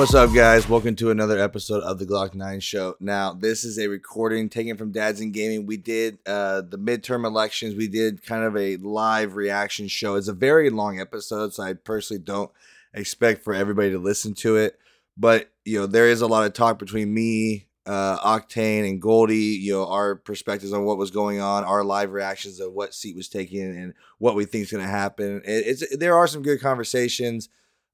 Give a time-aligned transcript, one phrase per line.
[0.00, 0.66] What's up, guys?
[0.66, 2.96] Welcome to another episode of the Glock 9 Show.
[3.00, 5.66] Now, this is a recording taken from Dads in Gaming.
[5.66, 7.74] We did uh, the midterm elections.
[7.74, 10.14] We did kind of a live reaction show.
[10.14, 12.50] It's a very long episode, so I personally don't
[12.94, 14.78] expect for everybody to listen to it.
[15.18, 19.36] But, you know, there is a lot of talk between me, uh, Octane, and Goldie,
[19.36, 23.16] you know, our perspectives on what was going on, our live reactions of what seat
[23.16, 25.42] was taken, and what we think is going to happen.
[25.44, 27.50] It, it's There are some good conversations.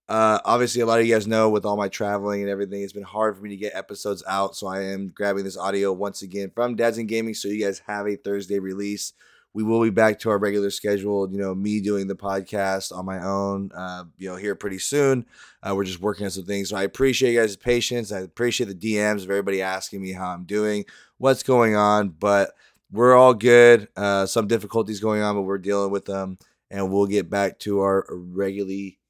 [0.09, 2.93] Uh, obviously, a lot of you guys know with all my traveling and everything, it's
[2.93, 4.55] been hard for me to get episodes out.
[4.55, 7.83] So I am grabbing this audio once again from Dads in Gaming, so you guys
[7.87, 9.13] have a Thursday release.
[9.53, 11.29] We will be back to our regular schedule.
[11.31, 13.71] You know, me doing the podcast on my own.
[13.75, 15.27] Uh, you know, here pretty soon.
[15.63, 16.69] Uh, we're just working on some things.
[16.69, 18.13] So I appreciate you guys' patience.
[18.13, 20.85] I appreciate the DMs of everybody asking me how I'm doing,
[21.19, 22.53] what's going on, but
[22.93, 23.89] we're all good.
[23.97, 26.39] Uh, some difficulties going on, but we're dealing with them,
[26.71, 29.01] and we'll get back to our regularly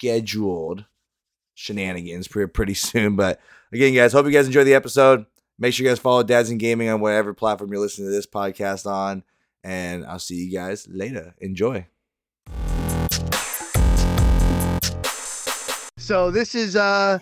[0.00, 0.86] scheduled
[1.54, 3.16] shenanigans pretty, soon.
[3.16, 3.38] But
[3.72, 5.26] again, guys, hope you guys enjoy the episode.
[5.58, 8.26] Make sure you guys follow Dads in Gaming on whatever platform you're listening to this
[8.26, 9.22] podcast on.
[9.62, 11.34] And I'll see you guys later.
[11.38, 11.86] Enjoy.
[15.98, 17.18] So this is uh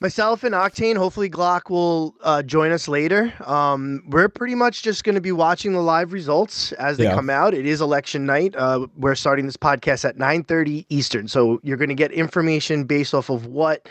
[0.00, 0.96] myself and Octane.
[0.96, 3.32] Hopefully Glock will uh, join us later.
[3.46, 7.14] Um, we're pretty much just going to be watching the live results as they Yeah.
[7.14, 7.54] come out.
[7.54, 8.54] It is election night.
[8.56, 13.14] Uh, we're starting this podcast at 9:30 Eastern, so you're going to get information based
[13.14, 13.88] off of what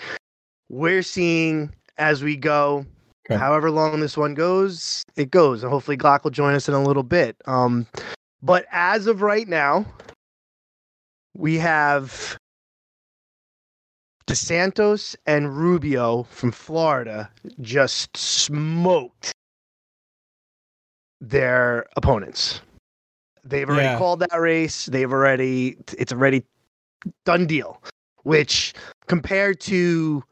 [0.70, 2.86] we're seeing as we go.
[3.30, 3.38] Okay.
[3.38, 6.82] However long this one goes, it goes, and hopefully Glock will join us in a
[6.84, 7.36] little bit.
[7.46, 7.86] Um,
[8.42, 9.86] but as of right now,
[11.36, 12.38] we have
[14.30, 17.30] DeSantis and Rubio from Florida
[17.62, 19.32] just smoked
[21.20, 22.62] their opponents.
[23.44, 23.98] They've already Yeah.
[23.98, 24.86] called that race.
[24.86, 26.44] They've already it's already
[27.26, 27.82] done deal.
[28.24, 28.74] Which
[29.08, 30.24] compared to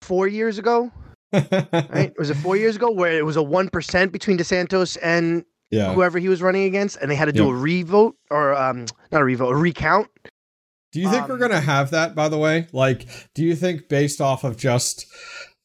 [0.00, 0.90] four years ago,
[1.32, 2.12] right?
[2.18, 5.92] Was it four years ago where it was a one percent between DeSantis and yeah.
[5.92, 7.50] whoever he was running against, and they had to do Yeah.
[7.52, 10.08] a revote or um not a revote, a recount.
[10.92, 12.14] Do you think we're Um, gonna have that?
[12.14, 15.06] By the way, like, do you think based off of just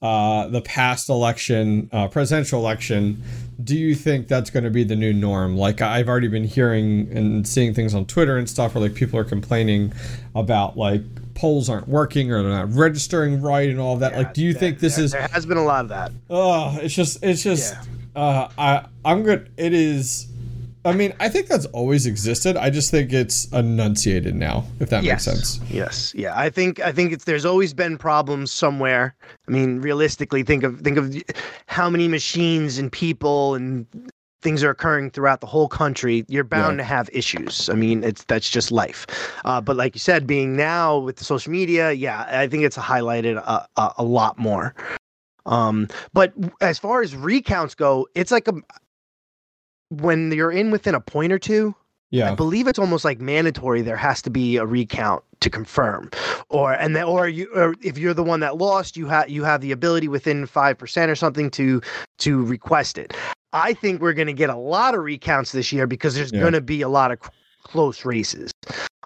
[0.02, 3.22] uh, the past election, uh, presidential election,
[3.64, 5.58] do you think that's going to be the new norm?
[5.58, 9.18] Like, I've already been hearing and seeing things on Twitter and stuff where like people
[9.20, 9.92] are complaining
[10.36, 11.02] about like
[11.34, 14.16] polls aren't working or they're not registering right and all of that.
[14.16, 15.12] like, do you There- think this there- is?
[15.14, 16.12] there has been a lot of that.
[16.30, 17.74] Oh, it's just, it's just.
[18.16, 19.50] Uh, I, I'm good.
[19.58, 20.28] It is.
[20.88, 22.56] I mean, I think that's always existed.
[22.56, 25.28] I just think it's enunciated now, if that yes.
[25.28, 25.72] makes sense.
[25.72, 26.14] Yes.
[26.16, 26.34] Yeah.
[26.36, 29.14] I think I think it's there's always been problems somewhere.
[29.48, 31.16] I mean, realistically, think of think of
[31.66, 33.86] how many machines and people and
[34.42, 36.24] things are occurring throughout the whole country.
[36.30, 36.84] You're bound Yeah.
[36.84, 37.69] to have issues.
[37.69, 39.06] I mean, it's that's just life.
[39.44, 42.78] Uh, but like you said, being now with the social media, yeah, I think it's
[42.78, 44.74] highlighted a, a, a lot more.
[45.46, 48.54] Um, but as far as recounts go, it's like a
[49.90, 51.75] when you're in within a point or two,
[52.09, 52.31] yeah.
[52.31, 53.81] I believe it's almost like mandatory.
[53.81, 56.09] There has to be a recount to confirm,
[56.50, 59.44] or and then or you or if you're the one that lost, you have you
[59.44, 61.81] have the ability within five percent or something to
[62.20, 63.14] to request it.
[63.52, 66.40] I think we're going to get a lot of recounts this year because there's Yeah.
[66.42, 67.30] going to be a lot of c-
[67.64, 68.52] close races.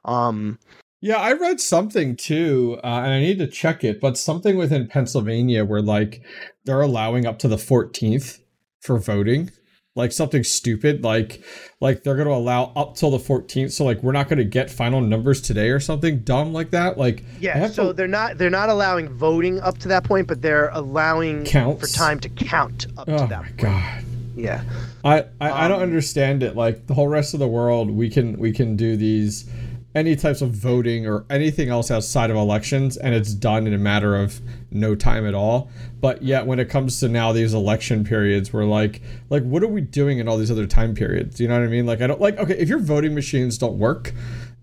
[0.05, 0.59] Um,
[0.99, 4.87] Yeah, I read something too, uh, and I need to check it, but something within
[4.87, 6.21] Pennsylvania where like
[6.65, 8.39] they're allowing up to the 14th
[8.79, 9.49] for voting.
[9.93, 11.43] Like something stupid, like
[11.81, 13.73] like they're gonna allow up till the 14th.
[13.73, 16.97] So like we're not gonna get final numbers today or something dumb like that.
[16.97, 20.41] Like yeah, so to- they're not they're not allowing voting up to that point, but
[20.41, 21.81] they're allowing Counts?
[21.91, 23.57] for time to count up to oh that my point.
[23.57, 24.03] god.
[24.33, 24.63] Yeah.
[25.03, 26.55] I, I, I don't Um, understand it.
[26.55, 29.49] Like the whole rest of the world, we can we can do these
[29.93, 33.77] any types of voting or anything else outside of elections, and it's done in a
[33.77, 34.39] matter of
[34.71, 35.69] no time at all.
[35.99, 39.67] But yet, when it comes to now these election periods, we're like, like, what are
[39.67, 41.39] we doing in all these other time periods?
[41.39, 41.85] You know what I mean?
[41.85, 42.37] Like, I don't like.
[42.37, 44.13] Okay, if your voting machines don't work,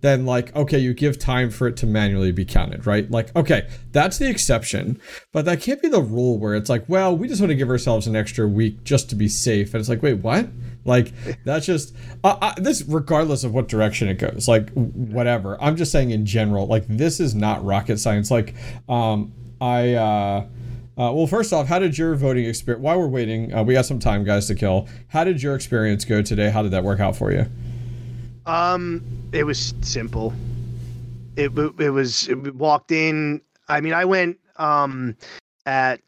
[0.01, 3.69] then like okay you give time for it to manually be counted right like okay
[3.93, 5.01] that's the exception
[5.33, 7.69] but that can't be the rule where it's like well we just want to give
[7.69, 10.49] ourselves an extra week just to be safe and it's like wait what
[10.85, 11.13] like
[11.45, 15.91] that's just uh, uh, this regardless of what direction it goes like whatever i'm just
[15.91, 18.55] saying in general like this is not rocket science like
[18.89, 20.47] um i uh
[20.97, 22.83] uh, well, first off, how did your voting experience?
[22.83, 24.89] While we're waiting, uh, we got some time, guys, to kill.
[25.07, 26.51] How did your experience go today?
[26.51, 27.47] How did that work out for you?
[28.49, 29.03] Um,
[29.33, 30.33] it was simple.
[31.37, 33.41] It it was it, walked in.
[33.69, 35.15] I mean, I went um
[35.67, 36.01] at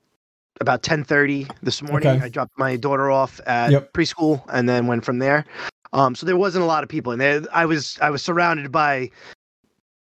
[0.60, 2.08] about ten thirty this morning.
[2.08, 2.24] Okay.
[2.24, 3.92] I dropped my daughter off at Yep.
[3.92, 5.44] preschool and then went from there.
[5.92, 8.72] Um, so there wasn't a lot of people, and there, I was I was surrounded
[8.72, 9.10] by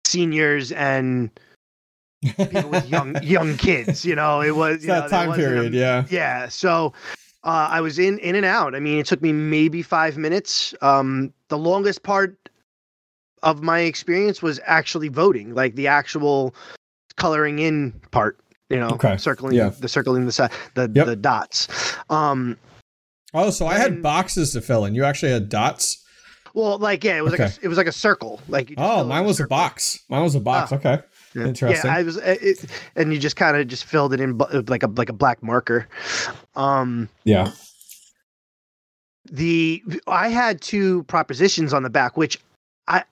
[0.05, 1.29] seniors and
[2.35, 4.03] people with young young kids.
[4.03, 6.05] You know, it was It's you that there time wasn't a- period, yeah.
[6.09, 6.47] yeah.
[6.49, 6.91] So
[7.45, 8.75] uh, I was in in and out.
[8.75, 10.73] I mean, it took me maybe five minutes.
[10.81, 12.37] Um, the longest part
[13.43, 16.55] of my experience was actually voting, like the actual
[17.15, 18.37] coloring in part.
[18.69, 19.69] You know, Okay, circling yeah.
[19.69, 21.05] the circling the the Yep.
[21.05, 21.67] the dots.
[22.09, 22.57] Um,
[23.33, 24.95] Oh, so I had And- boxes to fill in.
[24.95, 26.01] You actually had dots.
[26.53, 28.39] well, like yeah, it was like a, it was like a circle.
[28.47, 29.49] Like Oh, mine was a circle.
[29.57, 29.99] box.
[30.09, 30.71] Mine was a box.
[30.71, 30.75] Ah.
[30.77, 30.99] okay.
[31.35, 31.47] Yeah.
[31.47, 31.91] Interesting.
[31.91, 32.65] Yeah, I was, uh, it,
[32.95, 35.87] and you just kind of just filled it in like a like a black marker.
[36.55, 37.51] Um, Yeah.
[39.29, 42.39] the I had two propositions on the back, which
[42.87, 43.03] I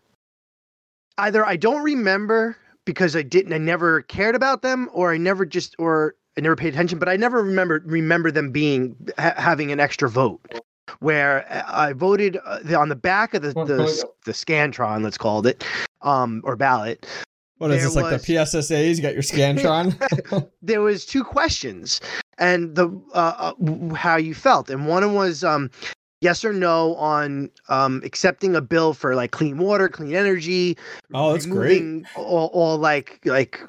[1.18, 2.56] either I don't remember
[2.86, 6.56] because I didn't, I never cared about them, or I never just, or I never
[6.56, 10.42] paid attention, but I never remember remember them being ha- having an extra vote.
[11.00, 15.66] Where I voted uh, on the back of the the, the scantron, let's call it,
[16.02, 17.06] um, or ballot.
[17.64, 18.98] What is There this like was- the PSSAs?
[18.98, 20.50] You got your Scantron?
[20.62, 22.02] there was two questions
[22.38, 25.70] and the uh, uh, how you felt and one was um
[26.20, 30.76] yes or no on um accepting a bill for like clean water clean energy
[31.14, 32.04] oh, that's great.
[32.18, 33.62] all, all like like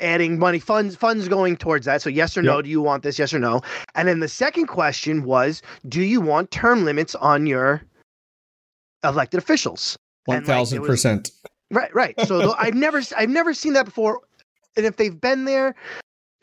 [0.00, 2.64] adding money funds funds going towards that so yes or no Yep.
[2.64, 3.60] do you want this yes or no
[3.94, 7.82] and then the second question was do you want term limits on your
[9.04, 10.58] elected officials One and, like,
[11.72, 11.94] thousand it was- percent.
[11.94, 12.28] Right, right.
[12.28, 14.20] So I've never I've never seen that before,
[14.76, 15.74] and if they've been there,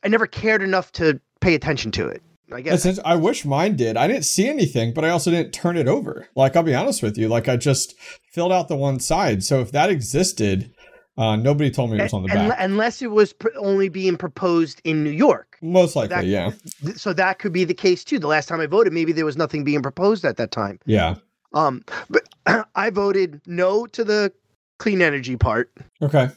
[0.03, 2.21] I never cared enough to pay attention to it.
[2.51, 2.99] I guess.
[3.05, 3.95] I wish mine did.
[3.95, 6.27] I didn't see anything, but I also didn't turn it over.
[6.35, 7.93] Like I'll be honest with you, like I just
[8.31, 9.43] filled out the one side.
[9.43, 10.73] So if that existed,
[11.15, 12.55] uh, nobody told me it was on the back.
[12.59, 16.51] unless it was pr- only being proposed in New York, Most likely, that- yeah,
[16.83, 18.17] Th- so that could be the case too.
[18.17, 20.79] The last time I voted, maybe there was nothing being proposed at that time.
[20.87, 21.15] yeah.
[21.53, 22.23] Um, but
[22.75, 24.31] I voted no to the
[24.79, 25.71] clean energy part.
[26.01, 26.29] Okay.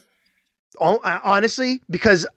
[0.79, 2.27] Hon- uh, Honestly, because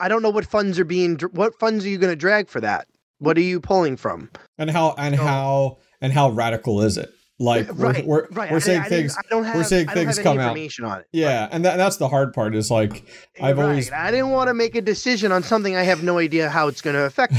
[0.00, 1.18] I don't know what funds are being.
[1.32, 2.86] What funds are you going to drag for that?
[3.18, 4.30] What are you pulling from?
[4.58, 7.10] And how and So- how and how radical is it?
[7.40, 8.50] Like we're right, we're, right.
[8.52, 9.16] we're saying I didn't- things.
[9.18, 9.66] I don't have.
[9.66, 10.50] saying I don't things come out.
[10.56, 11.06] on it.
[11.12, 12.54] Yeah, and that, that's the hard part.
[12.54, 13.06] Is like
[13.42, 13.64] I've Right.
[13.64, 16.68] always I didn't want to make a decision on something I have no idea how
[16.68, 17.34] it's going to affect.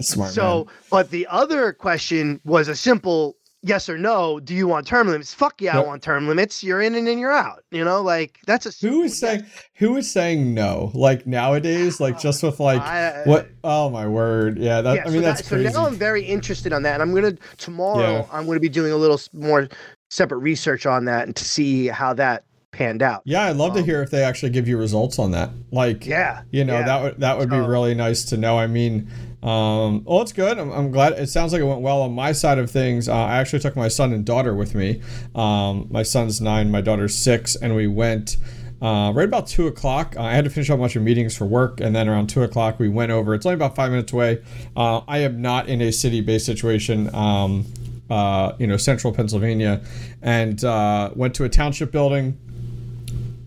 [0.02, 0.32] smart.
[0.32, 4.40] so, but the other question was a simple yes or no.
[4.40, 5.32] Do you want term limits?
[5.32, 5.84] Fuck yeah, Yep.
[5.84, 6.62] I want term limits.
[6.62, 7.64] You're in and then you're out.
[7.70, 9.44] You know, like that's a who is saying
[9.74, 10.90] who is saying no?
[10.94, 13.48] Like nowadays, like oh, just with like I- what?
[13.64, 14.58] Oh my word!
[14.58, 15.72] Yeah, that yeah, I mean so, that's that- crazy.
[15.72, 18.00] so now I'm very interested on that, and I'm gonna tomorrow.
[18.00, 18.26] Yeah.
[18.32, 19.68] I'm gonna be doing a little more
[20.10, 23.22] separate research on that and to see how that panned out.
[23.24, 25.50] yeah, I'd love to um, hear if they actually give you results on that.
[25.70, 26.86] Like, Yeah, you know yeah.
[26.86, 28.58] that would that would be really nice to know.
[28.58, 29.08] I mean,
[29.42, 30.58] um, well, it's good.
[30.58, 31.12] I'm, I'm glad.
[31.12, 33.08] It sounds like it went well on my side of things.
[33.08, 35.02] Uh, I actually took my son and daughter with me.
[35.34, 38.36] Um, my son's nine, my daughter's six, and we went.
[38.80, 41.36] Uh, right about two o'clock, uh, I had to finish up a bunch of meetings
[41.36, 43.32] for work, and then around two o'clock we went over.
[43.32, 44.42] It's only about five minutes away.
[44.76, 47.14] Uh, I am not in a city-based situation.
[47.14, 47.66] Um,
[48.10, 49.80] uh, you know, central Pennsylvania,
[50.20, 52.38] and uh, went to a township building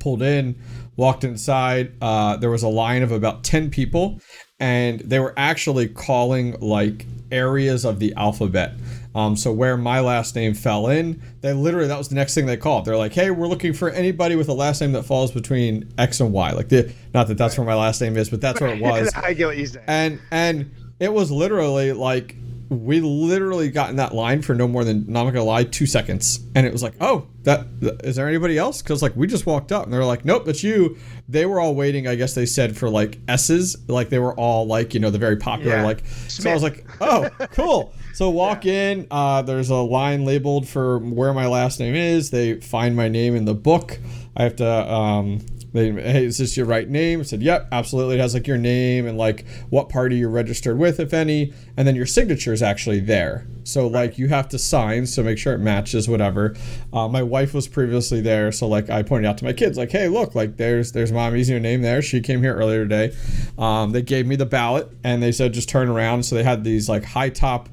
[0.05, 0.55] pulled in,
[0.97, 1.91] walked inside.
[1.99, 4.21] Uh, there was a line of about 10 people,
[4.59, 8.73] and they were actually calling like areas of the alphabet.
[9.15, 12.45] Um, so where my last name fell in, they literally that was the next thing
[12.45, 12.85] they called.
[12.85, 16.19] They're like, "Hey, we're looking for anybody with a last name that falls between X
[16.19, 18.75] and Y." Like the not that that's where my last name is, but that's where
[18.75, 19.81] it was I get what you say.
[19.87, 22.35] and and it was literally like
[22.69, 26.39] we literally got in that line for no more than not gonna lie two seconds.
[26.55, 27.67] And it was like oh that
[28.03, 28.81] is there anybody else?
[28.81, 30.97] Because like we just walked up and they're like nope that's you.
[31.29, 33.75] They were all waiting i guess they said for like s's.
[33.87, 35.83] Like they were all like you know the very popular Yeah.
[35.85, 37.93] like so i was like oh cool.
[38.13, 42.29] So walk in uh, there's a line labeled for where my last name is.
[42.31, 43.99] They find my name in the book.
[44.37, 45.45] I have to um,
[45.75, 47.19] they, hey, is this your right name?
[47.19, 48.15] I said, yep, absolutely.
[48.15, 51.85] It has like your name and like what party you're registered with, if any, and
[51.85, 53.45] then your signature is actually there.
[53.65, 56.55] So like you have to sign, so make sure it matches whatever.
[56.93, 59.91] Uh, my wife was previously there, so like I pointed out to my kids, like,
[59.91, 62.01] hey, look, like there's there's mommy's your name there.
[62.01, 63.13] She came here earlier today.
[63.57, 66.23] Um, they gave me the ballot and they said just turn around.
[66.23, 67.67] So they had these like high top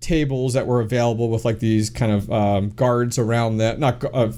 [0.00, 4.30] tables that were available with like these kind of um, guards around that, not uh,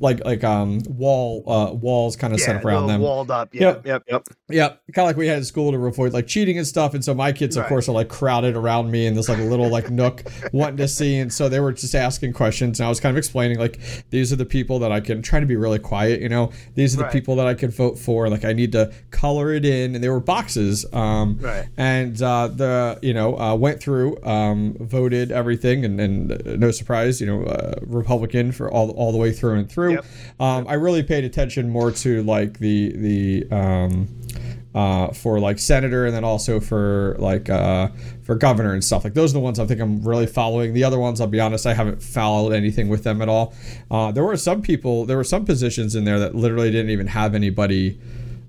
[0.00, 3.00] like like um wall uh walls kind of set up around them.
[3.00, 3.54] walled up.
[3.54, 3.84] Yep.
[3.84, 4.28] Yep, yep, yep.
[4.48, 6.94] Yeah, kind of like we had in school to avoid like cheating and stuff.
[6.94, 7.68] And so my kids, of Right.
[7.68, 11.16] course, are like crowded around me in this like little like nook wanting to see.
[11.18, 12.80] And so they were just asking questions.
[12.80, 13.78] And I was kind of explaining like
[14.10, 16.20] these are the people that I can try to be really quiet.
[16.20, 17.12] You know, these are the Right.
[17.12, 18.28] people that I can vote for.
[18.28, 20.86] Like I need to color it in, and they were boxes.
[20.92, 21.66] Um, Right.
[21.76, 26.36] And uh, the you know uh, went through, um, voted voted everything, and, and uh,
[26.56, 29.89] no surprise, you know, uh, Republican for all all the way through and through.
[29.92, 30.04] Yep.
[30.38, 34.08] Um, I really paid attention more to like the the um,
[34.74, 37.88] uh, for like senator and then also for like uh,
[38.22, 40.72] for governor and stuff like those are the ones I think I'm really following.
[40.72, 43.54] The other ones, I'll be honest, I haven't followed anything with them at all.
[43.90, 47.08] Uh, there were some people, there were some positions in there that literally didn't even
[47.08, 47.98] have anybody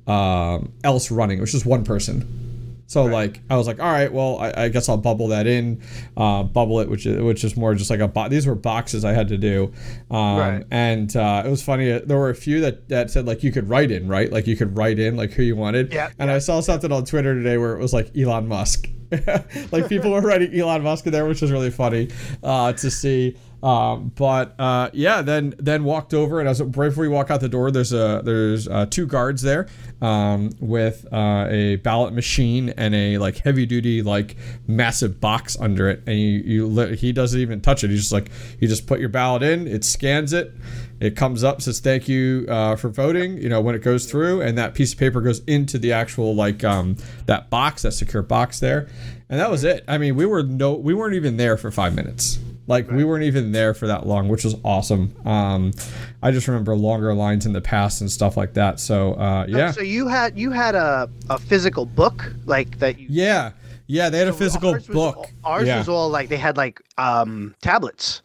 [0.07, 1.39] um, else running.
[1.39, 2.50] It was just one person.
[2.91, 5.81] So like I was like, all right, well I, I guess I'll bubble that in,
[6.17, 9.05] uh, bubble it, which is which is more just like a bo- these were boxes
[9.05, 9.71] I had to do,
[10.09, 10.63] um, Right.
[10.71, 11.89] and uh, it was funny.
[11.99, 14.57] There were a few that that said like you could write in right, like you
[14.57, 15.93] could write in like who you wanted.
[15.93, 18.89] Yeah, And I saw something on Twitter today where it was like Elon Musk,
[19.71, 22.09] like people were writing Elon Musk in there, which was really funny
[22.43, 23.35] uh, to see.
[23.63, 27.29] Um, but uh, yeah, then then walked over and I was right before you walk
[27.29, 27.69] out the door.
[27.69, 29.67] There's a there's uh, two guards there
[30.01, 34.35] um, with uh, a ballot machine and a like heavy duty like
[34.67, 37.91] massive box under it, and you you he doesn't even touch it.
[37.91, 40.55] He's just like you just put your ballot in, it scans it,
[41.01, 43.37] it comes up says thank you uh, for voting.
[43.37, 46.35] You know when it goes through, and that piece of paper goes into the actual
[46.35, 48.87] like um, that box, that secure box there,
[49.27, 49.83] and that was it.
[49.87, 52.39] I mean, we were no we weren't even there for five minutes.
[52.67, 55.13] Like we weren't even there for that long, which was awesome.
[55.25, 55.73] Um,
[56.21, 58.79] I just remember longer lines in the past and stuff like that.
[58.79, 63.07] So uh, yeah, So you had you had a, a physical book like that you
[63.09, 63.51] yeah,
[63.87, 64.09] yeah.
[64.09, 65.31] They had a physical ours was- book.
[65.43, 65.79] Ours yeah.
[65.79, 68.21] was all like they had like um tablets.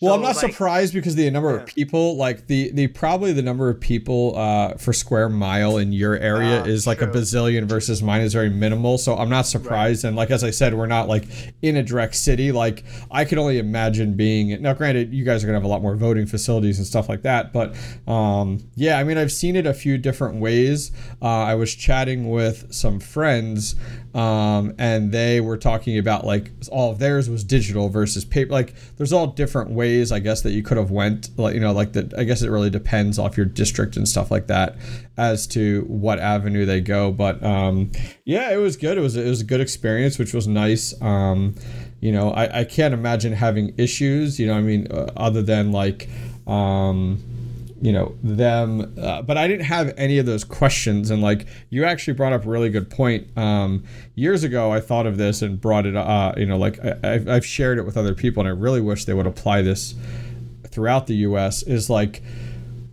[0.00, 1.56] Well, So, I'm not like- surprised because the number Yeah.
[1.62, 5.92] of people, like the the probably the number of people uh, for square mile in
[5.92, 8.96] your area Ah, is like a bazillion versus mine is very minimal.
[8.98, 10.04] So I'm not surprised.
[10.04, 11.24] And like as I said, we're not like
[11.62, 12.52] in a direct city.
[12.52, 14.62] Like I can only imagine being.
[14.62, 17.22] Now, granted, you guys are gonna have a lot more voting facilities and stuff like
[17.22, 17.52] that.
[17.52, 17.74] But
[18.06, 20.92] um, yeah, I mean, I've seen it a few different ways.
[21.20, 23.74] Uh, I was chatting with some friends
[24.14, 28.74] um, and they were talking about like all of theirs was digital versus paper like
[28.96, 31.92] there's all different ways i guess that you could have went like you know like
[31.92, 34.76] that i guess it really depends off your district and stuff like that
[35.16, 37.10] as to what avenue they go.
[37.10, 37.90] But um,
[38.24, 38.96] yeah it was good.
[38.96, 40.94] It was it was a good experience which was nice.
[41.02, 41.56] Um,
[42.00, 45.72] you know I, I can't imagine having issues you know i mean uh, other than
[45.72, 46.08] like
[46.46, 47.20] um,
[47.80, 51.10] you know them uh, but i didn't have any of those questions.
[51.10, 53.36] And like you actually brought up a really good point.
[53.36, 56.98] Um, years ago i thought of this and brought it uh, you know like I,
[57.02, 59.94] I've, I've shared it with other people and i really wish they would apply this
[60.66, 62.22] throughout the us is like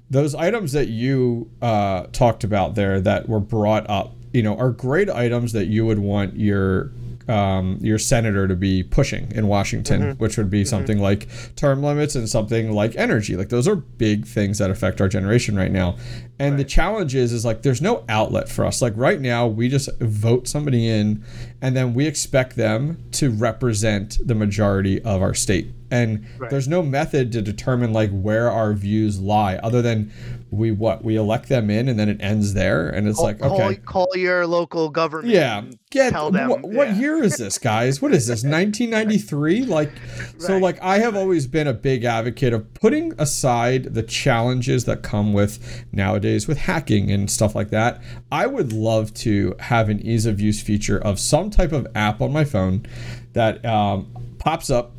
[0.10, 4.72] those items that you uh, talked about there that were brought up you know are
[4.72, 6.92] great items that you would want your
[7.28, 12.16] um, your senator to be pushing in Washington, which would be something like term limits
[12.16, 13.36] and something like energy.
[13.36, 15.98] Like those are big things that affect our generation right now.
[16.38, 18.82] And the challenge is, is like there's no outlet for us.
[18.82, 21.24] Like right now, we just vote somebody in,
[21.62, 25.72] and then we expect them to represent the majority of our state.
[25.92, 30.12] And there's no method to determine like where our views lie, other than
[30.52, 32.90] we what we elect them in, and then it ends there.
[32.90, 35.34] And it's like call, okay, call your local government.
[35.34, 35.64] yeah.
[35.92, 36.96] Get tell them, what, what yeah.
[36.96, 38.02] year is this, guys?
[38.02, 38.44] What is this?
[38.44, 39.66] 1993?
[39.66, 39.92] Like
[40.38, 45.04] so like I have always been a big advocate of putting aside the challenges that
[45.04, 48.02] come with nowadays with hacking and stuff like that.
[48.32, 52.22] I would love to have an ease of use feature of some type of app
[52.22, 52.86] on my phone
[53.34, 54.08] that um,
[54.40, 54.92] pops up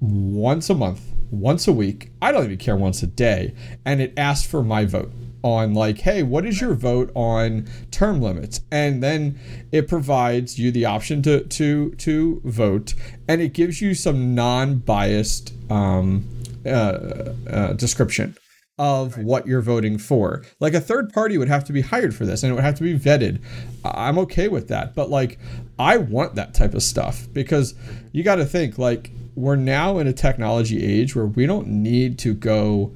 [0.00, 2.12] once a month, once a week.
[2.20, 5.98] I don't even care once a day, and it asks for my vote on like,
[5.98, 8.60] hey, what is your vote on term limits?
[8.70, 9.38] And then
[9.72, 12.94] it provides you the option to to to vote,
[13.28, 16.28] and it gives you some non-biased um,
[16.66, 18.36] uh, uh, description
[18.80, 20.42] of what you're voting for.
[20.58, 22.76] Like a third party would have to be hired for this and it would have
[22.76, 23.38] to be vetted.
[23.84, 24.94] I'm okay with that.
[24.94, 25.38] But like
[25.78, 27.74] I want that type of stuff because
[28.12, 29.10] you got to think like
[29.40, 32.92] we're now in a technology age where we don't need to go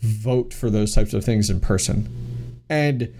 [0.00, 2.08] vote for those types of things in person.
[2.68, 3.14] And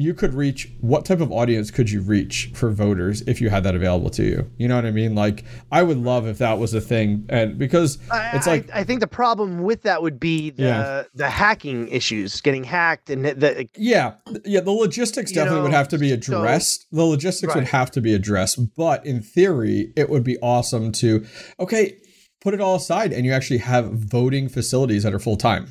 [0.00, 3.64] you could reach what type of audience could you reach for voters if you had
[3.64, 4.48] that available to you?
[4.56, 5.16] You know what I mean?
[5.16, 8.80] Like I would love if that was a thing and because I, it's like I,
[8.80, 11.02] I think the problem with that would be the Yeah.
[11.16, 14.14] the hacking issues, getting hacked, and the, Yeah,
[14.44, 14.60] yeah.
[14.60, 16.86] The logistics definitely would have to be so- addressed.
[16.92, 21.26] the logistics would have to be addressed, but in theory, it would be awesome to
[21.58, 21.96] okay,
[22.40, 25.66] put it all aside, and you actually have voting facilities that are full time.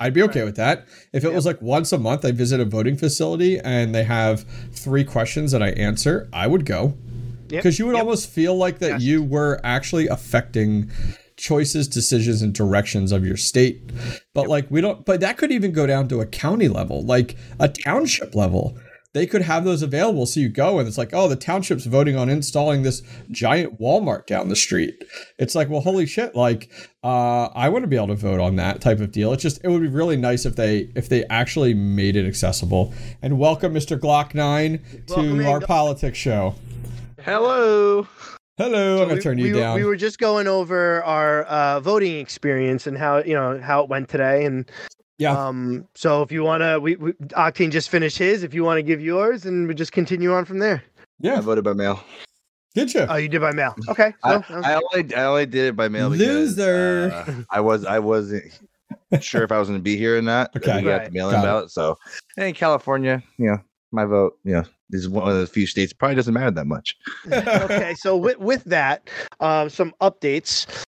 [0.00, 0.86] I'd be okay with that.
[1.12, 4.44] If it was like once a month, I visit a voting facility and they have
[4.72, 6.96] three questions that I answer, I would go.
[7.48, 8.04] Yep, because you would yep.
[8.04, 9.02] almost feel like that Yes.
[9.02, 10.90] you were actually affecting
[11.36, 13.90] choices decisions and directions of your state.
[14.34, 17.36] But like we don't but that could even go down to a county level like
[17.58, 18.78] a township level
[19.14, 20.26] they could have those available.
[20.26, 24.26] So you go and it's like, oh, the township's voting on installing this giant Walmart
[24.26, 25.02] down the street.
[25.38, 26.34] It's like, well, holy shit!
[26.34, 26.70] Like,
[27.02, 29.32] uh, I want to be able to vote on that type of deal.
[29.32, 32.92] It's just it would be really nice if they if they actually made it accessible.
[33.22, 33.98] And welcome, Mr.
[33.98, 36.54] Glock Nine, to Welcome in, our Glock- politics show.
[37.22, 38.06] Hello.
[38.58, 39.74] Hello, I'm gonna we, turn you we, were- down.
[39.76, 43.88] We were just going over our uh, voting experience and how you know how it
[43.88, 44.68] went today, and
[45.18, 45.32] Yeah.
[45.36, 45.86] Um.
[45.94, 48.42] So if you wanna, we, we Octane just finished his.
[48.44, 50.82] If you want to give yours, and we just continue on from there.
[51.20, 52.02] Yeah, I yeah, voted by mail.
[52.74, 53.00] did you?
[53.00, 53.74] Oh, you did by mail.
[53.88, 54.14] Okay.
[54.22, 57.10] I, So, um, I only I only did it by mail because Loser.
[57.12, 58.44] uh, I was I wasn't
[59.20, 60.54] sure if I was going to be here or not.
[60.56, 60.76] Okay.
[60.76, 61.04] we got Right.
[61.06, 61.46] the mail-in Got it.
[61.46, 61.70] ballot.
[61.72, 61.98] So,
[62.36, 63.58] and in California, you know,
[63.90, 66.96] my vote, you know, is one of the few states probably doesn't matter that much.
[67.32, 67.94] okay.
[67.98, 69.10] So with with that,
[69.40, 70.84] um, some updates.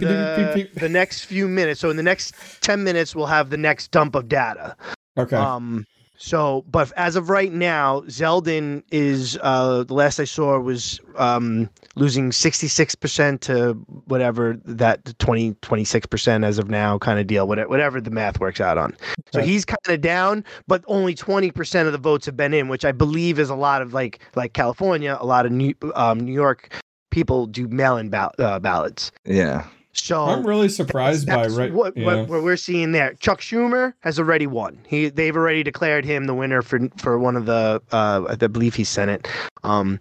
[0.00, 0.74] The, beep, beep.
[0.74, 1.80] the next few minutes.
[1.80, 4.76] So in the next ten minutes, we'll have the next dump of data.
[5.16, 5.36] Okay.
[5.36, 5.86] Um,
[6.16, 11.68] so, but as of right now, Zeldin is uh, the last I saw was um,
[11.96, 13.72] losing 66% to
[14.06, 18.60] whatever that 20, 26% as of now kind of deal, whatever, whatever the math works
[18.60, 18.96] out on.
[19.32, 19.48] So Okay.
[19.48, 22.92] he's kind of down, but only 20% of the votes have been in, which I
[22.92, 26.72] believe is a lot of like like California, a lot of New, um, New York
[27.14, 29.12] people do mail-in ball- uh, ballots.
[29.24, 29.66] Yeah.
[29.92, 31.72] So I'm really surprised by that's right.
[31.72, 32.04] what, yeah.
[32.04, 33.14] what, what we're seeing there.
[33.20, 34.76] Chuck Schumer has already won.
[34.88, 38.74] He they've already declared him the winner for for one of the uh, I believe
[38.74, 39.28] he's Senate.
[39.62, 40.00] Um,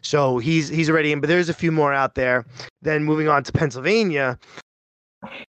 [0.00, 1.20] so he's he's already in.
[1.20, 2.46] But there's a few more out there.
[2.82, 4.38] Then moving on to Pennsylvania.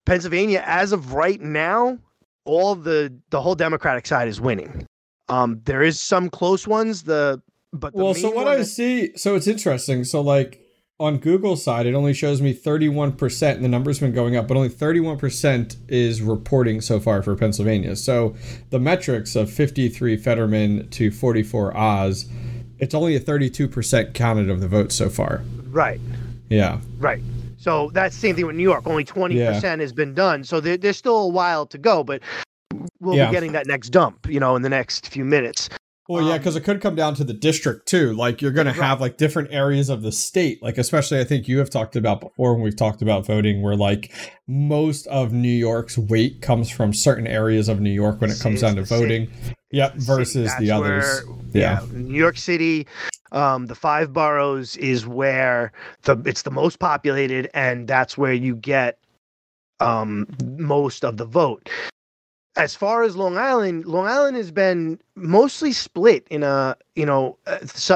[0.06, 1.98] Pennsylvania, as of right now,
[2.44, 4.86] all the the whole Democratic side is winning.
[5.30, 7.04] Um, there is some close ones.
[7.04, 10.04] The but the well, so what I that- see, so it's interesting.
[10.04, 10.66] So like
[11.00, 14.58] on Google side, it only shows me 31%, and the number's been going up, but
[14.58, 17.96] only 31% is reporting so far for Pennsylvania.
[17.96, 18.36] So
[18.72, 22.25] the metrics of 53 Fetterman to 44 Oz,
[22.80, 25.44] it's only a 32% counted of the votes so far.
[25.70, 26.00] right.
[26.50, 26.80] Yeah.
[26.98, 27.22] Right.
[27.58, 28.88] So that's the same thing with New York.
[28.88, 30.46] Only 20% has been done.
[30.46, 32.21] So there, there's still a while to go, but
[33.02, 33.26] we'll Yeah.
[33.28, 35.67] be getting that next dump, you know, in the next few minutes.
[36.10, 38.13] Well, yeah, Um, because it could come down to the district too.
[38.13, 40.62] Like you're going to have like different areas of the state.
[40.63, 43.76] Like especially, I think you have talked about before when we've talked about voting, where
[43.76, 44.13] like
[44.48, 48.62] most of New York's weight comes from certain areas of New York when it comes
[48.62, 49.02] down to the city.
[49.26, 49.30] voting.
[49.72, 51.04] Yep, versus the others.
[51.26, 51.82] where- Yeah.
[51.91, 52.88] New York City,
[53.34, 58.56] um, the five boroughs is where the it's the most populated, and that's where you
[58.56, 58.98] get
[59.82, 61.70] um, most of the vote.
[62.58, 67.38] As far as Long Island, Long Island has been mostly split in a you know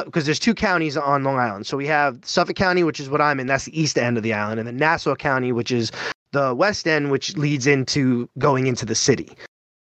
[0.06, 1.66] because there's two counties on Long Island.
[1.66, 4.24] So we have Suffolk County, which is what I'm in, that's the east end of
[4.24, 5.92] the island, and then Nassau County, which is
[6.32, 9.36] the west end, which leads into going into the city.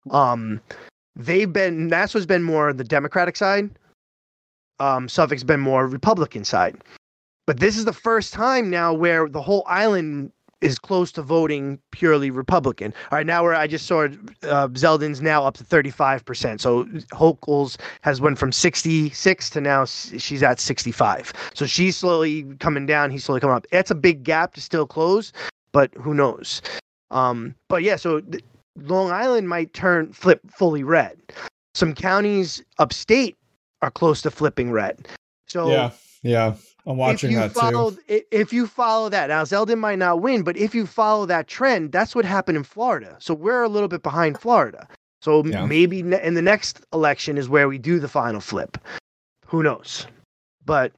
[0.09, 0.59] Um,
[1.15, 3.69] they've been Nassau's been more the Democratic side.
[4.79, 6.77] Um, Suffolk's been more Republican side.
[7.45, 10.31] But this is the first time now where the whole island
[10.63, 12.93] is close to voting purely Republican.
[13.11, 16.61] All right, now where I just saw uh, Zeldin's now up to 35%.
[16.61, 21.33] So Hochul's has went from 66 to now she's at 65.
[21.53, 23.11] So she's slowly coming down.
[23.11, 23.67] He's slowly coming up.
[23.71, 25.33] That's a big gap to still close,
[25.71, 26.61] but who knows?
[27.11, 28.43] Um, but yeah, so th-
[28.77, 31.17] Long Island might turn flip fully red.
[31.75, 33.35] Some counties upstate
[33.81, 35.07] are close to flipping red.
[35.47, 35.91] So Yeah,
[36.23, 36.55] yeah.
[36.85, 38.21] I'm watching if you that follow, too.
[38.31, 41.91] If you follow that, now Zeldin might not win, but if you follow that trend,
[41.91, 43.15] that's what happened in Florida.
[43.19, 44.87] So we're a little bit behind Florida.
[45.21, 45.65] So Yeah.
[45.65, 48.77] maybe in the next election is where we do the final flip.
[49.45, 50.07] Who knows?
[50.65, 50.91] But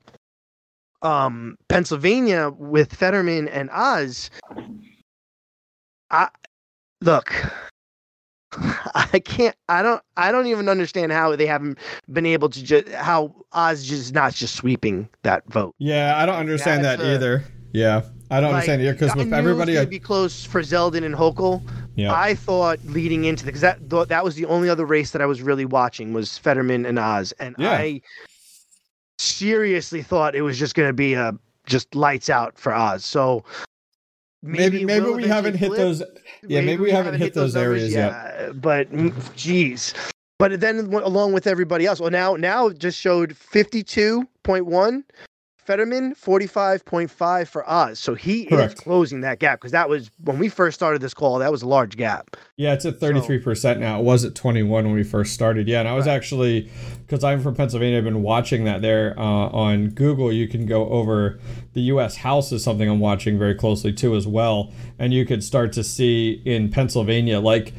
[1.04, 4.32] um, Pennsylvania with Fetterman and Oz,
[6.10, 6.30] I
[7.02, 7.32] look.
[8.96, 9.56] I can't.
[9.70, 10.02] I don't.
[10.18, 11.78] I don't even understand how they haven't
[12.12, 15.76] been able to just how Oz just not just sweeping that vote.
[15.78, 17.44] Yeah, I don't understand That's that a- either.
[17.74, 21.14] Yeah, I don't Like, understand either because with everybody, it be close for Zeldin and
[21.14, 21.62] Hochul.
[21.96, 25.12] yeah, I thought leading into the because that th- that was the only other race
[25.12, 27.72] that I was really watching was Fetterman and Oz, and Yeah.
[27.72, 28.02] I
[29.18, 31.34] seriously thought it was just going to be a
[31.68, 33.04] just lights out for Oz.
[33.04, 33.44] So
[34.46, 35.78] maybe it maybe we haven't hit flip.
[35.80, 36.04] those.
[36.48, 38.12] Yeah, maybe we haven't hit those numbers, areas yet.
[38.12, 39.94] yeah, But mm, geez,
[40.38, 44.66] but then along with everybody else, well now now it just showed fifty two point
[44.66, 45.04] one.
[45.66, 48.00] Fetterman, 45.5 for Oz.
[48.00, 48.74] So he Correct.
[48.74, 51.64] is closing that gap because that was when we first started this call, that was
[51.64, 52.38] a large gap.
[52.56, 54.00] Yeah, it's at 33% now.
[54.00, 55.68] It was at 21 when we first started.
[55.68, 56.14] Yeah, and I was Right.
[56.14, 56.70] actually,
[57.08, 60.32] because I'm from Pennsylvania, I've been watching that there uh, on Google.
[60.32, 61.40] You can go over
[61.74, 62.18] the U.S.
[62.18, 64.72] House is something I'm watching very closely too as well.
[65.00, 67.74] And you could start to see in Pennsylvania, like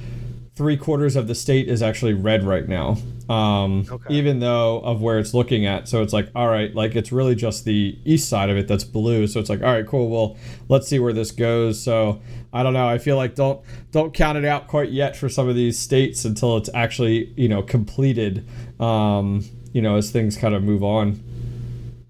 [0.57, 2.97] three quarters of the state is actually red right now.
[3.29, 4.15] Um, Okay.
[4.15, 7.35] Even though of where it's looking at, so it's like, all right, like it's really
[7.35, 9.27] just the east side of it that's blue.
[9.27, 10.09] So it's like, all right, cool.
[10.09, 10.37] Well,
[10.69, 11.81] let's see where this goes.
[11.83, 12.21] So
[12.53, 12.89] I don't know.
[12.89, 13.61] I feel like don't
[13.93, 17.49] don't count it out quite yet for some of these states until it's actually you
[17.49, 18.47] know completed.
[18.81, 21.21] Um, you know, as things kind of move on.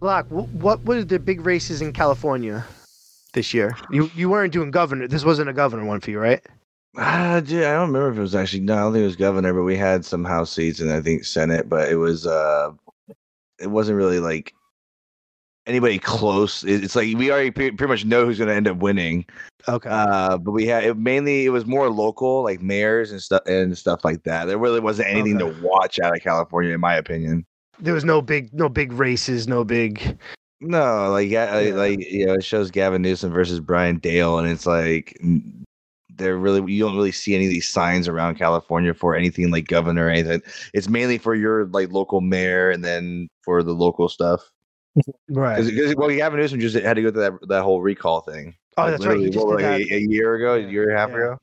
[0.01, 0.27] Glock.
[0.29, 2.65] wh- What were the big races in California
[3.33, 3.75] this year?
[3.91, 5.09] You you weren't doing governor.
[5.09, 6.45] This wasn't a governor one for you, right?
[6.99, 9.17] Ah, dude, I don't remember if it was actually no, I don't think it was
[9.17, 12.73] governor, but we had some house seats and I think senate, but it was uh
[13.59, 14.55] it wasn't really like
[15.67, 16.65] anybody close.
[16.65, 19.27] It's like we already pre- pretty much know who's going to end up winning.
[19.69, 19.89] Okay.
[19.91, 23.77] Uh, but we had it mainly it was more local, like mayors and stuff and
[23.77, 24.45] stuff like that.
[24.47, 25.53] There really wasn't anything Okay.
[25.61, 27.45] to watch out of California, in my opinion.
[27.79, 30.19] there was no big no big races, no big.
[30.63, 34.65] No, like yeah, like you know, it shows Gavin Newsom versus Brian Dahle, and it's
[34.65, 35.19] like
[36.17, 39.67] they're really you don't really see any of these signs around California for anything like
[39.67, 40.43] governor or anything.
[40.75, 44.41] It's mainly for your like local mayor, and then for the local stuff.
[45.29, 45.63] Right.
[45.63, 48.55] Because well, Gavin Newsom just had to go through that that whole recall thing.
[48.79, 49.21] Oh, Like, that's right.
[49.21, 49.81] You just what, like that.
[49.81, 51.17] a, a year ago, Yeah, a year and a half yeah.
[51.17, 51.39] ago.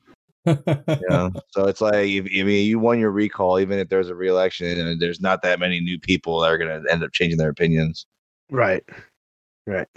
[1.00, 1.30] You know?
[1.52, 4.78] so it's like if I mean you won your recall, even if there's a reelection,
[4.78, 7.48] and there's not that many new people that are going to end up changing their
[7.48, 8.06] opinions.
[8.50, 8.84] Right.
[9.66, 9.88] Right.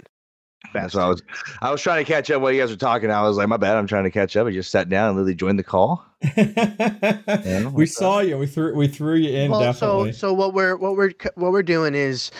[0.72, 1.22] That's what I was.
[1.62, 3.10] I was trying to catch up while you guys were talking.
[3.10, 3.76] I was like, my bad.
[3.76, 4.46] I'm trying to catch up.
[4.46, 6.04] I just sat down and literally joined the call.
[6.36, 8.38] we what's saw you.
[8.38, 10.12] We threw we threw you in well, definitely.
[10.12, 12.30] so so what we're what we're what we're doing is,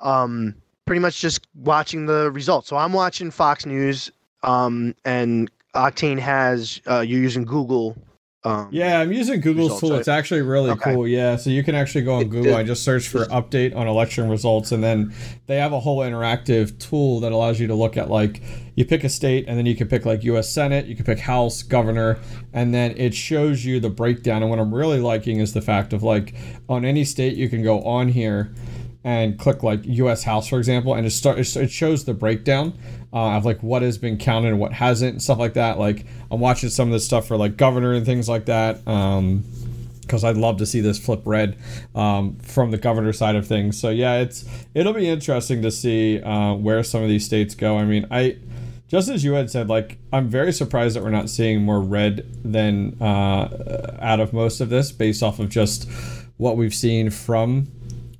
[0.00, 0.54] um,
[0.86, 2.68] pretty much just watching the results.
[2.68, 4.10] So I'm watching Fox News,
[4.42, 7.96] um, and Octane has uh, you're using Google.
[8.44, 9.90] Um, yeah, I'm using Google's tool.
[9.90, 9.98] right?
[9.98, 10.94] It's actually really Okay.
[10.94, 11.08] cool.
[11.08, 13.74] Yeah, so you can actually go on It- Google it- and just search for update
[13.74, 15.12] on election results, and then
[15.48, 18.40] they have a whole interactive tool that allows you to look at like
[18.76, 20.48] you pick a state, and then you can pick like U.S.
[20.48, 22.18] Senate, you can pick House, Governor,
[22.52, 24.40] and then it shows you the breakdown.
[24.42, 26.32] And what I'm really liking is the fact of like
[26.68, 28.52] on any state you can go on here
[29.04, 30.24] and click like U.S.
[30.24, 32.78] House, for example, and it start it shows the breakdown
[33.12, 35.78] uh, of like what has been counted and what hasn't, and stuff like that.
[35.78, 38.86] Like I'm watching some of this stuff for like governor and things like that.
[38.86, 39.44] Um,
[40.08, 41.58] because I'd love to see this flip red
[41.94, 43.78] um, from the governor side of things.
[43.78, 47.76] So yeah, it's it'll be interesting to see uh, where some of these states go.
[47.76, 48.38] I mean, I
[48.88, 52.26] just as you had said, like I'm very surprised that we're not seeing more red
[52.42, 55.88] than uh, out of most of this, based off of just
[56.38, 57.68] what we've seen from.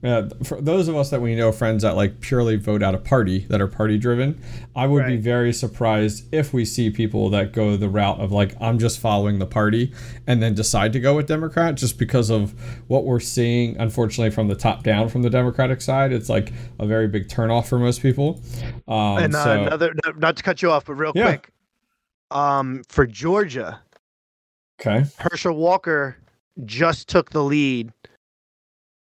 [0.05, 2.99] Uh, for those of us that we know friends that like purely vote out a
[2.99, 4.41] party that are party driven,
[4.77, 8.55] I would be very surprised if we see people that go the route of like
[8.61, 9.93] I'm just following the party
[10.29, 12.55] and then decide to go with Democrat just because of
[12.87, 16.13] what we're seeing unfortunately from the top down from the Democratic side.
[16.13, 18.41] It's like a very big turnoff for most people.
[18.87, 21.25] Um, and uh, so, another not to cut you off, but real Yeah.
[21.25, 21.51] quick,
[22.31, 23.81] um, for Georgia,
[24.81, 25.07] okay.
[25.19, 26.17] Herschel Walker
[26.65, 27.93] just took the lead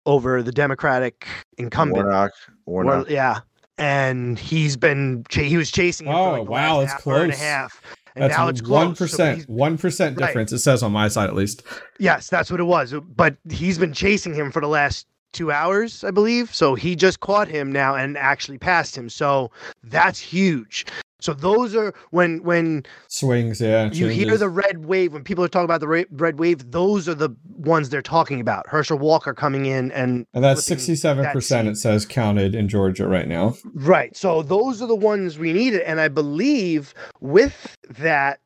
[0.05, 2.05] over the Democratic incumbent.
[2.05, 2.31] Warnock,
[2.65, 3.09] War- Warnock.
[3.09, 3.39] yeah,
[3.77, 6.15] and he's been cha- he was chasing him.
[6.15, 7.41] Oh, for like oh, wow, last it's half hour and a close.
[7.41, 7.81] half,
[8.15, 9.35] and now it's That's one So percent.
[9.37, 10.27] he's- One percent Right.
[10.27, 10.51] difference.
[10.51, 11.63] It says on my side at least.
[11.99, 12.93] yes, that's what it was.
[13.15, 16.53] But he's been chasing him for the last two hours, I believe.
[16.53, 19.07] So he just caught him now and actually passed him.
[19.07, 19.49] So
[19.83, 20.85] that's huge.
[21.21, 23.91] So those are when when Swings, yeah.
[23.91, 26.71] you hear the red wave when people are talking about the ra- red wave.
[26.71, 28.67] Those are the ones they're talking about.
[28.67, 31.67] Herschel Walker coming in and and that's sixty seven percent.
[31.67, 33.55] It says counted in Georgia right now.
[33.73, 34.15] Right.
[34.17, 35.81] So those are the ones we needed.
[35.81, 38.39] And I believe with that,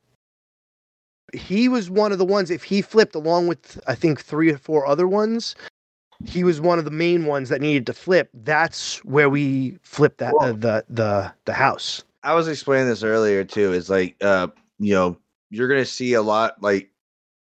[1.34, 4.58] he was one of the ones, if he flipped along with, I think, three or
[4.58, 5.56] four other ones,
[6.26, 8.30] he was one of the main ones that needed to flip.
[8.34, 12.04] That's where we flipped that, uh, the, the, the house.
[12.26, 13.72] I was explaining this earlier too.
[13.72, 14.48] Is like, uh,
[14.80, 15.18] you know,
[15.52, 16.90] you're gonna see a lot like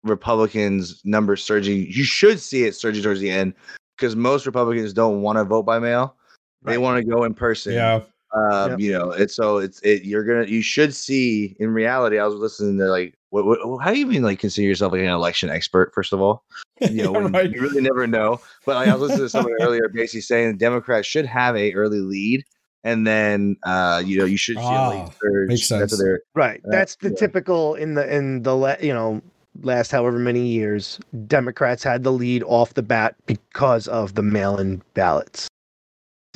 [0.02, 1.86] Republicans numbers surging.
[1.90, 3.54] You should see it surging towards the end
[3.96, 6.16] because most Republicans don't want to vote by mail.
[6.64, 7.74] They want to go in person.
[7.74, 8.00] Yeah.
[8.34, 8.80] Um, Yep.
[8.80, 10.04] you know, it's so it's it.
[10.04, 12.18] You're gonna you should see in reality.
[12.18, 15.02] I was listening to like, what, what how do you even like consider yourself like
[15.02, 15.92] an election expert?
[15.94, 16.44] First of all,
[16.80, 17.50] you know, Yeah, right.
[17.50, 18.40] you really never know.
[18.64, 21.74] But like, I was listening to someone earlier, basically saying the Democrats should have a
[21.74, 22.44] early lead,
[22.84, 25.48] and then uh, you know, you should see a Ah, surge.
[25.48, 25.92] makes sense.
[25.92, 26.60] what they're Right.
[26.64, 27.16] Uh, That's the yeah.
[27.16, 29.20] typical in the, in the, la- you know,
[29.62, 34.58] last however many years, Democrats had the lead off the bat because of the mail
[34.58, 35.48] in ballots.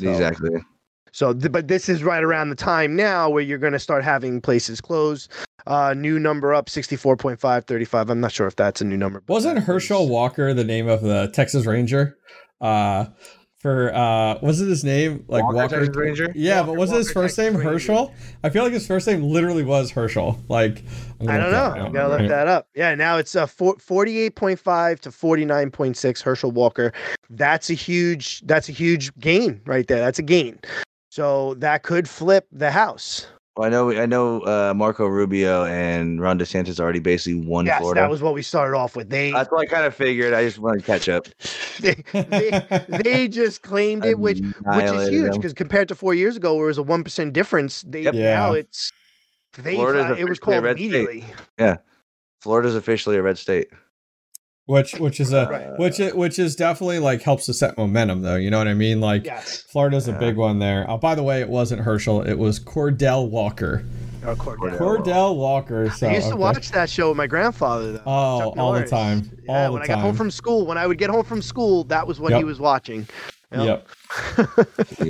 [0.01, 0.51] So- exactly.
[1.13, 4.05] So, th- but this is right around the time now where you're going to start
[4.05, 5.31] having places close.
[5.67, 8.11] Uh, new number up 64.5, 35.
[8.11, 9.23] I'm not sure if that's a new number.
[9.27, 12.19] Wasn't Herschel is- Walker the name of the Texas Ranger
[12.61, 13.07] uh,
[13.67, 16.33] for uh was it his name like Walker, Walker, Texas Ranger?
[16.37, 17.73] Yeah, Walker, but was it his first Texas name Ranger.
[17.73, 18.15] Herschel?
[18.45, 20.39] I feel like his first name literally was Herschel.
[20.49, 20.85] Like
[21.27, 21.91] I don't know.
[21.93, 22.69] gotta look that up.
[22.77, 26.93] Yeah, now it's uh, four, 48.5 to 49.6 Herschel Walker.
[27.29, 28.43] That's a huge.
[28.43, 29.99] That's a huge gain right there.
[29.99, 30.61] That's a gain.
[31.11, 33.27] So that could flip the house.
[33.57, 34.41] Well, I know, I know.
[34.41, 38.03] Uh, Marco Rubio and Ron DeSantis already basically won yes, Florida.
[38.03, 39.09] that was what we started off with.
[39.09, 40.35] They That's what I kind of figured.
[40.35, 41.27] I just wanted to catch up.
[41.81, 46.37] they, they, they just claimed it, which which is huge because compared to four years
[46.37, 48.15] ago, where it was a one percent difference, they Yep.
[48.15, 48.59] now Yeah.
[48.61, 48.93] it's
[49.57, 50.93] they uh, it was called red state.
[50.95, 51.25] immediately.
[52.43, 53.69] Florida's officially a red state.
[54.67, 55.79] Which which is a Right.
[55.79, 58.37] which it which is definitely like helps to set momentum though.
[58.37, 59.01] You know what I mean?
[59.01, 59.63] Like Yes.
[59.63, 60.89] Florida's a big one there.
[60.91, 62.23] Uh, by the way, it wasn't Herschel.
[62.23, 63.85] It was Cordell Walker.
[64.25, 64.77] Oh, Cordell.
[64.77, 65.89] Cordell Walker.
[65.91, 66.41] So I used to okay.
[66.41, 68.03] watch that show with my grandfather though.
[68.07, 69.31] Oh, all the time.
[69.45, 71.41] Yeah, All when the I got home from school, when I would get home from
[71.41, 73.07] school, that was what he was watching.
[73.53, 73.87] Yep.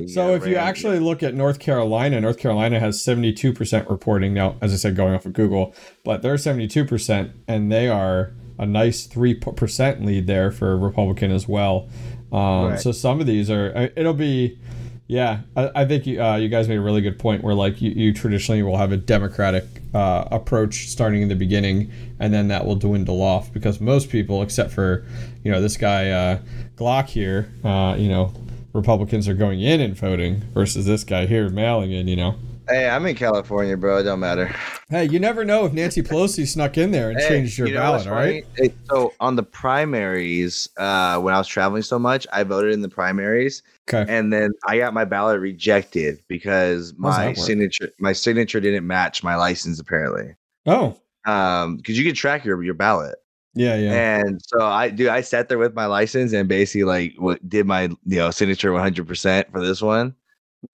[0.09, 4.73] So if you actually look at North Carolina, North Carolina has 72% reporting now, as
[4.73, 10.05] I said, going off of Google, but they're 72%, and they are a nice 3%
[10.05, 11.88] lead there for Republican as well.
[12.33, 12.81] Um, Right.
[12.81, 14.59] So some of these are, uh, it'll be,
[15.07, 17.81] yeah, I, I think you, uh, you guys made a really good point where like
[17.81, 19.64] you, you traditionally will have a Democratic
[19.95, 24.42] uh, approach starting in the beginning, and then that will dwindle off because most people,
[24.42, 25.05] except for,
[25.45, 26.38] you know, this guy uh,
[26.77, 28.33] Glock here, uh, you know,
[28.73, 32.35] Republicans are going in and voting versus this guy here mailing in, you know.
[32.68, 33.98] Hey, I'm in California, bro.
[33.98, 34.55] It don't matter.
[34.88, 37.74] Hey, you never know if Nancy Pelosi snuck in there and Hey, changed your you
[37.74, 38.44] know ballot, right?
[38.57, 42.83] Hey, so on the primaries, uh, when I was traveling so much, I voted in
[42.83, 44.11] the primaries, Okay.
[44.11, 49.37] and then I got my ballot rejected because my signature my signature didn't match my
[49.37, 50.35] license apparently.
[50.66, 53.16] Oh, Um, because you can track your your ballot.
[53.55, 53.92] yeah, yeah.
[53.92, 55.09] And so I do.
[55.11, 58.72] I sat there with my license and basically like what did my you know signature
[58.72, 60.14] 100 percent for this one.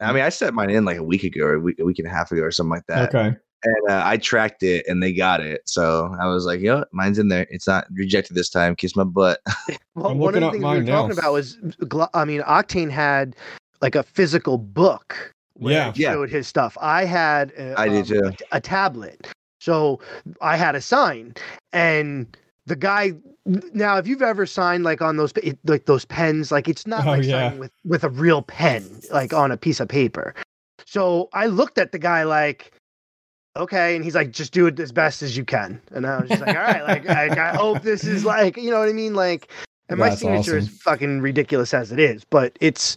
[0.01, 1.99] I mean, I set mine in like a week ago or a week, a week
[1.99, 3.15] and a half ago or something like that.
[3.15, 3.37] okay.
[3.65, 5.61] And uh, I tracked it and they got it.
[5.67, 7.47] So I was like, you know, mine's in there.
[7.51, 8.75] It's not rejected this time.
[8.75, 9.41] Kiss my butt.
[9.95, 11.03] Well, one of the things we were now.
[11.03, 11.59] talking about was,
[12.15, 13.37] I mean, Octane had
[13.83, 15.33] like a physical book.
[15.55, 15.89] where Yeah.
[15.91, 16.13] it Yeah.
[16.15, 16.77] showed his stuff.
[16.81, 18.33] I had uh, I did too.
[18.53, 19.29] a, a tablet,
[19.61, 20.01] so
[20.41, 21.35] I had a sign,
[21.75, 22.27] and
[22.67, 23.13] the guy.
[23.45, 27.07] Now, if you've ever signed like on those it, like those pens, like it's not
[27.07, 27.49] Oh, like yeah.
[27.49, 30.35] signing with with a real pen, like on a piece of paper.
[30.87, 32.73] So I looked at the guy like,
[33.57, 36.29] okay, and he's like, just do it as best as you can, and I was
[36.29, 38.93] just like, all right, like I, I hope this is like, you know what I
[38.93, 39.51] mean, like,
[39.89, 42.97] and my That's signature is fucking ridiculous as it is, but it's,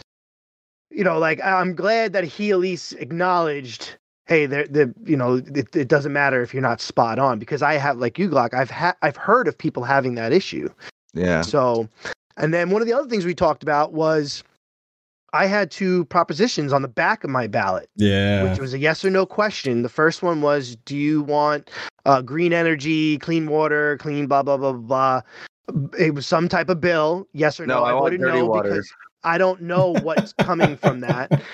[0.91, 3.95] you know, like I'm glad that he at least acknowledged.
[4.27, 7.61] Hey, there, the you know, it, it doesn't matter if you're not spot on because
[7.61, 8.53] I have like you, Glock.
[8.53, 10.67] I've had, I've heard of people having that issue.
[11.13, 11.41] Yeah.
[11.41, 11.87] So,
[12.37, 14.43] and then one of the other things we talked about was
[15.33, 18.49] I had two propositions on the back of my ballot, Yeah.
[18.49, 19.81] which was a yes or no question.
[19.83, 21.69] The first one was, do you want
[22.05, 25.21] uh, green energy, clean water, clean blah blah blah blah.
[25.99, 27.79] It was some type of bill, yes or no.
[27.79, 28.69] No, I, want voted no water.
[28.69, 28.91] because
[29.23, 31.41] I don't know what's coming from that.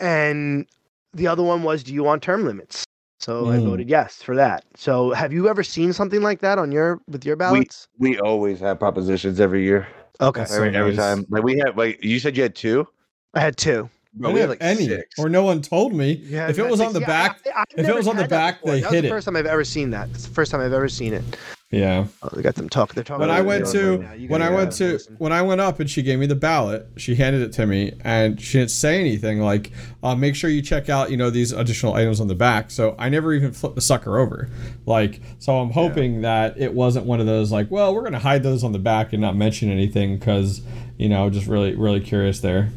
[0.00, 0.66] And
[1.14, 2.84] the other one was, do you want term limits?
[3.20, 3.64] So I Mm.
[3.64, 4.64] voted yes for that.
[4.76, 7.88] So have you ever seen something like that on your with your ballots?
[7.98, 9.86] We always have propositions every year.
[10.20, 11.24] okay, That's so Every, every time.
[11.30, 12.86] Like we had like you said you had two?
[13.32, 13.88] I had two.
[14.16, 15.18] Bro, we had have like any, six.
[15.18, 16.12] or no one told me.
[16.24, 18.22] Yeah, if it was on the yeah, back, I- I've if it was on the
[18.22, 18.74] that back, before.
[18.74, 19.10] they that was hit the it.
[19.10, 20.08] first time I've ever seen that.
[20.10, 21.24] It's the first time I've ever seen it.
[21.70, 22.06] Yeah.
[22.22, 22.94] Oh, they got them talking.
[22.94, 23.20] They're talking.
[23.20, 24.08] When I about it went to now.
[24.08, 25.16] When guys I gotta went to listen.
[25.18, 27.98] when I went up and she gave me the ballot, she handed it to me
[28.02, 29.72] and she didn't say anything like,
[30.02, 32.94] uh, "Make sure you check out you know these additional items on the back." So
[32.98, 34.48] I never even flipped the sucker over.
[34.86, 38.42] Like, so I'm hoping that it wasn't one of those like, "Well, we're gonna hide
[38.42, 40.62] those on the back and not mention anything," because
[40.96, 42.70] you know, just really really curious there.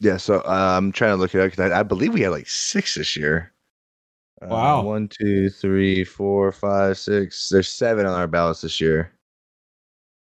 [0.00, 2.30] Yeah, so uh, I'm trying to look it up because I, I believe we had
[2.30, 3.51] like six this year.
[4.42, 4.82] Uh, Wow.
[4.82, 7.48] one, two, three, four, five, six.
[7.48, 9.12] There's seven on our ballots this year.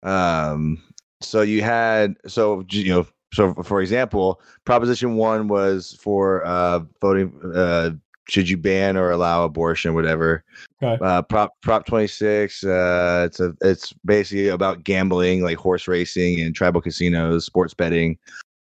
[0.04, 0.82] Um.
[1.22, 7.34] So you had so you know so for example, Proposition One was for uh voting.
[7.54, 7.92] Uh,
[8.30, 10.44] should you ban or allow abortion, whatever.
[10.84, 11.04] Okay.
[11.04, 12.64] Uh, Prop Prop 26.
[12.64, 18.18] Uh, it's a it's basically about gambling, like horse racing and tribal casinos, sports betting.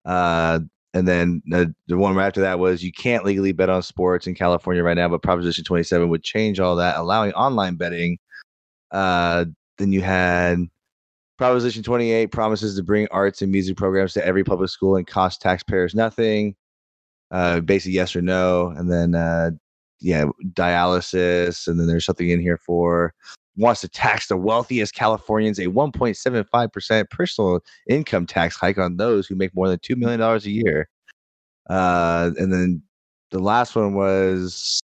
[0.07, 0.61] Uh,
[0.98, 4.26] and then the, the one right after that was you can't legally bet on sports
[4.26, 8.18] in California right now, but Proposition 27 would change all that, allowing online betting.
[8.90, 9.44] Uh,
[9.78, 10.58] then you had
[11.38, 15.40] Proposition 28 promises to bring arts and music programs to every public school and cost
[15.40, 16.56] taxpayers nothing.
[17.30, 19.50] Uh, basically yes or no, and then uh,
[20.00, 23.14] yeah, dialysis, and then there's something in here for
[23.58, 29.34] wants to tax the wealthiest Californians a 1.75% personal income tax hike on those who
[29.34, 30.88] make more than $2 million a year.
[31.68, 32.82] Uh, and then
[33.30, 34.80] the last one was,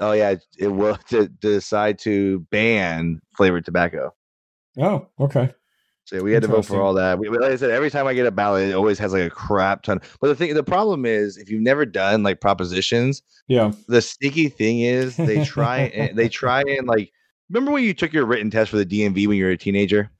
[0.00, 4.14] oh, yeah, it will to, decide to ban flavored tobacco.
[4.78, 5.52] Oh, okay.
[6.06, 7.18] So we had to vote for all that.
[7.18, 9.30] We, like I said, every time I get a ballot, it always has like a
[9.30, 10.00] crap ton.
[10.20, 14.48] But the thing, the problem is, if you've never done like propositions, yeah, the sticky
[14.48, 17.12] thing is they try and they try and like.
[17.50, 20.10] Remember when you took your written test for the DMV when you were a teenager?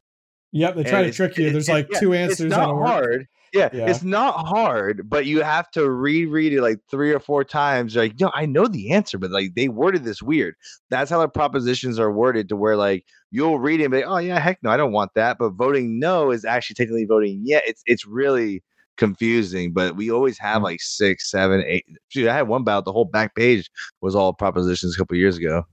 [0.52, 1.50] Yep, they try and to trick you.
[1.50, 2.40] There's like yeah, two answers.
[2.40, 3.26] It's not hard.
[3.52, 7.44] Yeah, yeah, it's not hard, but you have to reread it like three or four
[7.44, 7.96] times.
[7.96, 10.54] Like, no, I know the answer, but like they worded this weird.
[10.90, 14.06] That's how the propositions are worded to where like you'll read it and be like,
[14.06, 15.38] oh yeah, heck no, I don't want that.
[15.38, 17.60] But voting no is actually technically voting yeah.
[17.66, 18.62] It's it's really
[18.96, 20.64] confusing, but we always have mm.
[20.64, 21.86] like six, seven, eight.
[22.12, 22.84] Dude, I had one ballot.
[22.84, 25.64] The whole back page was all propositions a couple years ago.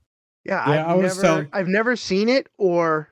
[0.44, 3.08] Yeah, yeah I've never, telling- I've never seen it or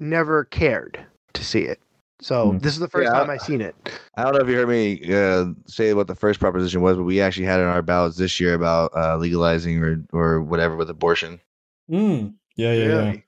[0.00, 1.04] never cared
[1.34, 1.80] to see it.
[2.20, 2.60] So mm.
[2.60, 3.76] this is the first yeah, time I've seen it.
[4.16, 7.04] I don't know if you heard me uh, say what the first proposition was, but
[7.04, 10.90] we actually had in our ballots this year about uh, legalizing or or whatever with
[10.90, 11.40] abortion.
[11.88, 12.34] Mm.
[12.56, 13.24] Yeah, yeah, really?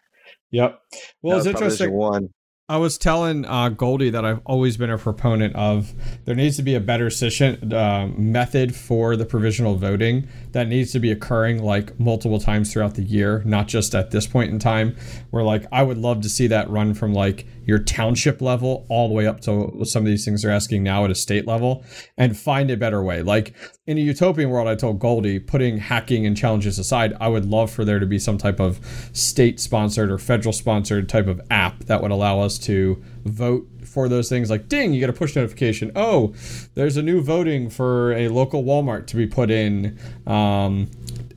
[0.51, 0.63] yeah.
[0.63, 0.81] Yep.
[1.23, 1.93] Well, it's interesting.
[1.93, 2.31] One.
[2.71, 5.93] I was telling uh, Goldie that I've always been a proponent of
[6.25, 10.93] there needs to be a better efficient uh, method for the provisional voting that needs
[10.93, 14.61] to be occurring like multiple times throughout the year, not just at this point in
[14.61, 14.97] time.
[15.31, 19.07] Where like I would love to see that run from like your township level all
[19.07, 21.85] the way up to some of these things they're asking now at a state level
[22.19, 23.23] and find a better way.
[23.23, 23.55] Like
[23.87, 27.71] in a utopian world, I told Goldie, putting hacking and challenges aside, I would love
[27.71, 28.81] for there to be some type of
[29.13, 34.09] state sponsored or federal sponsored type of app that would allow us to vote for
[34.09, 36.33] those things like ding you get a push notification oh
[36.75, 40.89] there's a new voting for a local walmart to be put in um,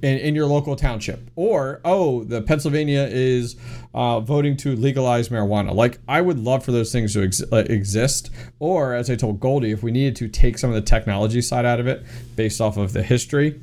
[0.04, 1.32] in, in your local township.
[1.36, 3.56] Or oh the pennsylvania is
[3.94, 5.74] uh, voting to legalize marijuana.
[5.74, 8.30] Like i would love for those things to ex- uh, exist.
[8.60, 11.66] Or as i told goldie if we needed to take some of the technology side
[11.66, 12.04] out of it
[12.36, 13.60] based off of the history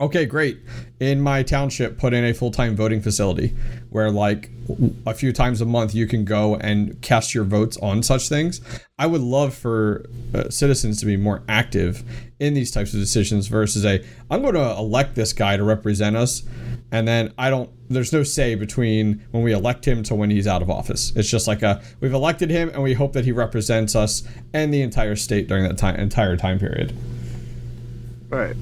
[0.00, 0.60] okay, great.
[0.98, 3.54] In my township, put in a full time voting facility
[3.90, 4.50] where, like,
[5.06, 8.60] a few times a month you can go and cast your votes on such things.
[8.98, 12.02] I would love for uh, citizens to be more active
[12.38, 16.16] in these types of decisions versus a, I'm going to elect this guy to represent
[16.16, 16.42] us.
[16.92, 20.46] And then I don't, there's no say between when we elect him to when he's
[20.46, 21.12] out of office.
[21.14, 24.72] It's just like a, we've elected him and we hope that he represents us and
[24.72, 26.96] the entire state during that time, entire time period.
[28.28, 28.56] Right.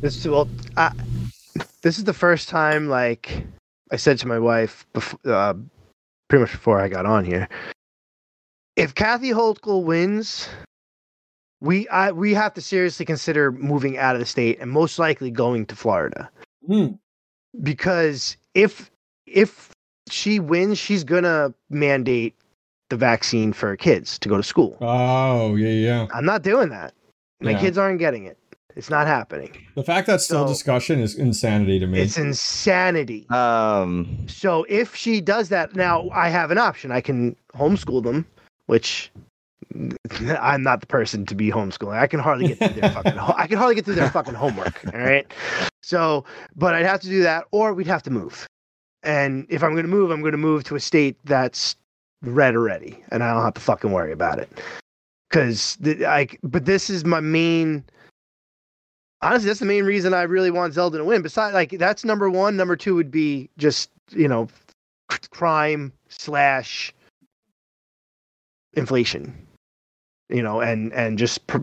[0.00, 0.92] This well, I,
[1.82, 3.44] this is the first time like
[3.90, 5.54] I said to my wife before, uh,
[6.28, 7.48] pretty much before I got on here.
[8.76, 10.48] If Kathy Hochul wins,
[11.60, 15.30] we I we have to seriously consider moving out of the state and most likely
[15.30, 16.30] going to Florida.
[16.68, 16.98] Mm.
[17.62, 18.90] Because if
[19.26, 19.70] if
[20.10, 22.34] she wins, she's gonna mandate
[22.90, 24.76] the vaccine for kids to go to school.
[24.80, 26.06] Oh yeah, yeah.
[26.12, 26.92] I'm not doing that.
[27.40, 27.60] My yeah.
[27.60, 28.38] kids aren't getting it.
[28.76, 29.56] It's not happening.
[29.74, 32.00] The fact that's still so, discussion is insanity to me.
[32.00, 33.26] It's insanity.
[33.30, 34.26] Um.
[34.28, 36.92] So if she does that, now I have an option.
[36.92, 38.26] I can homeschool them,
[38.66, 39.10] which
[40.38, 41.98] I'm not the person to be homeschooling.
[41.98, 43.18] I can hardly get through their fucking.
[43.18, 44.84] I can hardly get through their fucking homework.
[44.92, 45.26] All right.
[45.82, 48.46] So, but I'd have to do that, or we'd have to move.
[49.02, 51.76] And if I'm going to move, I'm going to move to a state that's
[52.22, 54.50] red already, and I don't have to fucking worry about it.
[55.30, 57.84] Because I, but this is my main
[59.22, 61.22] honestly, that's the main reason I really want Zeldin to win.
[61.22, 62.56] Besides, like that's number one.
[62.56, 64.48] Number two would be just you know,
[65.30, 66.94] crime slash
[68.74, 69.46] inflation.
[70.28, 71.58] You know, and and just pr-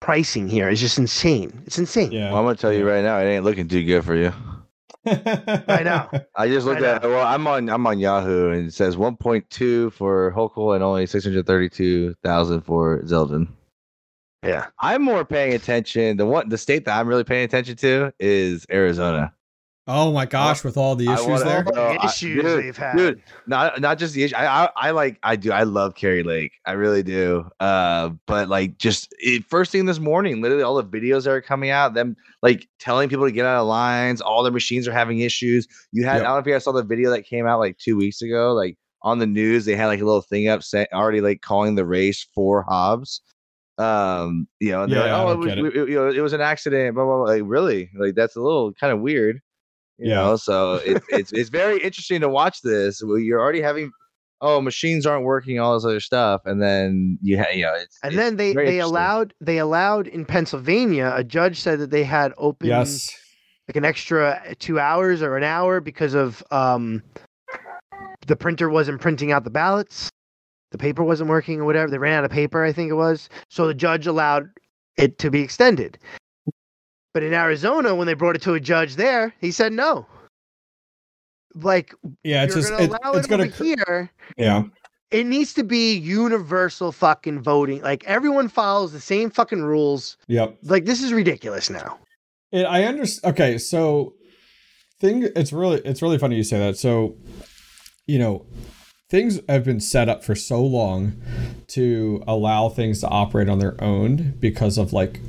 [0.00, 1.62] pricing here is just insane.
[1.66, 2.12] It's insane.
[2.12, 2.30] Yeah.
[2.30, 4.32] Well, I'm gonna tell you right now, it ain't looking too good for you.
[5.06, 6.08] I know.
[6.36, 10.32] I just looked at well, I'm on I'm on Yahoo and it says 1.2 for
[10.32, 13.48] Hochul and only 632,000 for Zeldin.
[14.44, 14.66] Yeah.
[14.78, 16.16] I'm more paying attention.
[16.16, 19.32] The one the state that I'm really paying attention to is Arizona.
[19.86, 23.22] Oh my gosh, with all the issues wanna, there, the issues dude, they've had, dude.
[23.46, 24.34] Not not just the issue.
[24.34, 25.52] I, I, I like I do.
[25.52, 26.52] I love Kari Lake.
[26.64, 27.46] I really do.
[27.60, 31.42] Uh, but like just it, first thing this morning, literally all the videos that are
[31.42, 34.22] coming out, them like telling people to get out of lines.
[34.22, 35.68] All their machines are having issues.
[35.92, 36.22] You had yep.
[36.22, 38.22] I don't know if you guys saw the video that came out like two weeks
[38.22, 38.54] ago.
[38.54, 41.74] Like on the news, they had like a little thing up saying already like calling
[41.74, 43.20] the race for Hobbs
[43.78, 45.58] um you know yeah, like, oh it was, it.
[45.58, 47.24] it, you know it was an accident blah, blah, blah.
[47.24, 49.40] like really like that's a little kind of weird
[49.98, 50.16] you yeah.
[50.16, 53.90] know so it, it's it's very interesting to watch this you're already having
[54.40, 57.98] oh machines aren't working all this other stuff and then you ha- you know it's,
[58.02, 62.04] and it's then they they allowed they allowed in pennsylvania a judge said that they
[62.04, 63.10] had open yes
[63.68, 67.02] like an extra two hours or an hour because of um,
[68.26, 70.10] the printer wasn't printing out the ballots,
[70.74, 71.88] the paper wasn't working or whatever.
[71.88, 73.28] They ran out of paper, I think it was.
[73.48, 74.50] So the judge allowed
[74.98, 75.96] it to be extended.
[77.12, 80.04] But in Arizona, when they brought it to a judge there, he said no.
[81.54, 81.94] Like
[82.24, 84.10] Yeah, it's just gonna it, it's it gonna here.
[84.36, 84.64] yeah.
[85.12, 87.80] It needs to be universal fucking voting.
[87.82, 90.16] Like everyone follows the same fucking rules.
[90.26, 90.58] Yep.
[90.64, 92.00] Like this is ridiculous now.
[92.50, 93.32] It, I understand.
[93.32, 94.14] Okay, so
[94.98, 96.76] thing it's really it's really funny you say that.
[96.76, 97.16] So,
[98.08, 98.44] you know,
[99.10, 101.20] things have been set up for so long
[101.68, 105.20] to allow things to operate on their own because of like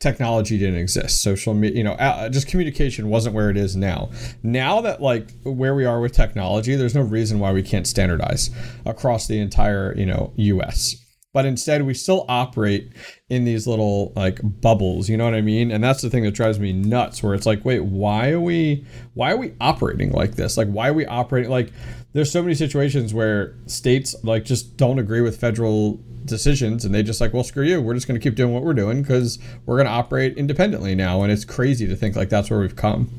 [0.00, 1.22] technology didn't exist.
[1.22, 4.10] Social media you know just communication wasn't where it is now.
[4.42, 8.50] Now that like where we are with technology there's no reason why we can't standardize
[8.84, 11.05] across the entire you know us
[11.36, 12.90] but instead we still operate
[13.28, 15.70] in these little like bubbles you know what i mean?
[15.70, 18.86] And that's the thing that drives me nuts where it's like wait why are we
[19.12, 20.56] why are we operating like this?
[20.56, 21.72] Like why are we operating like
[22.14, 27.02] there's so many situations where states like just don't agree with federal decisions and they
[27.02, 27.82] just like well screw you.
[27.82, 30.94] We're just going to keep doing what we're doing because we're going to operate independently
[30.94, 31.22] now.
[31.22, 33.10] And it's crazy to think like that's where we've come.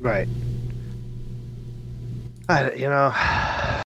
[0.00, 0.26] Right.
[2.48, 3.84] I you know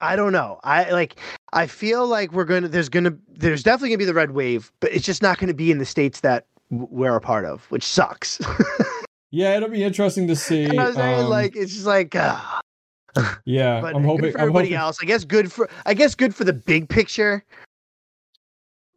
[0.00, 0.60] I don't know.
[0.64, 1.16] I like
[1.52, 4.14] I feel like we're going to there's going to there's definitely going to be the
[4.14, 7.20] red wave, but it's just not going to be in the states that we're a
[7.20, 8.40] part of, which sucks.
[9.30, 11.20] yeah it'll be interesting to see You I'm saying?
[11.24, 12.60] um, like it's just like ah.
[13.44, 14.98] yeah but i'm hoping for i'm everybody hoping else.
[15.02, 17.44] I guess good for I guess good for the big picture,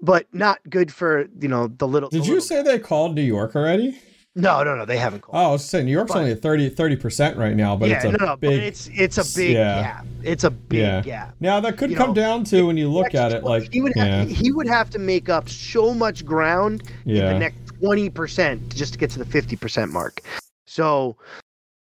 [0.02, 2.10] but not good for you know the little.
[2.10, 3.98] did the you little- say they called new york already
[4.40, 4.86] No, no, no.
[4.86, 5.36] They haven't called.
[5.36, 7.96] oh i was saying new york's But- only at 30 30% right now but yeah,
[7.96, 8.36] it's a no, no.
[8.38, 9.82] big it's it's a big yeah.
[9.82, 10.06] gap.
[10.24, 11.02] It's a big Yeah.
[11.02, 11.36] gap.
[11.40, 13.74] now that could you come know, down to when you look at it tw- like
[13.74, 17.40] he would have to, he would have to make up so much ground in the
[17.40, 20.22] next twenty percent just to get to the fifty percent mark.
[20.66, 21.18] So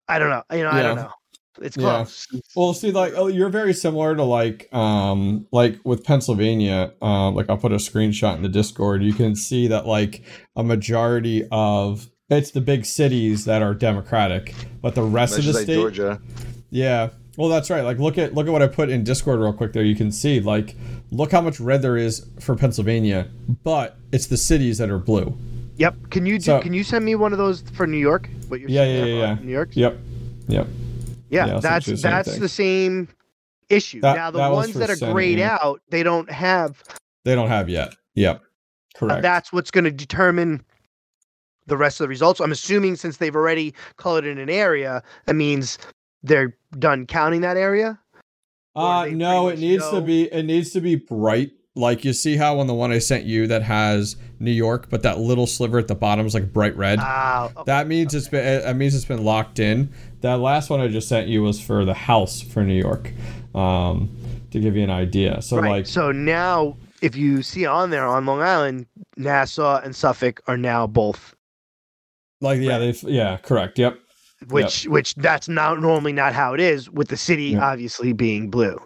[0.07, 0.43] I don't know.
[0.55, 1.11] You know, I don't know.
[1.61, 2.25] It's close.
[2.55, 6.93] Well, see, like oh, you're very similar to like um like with Pennsylvania.
[7.01, 9.03] Um, like I'll put a screenshot in the Discord.
[9.03, 10.23] You can see that like
[10.55, 15.45] a majority of it's the big cities that are Democratic, but the rest Much of
[15.45, 16.21] the as like state, Georgia.
[16.69, 17.09] yeah.
[17.37, 17.81] Well, that's right.
[17.81, 19.71] Like look at look at what I put in Discord real quick.
[19.73, 20.75] There, you can see like
[21.11, 23.29] look how much red there is for Pennsylvania,
[23.63, 25.37] but it's the cities that are blue.
[25.77, 25.95] Yep.
[26.09, 28.29] Can you do, So- can you send me one of those for New York?
[28.49, 29.69] What you're Yeah, saying yeah, there yeah, New York.
[29.71, 29.97] Yep.
[30.49, 30.67] Yep.
[31.29, 32.39] Yeah, Yeah, I'll that's the same that's thing.
[32.41, 33.07] the same
[33.69, 34.01] issue.
[34.01, 36.83] That- now the that ones that are grayed out, they don't have
[37.23, 37.95] They don't have yet.
[38.15, 38.41] Yep.
[38.41, 39.21] Uh, Correct.
[39.21, 40.61] that's what's going to determine
[41.69, 42.39] the rest of the results.
[42.39, 45.77] I'm assuming since they've already colored in an area, that means
[46.23, 47.99] they're done counting that area.
[48.75, 51.51] Uh no, it needs much to be it needs to be bright.
[51.75, 55.01] Like you see how on the one I sent you that has New York, but
[55.03, 56.99] that little sliver at the bottom is like bright red.
[57.01, 59.91] Ah, okay, that means it's been that means it's been locked in.
[60.21, 63.11] That last one I just sent you was for the house for New York.
[63.55, 64.15] Um
[64.51, 65.41] to give you an idea.
[65.41, 65.69] So right.
[65.69, 68.85] like so now, if you see on there on Long Island,
[69.17, 71.35] Nassau and Suffolk are now both,
[72.41, 73.77] like yeah, they yeah, correct.
[73.79, 73.99] Yep.
[74.49, 77.71] which which that's not normally not how it is with the city Yeah.
[77.71, 78.79] obviously being blue.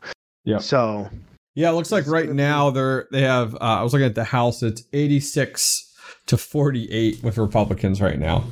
[0.45, 0.57] Yeah.
[0.59, 1.09] So
[1.55, 4.23] Yeah, it looks like right now they're they have uh, I was looking at the
[4.23, 5.91] house, it's 86
[6.27, 8.43] to 48 with Republicans right now.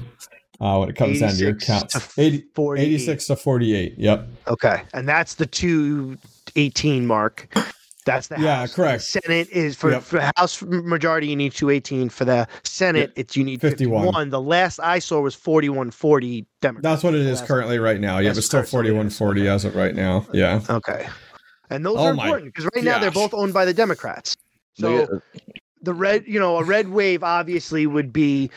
[0.60, 2.14] Uh, when it comes down to your 86 counts.
[2.16, 2.43] to 80,
[2.78, 3.95] 86 to 48.
[3.97, 4.28] Yep.
[4.47, 6.18] Okay, and that's the two
[6.56, 7.47] eighteen mark.
[8.06, 8.74] That's the Yeah, House.
[8.74, 9.04] correct.
[9.12, 10.02] The Senate is for, Yep.
[10.04, 12.10] for House majority you need two eighteen.
[12.10, 14.02] For the Senate, it's you need 51.
[14.06, 14.30] 51.
[14.30, 16.84] The last I saw was forty one forty Democrats.
[16.84, 18.18] That's what it is currently right now.
[18.20, 19.18] Yeah, it's still currently it is.
[19.18, 20.26] 4140 as of right now.
[20.34, 20.62] Yeah.
[20.70, 21.08] Okay,
[21.70, 24.36] and those Oh are important because right now they're both owned by the Democrats.
[24.74, 25.22] So Look at-
[25.84, 28.52] the red, you know, a red wave obviously would be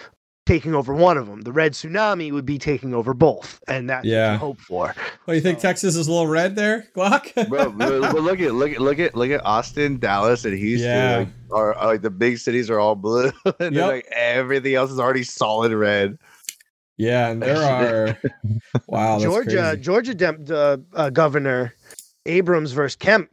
[0.46, 1.40] taking over one of them.
[1.40, 4.26] The red tsunami would be taking over both, and that's Yeah.
[4.26, 4.84] what you hope for.
[4.86, 4.94] Well,
[5.28, 7.32] do you think So- Texas is a little red there, Glock?
[7.48, 7.78] bro, but,
[8.12, 10.90] but look at look at look at look at Austin, Dallas, and Houston.
[10.90, 11.16] Yeah.
[11.18, 13.86] Like, are, are like the big cities are all blue, and then Yep.
[13.88, 16.18] like everything else is already solid red.
[16.98, 17.56] yeah, and there
[18.22, 18.30] are
[18.86, 19.76] Wow, that's Georgia, crazy.
[19.80, 21.74] Georgia dem- uh, uh, Governor
[22.26, 23.30] Abrams versus Kemp.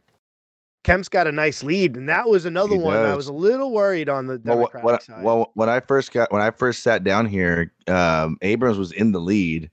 [0.84, 3.72] Kemp's got a nice lead, and that was another He one I was a little
[3.72, 5.24] worried on the Well, Democratic when, side.
[5.24, 9.12] well, when I first got when I first sat down here, um, Abrams was in
[9.12, 9.70] the lead,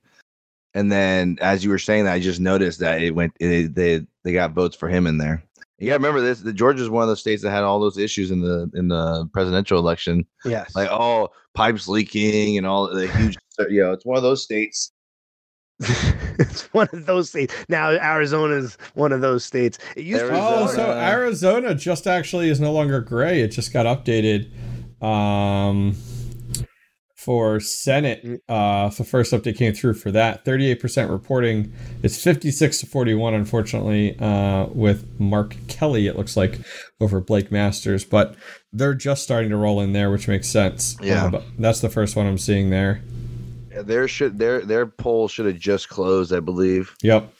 [0.74, 3.32] and then as you were saying that, I just noticed that it went.
[3.40, 5.42] It, they they got votes for him in there.
[5.78, 8.30] You gotta remember this: the Georgia's one of those states that had all those issues
[8.30, 13.36] in the in the presidential election, yes, like oh pipes leaking and all the huge.
[13.68, 14.92] You know, it's one of those states.
[16.38, 17.54] it's one of those states.
[17.68, 19.78] Now Arizona is one of those states.
[19.96, 23.40] It used to be Oh, so Arizona just actually is no longer gray.
[23.40, 24.50] It just got updated
[25.02, 25.96] um
[27.20, 30.42] for Senate, uh, the first update came through for that.
[30.46, 31.70] 38% reporting.
[32.02, 36.58] It's 56 to 41, unfortunately, uh, with Mark Kelly, it looks like,
[36.98, 38.06] over Blake Masters.
[38.06, 38.36] But
[38.72, 40.96] they're just starting to roll in there, which makes sense.
[41.02, 41.28] Yeah.
[41.28, 43.02] But that's the first one I'm seeing there.
[43.70, 47.32] Yeah, their should their their poll should have just closed, I believe, Yep.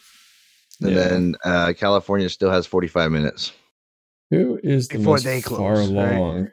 [0.83, 0.97] and Yeah.
[1.09, 3.53] then uh, California still has 45 minutes.
[4.31, 6.15] Who is the Before most they far close, right?
[6.15, 6.49] along?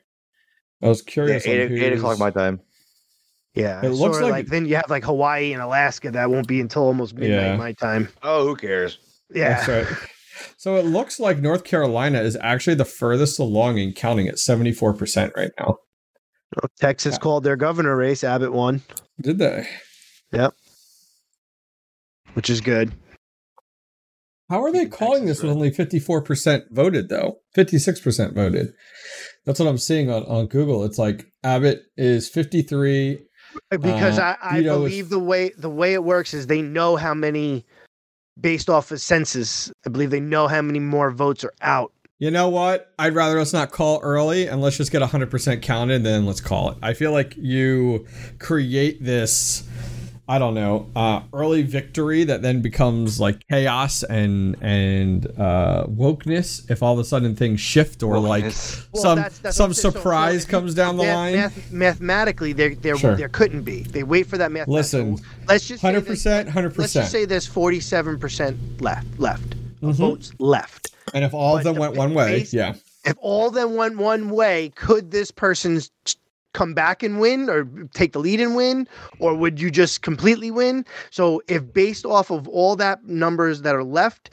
[0.82, 1.46] I was Yeah, curious.
[1.46, 2.60] on eight, eight o'clock my time.
[3.54, 6.12] Yeah, It looks like- like, then you have like Hawaii and Alaska.
[6.12, 7.58] That won't be until almost midnight Yeah.
[7.58, 8.10] my time.
[8.24, 8.98] Oh, who cares?
[9.34, 9.98] Yeah, That's right.
[10.58, 15.32] So it looks like North Carolina is actually the furthest along in counting at 74%
[15.36, 15.78] right now.
[16.80, 18.24] Texas called their governor race.
[18.24, 18.82] Abbott won,
[19.22, 19.68] Did they?
[20.32, 20.54] Yep.
[22.34, 22.94] Which is good.
[24.50, 27.40] How are they calling this with only 54% voted, though?
[27.56, 28.68] 56% voted.
[29.46, 30.84] That's what I'm seeing on, on Google.
[30.86, 33.20] It's like Abbott is 53.
[33.72, 36.62] Because Uh, I, I Vito is- believe the way the way it works is they
[36.62, 37.66] know how many,
[38.40, 39.72] based off of census.
[39.86, 41.92] I believe they know how many more votes are out.
[42.20, 42.92] You know what?
[42.98, 46.72] I'd rather us not call early and let's just get 100% counted, then let's call
[46.72, 46.78] it.
[46.82, 48.08] I feel like you
[48.40, 49.64] create this,
[50.28, 56.68] I don't know, uh, early victory that then becomes like chaos and and uh, wokeness
[56.72, 58.52] if all of a sudden things shift or like Well,
[59.04, 61.36] some that's- that's some what So- so surprise comes down the Math- line.
[61.36, 63.16] math- mathematically, there there Sure.
[63.16, 63.84] there couldn't be.
[63.84, 64.68] They wait for that math.
[64.68, 66.80] Listen, let's just say Hundred that- percent, 100%.
[66.80, 69.54] Let's just say there's 47 percent left left
[69.84, 70.00] of Mhm.
[70.00, 70.90] votes left.
[71.14, 74.30] And if all of them went one way, yeah, If all of them went one
[74.30, 75.80] way, could this person
[76.54, 78.88] come back and win, or take the lead and win,
[79.20, 80.86] or would you just completely win?
[81.12, 84.32] So if based off of all that numbers that are left.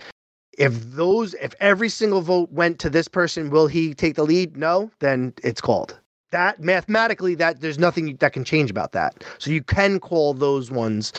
[0.57, 4.57] If those, if every single vote went to this person, will he take the lead?
[4.57, 5.99] No, then it's called.
[6.31, 9.25] That mathematically, that there's nothing that can change about that.
[9.39, 11.13] So you can call those ones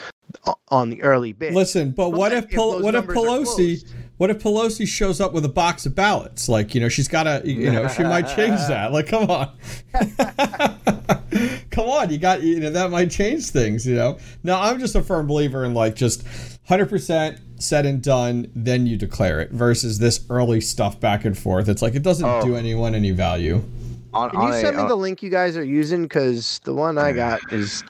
[0.69, 1.53] on the early bit.
[1.53, 3.85] Listen, but what But if if Pel- those what if Pelosi
[4.17, 6.47] what if Pelosi shows up with a box of ballots?
[6.49, 8.91] Like you know, she's got to you know she might change that.
[8.91, 9.51] Like come on,
[11.71, 13.85] come on, you got you know that might change things.
[13.85, 16.23] You know, no, I'm just a firm believer in like just
[16.67, 21.37] hundred percent said and done, then you declare it versus this early stuff back and
[21.37, 21.69] forth.
[21.69, 22.41] It's like it doesn't Oh.
[22.43, 23.63] do anyone any value.
[24.13, 26.03] On, Can you on a- send me on- the uh, link you guys are using?
[26.03, 27.83] Because the one I got is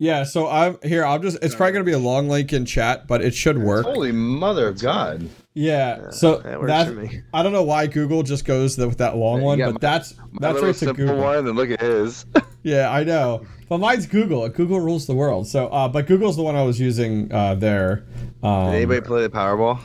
[0.00, 1.04] Yeah, so I'm here.
[1.04, 1.36] I'm just.
[1.42, 3.84] It's probably gonna be a long link in chat, but it should work.
[3.84, 5.28] Holy mother of God!
[5.52, 6.08] Yeah.
[6.08, 7.20] So that works that for me.
[7.34, 10.16] I don't know why Google just goes the, with that long one, but got that's
[10.16, 11.16] My that's little right to Google.
[11.18, 12.24] one, and look at his.
[12.62, 13.46] Yeah, I know.
[13.70, 14.46] But mine's Google.
[14.50, 15.46] Google rules the world.
[15.46, 18.04] So, uh, but Google's the one I was using uh, there.
[18.42, 19.80] Um, Did anybody play the Powerball?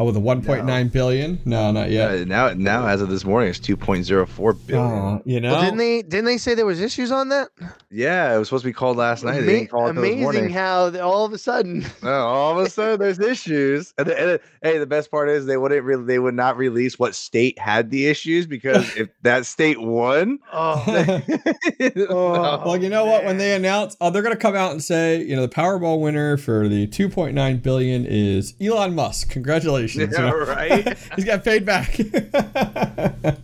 [0.00, 1.38] Oh, with the 1.9 billion?
[1.44, 2.10] No, not yet.
[2.10, 4.84] Uh, now, now as of this morning, it's 2.04 billion.
[4.88, 5.52] Oh, you know.
[5.52, 6.02] Well, didn't they?
[6.02, 7.50] Didn't they say there was issues on that?
[7.90, 9.32] Yeah, it was supposed to be called last night.
[9.32, 11.84] They Ama- didn't call it amazing how the- all of a sudden.
[12.02, 13.92] Oh, all of a sudden, there's issues.
[13.98, 16.56] And, the, and the- hey, the best part is they wouldn't really, they would not
[16.56, 22.62] release what state had the issues because if that state won, Oh, no.
[22.64, 23.24] well, you know what?
[23.24, 23.60] When they man.
[23.60, 26.86] announce, oh, they're gonna come out and say, you know, the Powerball winner for the
[26.86, 29.30] 2.9 billion is Elon Musk.
[29.30, 29.89] Congratulations!
[29.94, 30.36] Yeah, You know?
[30.38, 30.96] right.
[31.16, 31.98] He's got paid back.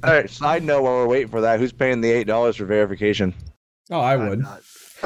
[0.04, 0.28] All right.
[0.30, 3.34] Side note: While we're waiting for that, who's paying the eight dollars for verification?
[3.90, 4.44] oh, I I'm would.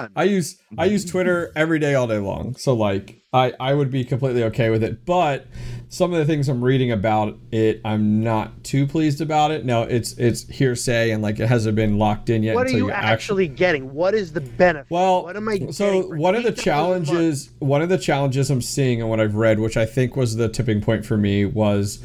[0.02, 2.54] Not- I'm use I use Twitter every day all day long.
[2.56, 5.04] So like I I would be completely okay with it.
[5.04, 5.46] But
[5.88, 9.64] some of the things I'm reading about it, I'm not too pleased about it.
[9.64, 12.54] No, it's it's hearsay and like it hasn't been locked in yet.
[12.54, 13.92] What are until you actually getting?
[13.92, 14.90] What is the benefit?
[14.90, 15.70] Well, what am I?
[15.70, 16.62] so one of the $8 a month?
[16.64, 20.36] challenges, one of the challenges I'm seeing and what I've read, which I think was
[20.36, 22.00] the tipping point for me, was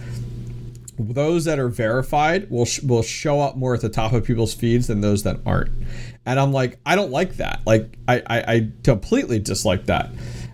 [0.97, 4.53] those that are verified will sh- will show up more at the top of people's
[4.53, 5.71] feeds than those that aren't.
[6.25, 7.61] And I'm like, I don't like that.
[7.65, 10.07] Like, I I, I completely dislike that.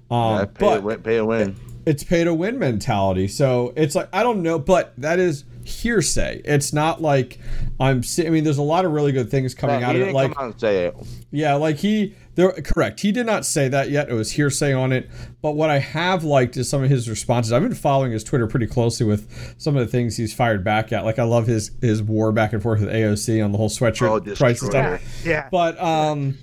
[0.10, 1.56] Um, Yeah, pay, but to win, pay to win.
[1.86, 3.28] it's pay to win mentality.
[3.28, 6.42] So it's like I don't know, but that is hearsay.
[6.46, 7.40] It's not like
[7.80, 8.04] I'm.
[8.04, 10.14] se- I mean, there's a lot of really good things coming Yeah, out of it.
[10.14, 10.96] Like come out and say it.
[11.32, 13.02] yeah, like he there correct.
[13.02, 14.10] He did not say that yet.
[14.10, 15.10] It was hearsay on it.
[15.42, 17.52] But what I have liked is some of his responses.
[17.52, 20.92] I've been following his Twitter pretty closely with some of the things he's fired back
[20.94, 21.04] at.
[21.04, 24.10] Like I love his his war back and forth with AOC on the whole sweatshirt
[24.10, 24.98] Oh, price and destroyer.
[25.00, 25.26] stuff.
[25.26, 25.50] Yeah.
[25.52, 26.38] But um,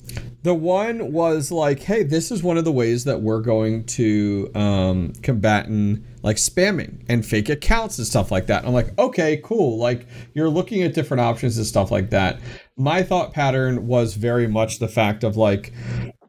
[0.48, 4.50] the one was like, hey, this is one of the ways that we're going to
[4.54, 8.64] um, combat and like spamming and fake accounts and stuff like that.
[8.64, 9.76] I'm like, okay, cool.
[9.76, 12.40] Like you're looking at different options and stuff like that.
[12.78, 15.74] My thought pattern was very much the fact of like,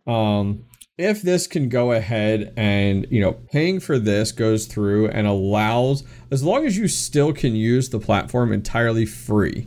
[0.05, 0.65] um,
[0.97, 6.03] if this can go ahead and you know paying for this goes through and allows
[6.29, 9.65] as long as you still can use the platform entirely free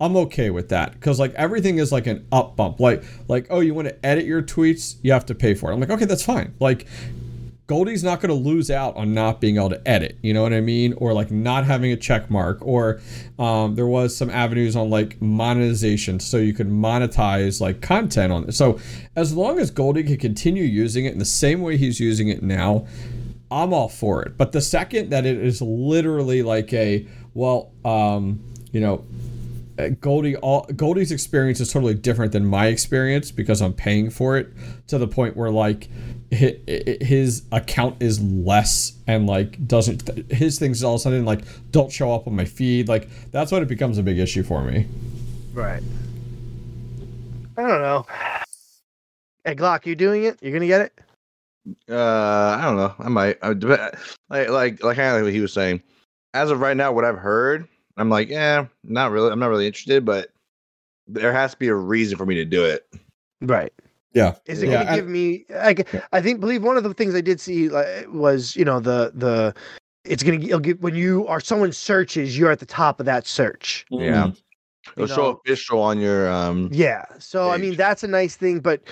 [0.00, 2.80] I'm okay with that because like everything is like an up bump.
[2.80, 5.74] Like like oh, you want to edit your tweets, you have to pay for it.
[5.74, 6.54] I'm like okay, that's fine.
[6.60, 6.86] Like
[7.66, 10.52] Goldie's not going to lose out on not being able to edit, you know what
[10.52, 10.92] I mean?
[10.98, 12.58] Or like not having a check mark.
[12.60, 13.00] Or
[13.38, 18.44] um, there was some avenues on like monetization, so you could monetize like content on
[18.44, 18.52] it.
[18.52, 18.78] So
[19.16, 22.42] as long as Goldie can continue using it in the same way he's using it
[22.42, 22.86] now,
[23.50, 24.36] I'm all for it.
[24.36, 29.06] But the second that it is literally like a well, um, you know,
[30.00, 34.48] Goldie all Goldie's experience is totally different than my experience because I'm paying for it
[34.86, 35.88] to the point where like
[36.30, 41.90] his account is less and like doesn't his things all of a sudden like don't
[41.90, 42.88] show up on my feed.
[42.88, 44.86] Like that's when it becomes a big issue for me.
[45.52, 45.82] Right.
[47.56, 48.06] I don't know.
[49.44, 50.38] Hey glock you doing it?
[50.40, 50.92] You're gonna get it?
[51.90, 52.94] Uh i don't know.
[52.98, 53.38] I might.
[53.42, 55.82] I, like like like kind of like what he was saying.
[56.32, 57.66] As of right now what i've heard
[57.96, 60.30] i'm like yeah not really i'm not really interested but
[61.06, 62.86] there has to be a reason for me to do it
[63.42, 63.72] right
[64.14, 64.34] yeah.
[64.46, 65.44] Is it yeah, going to give me?
[65.56, 65.74] I,
[66.12, 69.10] I think believe one of the things I did see like, was you know the
[69.12, 69.52] the
[70.04, 73.26] it's going to give when you are someone searches you're at the top of that
[73.26, 73.84] search.
[73.90, 74.30] Yeah.
[74.96, 77.04] It'll show official on your um Yeah.
[77.18, 77.58] So page.
[77.58, 78.82] I mean that's a nice thing, but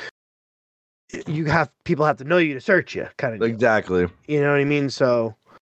[1.26, 3.42] you have people have to know you to search you, kind of.
[3.42, 4.06] Exactly.
[4.06, 4.14] Deal.
[4.26, 4.90] You know what I mean?
[4.90, 5.36] So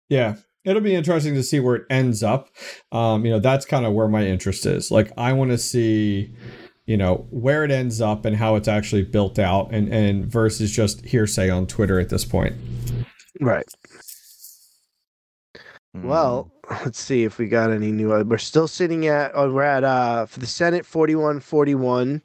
[0.08, 2.48] yeah, it'll be interesting to see where it ends up.
[2.92, 4.90] Um, you know, that's kind of where my interest is.
[4.90, 6.34] Like, I want to see
[6.86, 10.70] you know where it ends up and how it's actually built out and and versus
[10.70, 12.54] just hearsay on twitter at this point
[13.40, 13.64] right
[15.94, 16.50] well
[16.84, 19.84] let's see if we got any new uh, we're still sitting at oh, we're at
[19.84, 22.22] uh for the senate 41 41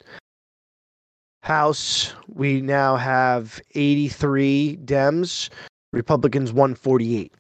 [1.42, 5.50] house we now have 83 dems
[5.94, 7.34] republicans 148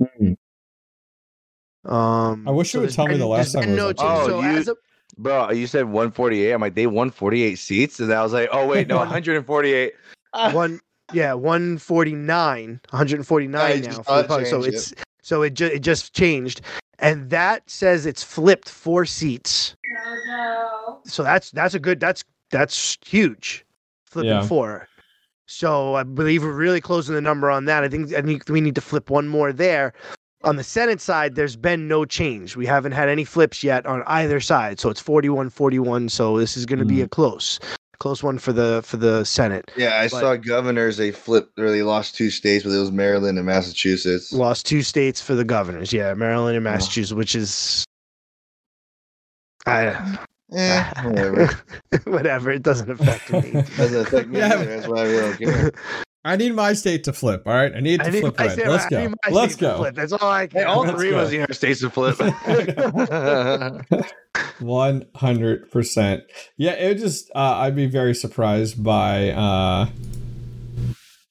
[0.00, 0.32] mm-hmm.
[1.88, 4.48] Um i wish so you would tell me the last time no oh, so you,
[4.48, 4.76] as a,
[5.18, 6.52] Bro, you said 148.
[6.52, 7.98] I'm like, they won 48 seats.
[7.98, 9.92] And I was like, oh, wait, no, 148.
[10.52, 10.80] One,
[11.12, 14.02] yeah, 149, 149 now.
[14.02, 15.04] For so it's, it.
[15.22, 16.60] so it, ju- it just changed.
[17.00, 19.76] And that says it's flipped four seats.
[19.90, 21.00] No, no.
[21.04, 23.64] So that's, that's a good, that's, that's huge.
[24.06, 24.42] Flipping yeah.
[24.42, 24.88] four.
[25.46, 27.82] So I believe we're really closing the number on that.
[27.82, 29.94] I think I think we need to flip one more there
[30.44, 32.56] on the Senate side, there's been no change.
[32.56, 34.78] We haven't had any flips yet on either side.
[34.80, 36.08] So it's 41 41.
[36.08, 36.88] So this is going to mm.
[36.88, 37.58] be a close.
[37.98, 39.72] Close one for the for the Senate.
[39.76, 40.96] Yeah, I but saw governors.
[40.96, 44.32] They flipped, or they lost two states, but it was Maryland and Massachusetts.
[44.32, 45.92] Lost two states for the governors.
[45.92, 47.84] Yeah, Maryland and Massachusetts, which is,
[49.66, 50.16] I,
[50.54, 51.50] Eh, whatever.
[52.04, 52.50] whatever.
[52.50, 53.62] It doesn't affect me.
[53.76, 54.38] doesn't affect me.
[54.38, 54.56] Yeah.
[54.56, 55.72] That's why I really don't care.
[56.24, 57.42] I need my state to flip.
[57.46, 58.58] All right, I need to I need flip red.
[58.58, 59.14] Let's go.
[59.30, 59.90] Let's go.
[59.90, 60.60] That's all I can.
[60.60, 62.18] Hey, all three of us need our states to flip.
[64.60, 66.24] One hundred percent.
[66.56, 69.86] Yeah, it just uh, I'd be very surprised by uh,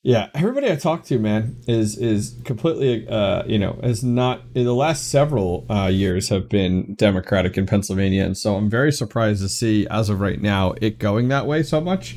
[0.08, 4.64] yeah, everybody I talk to, man, is is completely, uh, you know, is not in
[4.64, 9.42] the last several uh, years have been Democratic in Pennsylvania, and so I'm very surprised
[9.42, 12.16] to see as of right now it going that way so much.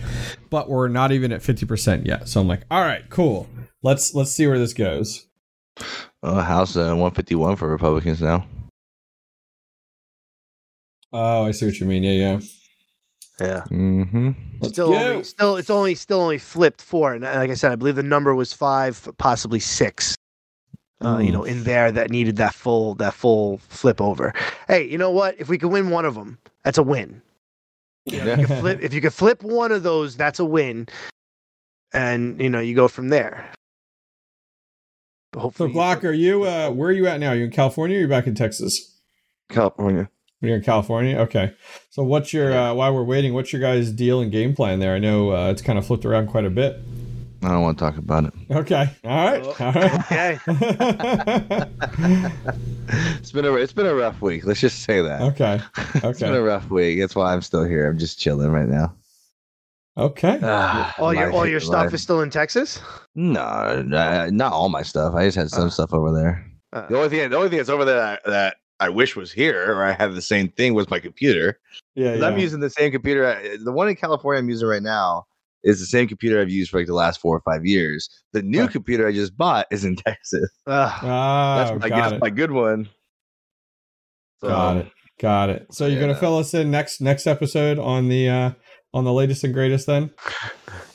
[0.50, 3.48] But we're not even at fifty percent yet, so I'm like, all right, cool.
[3.82, 5.26] Let's let's see where this goes.
[6.22, 8.46] Uh, House uh, 151 for Republicans now.
[11.12, 12.04] Oh, I see what you mean.
[12.04, 12.40] Yeah, yeah.
[13.40, 13.64] Yeah.
[13.70, 14.30] Mm-hmm.
[14.64, 17.96] Still, only, still, it's only still only flipped four, and like I said, I believe
[17.96, 20.14] the number was five, possibly six.
[21.00, 21.26] Uh, mm.
[21.26, 24.34] You know, in there that needed that full that full flip over.
[24.68, 25.34] Hey, you know what?
[25.38, 27.22] If we could win one of them, that's a win.
[28.04, 30.88] You know, if, you flip, if you could flip one of those, that's a win.
[31.94, 33.50] And you know, you go from there.
[35.34, 37.30] Hopefully, so Glock, are you uh, where are you at now?
[37.30, 39.00] Are you in California or are you back in Texas?
[39.48, 40.10] California.
[40.40, 41.52] You're in California, okay.
[41.90, 43.34] So what's your uh, while we're waiting?
[43.34, 44.94] What's your guys' deal and game plan there?
[44.94, 46.80] I know uh, it's kind of flipped around quite a bit.
[47.42, 48.34] I don't want to talk about it.
[48.50, 48.90] Okay.
[49.04, 49.42] All right.
[49.42, 50.00] Oh, All right.
[50.00, 50.38] Okay.
[53.18, 54.44] it's been a it's been a rough week.
[54.44, 55.22] Let's just say that.
[55.22, 55.60] Okay.
[55.96, 56.08] Okay.
[56.08, 57.00] it's been a rough week.
[57.00, 57.88] That's why I'm still here.
[57.88, 58.94] I'm just chilling right now.
[59.96, 60.38] Okay.
[60.42, 61.94] Uh, all your all your stuff life.
[61.94, 62.80] is still in Texas?
[63.14, 65.14] No, not all my stuff.
[65.14, 66.46] I just had some uh, stuff over there.
[66.72, 69.30] Uh, the only thing the only thing that's over there that, that I wish was
[69.30, 71.60] here or I have the same thing with my computer.
[71.94, 72.26] Yeah, yeah.
[72.26, 73.26] I'm using the same computer.
[73.26, 75.26] Uh, the one in California I'm using right now
[75.62, 78.08] is the same computer I've used for like the last four or five years.
[78.32, 80.50] The new computer I just bought is in Texas.
[80.66, 80.72] Oh,
[81.02, 82.20] that's my, got it.
[82.20, 82.88] my good one.
[84.40, 84.90] So, got it.
[85.18, 85.66] Got it.
[85.70, 86.06] So you're yeah.
[86.06, 88.50] gonna fill us in next next episode on the uh
[88.94, 90.10] on the latest and greatest then?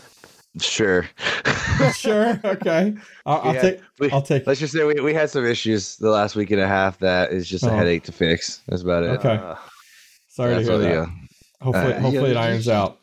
[0.59, 1.07] Sure.
[1.95, 2.39] sure.
[2.43, 2.95] Okay.
[3.25, 3.81] I'll, I'll take.
[3.99, 4.47] We, I'll take.
[4.47, 7.31] Let's just say we, we had some issues the last week and a half that
[7.31, 7.75] is just a oh.
[7.75, 8.61] headache to fix.
[8.67, 9.09] That's about it.
[9.19, 9.35] Okay.
[9.35, 9.55] Uh,
[10.29, 10.89] Sorry to hear that.
[10.89, 11.05] yeah.
[11.61, 12.99] Hopefully, Uh, hopefully yeah, it irons just- out.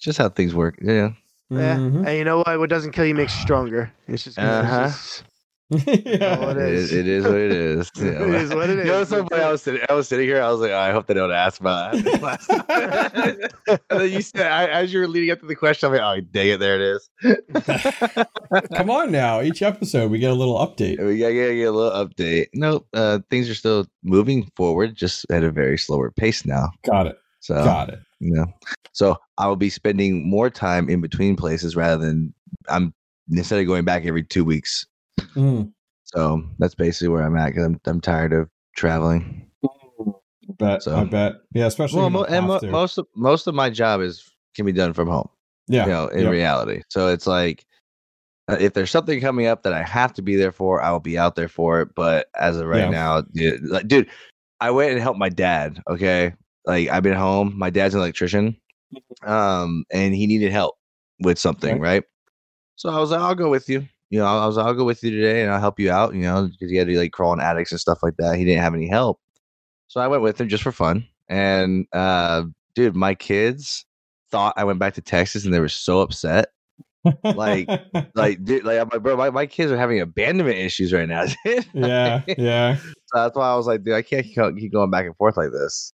[0.00, 0.78] Just how things work.
[0.82, 1.10] Yeah.
[1.50, 1.76] Yeah.
[1.76, 2.06] Mhm.
[2.06, 2.58] And you know what?
[2.58, 3.92] What doesn't kill you makes you stronger.
[4.08, 4.86] It's just, Uh-huh.
[4.88, 5.24] just-
[5.70, 6.36] yeah.
[6.40, 6.92] Oh, it It is.
[6.92, 7.90] is, it is what it is.
[7.96, 8.04] It
[8.34, 9.42] is what it You know, so funny?
[9.42, 10.42] I was sitting, I was sitting here.
[10.42, 12.22] I was like, I hope they don't ask about that.
[12.22, 12.46] last
[13.66, 13.78] time.
[13.90, 16.02] and then you said, I, as you were leading up to the question, I'm like,
[16.02, 17.08] oh, dang it, there it is.
[18.74, 19.40] Come on now.
[19.40, 21.04] Each episode we get a little update.
[21.04, 22.48] we gotta get, get a little update.
[22.54, 26.68] Nope, uh, things are still moving forward, just at a very slower pace now.
[26.84, 27.18] Got it.
[27.40, 27.98] So, Got it.
[28.20, 28.46] you know,
[28.92, 32.32] so I will be spending more time in between places rather than
[32.68, 32.94] I'm
[33.30, 34.86] instead of going back every two weeks.
[35.20, 35.72] Mm,
[36.04, 39.48] So that's basically where I'm at because I'm, I'm tired of traveling.
[40.58, 40.82] bet.
[40.82, 41.34] So- I bet.
[41.54, 44.72] Yeah, especially Well, mo- and mo- most of most of my job is can be
[44.72, 45.28] done from home.
[45.68, 45.84] yeah.
[45.86, 46.32] You know, in yep.
[46.32, 46.82] reality.
[46.88, 47.64] So it's like
[48.48, 51.00] uh, if there's something coming up that I have to be there for, I will
[51.00, 51.94] be out there for it.
[51.94, 52.90] But as of right Yeah.
[52.90, 54.08] now, dude, like, dude,
[54.60, 55.82] I went and helped my dad.
[55.88, 56.34] Okay,
[56.66, 57.54] like I've been home.
[57.58, 58.56] My dad's an electrician,
[59.24, 60.76] um, and he needed help
[61.20, 61.80] with something, Okay.
[61.80, 62.04] right?
[62.76, 63.88] So I was like, I'll go with you.
[64.10, 66.14] You know, I was I'll go with you today, and I'll help you out.
[66.14, 68.36] You know, because he had to like crawl in attics and stuff like that.
[68.36, 69.18] He didn't have any help,
[69.88, 71.06] so I went with him just for fun.
[71.28, 72.44] And uh,
[72.74, 73.86] dude, my kids
[74.30, 76.48] thought I went back to Texas, and they were so upset
[77.24, 77.68] like-
[78.14, 81.24] like dude, like I'm like, bro, my, my kids are having abandonment issues right now.
[81.74, 85.16] yeah, yeah, so that's why I was like, dude, I can't keep going back and
[85.16, 85.92] forth like this.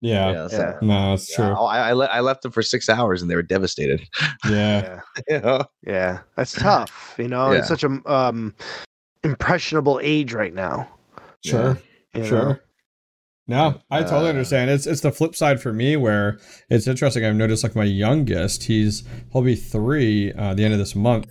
[0.00, 0.32] Yeah.
[0.32, 0.78] Yeah, so- Yeah.
[0.86, 1.54] No, it's yeah, true.
[1.54, 4.00] I, I, le- I left them for six hours and they were devastated.
[4.48, 5.00] Yeah.
[5.28, 5.36] Yeah.
[5.36, 5.64] you know?
[5.86, 6.18] Yeah.
[6.36, 7.14] That's tough.
[7.18, 7.58] You know, Yeah.
[7.58, 8.54] it's such a um
[9.24, 10.88] impressionable age right now.
[11.44, 11.78] Sure.
[12.14, 12.26] you know?
[12.26, 12.60] Sure.
[13.48, 14.70] No, I totally Uh, understand.
[14.70, 16.38] It's it's the flip side for me where
[16.68, 17.24] it's interesting.
[17.24, 21.26] I've noticed like my youngest, he's he'll be three uh, the end of this month.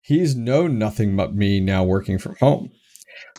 [0.00, 2.70] He's known nothing but me now working from home.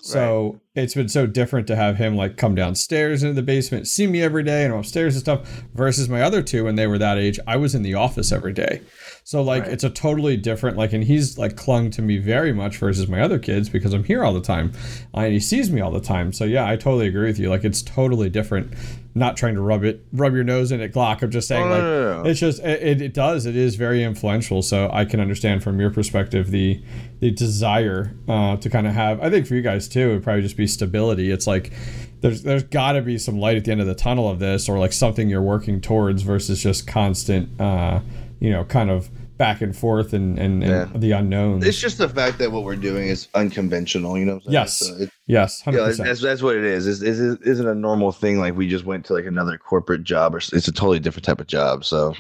[0.02, 4.08] So it's been so different to have him like come downstairs into the basement, see
[4.08, 5.64] me every day, and upstairs and stuff.
[5.76, 8.54] Versus my other two, when they were that age, I was in the office every
[8.54, 8.82] day.
[9.24, 9.74] So like Right.
[9.74, 13.22] it's a totally different like, and he's like clung to me very much versus my
[13.22, 14.74] other kids because I'm here all the time,
[15.14, 16.34] and he sees me all the time.
[16.34, 17.50] So yeah, I totally agree with you.
[17.50, 18.74] Like it's totally different.
[19.14, 21.22] Not trying to rub it, rub your nose in it, Glock.
[21.22, 22.24] I'm just saying Oh, like no.
[22.26, 25.90] it's just it, it, does it is very influential so i can understand from your
[25.90, 26.82] perspective the
[27.20, 30.24] the desire uh, to kind of have i think for you guys too it would
[30.24, 31.74] probably just be stability it's like
[32.22, 34.70] there's there's got to be some light at the end of the tunnel of this
[34.70, 38.00] or like something you're working towards versus just constant uh
[38.42, 41.00] you know kind of back and forth and and, and Yeah.
[41.00, 41.64] the unknown.
[41.64, 44.40] It's just the fact that what we're doing is unconventional, you know?
[44.44, 44.80] Yes.
[44.80, 46.86] So it, yes 100% yeah, that's, that's what it is.
[46.86, 50.04] Is is it isn't a normal thing like we just went to like another corporate
[50.04, 51.86] job or it's a totally different type of job.
[51.86, 52.16] So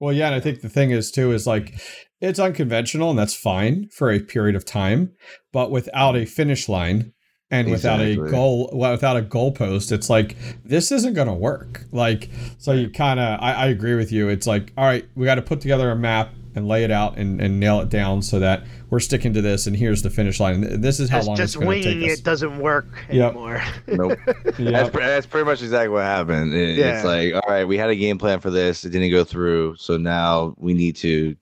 [0.00, 1.74] Well, yeah, and I think the thing is too is like
[2.20, 5.12] it's unconventional and that's fine for a period of time,
[5.52, 7.12] but without a finish line
[7.50, 11.84] and without a goal, well, without a goalpost, it's like this isn't going to work.
[11.92, 12.28] Like,
[12.58, 14.28] so you kind of, I, I agree with you.
[14.28, 17.16] It's like, all right, we got to put together a map and lay it out
[17.16, 20.40] and, and nail it down so that we're sticking to this and here's the finish
[20.40, 20.64] line.
[20.64, 22.18] And This is how Just, long just it's going to winging take us.
[22.18, 23.32] it doesn't work Yep.
[23.32, 23.62] anymore.
[23.86, 24.18] nope.
[24.26, 24.92] That's, Yep.
[24.92, 26.52] pre- that's pretty much exactly what happened.
[26.54, 26.96] It- Yeah.
[26.96, 28.84] It's like, all right, we had a game plan for this.
[28.84, 29.76] It didn't go through.
[29.76, 31.36] So now we need to.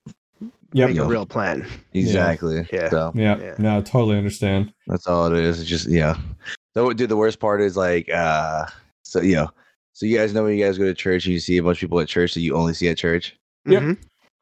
[0.72, 0.88] Yep.
[0.90, 1.66] Make a real plan.
[1.94, 2.66] Exactly.
[2.72, 2.90] Yeah.
[2.90, 3.38] So Yeah.
[3.38, 3.54] Yeah.
[3.58, 4.72] No, I totally understand.
[4.86, 5.60] that's all it is.
[5.60, 6.16] It's just, yeah.
[6.74, 8.66] Though, dude, the worst part is like, uh,
[9.02, 9.50] so, you know,
[9.92, 11.78] so you guys know when you guys go to church and you see a bunch
[11.78, 13.34] of people at church that you only see at church?
[13.66, 13.82] Yep.
[13.82, 13.96] Mhm.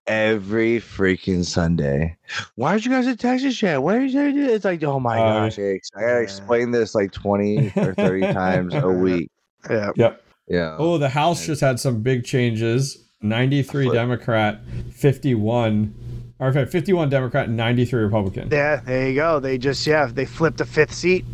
[0.07, 2.17] Every freaking Sunday.
[2.57, 3.83] Why aren't you guys in Texas yet?
[3.83, 4.51] Why are you doing this?
[4.53, 6.19] It's like, oh my Uh, gosh, I gotta yeah.
[6.19, 9.31] explain this like 20 or 30 times a week.
[9.71, 9.93] Yeah.
[9.97, 10.23] Yep.
[10.49, 10.77] Yeah.
[10.79, 13.04] Oh, the House just had some big changes.
[13.23, 14.61] 93 Democrat,
[14.93, 15.95] 51,
[16.39, 18.49] or in fact, 51 Democrat, and 93 Republican.
[18.51, 19.41] Yeah, there you go.
[19.41, 21.25] They just yeah, they flipped a fifth seat.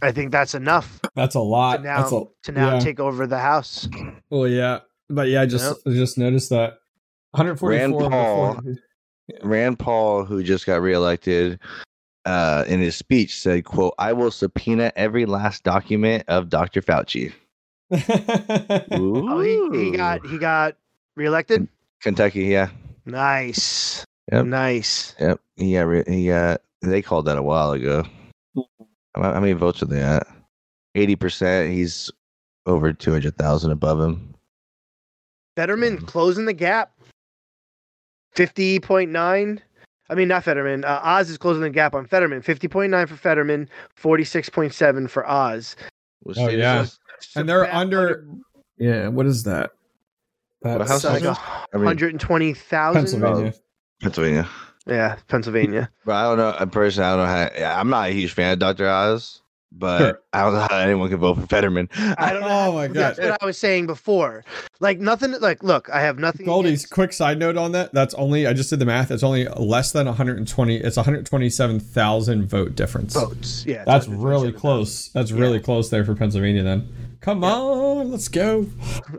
[0.00, 1.82] I think that's enough That's a to lot.
[1.82, 2.78] now That's a, to now yeah.
[2.78, 3.88] take over the house.
[4.30, 6.78] Well, yeah, but yeah, I just I just noticed that
[7.32, 7.70] 144.
[7.70, 8.60] Rand Paul.
[9.42, 11.58] Rand Paul, who just got reelected,
[12.24, 16.82] uh, in his speech said, "quote I will subpoena every last document of Dr.
[16.82, 17.32] Fauci."
[18.90, 20.76] Oh, he, he got he got
[21.18, 21.68] reelected.
[22.00, 22.44] Kentucky.
[22.44, 22.70] Yeah,
[23.04, 24.04] Nice.
[24.32, 24.46] Yep.
[24.46, 25.14] Nice.
[25.18, 25.40] yep.
[25.56, 25.80] Yeah.
[25.82, 26.62] Re- he got.
[26.82, 28.04] They called that a while ago.
[29.14, 30.26] How, how many votes are they at?
[30.94, 31.72] Eighty percent.
[31.72, 32.10] He's
[32.66, 34.34] over two hundred thousand above him.
[35.56, 36.92] Fetterman closing the gap.
[38.34, 39.60] Fifty point nine.
[40.10, 40.84] I mean, not Fetterman.
[40.84, 42.42] Uh, Oz is closing the gap on Fetterman.
[42.42, 43.68] Fifty point nine for Fetterman.
[43.96, 45.74] Forty six point seven for Oz.
[46.24, 46.86] We'll Oh, yeah.
[47.36, 48.26] And they're Surpassed under-
[48.78, 49.72] Yeah, what is that?
[50.60, 51.38] What That's house like a this?
[51.72, 53.02] I mean, hundred and twenty thousand.
[53.20, 53.54] Pennsylvania.
[54.02, 54.48] Pennsylvania.
[54.86, 55.90] Yeah, Pennsylvania.
[56.04, 56.56] But I don't know.
[56.58, 57.50] I personally, I don't know how.
[57.60, 58.88] yeah, I'm not a huge fan of Dr.
[58.88, 59.42] Oz.
[59.70, 60.20] but Sure.
[60.32, 61.88] I don't know how anyone can vote for Fetterman.
[62.16, 62.48] I don't know.
[62.68, 62.94] Oh my god.
[62.96, 64.44] That's what I was saying before.
[64.80, 65.32] Like nothing.
[65.40, 66.46] Like look, I have nothing.
[66.46, 67.92] Goldie's against- quick side note on that.
[67.92, 69.10] That's only I just did the math.
[69.10, 70.76] It's only less than 120.
[70.76, 73.14] It's 127,000 vote difference.
[73.14, 73.64] votes.
[73.66, 75.08] Yeah, That's really close.
[75.08, 76.62] That's really close there for Pennsylvania.
[76.62, 76.88] Then,
[77.20, 78.66] come on, let's go.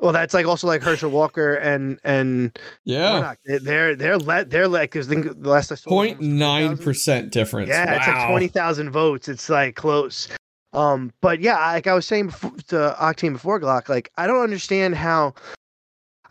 [0.02, 3.38] Well, that's like also like Herschel Walker and and Yeah, Warnock.
[3.46, 5.90] They're they're they're let they're like because the last I saw
[6.20, 7.70] 09 percent difference.
[7.70, 9.28] Yeah, it's like twenty thousand votes.
[9.28, 10.28] It's like close.
[10.74, 14.42] Um, but yeah, like I was saying before, to Octane before Glock, like I don't
[14.42, 15.34] understand how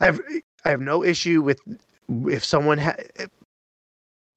[0.00, 0.20] I have
[0.64, 1.60] I have no issue with
[2.08, 2.96] if someone ha-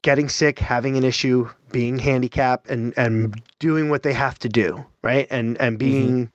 [0.02, 4.84] getting sick, having an issue, being handicapped, and and doing what they have to do,
[5.04, 6.32] right, and and being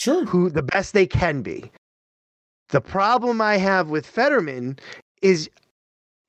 [0.00, 0.24] Sure.
[0.24, 1.70] who the best they can be.
[2.70, 4.78] The problem I have with Fetterman
[5.20, 5.50] is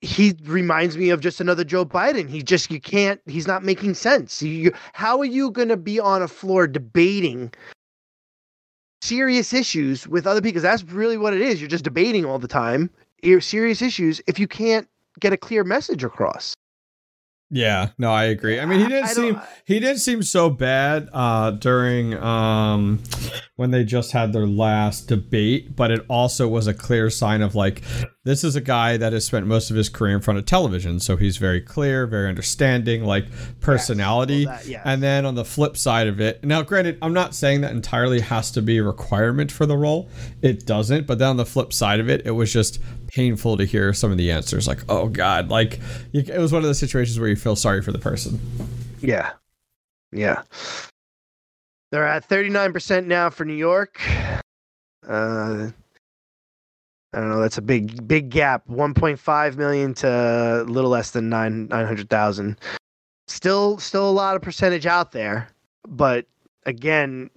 [0.02, 2.28] he reminds me of just another Joe Biden.
[2.28, 3.22] He just you can't.
[3.28, 4.42] He's not making sense.
[4.42, 7.54] You, how are you going to be on a floor debating
[9.02, 10.56] serious issues with other people?
[10.56, 11.62] 'Cause that's really what it is.
[11.62, 12.90] You're just debating all the time.
[13.24, 14.90] You're serious issues if you can't
[15.22, 16.56] get a clear message across.
[17.54, 18.62] Yeah, no, I agree.
[18.62, 23.04] I mean, he didn't seem he didn't seem so bad uh, during um,
[23.58, 27.54] when they just had their last debate, but it also was a clear sign of
[27.54, 27.84] like
[28.24, 31.00] this is a guy that has spent most of his career in front of television,
[31.00, 33.26] so he's very clear, very understanding, like
[33.62, 34.46] personality.
[34.46, 34.82] Well, that- yes.
[34.86, 38.20] And then on the flip side of it, now granted, I'm not saying that entirely
[38.20, 40.08] has to be a requirement for the role.
[40.44, 43.66] It doesn't, but then on the flip side of it, it was just painful to
[43.66, 44.68] hear some of the answers.
[44.68, 45.80] Like, oh god, like
[46.14, 48.40] it was one of those situations where you feel sorry for the person.
[49.02, 49.32] Yeah.
[50.12, 50.44] Yeah.
[51.92, 54.00] They're at 39% now for New York.
[55.08, 55.72] Uh
[57.14, 58.68] I don't know, that's a big big gap.
[58.68, 62.58] 1.5 million to a little less than 9 900,000.
[63.28, 65.48] Still still a lot of percentage out there,
[65.88, 66.26] but
[66.66, 67.30] again,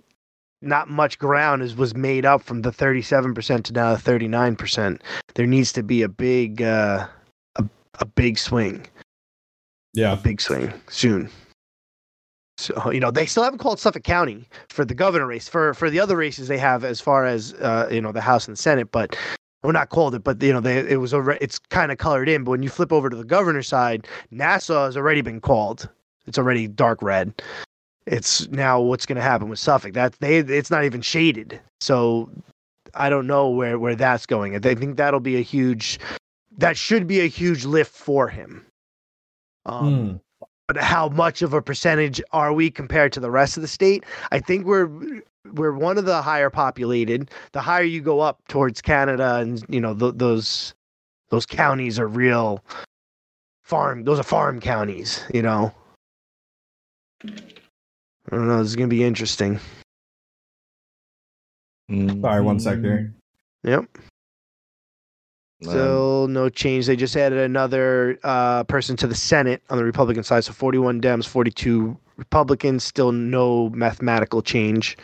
[0.63, 5.01] not much ground is was made up from the 37% to now the 39%.
[5.35, 7.07] There needs to be a big uh
[7.57, 7.65] a,
[8.01, 8.87] a big swing
[9.97, 10.15] a Yeah.
[10.17, 11.31] big swing soon.
[12.59, 15.49] So you know they still haven't called Suffolk County for the governor race.
[15.49, 18.47] For for the other races they have as far as uh, you know the House
[18.47, 19.17] and the Senate, but
[19.65, 22.29] well not called it, but you know they it was already it's kind of colored
[22.29, 22.45] in.
[22.45, 25.89] But when you flip over to the governor side, Nassau has already been called.
[26.27, 27.43] It's already dark red.
[28.07, 29.95] It's now what's going to happen with Suffolk.
[29.95, 31.61] That they it's not even shaded.
[31.81, 32.31] So
[32.95, 34.55] I don't know where where that's going.
[34.55, 35.99] I think that'll be a huge.
[36.59, 38.65] That should be a huge lift for him.
[39.67, 40.47] Um, Hmm.
[40.69, 44.05] but how much of a percentage are we compared to the rest of the state?
[44.31, 44.89] I think we're
[45.53, 47.31] we're one of the higher populated.
[47.53, 50.75] The higher you go up towards Canada, and you know th- those
[51.31, 52.65] those counties are real
[53.63, 54.05] farm.
[54.05, 55.23] Those are farm counties.
[55.33, 55.73] You know.
[57.25, 58.59] I don't know.
[58.59, 59.61] This is gonna be interesting.
[61.91, 63.13] Sorry, one sec there.
[63.65, 63.81] Yep.
[65.67, 66.87] Um, Still no change.
[66.87, 70.45] They just added another uh, person to the Senate on the Republican side.
[70.45, 72.85] So 41 Dems, 42 Republicans.
[72.85, 74.97] Still no mathematical change.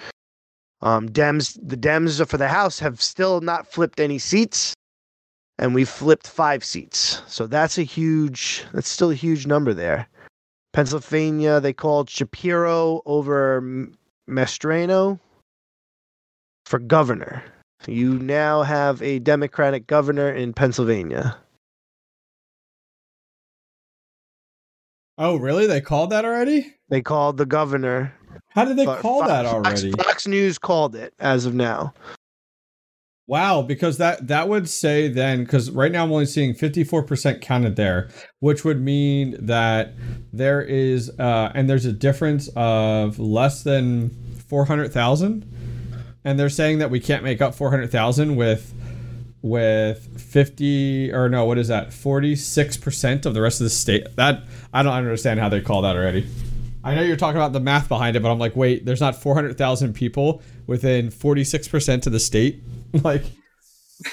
[0.83, 4.75] Um, Dems, the Dems for the House have still not flipped any seats,
[5.59, 7.23] and we flipped five seats.
[7.27, 8.65] So that's a huge.
[8.73, 10.09] That's still a huge number there.
[10.73, 13.95] Pennsylvania, they called Shapiro over M-
[14.29, 15.19] Mastriano
[16.65, 17.43] for governor.
[17.87, 21.37] You now have a Democratic governor in Pennsylvania.
[25.19, 25.67] Oh, really?
[25.67, 26.75] They called that already?
[26.89, 28.15] They called the governor.
[28.51, 29.93] How did they Fo- call that Fox- already?
[29.93, 31.95] Fox News called it as of now.
[33.27, 37.77] Wow, because that that would say then because right now I'm only seeing 54% counted
[37.77, 38.09] there,
[38.41, 39.93] which would mean that
[40.33, 44.11] there is uh and there's a difference of less than
[44.49, 45.47] 400,000
[46.25, 48.75] and they're saying that we can't make up 400,000 with
[49.43, 51.91] with 50 or no, what is that?
[51.91, 54.07] 46% of the rest of the state.
[54.17, 54.43] That
[54.75, 56.27] I don't understand how they call that already.
[56.83, 59.15] I know you're talking about the math behind it, but I'm like, wait, there's not
[59.15, 62.63] 400,000 people within 46% of the state.
[63.05, 64.09] like, It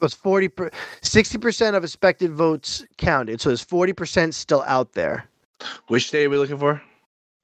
[0.00, 0.70] was 40 per,
[1.02, 3.40] 60% of expected votes counted.
[3.40, 5.28] So there's 40% still out there.
[5.88, 6.74] Which state are we looking for?
[6.74, 6.80] well,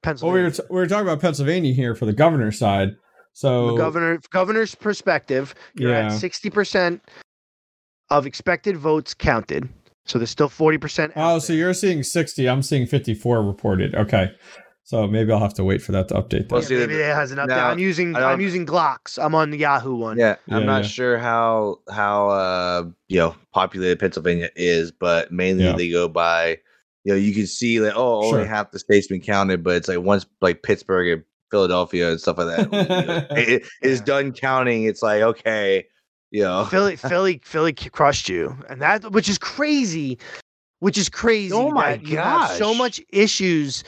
[0.01, 0.33] Pennsylvania.
[0.37, 2.95] we were, t- we were talking about Pennsylvania here for the governor's side.
[3.33, 6.07] So, From a governor governor's perspective, you're Yeah.
[6.07, 6.99] at 60%
[8.09, 9.69] of expected votes counted.
[10.05, 11.57] So there's still 40% out oh, so there.
[11.59, 12.49] you're seeing 60.
[12.49, 13.93] I'm seeing 54 reported.
[13.93, 14.31] Okay.
[14.89, 16.49] So maybe I'll have to wait for that to update.
[16.49, 17.49] Well, yeah, maybe it has an update.
[17.49, 19.23] now, I'm using I'm using Glocks.
[19.23, 20.17] I'm on the Yahoo one.
[20.17, 20.87] Yeah, I'm Yeah, not yeah.
[20.87, 25.73] sure how how uh you know populated Pennsylvania is, but mainly Yeah.
[25.73, 26.57] they go by
[27.03, 28.45] you know you can see that oh only Sure.
[28.47, 32.39] half the state's been counted, but it's like once like Pittsburgh and Philadelphia and stuff
[32.39, 33.27] like that.
[33.37, 34.05] it, it's Yeah.
[34.05, 34.85] done counting.
[34.85, 35.85] It's like okay,
[36.31, 36.65] you know.
[36.71, 40.17] Philly, Philly, Philly crushed you, and that which is crazy,
[40.79, 41.53] which is crazy.
[41.53, 43.83] Oh my that you have so much issues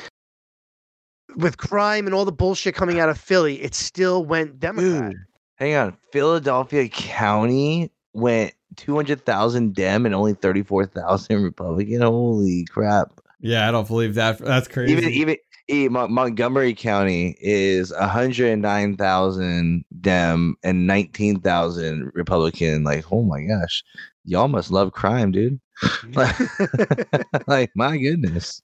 [1.35, 3.61] with crime and all the bullshit coming out of Philly.
[3.61, 5.11] It still went Democrat.
[5.11, 5.19] Dude,
[5.55, 5.97] hang on.
[6.11, 12.01] Philadelphia County went two hundred thousand Dem and only thirty four thousand Republican.
[12.01, 13.19] Holy crap!
[13.39, 14.37] Yeah, I don't believe that.
[14.39, 14.93] That's crazy.
[14.93, 22.83] Even even Montgomery County is one hundred nine thousand Dem and nineteen thousand Republican.
[22.83, 23.83] Like, oh my gosh,
[24.25, 25.59] y'all must love crime, dude.
[26.13, 26.35] like,
[27.47, 28.61] like, my goodness.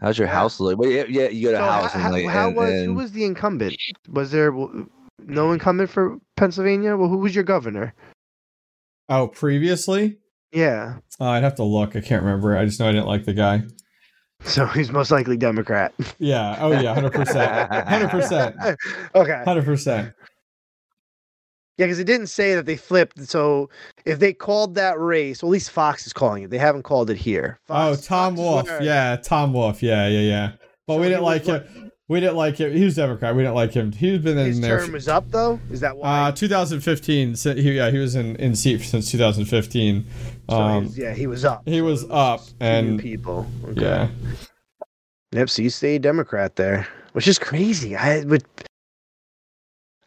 [0.00, 0.34] How's your Yeah.
[0.34, 0.78] house look?
[0.78, 2.94] Well, yeah, yeah, you got a So house how, and like, how and- was who
[2.94, 3.76] was the incumbent?
[4.08, 4.88] Was there w-
[5.26, 6.96] no incumbent for Pennsylvania?
[6.96, 7.94] Well, who was your governor?
[9.08, 10.18] oh, previously,
[10.52, 11.96] Yeah, uh, I'd have to look.
[11.96, 12.56] I can't remember.
[12.56, 13.62] I just know I didn't like the guy.
[14.44, 15.92] so he's most likely Democrat.
[16.18, 16.56] Yeah.
[16.60, 16.94] Oh yeah.
[16.94, 17.70] Hundred percent.
[17.88, 18.56] Hundred percent.
[19.14, 19.42] okay.
[19.44, 20.12] Hundred percent.
[21.80, 23.18] Yeah, because it didn't say that they flipped.
[23.26, 23.70] So
[24.04, 26.50] if they called that race, well, at least Fox is calling it.
[26.50, 27.58] They haven't called it here.
[27.70, 28.66] Oh, Tom Fox Wolf.
[28.68, 29.82] where- Yeah, Tom Wolf.
[29.82, 30.52] Yeah, yeah, yeah.
[30.86, 31.90] But So we didn't like was him.
[32.08, 32.72] We didn't like him.
[32.76, 33.34] He was Democrat.
[33.34, 33.92] We didn't like him.
[33.92, 34.78] He's been in His there.
[34.80, 35.58] term is up though.
[35.70, 36.28] Is that why?
[36.28, 37.34] Uh, 2015.
[37.36, 40.04] si- He, yeah, he was in, in seat since 2015.
[40.50, 41.62] So Um, he's- yeah, he was up.
[41.64, 43.46] he So was up, and people.
[43.70, 43.80] Okay.
[43.80, 44.08] yeah,
[45.32, 45.48] Yep.
[45.48, 47.96] So you stayed Democrat there, which is crazy.
[47.96, 48.44] I would.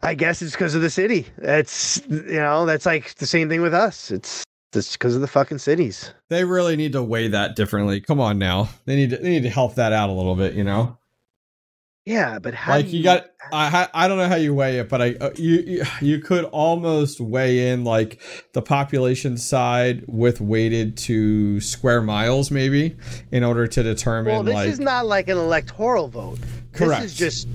[0.04, 1.26] I guess it's because of the city.
[1.38, 4.10] That's you know that's like the same thing with us.
[4.10, 4.44] It's
[4.74, 6.12] it's because of the fucking cities.
[6.30, 8.00] they really need to weigh that differently.
[8.00, 10.54] Come on now, they need to, they need to help that out a little bit.
[10.54, 10.98] You know,
[12.06, 13.26] Yeah, but how like do you got.
[13.52, 16.44] I I don't know how you weigh it, but I uh, you you- you could
[16.46, 18.20] almost weigh in like
[18.52, 22.96] the population side with weighted to square miles maybe
[23.30, 26.38] in order to determine Well, this like is not like an electoral vote.
[26.72, 27.02] Correct.
[27.02, 27.48] This is just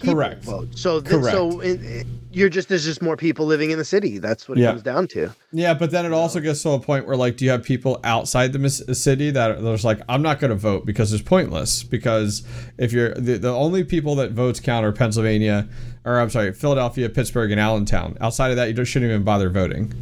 [0.00, 0.44] people Correct.
[0.44, 0.68] vote.
[0.76, 4.18] So th- so in, in- you're just there's just more people living in the city.
[4.18, 4.70] That's what it Yeah.
[4.72, 5.30] comes down to.
[5.52, 7.98] Yeah, but then it also gets to a point where, like, do you have people
[8.04, 11.82] outside the mis- city that there's like, I'm not going to vote because it's pointless.
[11.82, 12.42] Because
[12.76, 15.66] if you're the, the only people that votes count are Pennsylvania,
[16.04, 18.18] or I'm sorry, Philadelphia, Pittsburgh, and Allentown.
[18.20, 19.92] Outside of that, you just shouldn't even bother voting.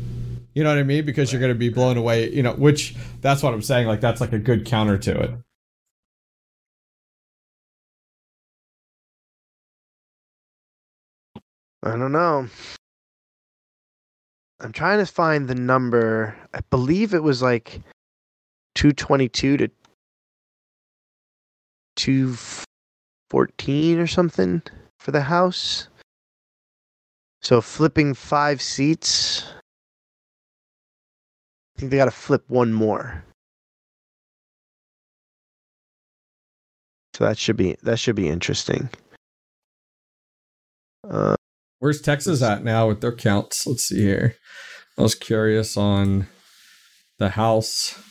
[0.55, 1.05] You know what I mean?
[1.05, 2.30] Because you're going to be blown away.
[2.32, 3.86] You know, which that's what I'm saying.
[3.86, 5.30] Like, that's like a good counter to it.
[11.85, 12.49] I don't know.
[14.61, 16.35] I'm trying to find the number.
[16.55, 17.82] I believe it was like
[18.74, 19.68] 222 to
[21.97, 24.62] 214 or something
[24.99, 25.89] for the house.
[27.43, 29.45] So flipping five seats.
[31.76, 33.22] I think they got to flip one more.
[37.12, 38.89] So that should be that should be interesting.
[41.09, 41.37] Uh,
[41.85, 43.66] Where's Texas at now with their counts?
[43.66, 44.37] Let's see here.
[44.97, 46.28] I was curious on
[47.18, 48.03] the House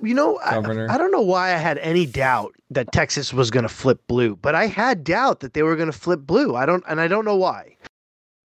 [0.00, 0.86] You know, I, governor.
[0.88, 4.36] I don't know why I had any doubt that Texas was going to flip blue,
[4.36, 6.54] but I had doubt that they were going to flip blue.
[6.54, 7.76] I don't, and I don't know why.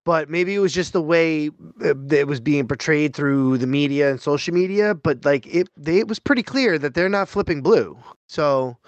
[0.07, 1.51] But maybe it was just the way
[1.85, 4.95] uh, it was being portrayed through the media and social media.
[4.95, 7.99] But like it, they, it was pretty clear that they're not flipping blue.
[8.29, 8.79] So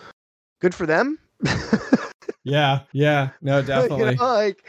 [0.62, 1.18] good for them.
[2.48, 4.14] yeah, yeah, no, You definitely.
[4.16, 4.64] know, like,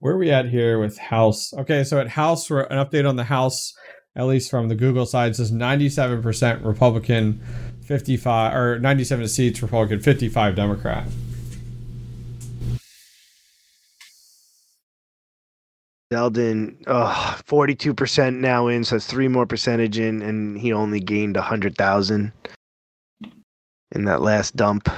[0.00, 1.52] Where are we at here with House?
[1.54, 3.72] Okay, so at House, for an update on the House,
[4.14, 7.40] at least from the Google side, says 97% Republican,
[7.86, 11.06] 55 or 97 seats Republican, 55 Democrat.
[16.12, 21.36] Zeldin, oh, 42% now in, so it's three more percentage in, and he only gained
[21.36, 22.32] a 100,000
[23.92, 24.88] in that last dump.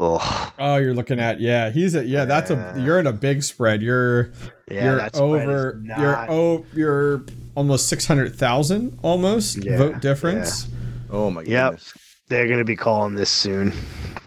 [0.00, 2.24] Oh, Oh, you're looking at yeah, he's a yeah.
[2.24, 3.82] That's a you're in a big spread.
[3.82, 4.30] You're
[4.70, 7.22] yeah, you're that over not- you're oh you're
[7.56, 10.68] almost six hundred thousand almost Yeah, vote difference.
[11.10, 11.50] Oh my god.
[11.50, 11.70] Yep.
[11.72, 11.92] goodness.
[12.28, 13.72] They're gonna be calling this soon.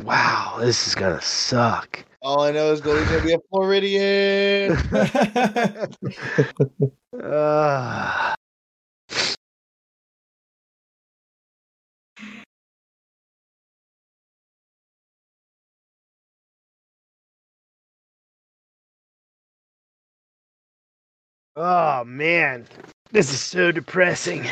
[0.03, 2.03] Wow, this is gonna suck.
[2.23, 4.77] All I know is Goldie's gonna be a Floridian.
[7.23, 8.35] Ah.
[21.55, 22.65] Oh man,
[23.11, 24.47] this is so depressing.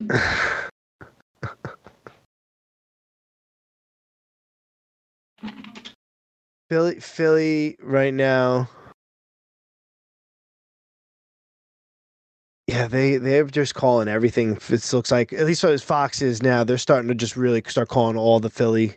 [6.70, 8.68] Philly, Philly, right now.
[12.66, 14.56] Yeah, they they're just calling everything.
[14.68, 17.88] It looks like at least as Fox is now, they're starting to just really start
[17.88, 18.96] calling all the Philly,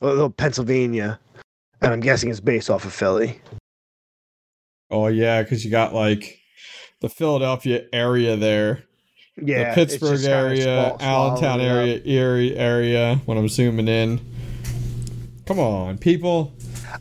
[0.00, 1.18] well, Pennsylvania,
[1.80, 3.40] and I'm guessing it's based off of Philly.
[4.90, 6.38] Oh yeah, because you got like
[7.00, 8.84] the Philadelphia area there,
[9.36, 11.66] Yeah, the Pittsburgh area, swall- Allentown up.
[11.66, 13.16] area, Erie area.
[13.26, 14.20] When I'm zooming in,
[15.46, 16.52] come on, people.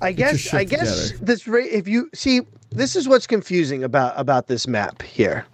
[0.01, 1.25] I guess I guess together.
[1.25, 2.41] this rate if you see
[2.71, 5.45] this is what's confusing about about this map here.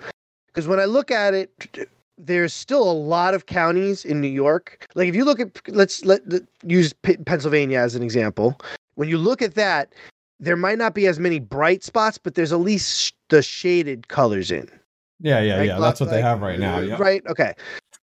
[0.47, 1.87] Because when I look at it
[2.25, 4.87] there's still a lot of counties in New York.
[4.95, 6.21] Like if you look at let's let,
[6.65, 6.93] use
[7.25, 8.59] Pennsylvania as an example.
[8.95, 9.93] When you look at that
[10.39, 14.07] there might not be as many bright spots but there's at least sh- the shaded
[14.07, 14.67] colors in.
[15.19, 15.77] Yeah, yeah, Right, yeah.
[15.77, 16.77] like- That's what they have right now.
[16.77, 16.97] Uh, yeah.
[16.99, 17.21] Right.
[17.27, 17.53] Okay.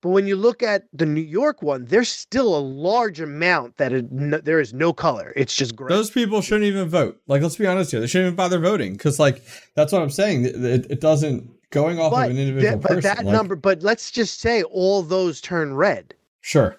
[0.01, 3.93] But when you look at the New York one, there's still a large amount that
[3.93, 5.31] it, no, there is no color.
[5.35, 5.89] It's just gray.
[5.93, 7.21] Those people shouldn't even vote.
[7.27, 7.99] Like, let's be honest here.
[7.99, 9.43] They shouldn't even bother voting because, like,
[9.75, 10.45] that's what I'm saying.
[10.45, 13.01] It, it, it doesn't going off but, of an individual that, but person.
[13.01, 13.55] that like- number.
[13.55, 16.13] But let's just say all those turn red.
[16.41, 16.77] Sure,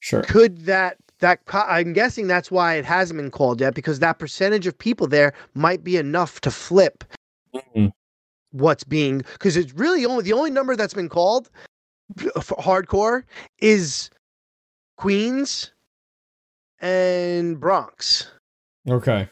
[0.00, 0.22] sure.
[0.22, 4.66] Could that that I'm guessing that's why it hasn't been called yet because that percentage
[4.66, 7.02] of people there might be enough to flip
[7.54, 7.92] Mhm.
[8.52, 11.50] what's being because it's really only the only number that's been called
[12.40, 13.24] for hardcore
[13.58, 14.10] is
[14.96, 15.72] Queens
[16.80, 18.30] and Bronx.
[18.88, 19.28] Okay.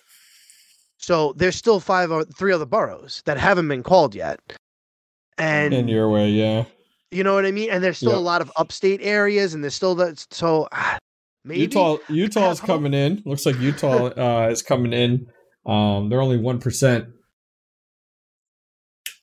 [1.07, 4.41] So there's still five or three other boroughs that haven't been called yet.
[5.39, 6.65] And In your way, yeah.
[7.13, 7.71] you know what I mean?
[7.71, 8.19] And there's still Yep.
[8.19, 10.99] a lot of upstate areas and there's still that so ah,
[11.45, 13.23] maybe Utah, Utah's coming in.
[13.25, 15.29] Looks like Utah uh, is coming in.
[15.65, 17.07] Um, they're only one percent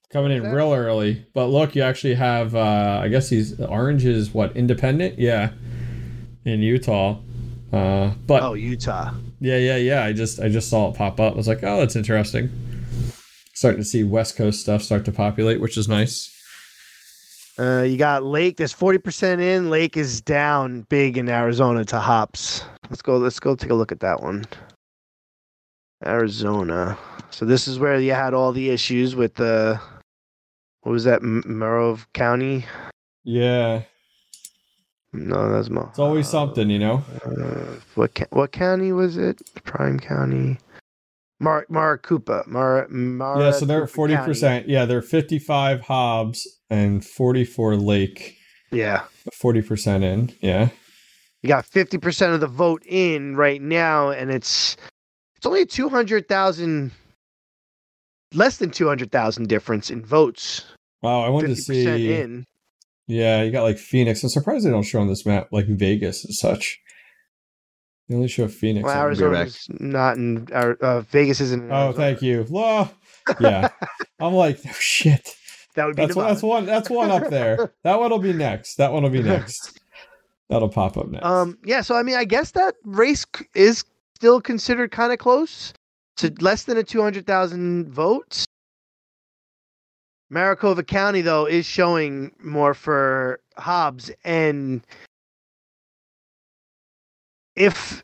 [0.09, 1.25] coming in real early.
[1.33, 2.55] But look, you actually have.
[2.55, 5.19] Uh, I guess he's orange is what independent.
[5.19, 5.51] Yeah,
[6.45, 7.19] in Utah.
[7.73, 9.11] Uh, but Oh, Utah.
[9.43, 10.05] Yeah, yeah, yeah.
[10.05, 11.33] I just I just saw it pop up.
[11.33, 12.49] I was like, oh, that's interesting.
[13.53, 16.31] Starting to see West Coast stuff start to populate, which is nice.
[17.59, 18.55] Uh, you got Lake.
[18.55, 19.69] There's 40% in.
[19.69, 22.63] Lake is down big in Arizona to Hobbs.
[22.89, 23.17] Let's go.
[23.17, 24.45] Let's go take a look at that one.
[26.05, 26.97] Arizona.
[27.29, 29.77] So this is where you had all the issues with the.
[30.83, 31.21] What was that?
[31.21, 32.63] M- Merrill County?
[33.25, 33.81] Yeah,
[35.13, 35.87] No, that's Mo.
[35.89, 37.03] it's always something, you know.
[37.23, 39.41] Uh, what ca- what county was it?
[39.63, 40.57] Prime County.
[41.39, 42.43] Mar Maricopa.
[42.47, 43.39] Mar Mar.
[43.39, 44.67] Yeah, so they're forty percent.
[44.67, 48.37] Yeah, they're fifty-five Hobbs and forty-four Lake.
[48.71, 49.03] Yeah.
[49.33, 50.33] Forty percent in.
[50.41, 50.69] Yeah.
[51.43, 54.77] You got 50% of the vote in right now, and it's
[55.35, 56.89] it's only 200,000,
[58.33, 60.63] less than 200,000 difference in votes.
[61.01, 62.13] Wow, I wanted to 50% see.
[62.13, 62.45] in.
[63.07, 64.23] Yeah, you got like Phoenix.
[64.23, 66.79] I'm surprised they don't show on this map like Vegas and such.
[68.07, 68.85] They only show Phoenix.
[68.85, 72.43] Well, Arizona's not in, uh, Vegas isn't Oh, thank you.
[72.49, 72.89] Law.
[73.39, 73.69] Yeah.
[74.19, 75.35] I'm like, oh shit.
[75.75, 76.65] That would be That's one, that's one.
[76.65, 77.73] That's one up there.
[77.83, 78.75] That one will be next.
[78.75, 79.79] That one will be next.
[80.49, 81.25] That'll pop up next.
[81.25, 83.25] Um, yeah, so I mean, I guess that race
[83.55, 83.83] is
[84.15, 85.73] still considered kind of close
[86.17, 88.45] to less than a 200,000 votes.
[90.33, 94.09] Maricopa County, though, is showing more for Hobbs.
[94.23, 94.81] And
[97.55, 98.03] if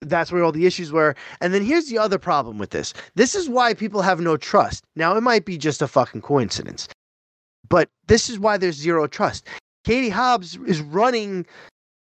[0.00, 1.16] that's where all the issues were.
[1.40, 4.84] And then here's the other problem with this this is why people have no trust.
[4.94, 6.88] Now, it might be just a fucking coincidence,
[7.68, 9.46] but this is why there's zero trust.
[9.84, 11.46] Katie Hobbs is running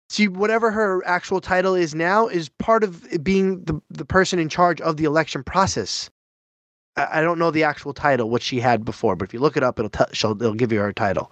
[0.08, 4.48] see whatever her actual title is now is part of being the, the person in
[4.48, 6.08] charge of the election process.
[6.96, 9.56] I, I don't know the actual title, what she had before, but if you look
[9.56, 11.30] it up, it'll tell she'll it'll give you her title.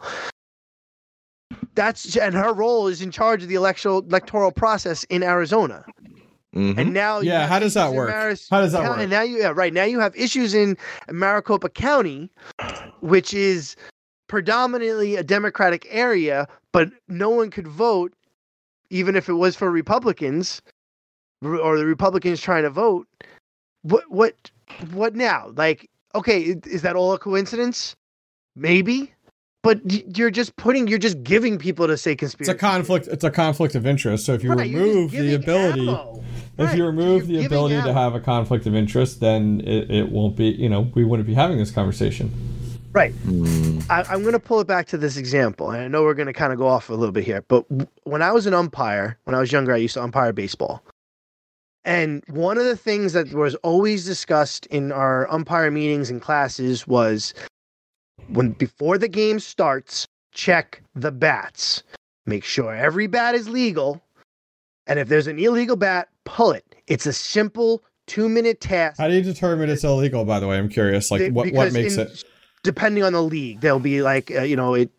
[1.74, 5.84] That's and her role is in charge of the electoral electoral process in Arizona.
[6.54, 6.76] Mhm.
[6.78, 8.10] And now Yeah, how does that work?
[8.10, 8.98] Maris- How does that work?
[8.98, 10.76] And now you yeah, right now you have issues in
[11.10, 12.30] Maricopa County,
[13.00, 13.74] which is
[14.28, 18.12] predominantly a Democratic area, but no one could vote,
[18.90, 20.60] even if it was for Republicans,
[21.42, 23.06] or the Republicans trying to vote.
[23.82, 24.50] What what
[24.92, 25.52] what now?
[25.56, 27.94] Like, okay, is that all a coincidence?
[28.54, 29.12] Maybe,
[29.62, 29.80] but
[30.16, 32.50] you're just putting, you're just giving people to say conspiracy.
[32.52, 33.08] it's a conflict.
[33.08, 34.26] It's a conflict of interest.
[34.26, 36.22] So if you Right, remove the ability, ammo.
[36.58, 39.62] if Right, you remove you're the giving ability to have a conflict of interest, then
[39.64, 40.46] it, it won't be.
[40.50, 42.30] You know, we wouldn't be having this conversation.
[42.92, 43.14] Right.
[43.24, 43.88] Mm.
[43.88, 46.26] I, I'm going to pull it back to this example, and I know we're going
[46.26, 47.42] to kind of go off a little bit here.
[47.48, 50.34] But w- when I was an umpire, when I was younger, I used to umpire
[50.34, 50.82] baseball.
[51.84, 56.86] And one of the things that was always discussed in our umpire meetings and classes
[56.86, 57.34] was
[58.28, 61.82] when before the game starts, check the bats.
[62.24, 64.00] Make sure every bat is legal.
[64.86, 66.64] And if there's an illegal bat, pull it.
[66.86, 68.98] It's a simple two minute task.
[68.98, 70.24] How do you determine it's illegal?
[70.24, 71.10] By the way, I'm curious.
[71.10, 72.24] Like, what what makes in- it?
[72.62, 74.90] Depending on the league, they'll be like uh, you know it,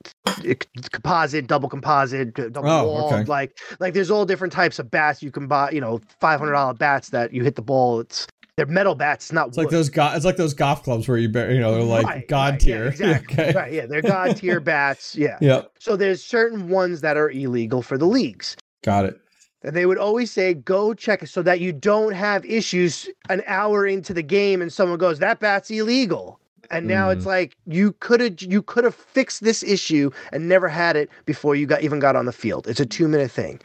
[0.43, 3.13] it composite, double composite, double Oh, wall.
[3.13, 3.23] okay.
[3.25, 5.71] Like like there's all different types of bats you can buy.
[5.71, 7.99] You know, five hundred dollar bats that you hit the ball.
[8.01, 11.17] It's they're metal bats, not It's like those go- it's like those golf clubs where
[11.17, 12.85] you you know they're like Right, god right, yeah, tier.
[12.89, 13.33] exactly.
[13.45, 13.51] okay.
[13.53, 15.15] Right, yeah, they're god tier bats.
[15.15, 15.37] Yeah.
[15.41, 15.71] Yep.
[15.79, 18.55] So there's certain ones that are illegal for the leagues.
[18.83, 19.19] Got it.
[19.63, 23.41] And they would always say, go check it so that you don't have issues an
[23.47, 26.39] hour into the game and someone goes, that bat's illegal.
[26.71, 27.29] And now it's mm-hmm.
[27.29, 31.55] like you could have you could have fixed this issue and never had it before
[31.55, 32.67] you got even got on the field.
[32.67, 33.59] It's a two minute thing.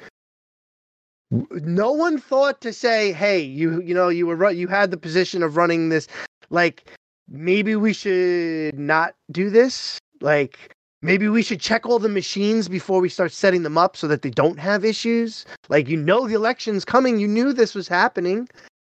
[1.30, 5.42] No one thought to say, "Hey, you you know you were you had the position
[5.42, 6.08] of running this,
[6.50, 6.90] like
[7.28, 9.98] maybe we should not do this.
[10.20, 14.08] Like maybe we should check all the machines before we start setting them up so
[14.08, 15.44] that they don't have issues.
[15.68, 18.48] Like you know the election's coming, you knew this was happening.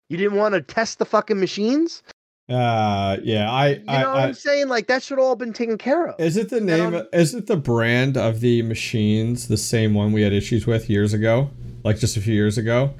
[0.08, 2.02] You didn't want to test the fucking machines.
[2.48, 4.68] Uh yeah, I You know I, what I I'm saying?
[4.68, 6.20] Like that should all been taken care of.
[6.20, 10.20] is it the name is it the brand of the machines the same one we
[10.22, 11.48] had issues with years ago?
[11.84, 12.92] Like just a few years ago?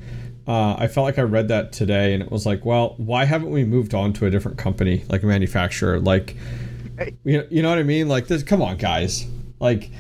[0.47, 3.51] Uh, I felt like I read that today and it was like, well, why haven't
[3.51, 5.99] we moved on to a different company, like a manufacturer?
[6.01, 6.37] Like,
[7.25, 8.09] you know, you know what I mean?
[8.09, 9.25] Like, this, come on, guys.
[9.59, 9.91] Like,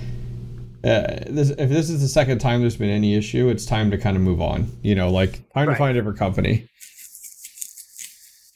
[0.84, 3.96] uh, this, if this is the second time there's been any issue, it's time to
[3.96, 4.70] kind of move on.
[4.82, 5.72] You know, like, time Right.
[5.74, 6.68] to find a different company.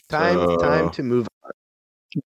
[0.09, 1.29] Time So- time to move.
[1.45, 1.51] On.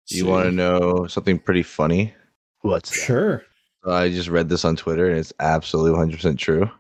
[0.09, 2.15] You want to know something pretty funny?
[2.61, 3.05] What's that?
[3.07, 3.45] Sure.
[3.87, 6.71] I just read this on Twitter and it's absolutely 100% true.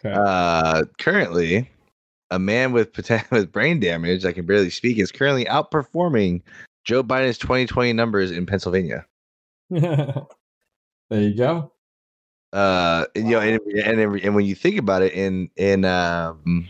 [0.00, 0.12] Okay.
[0.12, 1.70] Uh, currently,
[2.30, 6.42] a man with poten- with brain damage that can barely speak is currently outperforming
[6.84, 9.06] Joe Biden's 2020 numbers in Pennsylvania.
[9.70, 10.26] there
[11.10, 11.72] you go.
[12.52, 16.68] Uh, and, you know, and, and and when you think about it, in in um,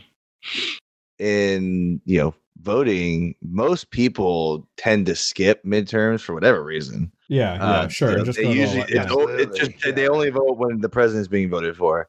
[1.18, 2.34] in you know
[2.64, 7.12] voting, most people tend to skip midterms for whatever reason.
[7.28, 8.10] Yeah, yeah, Uh, sure.
[8.10, 9.06] you know, just they usually all- yeah.
[9.10, 12.08] o- it's just Absolutely, they only vote when the president is being voted for.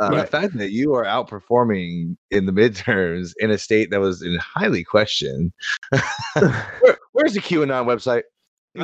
[0.00, 4.22] Uh, The fact that you are outperforming in the midterms in a state that was
[4.22, 5.52] in highly question.
[6.34, 8.22] Where, where's the QAnon website?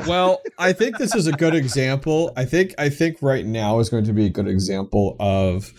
[0.06, 2.32] well, I think this is a good example.
[2.36, 5.72] I think I think right now is going to be a good example of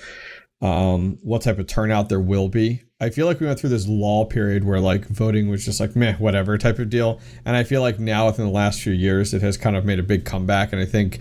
[0.62, 2.82] um, what type of turnout there will be.
[3.00, 5.96] I feel like we went through this lull period where like voting was just like
[5.96, 9.36] meh, whatever type of deal, and I feel like now within the last few years
[9.36, 10.74] it has kind of made a big comeback.
[10.74, 11.20] And I think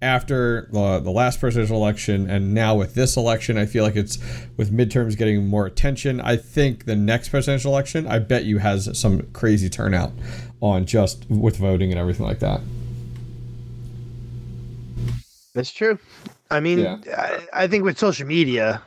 [0.00, 4.16] after the, the last presidential election and now with this election, I feel like it's
[4.56, 6.18] with midterms getting more attention.
[6.18, 10.12] I think the next presidential election, I bet you has some crazy turnout
[10.62, 12.62] on just with voting and everything like that.
[15.52, 15.98] That's true.
[16.50, 16.98] I mean, Yeah.
[17.14, 18.80] I, I think with social media,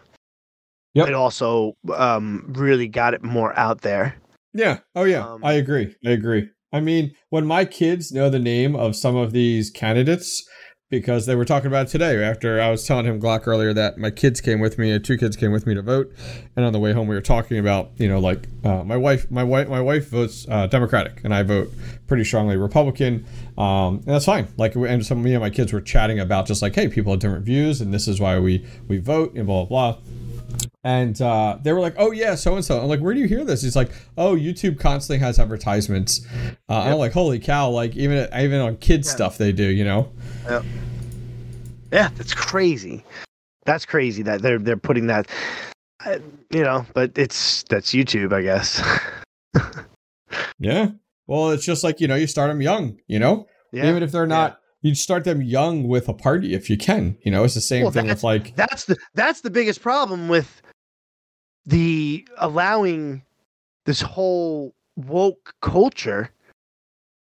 [0.93, 1.07] Yep.
[1.07, 4.15] it also um, really got it more out there.
[4.53, 4.79] Yeah.
[4.95, 5.25] Oh yeah.
[5.25, 5.95] Um, I agree.
[6.05, 6.49] I agree.
[6.73, 10.45] I mean, when my kids know the name of some of these candidates,
[10.91, 13.97] because they were talking about it today after I was telling him Glock earlier that
[13.97, 16.13] my kids came with me, two kids came with me to vote,
[16.55, 19.31] and on the way home we were talking about, you know, like uh, my wife,
[19.31, 21.71] my wife, my wife votes uh, Democratic, and I vote
[22.07, 23.25] pretty strongly Republican,
[23.57, 24.49] um, and that's fine.
[24.57, 27.21] Like, and some me and my kids were chatting about just like, hey, people have
[27.21, 30.01] different views, and this is why we we vote, and blah blah blah.
[30.83, 33.27] And uh, they were like, "Oh yeah, so and so." I'm like, "Where do you
[33.27, 36.25] hear this?" He's like, "Oh, YouTube constantly has advertisements."
[36.67, 39.13] Uh, I'm like, "Holy cow!" Like even even on kids Yeah.
[39.13, 40.11] stuff they do, you know?
[41.91, 43.03] Yeah, that's crazy.
[43.65, 45.27] That's crazy that they're they're putting that.
[46.03, 46.17] uh,
[46.51, 48.81] You know, but it's that's YouTube, I guess.
[50.59, 50.89] Yeah.
[51.27, 54.11] Well, it's just like you know, you start them young, you know, yeah, even if
[54.11, 54.59] they're not.
[54.83, 57.17] You start them young with a party if you can.
[57.23, 60.27] You know, it's the same Well, thing with like that's the that's the biggest problem
[60.27, 60.61] with
[61.65, 63.23] the allowing
[63.85, 66.29] this whole woke culture.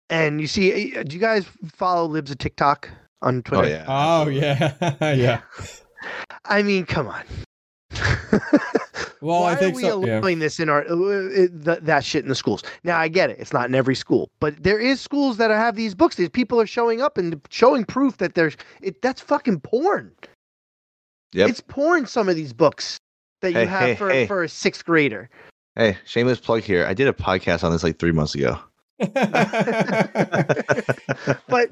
[0.08, 2.88] And you see, uh, do you guys follow Libs of TikTok
[3.22, 3.62] on Twitter?
[3.62, 3.84] Oh yeah.
[3.86, 4.40] Oh absolutely.
[5.08, 5.40] yeah, yeah.
[6.46, 7.22] I mean, come on.
[9.20, 10.04] Well, Why I think are we so.
[10.04, 10.18] Yeah.
[10.18, 12.62] allowing this in our uh, it, th- that shit in the schools?
[12.84, 15.76] Now I get it; it's not in every school, but there is schools that have
[15.76, 16.16] these books.
[16.16, 19.02] These people are showing up and showing proof that there's it.
[19.02, 20.12] That's fucking porn.
[21.32, 21.50] Yep.
[21.50, 22.06] It's porn.
[22.06, 22.98] Some of these books
[23.40, 24.26] that you Hey, have hey, for hey.
[24.26, 25.28] for a sixth grader.
[25.76, 26.84] Hey, shameless plug here.
[26.86, 28.58] I did a podcast on this like three months ago.
[31.48, 31.70] But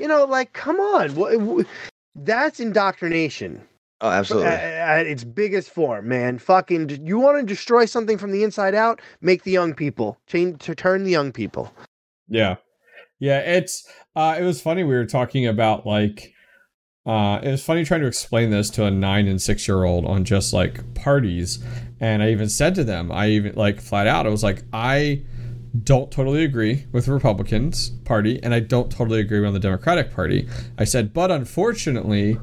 [0.00, 1.64] you know, like, come on,
[2.14, 3.62] that's indoctrination
[4.02, 4.48] Oh, absolutely.
[4.50, 4.60] at,
[5.00, 6.38] at its biggest form, man.
[6.38, 9.00] Fucking, d- you want to destroy something from the inside out?
[9.22, 11.72] Make the young people change to turn the young people.
[12.28, 12.56] Yeah.
[13.20, 16.34] Yeah, it's uh it was funny we were talking about like
[17.06, 20.04] uh it was funny trying to explain this to a 9 and 6 year old
[20.04, 21.62] on just like parties
[22.00, 25.22] and I even said to them I even like flat out I was like I
[25.84, 30.12] don't totally agree with the Republicans Party, and I don't totally agree on the Democratic
[30.12, 30.48] Party.
[30.78, 32.38] I said, but unfortunately,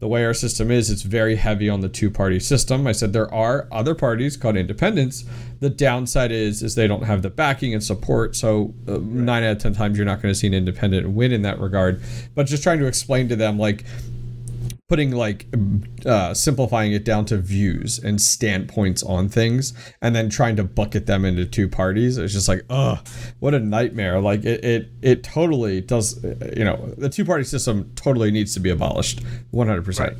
[0.00, 2.86] the way our system is, it's very heavy on the two-party system.
[2.86, 5.24] I said there are other parties called independents.
[5.60, 8.34] The downside is is they don't have the backing and support.
[8.34, 11.32] So uh, nine out of ten times you're not going to see an independent win
[11.32, 12.02] in that regard.
[12.34, 13.84] But just trying to explain to them like
[14.90, 15.46] putting like
[16.04, 19.72] uh, simplifying it down to views and standpoints on things
[20.02, 22.98] and then trying to bucket them into two parties it's just like ugh
[23.38, 24.20] what a nightmare.
[24.20, 26.22] Like it it, it totally does
[26.56, 29.22] you know the two party system totally needs to be abolished
[29.52, 30.16] 100% right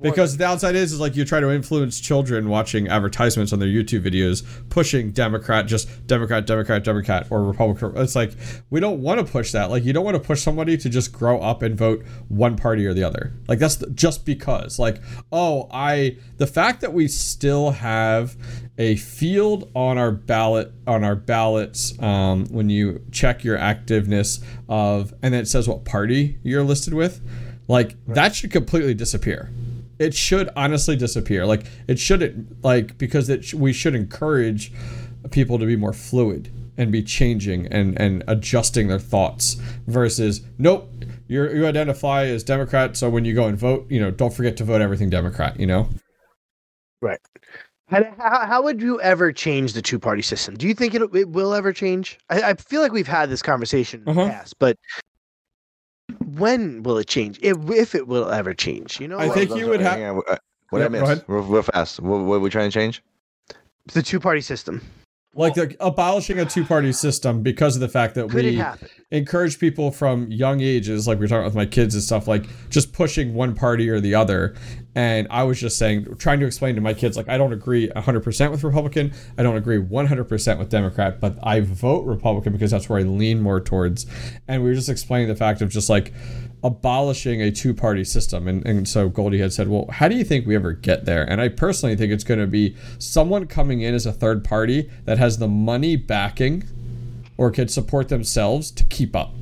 [0.00, 3.68] because the downside is is like you try to influence children watching advertisements on their
[3.68, 7.96] YouTube videos pushing Democrat, just Democrat, Democrat, Democrat, or Republican.
[7.96, 8.32] It's like
[8.70, 9.70] we don't want to push that.
[9.70, 12.86] Like you don't want to push somebody to just grow up and vote one party
[12.86, 13.32] or the other.
[13.48, 14.78] Like that's the, just because.
[14.78, 15.00] Like
[15.32, 18.36] oh, I the fact that we still have
[18.78, 25.14] a field on our ballot on our ballots um, when you check your activeness of
[25.22, 27.20] and then it says what party you're listed with
[27.68, 28.14] like right.
[28.14, 29.50] that should completely disappear
[29.98, 31.46] it should honestly disappear.
[31.46, 34.72] Like it shouldn't like because it we should encourage
[35.30, 39.54] people to be more fluid and be changing and and adjusting their thoughts
[39.86, 40.90] versus nope
[41.28, 44.56] you you identify as democrat so when you go and vote you know don't forget
[44.56, 45.88] to vote everything democrat you know
[47.00, 47.20] right
[47.88, 51.28] how, how would you ever change the two party system do you think it, it
[51.28, 54.24] will ever change I, I feel like we've had this conversation in uh-huh.
[54.24, 54.76] the past but
[56.36, 57.38] when will it change?
[57.42, 59.18] If if it will ever change, you know.
[59.18, 60.16] I think you would have.
[60.70, 61.24] What yeah, I missed?
[61.28, 62.00] Real, real fast.
[62.00, 63.02] What, what are we trying to change?
[63.92, 64.82] The two party system
[65.36, 68.62] like the, abolishing a two-party system because of the fact that we
[69.10, 72.44] encourage people from young ages like we are talking with my kids and stuff like
[72.70, 74.54] just pushing one party or the other.
[74.94, 77.88] And i was just saying trying to explain to my kids like i don't agree
[77.88, 79.12] 100% with republican.
[79.36, 83.40] I don't agree 100% with democrat but i vote republican because that's where i lean
[83.42, 84.06] more towards.
[84.48, 86.12] And we were just explaining the fact of just like
[86.66, 88.48] abolishing a two party system.
[88.48, 91.24] And, and so Goldie had said, Well, how do you think we ever get there?
[91.24, 94.90] And I personally think it's going to be someone coming in as a third party
[95.04, 96.64] that has the money backing
[97.36, 99.32] or could support themselves to keep up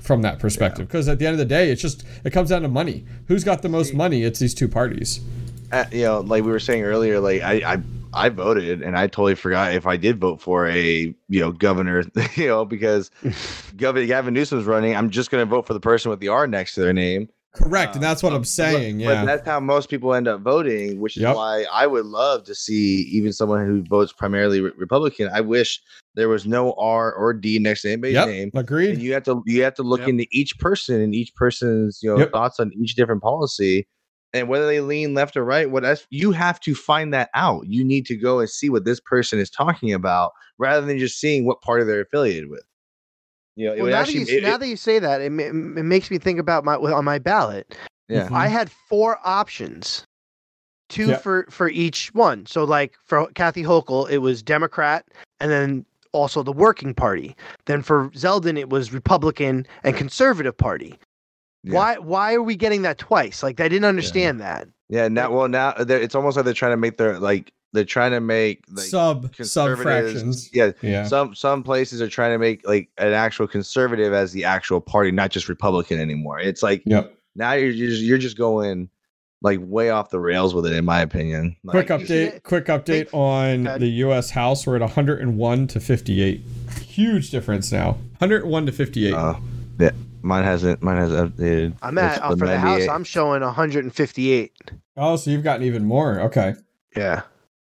[0.00, 0.86] from that perspective.
[0.86, 1.12] Because yeah.
[1.12, 3.04] at the end of the day, it's just, it comes down to money.
[3.28, 4.22] Who's got the most money?
[4.22, 5.20] It's these two parties.
[5.70, 7.82] Uh, you know, like we were saying earlier, like I, I
[8.14, 12.04] I voted and I totally forgot if I did vote for a you know governor,
[12.34, 13.10] you know, because
[13.76, 14.96] Governor Gavin Newsom's running.
[14.96, 17.28] I'm just going to vote for the person with the R next to their name.
[17.54, 18.98] Correct, and that's what I'm saying.
[18.98, 21.34] But, yeah, but that's how most people end up voting, which is yep.
[21.34, 25.28] why I would love to see even someone who votes primarily re- Republican.
[25.32, 25.80] I wish
[26.14, 28.28] there was no R or D next to anybody's yep.
[28.28, 28.50] name.
[28.54, 28.90] Agreed.
[28.90, 30.10] And you have to you have to look yep.
[30.10, 33.88] into each person and each person's you know thoughts on each different policy
[34.32, 37.66] and whether they lean left or right what else you have to find that out.
[37.66, 41.20] You need to go and see what this person is talking about rather than just
[41.20, 42.64] seeing what party they're affiliated with.
[43.56, 45.32] You know well, now, actually, that you, it, now it, that you say that it,
[45.32, 47.76] it makes me think about my on my ballot
[48.08, 48.28] yeah.
[48.32, 50.06] I had four options
[50.88, 51.18] two yeah.
[51.18, 52.46] for for each one.
[52.46, 55.06] So like for kathy hochul it was democrat
[55.40, 57.36] and then also the working party.
[57.66, 60.98] Then for zeldin it was republican and conservative party
[61.68, 61.74] yeah.
[61.74, 63.42] Why why are we getting that twice?
[63.42, 64.54] Like I didn't understand yeah.
[64.54, 64.68] that.
[64.88, 68.12] Yeah, now well now it's almost like they're trying to make their like they're trying
[68.12, 70.50] to make like sub sub fractions.
[70.54, 71.04] Yeah, yeah.
[71.04, 75.10] Some some places are trying to make like an actual conservative as the actual party,
[75.10, 76.40] not just Republican anymore.
[76.40, 77.14] It's like yep.
[77.36, 78.88] now you're just you're just going
[79.42, 81.56] like way off the rails with it, in my opinion.
[81.62, 82.42] Like, quick update.
[82.42, 84.30] Quick update on the U.S.
[84.30, 84.66] House.
[84.66, 86.40] We're at 101 to 58.
[86.80, 87.92] Huge difference now.
[88.18, 89.14] 101 to 58.
[89.14, 89.34] Uh,
[89.78, 89.90] yeah.
[90.22, 90.82] Mine hasn't.
[90.82, 91.76] Mine has updated.
[91.82, 92.86] I'm at uh, for the house.
[92.88, 94.52] I'm showing 158.
[94.96, 96.20] Oh, so you've gotten even more.
[96.20, 96.54] Okay.
[96.96, 97.22] Yeah.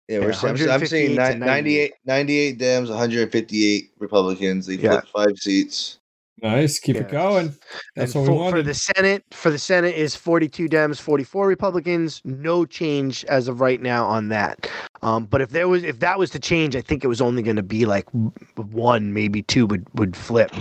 [0.09, 4.66] Yeah, we're yeah, I'm, seeing 98, 98 Dems, 158 Republicans.
[4.66, 5.03] They yeah.
[5.15, 5.99] five seats.
[6.43, 7.03] Nice, keep yeah.
[7.03, 7.55] it going.
[7.97, 8.57] That's and what for, we wanted.
[8.57, 12.23] For the Senate, for the Senate is 42 Dems, 44 Republicans.
[12.25, 14.70] No change as of right now on that.
[15.03, 17.43] Um, but if there was, if that was to change, I think it was only
[17.43, 18.07] going to be like
[18.55, 20.53] one, maybe two would would flip.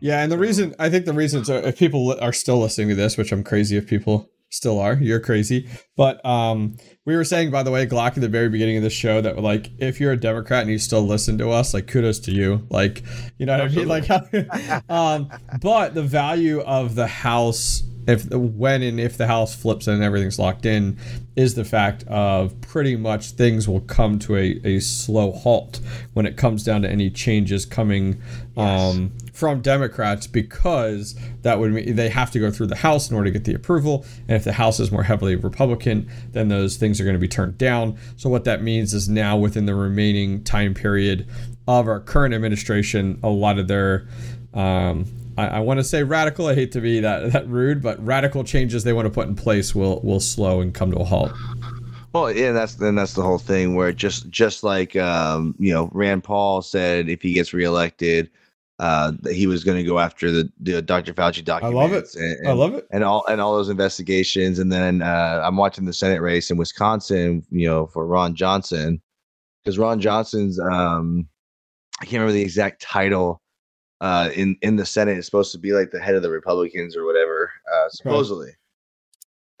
[0.00, 2.94] Yeah, and the reason I think the reason so if people are still listening to
[2.94, 5.68] this, which I'm crazy if people still are, you're crazy.
[5.96, 8.90] But um, we were saying by the way, Glock at the very beginning of the
[8.90, 12.20] show that like if you're a Democrat and you still listen to us, like kudos
[12.20, 12.66] to you.
[12.70, 13.02] Like
[13.38, 13.88] you know what I mean?
[13.88, 14.10] Like,
[14.90, 15.30] um,
[15.60, 20.38] but the value of the House if when and if the House flips and everything's
[20.38, 20.98] locked in,
[21.38, 25.80] is the fact of pretty much things will come to a, a slow halt
[26.12, 28.20] when it comes down to any changes coming
[28.56, 33.14] um, from Democrats because that would mean they have to go through the House in
[33.14, 34.04] order to get the approval.
[34.26, 37.28] And if the House is more heavily Republican, then those things are going to be
[37.28, 37.96] turned down.
[38.16, 41.28] So what that means is now within the remaining time period
[41.68, 44.08] of our current administration, a lot of their
[44.54, 45.04] um,
[45.38, 46.48] I, I want to say radical.
[46.48, 49.36] I hate to be that that rude, but radical changes they want to put in
[49.36, 51.32] place will will slow and come to a halt.
[52.12, 55.90] Well, yeah, that's then that's the whole thing where just just like um, you know
[55.92, 58.30] Rand Paul said, if he gets reelected,
[58.80, 61.14] uh, that he was going to go after the, the Dr.
[61.14, 61.76] Fauci documents.
[61.76, 62.16] I love it.
[62.16, 62.86] And, I love it.
[62.90, 64.58] and all and all those investigations.
[64.58, 69.00] And then uh, I'm watching the Senate race in Wisconsin, you know, for Ron Johnson,
[69.62, 71.28] because Ron Johnson's um,
[72.00, 73.40] I can't remember the exact title
[74.00, 75.18] uh, in in the Senate.
[75.18, 78.50] Is supposed to be like the head of the Republicans or whatever, uh, supposedly.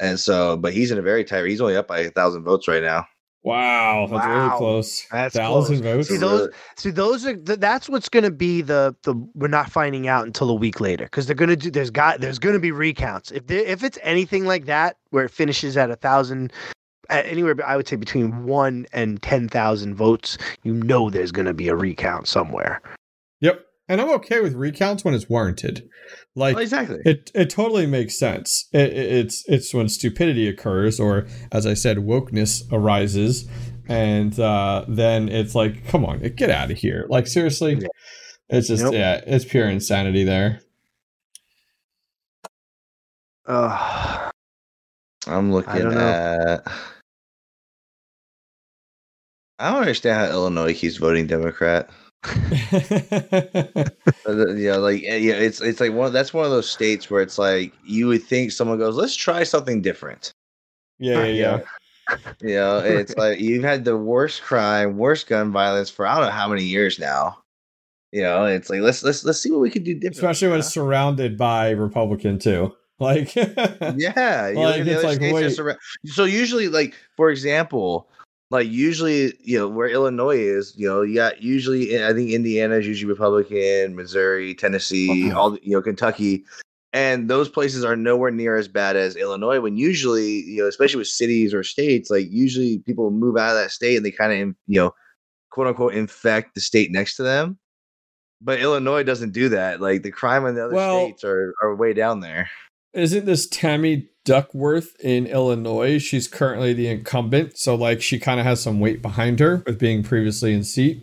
[0.00, 1.44] And so, but he's in a very tight.
[1.46, 3.06] He's only up by a thousand votes right now.
[3.44, 5.06] Wow, that's really close.
[5.10, 5.94] That's Thousand close.
[5.94, 6.08] votes.
[6.08, 6.48] See those?
[6.76, 10.26] See those are th- that's what's going to be the the we're not finding out
[10.26, 12.72] until a week later because they're going to do there's got there's going to be
[12.72, 16.52] recounts if there if it's anything like that where it finishes at a thousand
[17.10, 21.54] anywhere I would say between one and ten thousand votes you know there's going to
[21.54, 22.82] be a recount somewhere.
[23.40, 23.64] Yep.
[23.88, 25.88] And I'm okay with recounts when it's warranted.
[26.36, 26.98] Like Oh, exactly.
[27.06, 28.68] it, it totally makes sense.
[28.72, 33.48] It, it- it's it's when stupidity occurs, or as I said, wokeness arises,
[33.88, 37.06] and uh, then it's like, come on, get out of here!
[37.08, 37.80] Like seriously,
[38.50, 38.92] it's just Yep.
[38.92, 40.60] yeah, it's pure insanity there.
[43.46, 44.30] Uh,
[45.26, 46.00] I'm looking don't know.
[46.00, 46.70] at.
[49.58, 51.90] I don't understand how Illinois keeps voting Democrat.
[54.26, 56.12] Uh, Yeah, like eh, yeah, it's it's like one.
[56.12, 59.42] That's one of those states where it's like you would think someone goes, "Let's try
[59.44, 60.32] something different."
[60.98, 61.58] yeah, yeah, yeah.
[62.40, 66.26] You know, it's like you've had the worst crime, worst gun violence for I don't
[66.26, 67.38] know how many years now.
[68.12, 70.16] You know, it's like let's let's let's see what we can do different.
[70.16, 72.74] Especially when it's surrounded by Republican too.
[73.00, 75.52] Like yeah, Like, it's like, wait.
[75.52, 75.76] surra-
[76.06, 78.08] so usually like for example
[78.50, 82.76] like usually you know where illinois is you know you got usually i think indiana
[82.76, 85.38] is usually republican missouri tennessee Uh-huh.
[85.40, 86.44] all you know kentucky.
[86.94, 90.98] And those places are nowhere near as bad as illinois when usually you know especially
[90.98, 94.32] with cities or states like usually people move out of that state and they kind
[94.32, 94.94] of you know
[95.50, 97.58] quote unquote infect the state next to them.
[98.40, 99.80] But illinois doesn't do that.
[99.82, 102.48] Like the crime in the other Well- states are, are way down there.
[102.94, 105.98] Isn't this Tammy Duckworth in Illinois?
[105.98, 109.78] She's currently the incumbent, so like she kind of has some weight behind her with
[109.78, 111.02] being previously in seat.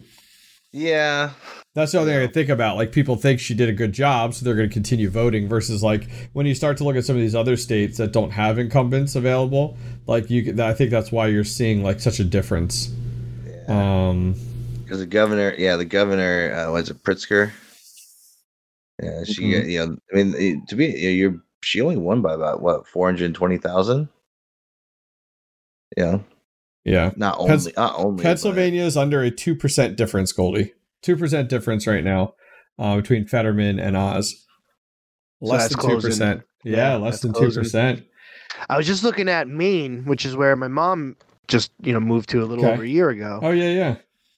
[0.72, 1.31] yeah
[1.73, 2.77] That's the only thing I can think about.
[2.77, 5.49] Like people think she did a good job, so they're going to continue voting.
[5.49, 8.31] Versus like when you start to look at some of these other states that don't
[8.31, 9.76] have incumbents available,
[10.07, 12.93] like you, I think that's why you're seeing like such a difference.
[13.68, 14.35] Um,
[14.84, 17.52] Because the governor, yeah, the governor, uh, was it Pritzker?
[19.02, 19.52] Yeah, she, Mhm.
[19.52, 23.08] got you know, I mean, to be, you're, she only won by about what, four
[23.08, 24.10] hundred twenty thousand.
[25.98, 26.20] Yeah,
[26.84, 28.18] yeah, not only, Pens- not only.
[28.18, 30.74] but- Pennsylvania is under a two percent difference, Goldie.
[31.02, 32.34] Two percent difference right now
[32.80, 34.46] uh, between Fetterman and Oz.
[35.42, 36.42] Less that's than two percent.
[36.64, 38.04] Yeah, Yeah, less than two percent.
[38.70, 41.16] I was just looking at Maine, which is where my mom
[41.48, 42.74] just you know moved to a little Okay.
[42.74, 43.96] over a year ago, Oh yeah, yeah.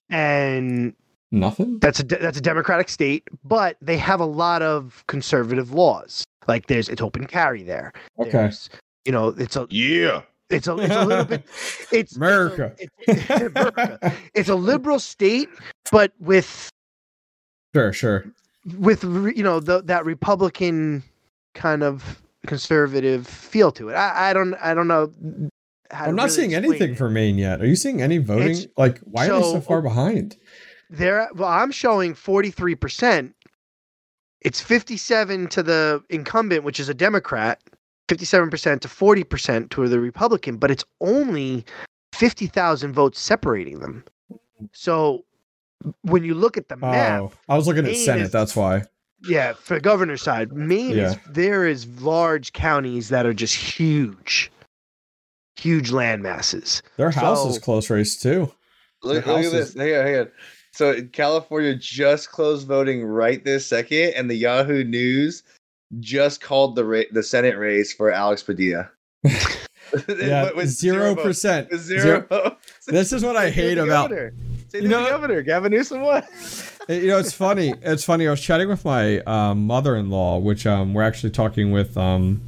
[0.09, 0.93] and
[1.31, 1.79] Nothing.
[1.79, 6.23] that's a de- that's a democratic state, but they have a lot of conservative laws.
[6.47, 7.93] Like there's it's open carry there.
[8.19, 8.29] Okay.
[8.31, 8.69] There's,
[9.05, 10.21] you know, it's a Yeah.
[10.49, 11.43] it's a it's a little bit
[11.91, 12.73] it's America.
[12.77, 14.13] It's a, it's, America.
[14.33, 15.49] It's a liberal state,
[15.91, 16.69] but with
[17.75, 18.25] Sure, sure.
[18.77, 21.03] with you know the, that Republican
[21.53, 23.93] kind of conservative feel to it.
[23.93, 25.11] I, I don't I don't know.
[25.91, 26.97] I'm not really seeing anything it.
[26.97, 27.61] for Maine yet.
[27.61, 28.49] Are you seeing any voting?
[28.51, 30.37] It's- like, why are they so so- far behind?
[30.89, 33.33] there well i'm showing 43%
[34.41, 37.61] it's 57 to the incumbent which is a democrat
[38.07, 41.65] 57% to 40% to the republican but it's only
[42.13, 44.03] 50,000 votes separating them
[44.73, 45.25] so
[46.01, 48.23] when you look at the oh, map Oh, I was looking at Senate.
[48.23, 48.83] is- That's why.
[49.27, 54.51] yeah for the governor's side maine is there is large counties that are just huge
[55.55, 58.51] huge land masses Their house is close race too.
[59.03, 59.73] Look, look at this.
[59.75, 60.31] Hang on, hang on.
[60.77, 65.41] So California just closed voting right this second, and the Yahoo News
[65.99, 68.89] just called the ra- the Senate race for Alex Padilla.
[70.19, 71.71] Yeah, with zero percent.
[71.71, 72.25] With zero.
[72.87, 74.09] This is what I hate about.
[74.09, 74.33] governor.
[74.67, 76.23] Same You know- the governor, Gavin Newsom won.
[76.89, 77.73] You know, it's funny.
[77.81, 78.27] It's funny.
[78.27, 82.41] I was chatting with my um, mother-in-law, which um, we're actually talking with um,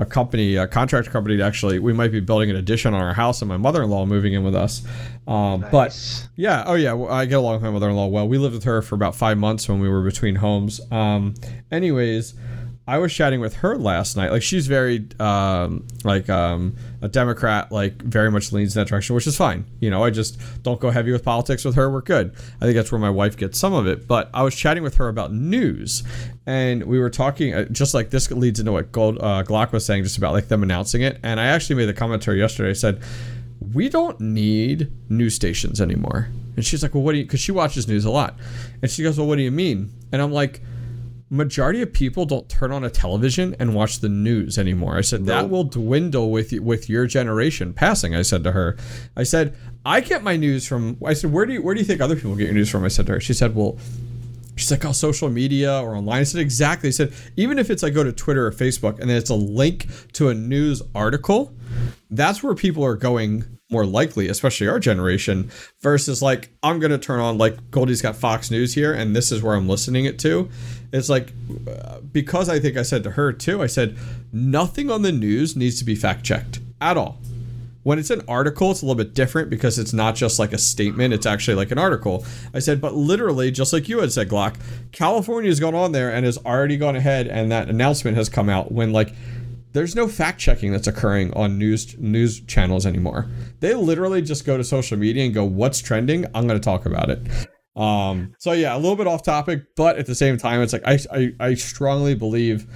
[0.00, 1.36] a company, a contractor company.
[1.36, 4.32] To actually, we might be building an addition on our house, and my mother-in-law moving
[4.32, 4.82] in with us.
[5.28, 5.70] Um, Nice.
[5.70, 8.26] But yeah, oh yeah, I get along with my mother-in-law well.
[8.26, 10.80] We lived with her for about five months when we were between homes.
[10.90, 11.34] Um,
[11.70, 12.34] anyways,
[12.86, 14.32] I was chatting with her last night.
[14.32, 19.14] Like she's very um, like um, a Democrat, like very much leans in that direction,
[19.14, 19.64] which is fine.
[19.78, 21.88] You know, I just don't go heavy with politics with her.
[21.90, 22.34] We're good.
[22.60, 24.08] I think that's where my wife gets some of it.
[24.08, 26.02] But I was chatting with her about news,
[26.46, 29.84] and we were talking uh, just like this leads into what Gold uh, Glock was
[29.86, 31.20] saying, just about like them announcing it.
[31.22, 32.70] And I actually made the commentary yesterday.
[32.70, 33.02] I said
[33.72, 36.28] we don't need news stations anymore.
[36.56, 37.24] And she's like, well, what do you?
[37.24, 38.36] Because she watches news a lot,
[38.82, 39.92] and she goes, well, what do you mean?
[40.10, 40.60] And I'm like
[41.30, 44.98] majority of people don't turn on a television and watch the news anymore.
[44.98, 48.14] I said that will dwindle with with your generation passing.
[48.14, 48.76] I said to her,
[49.16, 50.98] I said I get my news from.
[51.04, 52.84] I said where do you where do you think other people get your news from?
[52.84, 53.20] I said to her.
[53.20, 53.78] She said, well.
[54.56, 56.20] She's like, oh, social media or online.
[56.20, 56.88] I said, exactly.
[56.88, 59.34] I said, even if it's I go to Twitter or Facebook and then it's a
[59.34, 61.54] link to a news article,
[62.10, 65.50] that's where people are going more likely, especially our generation,
[65.80, 69.32] versus like, I'm going to turn on, like, Goldie's got Fox News here and this
[69.32, 70.50] is where I'm listening it to.
[70.92, 71.32] It's like,
[72.12, 73.96] because I think I said to her too, I said,
[74.32, 77.18] nothing on the news needs to be fact checked at all.
[77.82, 80.58] When it's an article, it's a little bit different because it's not just like a
[80.58, 82.26] statement, it's actually like an article.
[82.52, 84.56] I said, but literally, just like you had said, Glock,
[84.92, 88.50] California has gone on there and has already gone ahead, and that announcement has come
[88.50, 89.14] out when like
[89.72, 93.30] there's no fact checking that's occurring on news news channels anymore.
[93.60, 96.26] They literally just go to social media and go, "What's trending?
[96.34, 97.20] I'm going to talk about it."
[97.76, 100.82] Um, so yeah, a little bit off topic, but at the same time, it's like
[100.86, 102.66] I I, I strongly believe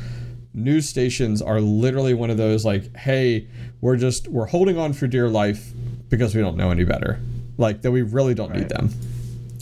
[0.55, 3.49] news stations are literally one of those like, hey,
[3.81, 5.73] we're just we're holding on for dear life
[6.09, 7.21] because we don't know any better.
[7.59, 8.91] Like that we really don't need them.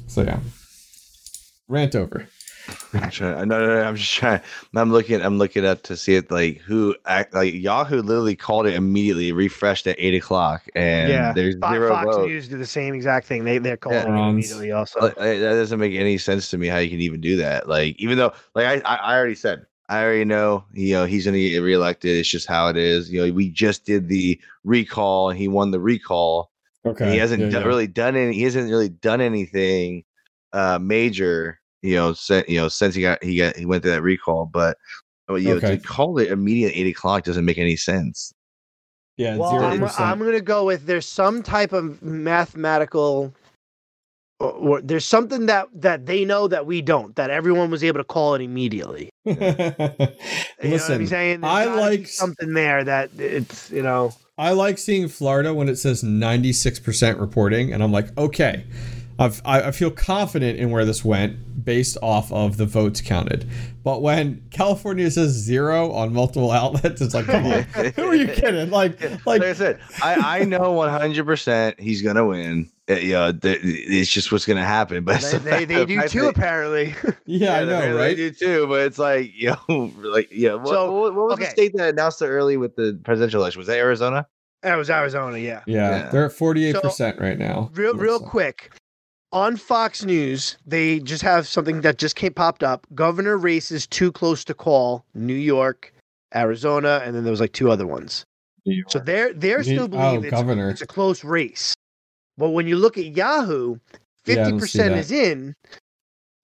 [0.06, 0.40] So yeah.
[1.68, 2.28] Rant over.
[2.94, 4.40] I'm trying, no, no, no, I'm just trying.
[4.74, 5.20] I'm looking.
[5.22, 6.30] I'm looking up to see it.
[6.30, 11.32] Like who act like Yahoo literally called it immediately, refreshed at eight o'clock, and yeah,
[11.32, 12.26] there's Fo- zero Fox vote.
[12.26, 13.44] News do the same exact thing.
[13.44, 14.26] They they're calling Yeah.
[14.26, 14.72] it immediately.
[14.72, 17.68] Also, Like, that doesn't make any sense to me how you can even do that.
[17.68, 21.24] Like even though, like I, I I already said, I already know, you know, he's
[21.24, 22.16] gonna get reelected.
[22.16, 23.10] It's just how it is.
[23.10, 26.50] You know, we just did the recall, and he won the recall.
[26.84, 27.04] Okay.
[27.04, 27.68] And he hasn't Yeah, done, yeah.
[27.68, 28.34] really done any.
[28.34, 30.04] He hasn't really done anything
[30.52, 31.58] uh major.
[31.82, 34.46] You know, since you know since he got he got he went through that recall,
[34.46, 34.76] but.
[35.30, 38.34] You know, to call it immediate eight o'clock doesn't make any sense.
[39.16, 39.84] Yeah, well, zero I'm.
[39.98, 43.34] I'm going to go with there's some type of mathematical.
[44.40, 47.14] Or, or there's something that that they know that we don't.
[47.16, 49.10] That everyone was able to call it immediately.
[49.24, 50.18] You know what
[50.62, 51.40] I'm Listen, saying?
[51.40, 54.14] There's I like something there that it's you know.
[54.38, 58.64] I like seeing Florida when it says 96% reporting, and I'm like, okay,
[59.18, 63.48] I've, I, I feel confident in where this went based off of the votes counted.
[63.84, 67.62] But when California says zero on multiple outlets, it's like, come on,
[67.96, 68.70] who are you kidding?
[68.70, 72.70] Like, like like, I said, I, I know 100% he's gonna win.
[72.90, 75.04] Uh, you know, it's just what's gonna happen.
[75.04, 76.94] But They, they, they do too, apparently.
[77.26, 78.16] yeah, I know, really right?
[78.16, 78.66] do too.
[78.66, 80.54] But it's like, you know, like, yeah.
[80.54, 83.58] What, So, what, what was the state that announced it early with the presidential election?
[83.60, 84.26] Was that Arizona?
[84.62, 85.62] that was Arizona, yeah.
[85.66, 86.08] Yeah, Yeah.
[86.10, 87.68] they're at 48% right now.
[87.74, 88.70] Real, real quick.
[89.32, 92.86] On Fox News, they just have something that just came popped up.
[92.94, 95.06] Governor races too close to call.
[95.14, 95.92] New York,
[96.34, 98.26] Arizona, and then there was like two other ones.
[98.88, 100.70] So they're they're still oh, believe it's, governor.
[100.70, 101.74] it's a close race.
[102.38, 103.76] But when you look at Yahoo,
[104.24, 105.56] fifty see percent is in,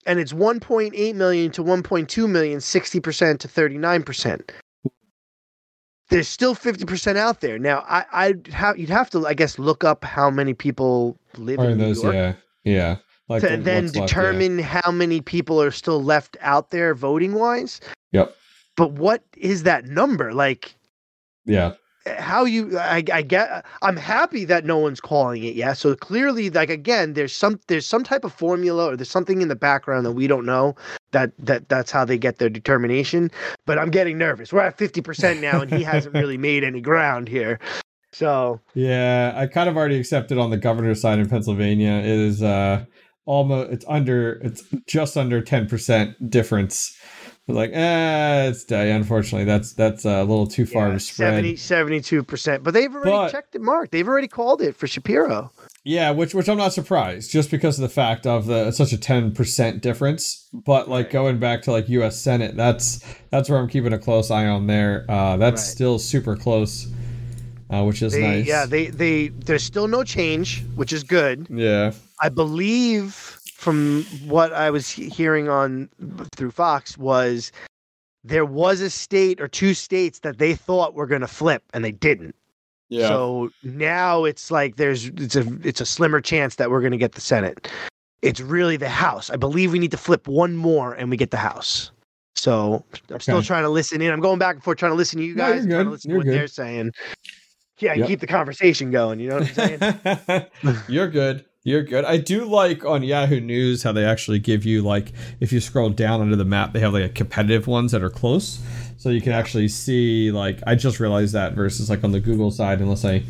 [0.05, 3.77] and it's one point eight million to one point two million, 60 percent to thirty
[3.77, 4.51] nine percent.
[6.09, 7.57] There's still fifty percent out there.
[7.57, 11.59] Now, I I'd have you'd have to I guess look up how many people live
[11.59, 12.33] in New those, York yeah,
[12.63, 12.97] yeah.
[13.27, 14.21] Like to the- then what's left, yeah.
[14.21, 17.79] determine how many people are still left out there voting wise.
[18.11, 18.35] Yep.
[18.75, 20.33] But what is that number?
[20.33, 20.75] Like
[21.45, 21.73] Yeah,
[22.17, 25.77] how you I, I get I'm happy that no one's calling it yet.
[25.77, 29.47] So clearly like again there's some there's some type of formula or there's something in
[29.47, 30.75] the background that we don't know
[31.11, 33.29] that that that's how they get their determination.
[33.65, 34.51] But I'm getting nervous.
[34.51, 37.59] We're at 50% now and he hasn't really made any ground here.
[38.11, 41.91] So Yeah, I kind of already accepted on the governor's side in Pennsylvania.
[41.99, 42.85] It is uh
[43.25, 46.97] almost it's under it's just under ten percent difference.
[47.47, 48.91] But like, eh, it's day.
[48.91, 51.57] Unfortunately, that's that's a little too far yeah, to spread.
[51.57, 51.87] 70
[52.25, 52.61] 72%.
[52.63, 53.89] But they've already But- checked it mark.
[53.89, 55.51] They've already called it for Shapiro.
[55.83, 58.97] Yeah, which which I'm not surprised, just because of the fact of the such a
[58.99, 60.47] ten percent difference.
[60.53, 62.19] But like going back to like U.S.
[62.21, 65.05] Senate, that's that's where I'm keeping a close eye on there.
[65.09, 65.67] Uh, that's Right.
[65.71, 66.85] still super close,
[67.69, 68.45] uh, which is They, nice.
[68.47, 71.47] Yeah, they they there's still no change, which is good.
[71.49, 71.91] yeah.
[72.21, 73.13] I believe
[73.53, 75.89] from what I was hearing on
[76.35, 77.51] through Fox was
[78.23, 81.83] there was a state or two states that they thought were going to flip and
[81.83, 82.35] they didn't.
[82.89, 83.07] Yeah.
[83.07, 86.97] So now it's like there's it's a it's a slimmer chance that we're going to
[86.97, 87.69] get the Senate.
[88.21, 89.29] It's really the House.
[89.29, 91.91] I believe we need to flip one more and we get the House.
[92.35, 94.11] So I'm still trying to listen in.
[94.11, 96.09] I'm going back and forth trying to listen to you guys, you're trying to listen
[96.11, 96.39] You're to what good.
[96.39, 96.91] they're saying.
[97.81, 98.07] Yeah, and Yep.
[98.07, 99.19] keep the conversation going.
[99.19, 100.45] You know what I'm saying?
[100.87, 101.45] You're good.
[101.63, 102.05] You're good.
[102.05, 105.89] I do like on Yahoo News how they actually give you like if you scroll
[105.89, 108.59] down under the map, they have like a competitive ones that are close,
[108.97, 112.49] so you can actually see like I just realized that versus like on the Google
[112.51, 113.23] side, unless I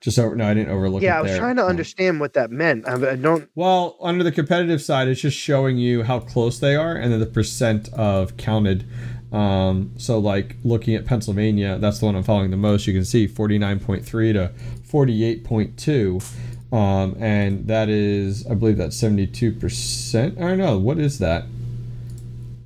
[0.00, 1.02] just over no, I didn't overlook.
[1.02, 1.38] yeah, it I was there.
[1.40, 2.88] trying to understand what that meant.
[2.88, 3.48] I, I don't.
[3.54, 7.20] Well, under the competitive side, it's just showing you how close they are and then
[7.20, 8.86] the percent of counted.
[9.34, 12.86] Um, so, like looking at Pennsylvania, that's the one I'm following the most.
[12.86, 14.04] You can see 49.3
[14.34, 14.52] to
[14.88, 16.72] 48.2.
[16.72, 20.36] Um, and that is, I believe that's 72%.
[20.36, 20.78] I don't know.
[20.78, 21.44] What is that?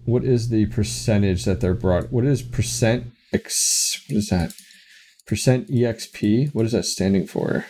[0.04, 2.10] What is the percentage that they're brought?
[2.10, 4.02] What is percent X?
[4.08, 4.52] What is that?
[5.26, 6.54] Percent EXP?
[6.54, 7.66] What is that standing for?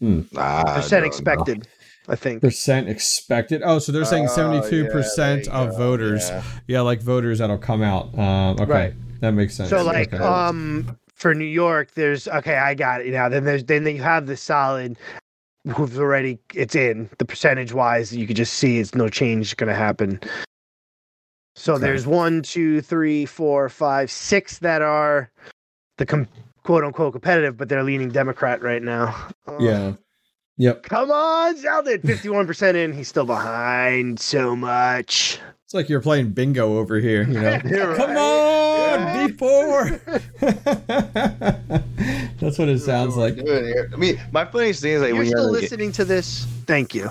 [0.00, 0.22] Hmm.
[0.36, 1.58] Ah, Percent expected.
[1.58, 1.64] no.
[2.08, 2.12] Expected.
[2.12, 2.42] I think.
[2.42, 3.62] percent expected.
[3.64, 6.28] Oh, so they're saying seventy two percent of go, voters.
[6.30, 6.42] yeah.
[6.66, 6.80] Yeah.
[6.82, 8.16] like voters that'll come out.
[8.18, 8.94] Um, okay, Right.
[9.20, 9.70] that makes sense.
[9.70, 10.22] So like okay.
[10.22, 13.28] um for New York, there's okay, I got it now.
[13.28, 14.96] Then there's then you have the solid
[15.76, 18.14] who've already it's in the percentage wise.
[18.14, 20.20] You could just see it's no change going to happen.
[21.56, 21.82] So Okay.
[21.82, 25.30] there's one, two, three, four, five, six that are
[25.96, 26.28] the com-
[26.62, 29.14] quote unquote competitive, but they're leaning Democrat right now.
[29.48, 29.94] Oh, yeah,
[30.58, 30.82] yep.
[30.82, 32.92] Come on, Zeldin, fifty-one percent in.
[32.92, 35.40] He's still behind so much.
[35.68, 37.24] It's like you're playing bingo over here.
[37.24, 40.00] You know, You're come on, B four.
[42.40, 43.38] That's what it sounds like.
[43.38, 46.46] I mean, my funniest thing is like You're when you're still like, listening to this.
[46.66, 47.10] Thank you.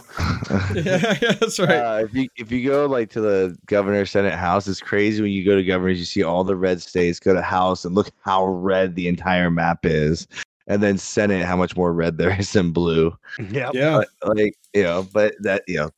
[0.74, 1.70] yeah, yeah, that's right.
[1.70, 5.32] Uh, if you if you go like to the governor senate house, it's crazy when
[5.32, 6.00] you go to governors.
[6.00, 7.20] You see all the red states.
[7.20, 10.28] Go to house and look how red the entire map is,
[10.68, 13.18] and then senate how much more red there is than blue.
[13.40, 13.74] Yep.
[13.74, 15.90] yeah, But, like you know, but that you know,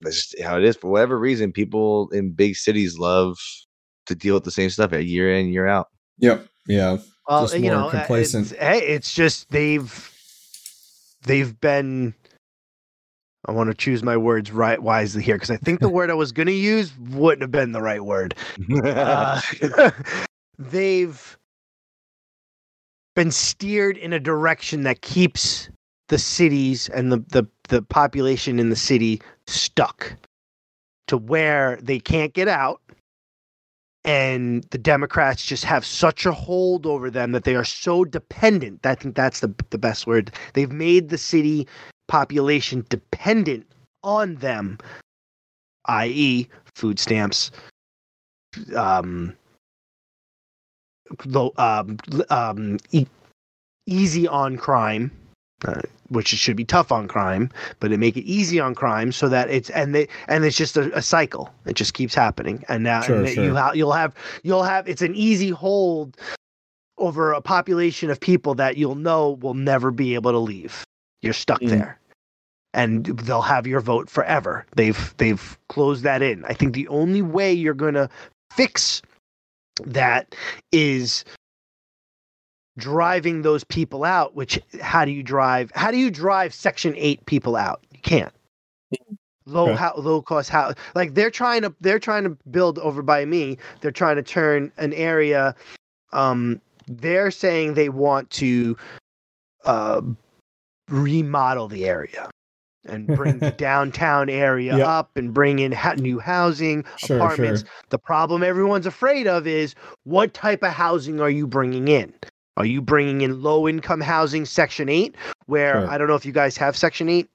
[0.00, 0.76] that's just how it is.
[0.76, 3.38] For whatever reason, people in big cities love
[4.06, 5.88] to deal with the same stuff year in year out.
[6.18, 6.98] yep, yeah.
[7.28, 8.50] Well, Just you more know, complacent.
[8.50, 10.12] It's, hey, it's just they've
[11.22, 12.14] they've been.
[13.44, 16.14] I want to choose my words right wisely here because I think the word I
[16.14, 18.34] was going to use wouldn't have been the right word.
[18.84, 19.40] Uh,
[20.58, 21.38] they've
[23.14, 25.68] been steered in a direction that keeps
[26.08, 30.14] the cities and the, the, the population in the city stuck
[31.08, 32.80] to where they can't get out.
[34.04, 38.84] And the Democrats just have such a hold over them that they are so dependent.
[38.84, 40.32] I think that's the, the best word.
[40.54, 41.68] They've made the city
[42.08, 43.66] population dependent
[44.02, 44.78] on them,
[45.86, 47.52] i.e., food stamps,
[48.74, 49.36] um,
[51.56, 51.98] um,
[52.30, 53.06] um, e-
[53.86, 55.10] easy on crime,
[55.64, 59.12] uh, which it should be tough on crime, but they make it easy on crime
[59.12, 61.52] so that it's and they and it's just a, a cycle.
[61.66, 65.02] It just keeps happening, and now Sure, and you ha- you'll have you'll have it's
[65.02, 66.16] an easy hold
[66.98, 70.84] over a population of people that you'll know will never be able to leave.
[71.22, 71.70] You're stuck Mm.
[71.70, 71.98] there.
[72.74, 74.64] And they'll have your vote forever.
[74.76, 76.44] They've they've closed that in.
[76.46, 78.08] I think the only way you're gonna
[78.54, 79.02] fix
[79.84, 80.34] that
[80.72, 81.24] is
[82.78, 87.24] driving those people out which how do you drive how do you drive section 8
[87.26, 87.84] people out?
[87.92, 88.32] You can't.
[89.44, 89.76] Low Okay.
[89.76, 93.58] how low cost how like they're trying to they're trying to build over by me.
[93.80, 95.54] They're trying to turn an area
[96.12, 98.76] um they're saying they want to
[99.64, 100.02] uh
[100.88, 102.30] remodel the area
[102.88, 104.86] and bring the downtown area Yep.
[104.86, 107.68] up and bring in ha- new housing Sure, apartments sure.
[107.90, 112.12] the problem everyone's afraid of is what type of housing are you bringing in?
[112.56, 115.14] Are you bringing in low income housing, Section 8,
[115.46, 115.88] where Sure.
[115.90, 117.28] I don't know if you guys have Section 8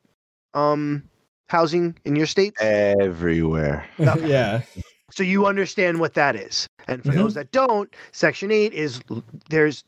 [0.53, 1.03] um,
[1.49, 2.61] housing in your states?
[2.61, 3.87] Everywhere.
[3.99, 4.27] Okay.
[4.29, 4.61] yeah,
[5.11, 6.67] So you understand what that is.
[6.87, 7.15] And for Mhm.
[7.15, 9.01] those that don't, Section 8 is
[9.49, 9.83] there's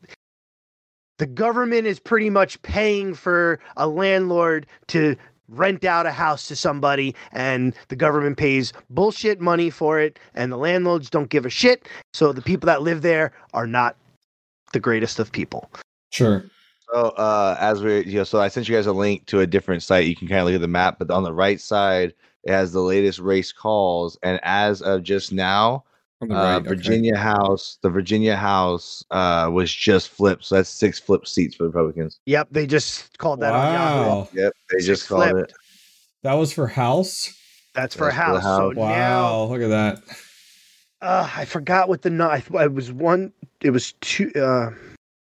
[1.18, 5.14] the government is pretty much paying for a landlord to
[5.50, 10.50] rent out a house to somebody and the government pays bullshit money for it and
[10.50, 11.88] the landlords don't give a shit.
[12.14, 13.96] So the people that live there are not
[14.72, 15.70] the greatest of people.
[16.10, 16.44] sure.
[16.92, 19.46] So uh, as we, you know, so I sent you guys a link to a
[19.46, 20.06] different site.
[20.06, 22.14] You can kind of look at the map, but on the right side
[22.44, 25.84] it has the latest race calls, and as of just now,
[26.22, 26.68] On uh, right, okay.
[26.68, 30.44] Virginia House, the Virginia House uh, was just flipped.
[30.44, 32.20] So that's six flip seats for the Republicans.
[32.26, 34.08] Yep, they just called that on Yahoo.
[34.10, 35.50] Wow, Yep, they Six just called flipped.
[35.52, 35.56] it.
[36.22, 37.34] that was for House.
[37.74, 38.42] That's for a That's for house.
[38.42, 38.72] So.
[38.80, 40.02] Wow, now look at that.
[41.00, 42.28] Uh, I forgot what the no.
[42.28, 43.32] I, it was one.
[43.62, 44.30] It was two.
[44.34, 44.70] Uh,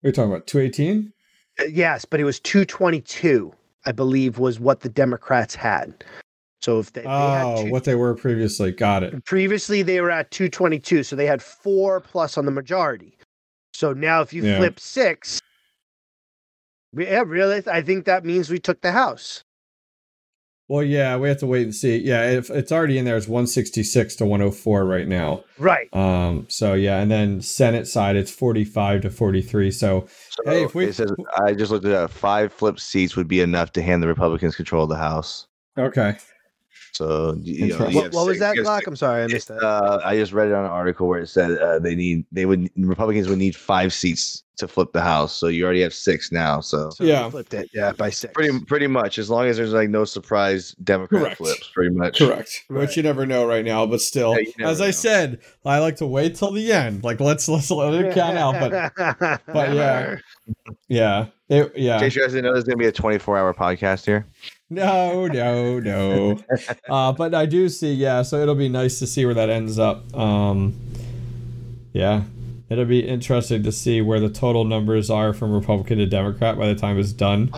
[0.04, 1.14] We're talking about 218.
[1.72, 3.54] yes, but it was two twenty two.
[3.86, 6.04] I believe was what the Democrats had.
[6.62, 8.72] So if they, they had Oh, two, what they were previously.
[8.72, 9.24] Got it.
[9.26, 13.18] previously they were at two twenty two, so they had four plus on the majority.
[13.74, 14.58] So now if you Yeah.
[14.58, 15.40] flip six,
[16.98, 19.44] yeah, really, I think that means we took the house.
[20.68, 21.98] Well, yeah, we have to wait and see.
[21.98, 25.44] Yeah, if it's already in there, it's 166 to 104 right now.
[25.58, 25.92] Right.
[25.96, 29.72] Um, so yeah, and then Senate side, it's 45 to 43.
[29.72, 31.12] So So Hey, if we- it says
[31.44, 32.12] I just looked at that.
[32.12, 35.48] Five flip seats would be enough to hand the Republicans control of the House.
[35.78, 36.18] okay,
[36.94, 39.48] So you know, you What, have what was that, you have I'm sorry, I missed
[39.50, 39.62] that.
[39.64, 42.46] Uh, I just read it on an article where it said uh, they need they
[42.46, 45.34] would Republicans would need five seats to flip the House.
[45.34, 46.60] So you already have six now.
[46.60, 47.30] So So yeah.
[47.30, 47.70] flipped it.
[47.74, 48.34] Yeah, by six.
[48.34, 51.38] pretty pretty much as long as there's like no surprise Democrat Correct.
[51.38, 52.18] flips, pretty much.
[52.20, 52.66] correct.
[52.70, 52.82] Right.
[52.82, 55.80] Which you never know right now, but still, Yeah, you never as I said, I
[55.80, 57.04] like to wait till the end.
[57.06, 58.60] Like let's let's let it count out.
[58.60, 60.18] But but yeah,
[60.90, 62.00] yeah, it, In yeah.
[62.00, 64.28] case you guys didn't know, there's gonna be a 24 hour podcast here.
[64.70, 66.40] No, no, no.
[66.90, 68.22] uh, but I do see, yeah.
[68.22, 70.16] So it'll be nice to see where that ends up.
[70.16, 70.80] Um,
[71.94, 72.24] yeah,
[72.70, 76.68] it'll be interesting to see where the total numbers are from Republican to Democrat by
[76.68, 77.50] the time it's done.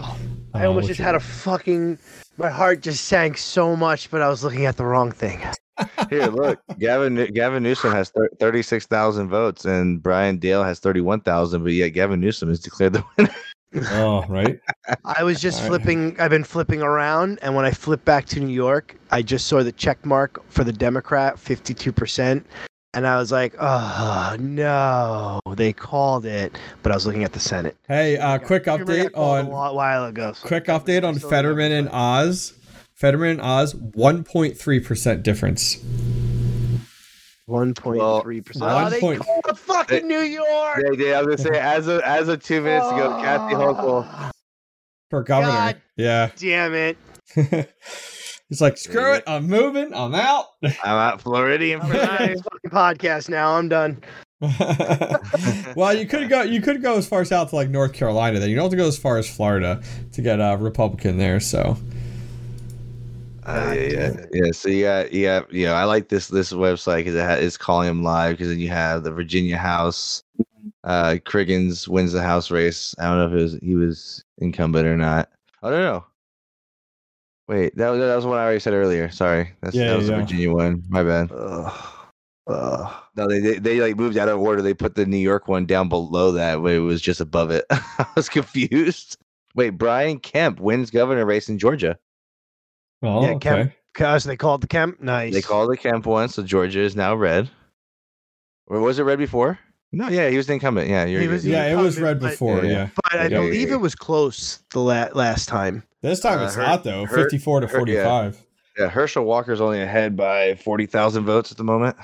[0.54, 1.98] I almost just had a fucking.
[2.38, 5.42] My heart just sank so much, but I was looking at the wrong thing.
[6.10, 11.64] Here, look, Gavin Gavin Newsom has 36,000 votes, and Brian Dahle has 31,000.
[11.64, 13.36] But yet Gavin Newsom is declared the winner.
[13.74, 14.60] Oh, right.
[15.06, 15.82] I was just All right.
[15.82, 16.20] flipping.
[16.20, 19.64] I've been flipping around, and when I flip back to New York, I just saw
[19.64, 22.46] the check mark for the Democrat, fifty-two percent,
[22.94, 27.40] and I was like, "Oh no, they called it." But I was looking at the
[27.40, 27.78] Senate.
[27.88, 30.34] Hey, uh, quick Remember I got update on a lot- while ago.
[30.34, 31.90] so- quick update on Fetterman and.
[31.92, 32.54] Oz.
[32.94, 35.78] Fetterman and Oz, one point three percent difference.
[37.46, 38.66] One point three percent.
[38.66, 40.84] Well, Oh, they one point- called fucking New York.
[40.98, 43.22] Yeah, yeah, I was gonna say as of as of two minutes ago, ah.
[43.22, 44.08] Kathy Hochul.
[44.10, 44.32] Oh,
[45.10, 45.52] For governor.
[45.52, 45.82] God.
[45.98, 46.30] Yeah.
[46.38, 46.98] Damn it!
[48.50, 50.46] He's like, screw it, I'm moving, I'm out.
[50.64, 50.74] I'm
[51.14, 53.56] at Floridian I'm for on this fucking podcast now.
[53.58, 54.02] I'm done.
[55.76, 56.42] well, you could go.
[56.42, 58.40] You could go as far south to like North Carolina.
[58.40, 59.82] Then you don't have to go as far as Florida
[60.14, 61.40] to get a Republican there.
[61.40, 61.78] So
[63.44, 64.52] Uh, yeah, yeah, yeah.
[64.52, 67.44] So you got, you got, you know, I like this this website because it ha-
[67.44, 70.24] it's calling him live because then you have the Virginia House.
[70.84, 72.94] Uh, Kiggans wins the House race.
[73.00, 75.30] I don't know if it was he was incumbent or not.
[75.64, 76.06] I don't know.
[77.48, 79.10] Wait, that was that was what I already said earlier.
[79.10, 80.22] Sorry, that's Yeah, that was yeah, the.
[80.22, 80.84] Virginia one.
[80.88, 81.32] My bad.
[81.32, 81.90] Ugh.
[82.48, 82.94] Ugh.
[83.16, 84.62] No, they, they they like moved out of order.
[84.62, 87.66] They put the New York one down below that, where it was just above it.
[87.72, 89.18] I was confused.
[89.56, 91.98] Wait, Brian Kemp wins governor race in Georgia.
[93.04, 93.40] Oh, Yeah, okay.
[93.40, 93.74] Kemp.
[93.94, 95.02] Cause they called the Kemp.
[95.02, 95.34] Nice.
[95.34, 97.50] They called the Kemp one, so Georgia is now red.
[98.68, 99.60] Or was it red before?
[99.92, 100.90] No, yeah, he was the incumbent.
[100.90, 102.58] Yeah, you're He was- Yeah, it was red before.
[102.60, 102.70] Yeah, Yeah.
[102.72, 102.90] yeah.
[102.96, 103.74] But I Yeah, yeah, believe yeah.
[103.76, 105.84] it was close the la- last time.
[106.02, 107.06] This time Uh, it's Her- not though.
[107.06, 107.78] Her- Fifty-four to Her- yeah.
[107.80, 108.42] forty-five.
[108.80, 111.98] yeah, Herschel Walker's only ahead by forty thousand votes at the moment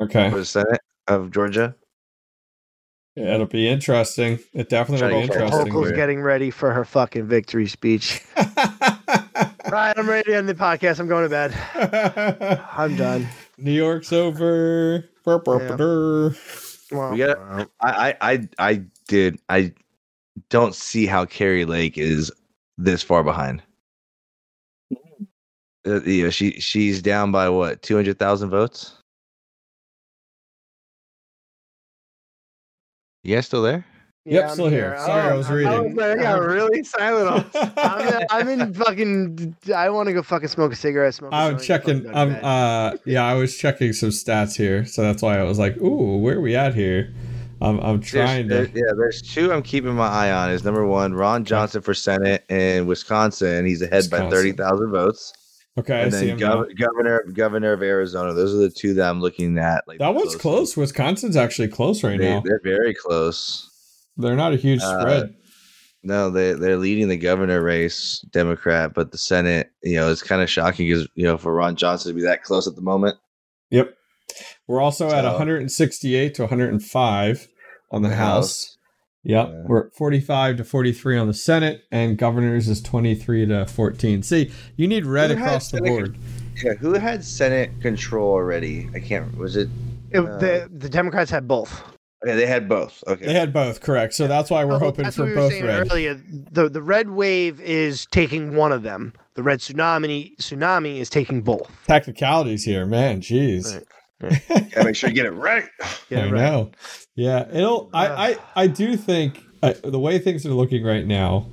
[0.00, 0.28] Okay.
[0.30, 1.76] for the Senate of Georgia.
[3.14, 4.40] Yeah, it'll be interesting.
[4.52, 5.72] It definitely will Trying be interesting.
[5.72, 8.20] Hochul's getting ready for her fucking victory speech.
[9.70, 10.98] right, I'm ready to end the podcast.
[11.00, 12.60] I'm going to bed.
[12.72, 13.26] I'm done.
[13.56, 15.04] New York's over.
[15.24, 15.76] Burr, burr, Yeah.
[15.76, 16.34] burr.
[16.90, 19.38] Well, We got- I, I, I, I did.
[19.48, 19.72] I
[20.50, 22.30] don't see how Kari Lake is
[22.78, 23.62] this far behind.
[25.86, 28.94] Uh, you know, she she's down by what two hundred thousand votes.
[33.22, 33.84] You guys still there?
[34.30, 34.96] Yep, I'm still here.
[34.98, 35.96] Sorry, I was I'm- reading.
[35.96, 37.46] like, I got really silent.
[37.76, 39.56] I'm, I'm in fucking.
[39.74, 41.14] I want to go fucking smoke a cigarette.
[41.14, 41.32] Smoke.
[41.32, 42.14] a I'm joint, checking.
[42.16, 45.76] I'm uh yeah, I was checking some stats here, so that's why I was like,
[45.78, 47.12] "Ooh, where are we at here?"
[47.60, 48.72] I'm I'm There's- trying there- to.
[48.72, 50.50] yeah, there's two I'm keeping my eye on.
[50.50, 53.66] Is number one Ron Johnson for Senate in Wisconsin.
[53.66, 54.30] He's ahead by Wisconsin.
[54.30, 55.32] thirty thousand votes.
[55.76, 56.38] Okay, I and see then him.
[56.40, 58.32] gov- governor governor of Arizona.
[58.32, 59.84] Those are the two that I'm looking at.
[59.86, 60.40] Like That one's closely.
[60.40, 60.76] close.
[60.76, 62.42] Wisconsin's actually close right They, now.
[62.44, 63.67] they're very close.
[64.18, 65.34] They're not a huge Uh, spread.
[66.02, 70.42] No, they they're leading the governor race, Democrat, but the Senate, you know, it's kind
[70.42, 73.16] of shocking because you know for Ron Johnson to be that close at the moment.
[73.70, 73.94] Yep.
[74.66, 77.48] We're also at 168 to 105
[77.90, 78.76] on the The House.
[79.24, 79.48] Yep.
[79.48, 79.62] Yeah.
[79.66, 84.22] We're at 45 to 43 on the Senate, and governors is 23 to 14.
[84.22, 86.18] See, you need red Who across the Senate board.
[86.62, 88.88] Yeah, who had Senate control already?
[88.94, 89.36] I can't.
[89.36, 89.68] Was it?
[90.10, 91.82] It- uh, the the Democrats had both.
[92.24, 93.04] Okay, they had both.
[93.06, 94.12] Okay, They had both, correct.
[94.14, 95.90] So that's why we're Oh, hoping that's for what we were both saying red.
[95.90, 96.20] Earlier,
[96.50, 99.12] the the red wave is taking one of them.
[99.34, 101.70] The red tsunami tsunami is taking both.
[101.86, 103.20] Technicalities here, man.
[103.20, 103.72] Jeez.
[104.20, 104.42] Right.
[104.48, 105.64] Gotta make sure you get it right.
[106.10, 106.32] Get it I right.
[106.32, 106.70] know.
[107.14, 107.88] Yeah, it'll.
[107.94, 111.46] I, I, I do think uh, the way things are looking right now,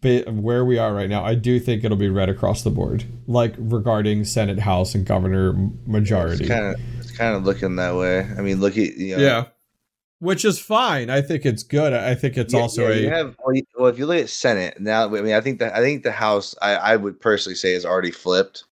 [0.00, 3.04] ba- where we are right now, I do think it'll be red across the board,
[3.26, 5.52] like regarding Senate, House, and Governor
[5.86, 6.44] majority.
[6.44, 8.20] It's kind of it's kind of looking that way.
[8.20, 9.44] I mean, look at you know, yeah,
[10.18, 11.10] which is fine.
[11.10, 11.92] I think it's good.
[11.92, 14.22] I think it's Yeah, also yeah, a you have well, you- well, if you look
[14.22, 17.20] at Senate now, I mean, I think that I think the House, I, I would
[17.20, 18.64] personally say, is already flipped.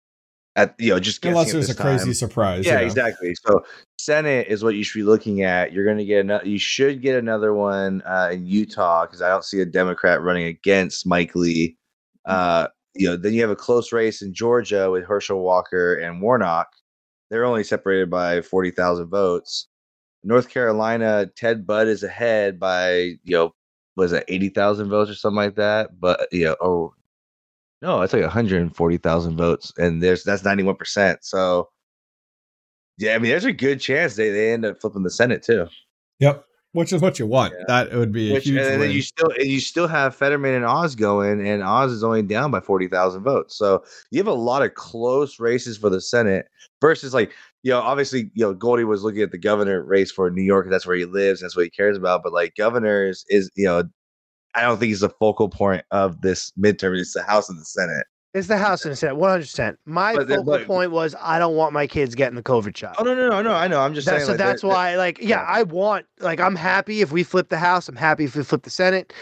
[0.54, 2.14] At you know, just unless there's a this crazy time.
[2.14, 2.66] surprise.
[2.66, 2.86] Yeah, you know.
[2.86, 3.34] exactly.
[3.46, 3.64] So
[3.98, 5.72] Senate is what you should be looking at.
[5.72, 6.46] You're going to get another.
[6.46, 10.44] You should get another one uh, in Utah because I don't see a Democrat running
[10.44, 11.78] against Mike Lee.
[12.26, 16.20] Uh, you know, then you have a close race in Georgia with Herschel Walker and
[16.20, 16.68] Warnock.
[17.30, 19.68] They're only separated by forty thousand votes.
[20.24, 23.54] North Carolina, Ted Budd is ahead by you know
[23.96, 26.00] was it eighty thousand votes or something like that.
[26.00, 26.94] But uh, you know, oh
[27.80, 31.24] no, it's like one hundred and forty thousand votes, and there's that's ninety one percent.
[31.24, 31.68] So
[32.98, 35.66] yeah, I mean, there's a good chance they, they end up flipping the Senate too.
[36.20, 36.44] Yep.
[36.74, 37.52] Which is what you want.
[37.58, 37.64] Yeah.
[37.68, 38.90] That would be a Which, huge and then win.
[38.92, 42.50] you still and you still have Fetterman and Oz going, and Oz is only down
[42.50, 43.58] by forty thousand votes.
[43.58, 46.46] So you have a lot of close races for the Senate
[46.80, 47.32] versus like
[47.62, 50.66] you know, obviously, you know, Goldie was looking at the governor race for New York.
[50.70, 51.40] That's where he lives.
[51.40, 52.22] That's what he cares about.
[52.22, 53.84] But like governors is, you know,
[54.54, 56.98] I don't think he's the focal point of this midterm.
[56.98, 58.04] It's the House and the Senate.
[58.34, 59.78] It's the House and the Senate, one hundred percent.
[59.84, 62.96] My But focal but- point was I don't want my kids getting the COVID shot.
[62.98, 63.52] Oh no, no, no, no.
[63.52, 63.80] I know.
[63.80, 64.24] I'm just That- saying.
[64.24, 65.42] so like, that's that- why, like, yeah, yeah.
[65.46, 67.88] I want, like, I'm happy if we flip the House.
[67.88, 69.12] I'm happy if we flip the Senate.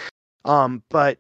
[0.45, 1.19] Um, but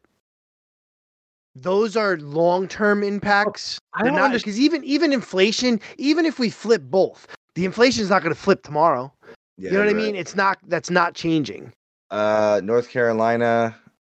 [1.62, 3.78] those are long-term impacts.
[3.94, 8.02] I They're don't not because even even inflation, even if we flip both, the inflation
[8.02, 9.12] is not going to flip tomorrow.
[9.56, 10.16] Yeah, you know what I mean?
[10.16, 10.58] It's not.
[10.66, 11.72] That's not changing.
[12.10, 13.76] Uh, North Carolina,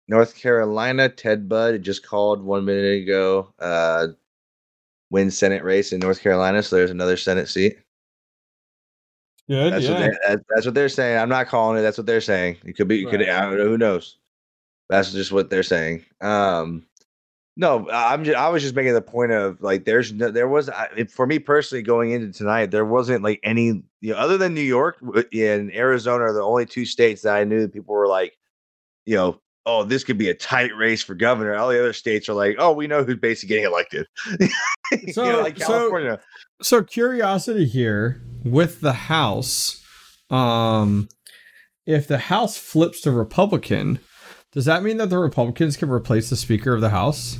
[0.08, 1.10] North Carolina.
[1.10, 3.54] Ted Budd just called one minute ago.
[3.60, 4.08] Uh,
[5.10, 7.78] win Senate race in North Carolina, so there's another Senate seat.
[9.50, 10.08] Good, That's what yeah.
[10.08, 11.18] they, that, that's what they're saying.
[11.18, 11.82] I'm not calling it.
[11.82, 12.58] That's what they're saying.
[12.64, 13.04] It could be.
[13.04, 13.20] It could.
[13.20, 13.30] Right.
[13.30, 13.66] I don't know.
[13.66, 14.18] Who knows?
[14.90, 16.06] That's just what they're saying.
[16.22, 16.86] Um,
[17.58, 18.24] no, I'm.
[18.24, 21.28] Just, I was just making the point of like, there's no, there was I- for
[21.28, 24.98] me personally going into tonight, there wasn't like any you know other than New York
[25.34, 28.38] and Arizona are the only two states that I knew that people were like,
[29.06, 29.40] you know.
[29.68, 31.54] Oh, this could be a tight race for governor.
[31.56, 34.08] All the other states are like, oh, we know who's basically getting elected.
[34.92, 36.18] You So- know, like so-
[36.64, 39.86] so curiosity here with the house
[40.32, 41.08] um
[41.86, 44.00] if the house flips to republican
[44.52, 47.40] does that mean that the republicans can replace the speaker of the house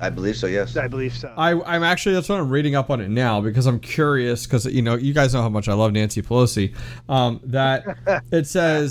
[0.00, 0.46] I believe so.
[0.46, 0.76] Yes.
[0.76, 1.32] I believe so.
[1.36, 4.64] I, I'm actually that's what I'm reading up on it now because I'm curious because
[4.66, 6.74] you know you guys know how much I love Nancy Pelosi.
[7.08, 7.84] Um, that
[8.32, 8.90] it says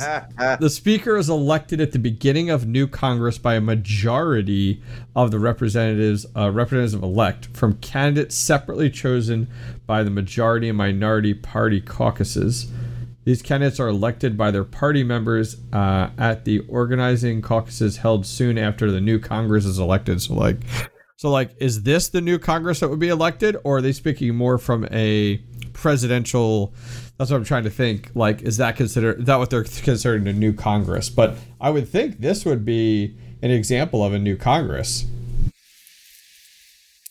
[0.60, 4.82] the speaker is elected at the beginning of new Congress by a majority
[5.16, 9.48] of the representatives uh, representatives elect from candidates separately chosen
[9.86, 12.70] by the majority and minority party caucuses.
[13.28, 18.58] These candidates are elected by their party members uh, at the organizing caucuses held soon
[18.58, 20.22] after the new Congress is elected.
[20.22, 20.62] So, like,
[21.18, 24.34] so like, is this the new Congress that would be elected, or are they speaking
[24.34, 25.42] more from a
[25.74, 26.74] presidential?
[27.18, 28.12] That's what I'm trying to think.
[28.16, 31.10] Like, is that considered is that what they're considering a new Congress?
[31.10, 35.06] But I would think this would be an example of a new Congress.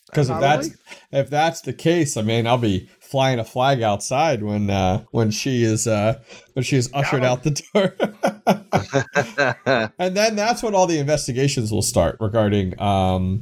[0.06, 0.70] Because if that's
[1.12, 5.30] if that's the case, I mean, I'll be flying a flag outside when uh, when
[5.30, 6.20] she is uh,
[6.54, 7.94] when she is ushered out the door.
[9.98, 13.40] and then that's when all the investigations will start regarding um,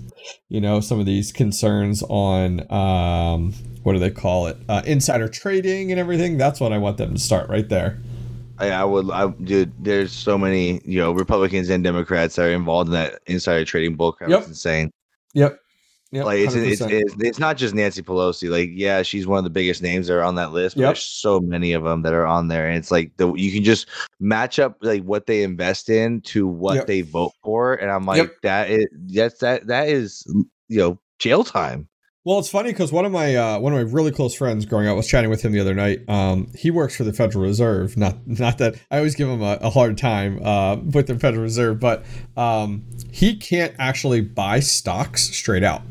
[0.49, 5.29] you know some of these concerns on um, what do they call it uh, insider
[5.29, 6.37] trading and everything.
[6.37, 7.99] That's when I want them to start right there.
[8.59, 9.73] I, I would, I dude.
[9.83, 13.97] There's so many, you know, Republicans and Democrats that are involved in that insider trading
[13.97, 14.29] bullcrap.
[14.29, 14.41] Yep.
[14.41, 14.93] It's insane.
[15.35, 15.59] Yep.
[16.15, 16.27] Yep.
[16.27, 18.49] like it's, it's it's it's not just Nancy Pelosi.
[18.49, 20.77] Like, yeah, she's one of the biggest names that are on that list.
[20.77, 20.89] But Yep.
[20.91, 23.65] there's so many of them that are on there, and it's like the you can
[23.65, 23.89] just
[24.21, 26.87] match up like what they invest in to what Yep.
[26.87, 30.25] they vote for, and I'm like, that is that's that that is
[30.69, 31.89] you know jail time.
[32.27, 34.89] Well, it's funny because one of my uh, one of my really close friends growing
[34.89, 36.09] up was chatting with him the other night.
[36.09, 37.99] Um, he works for the Federal Reserve.
[37.99, 41.43] Not not that I always give him a, a hard time uh, with the Federal
[41.43, 42.03] Reserve, but
[42.35, 45.83] um, he can't actually buy stocks straight out.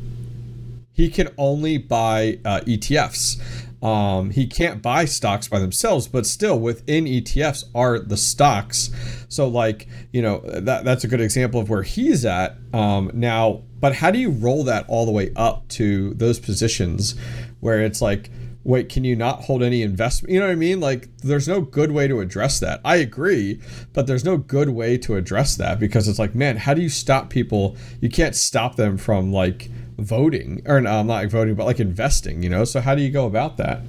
[0.92, 3.40] He can only buy uh, ETFs.
[3.84, 8.90] Um, he can't buy stocks by themselves, but still within ETFs are the stocks.
[9.28, 13.64] So, like you know, that that's a good example of where he's at um, now.
[13.80, 17.16] But how do you roll that all the way up to those positions
[17.60, 18.30] where it's like,
[18.64, 20.34] wait, can you not hold any investment?
[20.34, 20.80] You know what I mean?
[20.80, 22.80] Like, there's no good way to address that.
[22.86, 23.60] I agree,
[23.92, 26.88] but there's no good way to address that because it's like, man, how do you
[26.88, 27.76] stop people?
[28.00, 29.70] You can't stop them from like
[30.04, 32.44] voting or no, not voting, but like investing.
[32.44, 33.82] You know, so how do you go about that?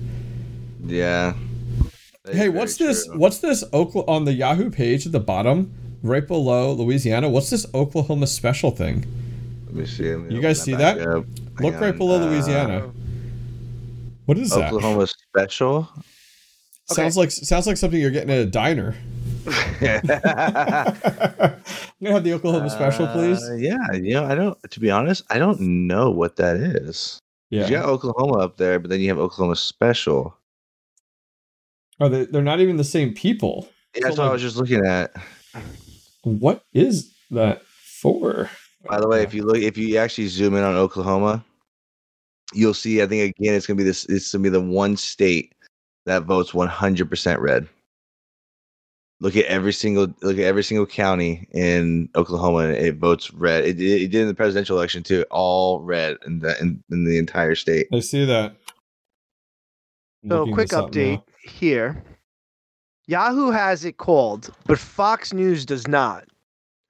[0.85, 1.35] Yeah.
[2.25, 3.07] That Hey, what's this?
[3.07, 3.19] true.
[3.19, 5.73] What's this Oklahoma on the Yahoo page at the bottom,
[6.03, 7.29] right below Louisiana?
[7.29, 9.05] What's this Oklahoma special thing?
[9.67, 10.15] Let me see.
[10.15, 10.99] let me You guys see that?
[11.01, 11.25] up.
[11.61, 12.91] Look right below uh, Louisiana.
[14.27, 14.73] What is that?
[14.73, 15.89] Oklahoma special.
[16.87, 18.95] Sounds like sounds like something you're getting at a diner.
[19.47, 20.07] I'm
[22.01, 23.43] gonna have the Oklahoma special, please.
[23.43, 24.59] Uh, yeah, you know, I don't.
[24.71, 27.19] To be honest, I don't know what that is.
[27.51, 27.65] Yeah.
[27.65, 30.37] You got Oklahoma up there, but then you have Oklahoma special.
[32.01, 32.25] Are they?
[32.27, 33.69] They're not even the same people.
[33.95, 35.15] Yeah, that's So, what I was just looking at.
[36.23, 37.63] What is that
[38.01, 38.51] for?
[38.89, 41.45] By the way, if you look, if you actually zoom in on Oklahoma,
[42.53, 43.03] you'll see.
[43.03, 44.05] I think again, it's gonna be this.
[44.07, 45.55] It's gonna be the one state
[46.07, 47.69] that votes 100% red.
[49.21, 53.65] Look at every single look at every single county in Oklahoma, and it votes red.
[53.65, 57.05] It, it, it did in the presidential election too, all red in the in, in
[57.05, 57.87] the entire state.
[57.93, 58.57] I see that.
[60.25, 62.03] I'm So, quick this up update here.
[63.07, 66.25] Yahoo has it called, but Fox News does not.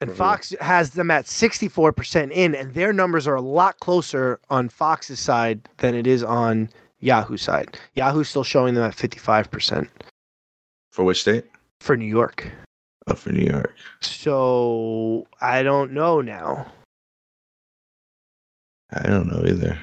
[0.01, 0.15] And Mhm.
[0.17, 5.19] Fox has them at 64% in, and their numbers are a lot closer on Fox's
[5.21, 6.69] side than it is on
[7.01, 7.79] Yahoo's side.
[7.95, 9.89] Yahoo's still showing them at 55%
[10.91, 11.45] For which state?
[11.85, 12.51] For New York.
[13.07, 13.77] Oh, for New York.
[14.01, 16.73] So I don't know now.
[18.91, 19.79] I don't know either.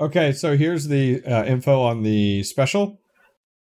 [0.00, 3.00] Okay, so here's the uh, info on the special.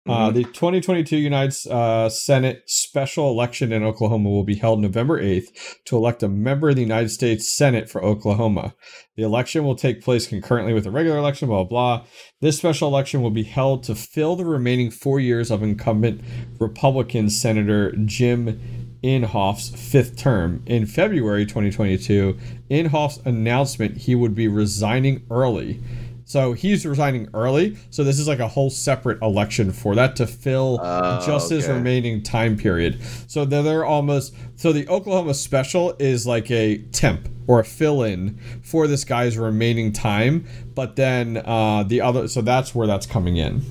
[0.07, 0.35] Uh, Mhm.
[0.35, 5.49] the 2022 United uh, Senate special election in Oklahoma will be held November 8th
[5.87, 8.75] to elect a member of the United States Senate for Oklahoma.
[9.17, 12.07] The election will take place concurrently with the regular election, blah, blah, blah.
[12.43, 16.21] This special election will be held to fill the remaining four years of incumbent
[16.59, 18.61] Republican Senator Jim
[19.03, 20.63] Inhofe's fifth term.
[20.67, 22.37] In February 2022,
[22.71, 25.81] Inhofe's announcement he would be resigning early.
[26.25, 27.77] So he's resigning early.
[27.91, 31.69] So this is like a whole separate election for that to fill Oh, just his
[31.69, 33.01] remaining time period.
[33.29, 38.39] So they're, they're almost so the Oklahoma special is like a temp or a fill-in
[38.63, 40.47] for this guy's remaining time.
[40.75, 43.63] But then uh, the other, so that's where that's coming in.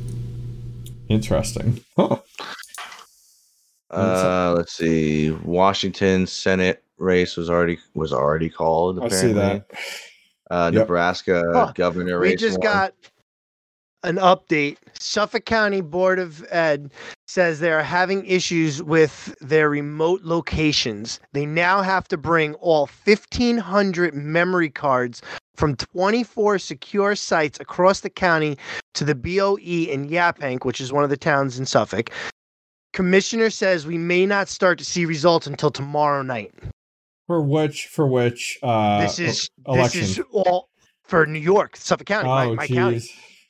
[1.10, 1.84] Interesting.
[1.96, 2.18] Huh.
[4.00, 5.30] Uh, let's see.
[5.30, 9.00] Washington Senate race was already was already called.
[9.00, 9.30] I Apparently.
[9.30, 9.68] see that.
[10.52, 10.82] Uh, Yep.
[10.84, 11.72] Nebraska Huh.
[11.76, 12.40] governor We race.
[12.40, 12.64] just won.
[12.64, 12.94] got
[14.03, 14.78] an update.
[14.99, 16.91] Suffolk County Board of Ed
[17.28, 21.20] says they are having issues with their remote locations.
[21.32, 25.22] They now have to bring all 1,500 memory cards
[25.56, 28.57] from 24 secure sites across the county
[28.95, 29.57] to the BOE
[29.90, 32.10] in Yaphank, which is one of the towns in Suffolk.
[32.91, 36.53] Commissioner says we may not start to see results until tomorrow night.
[37.28, 40.02] For which, for which, uh, this is election.
[40.02, 40.70] this is all
[41.04, 43.02] for New York, Suffolk County, oh, my county.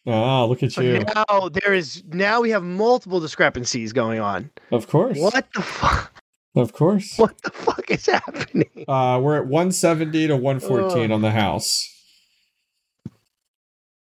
[0.06, 1.04] Oh, look at So you.
[1.16, 4.52] now there is now we have multiple discrepancies going on.
[4.72, 5.18] Of course.
[5.18, 6.22] What the fuck?
[6.56, 7.18] Of course.
[7.18, 8.86] What the fuck is happening?
[8.88, 11.90] Uh, we're at 170 to 114 on the House.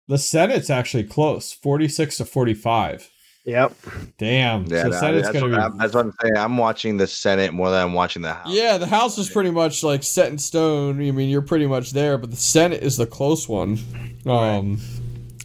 [0.07, 3.10] The Senate's actually close, 46 to 45.
[3.45, 3.74] Yep.
[4.18, 4.66] Damn.
[4.66, 5.78] Yeah, so that- Senate's that's, going what, to I'm- be.
[5.80, 6.38] that's what I'm saying.
[6.38, 8.48] I'm watching the Senate more than I'm watching the House.
[8.53, 11.02] Yeah, the House is pretty much like set in stone.
[11.02, 13.80] I mean, you're pretty much there, but the Senate is the close one.
[14.26, 14.80] Um,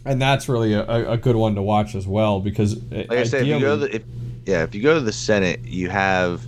[0.05, 3.23] and that's really a, a a good one to watch as well because Like I
[3.23, 4.03] said, if you go to the, if,
[4.45, 6.45] yeah, if you go to the Senate, you have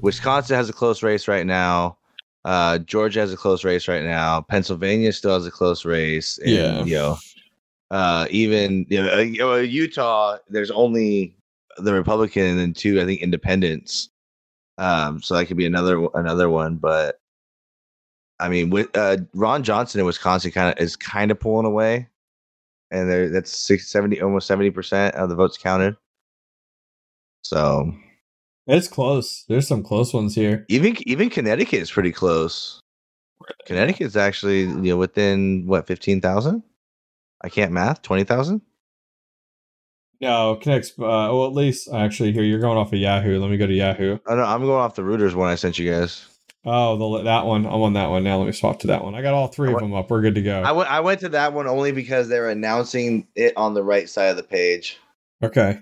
[0.00, 1.96] Wisconsin has a close race right now.
[2.44, 4.42] Uh, Georgia has a close race right now.
[4.42, 6.38] Pennsylvania still has a close race.
[6.38, 6.84] And, Yeah.
[6.84, 7.18] you know,
[7.92, 11.36] uh, even you know, uh, you know, Utah, there's only
[11.76, 14.08] the Republican and then two, I think, independents.
[14.78, 17.20] Um, so that could be another another one, but
[18.40, 22.08] I mean, with uh, Ron Johnson in Wisconsin, kind of is kind of pulling away,
[22.90, 25.94] and there that's six, 70, almost seventy percent of the votes counted.
[27.42, 27.92] So
[28.66, 29.44] it's close.
[29.48, 30.64] There's some close ones here.
[30.70, 32.80] even even Connecticut is pretty close.
[33.66, 36.62] Connecticut's actually you know within what fifteen thousand.
[37.42, 38.62] I can't math twenty thousand.
[40.20, 43.40] No, Connect's, uh, well, at least actually here, you're going off of Yahoo.
[43.40, 44.18] Let me go to Yahoo.
[44.24, 46.26] Oh no, I'm going off the Reuters one I sent you guys.
[46.64, 47.66] Oh, the, that one.
[47.66, 48.38] I'm on that one now.
[48.38, 49.16] Let me swap to that one.
[49.16, 50.08] I got all three I of them up.
[50.08, 50.62] We're good to go.
[50.62, 53.82] I went I went to that one only because they were announcing it on the
[53.82, 54.98] right side of the page.
[55.42, 55.80] Okay.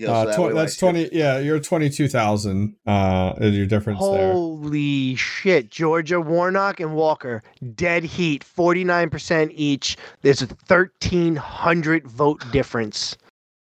[0.00, 1.10] You know, so Uh, that tw- that's like, 20.
[1.12, 4.32] Yeah, you're 22,000 uh, is your difference there.
[4.32, 5.70] Holy shit.
[5.70, 7.42] Georgia, Warnock, and Walker,
[7.74, 9.98] dead heat, 49% each.
[10.22, 13.16] There's a 1,300 vote difference.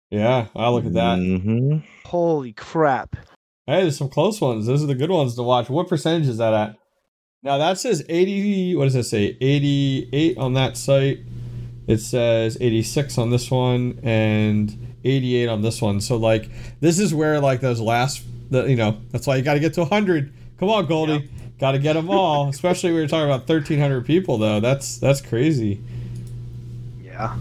[0.10, 1.20] Yeah, I'll look at that.
[1.20, 1.84] Mhm.
[2.06, 3.16] Holy crap.
[3.68, 4.66] Hey, there's some close ones.
[4.66, 5.70] Those are the good ones to watch.
[5.70, 6.76] What percentage is that at?
[7.44, 8.76] Now that says 80.
[8.76, 9.38] What does it say?
[9.40, 11.20] 88 on that site.
[11.88, 16.02] It says 86 on this one and 88 on this one.
[16.02, 16.50] So like
[16.80, 19.74] this is where like those last the you know that's why you got to get
[19.76, 20.34] to 100.
[20.60, 22.50] Come on, Goldie, got to get them all.
[22.50, 24.60] Especially when you're talking about 1,300 people though.
[24.60, 25.82] That's that's crazy.
[27.02, 27.38] Yeah.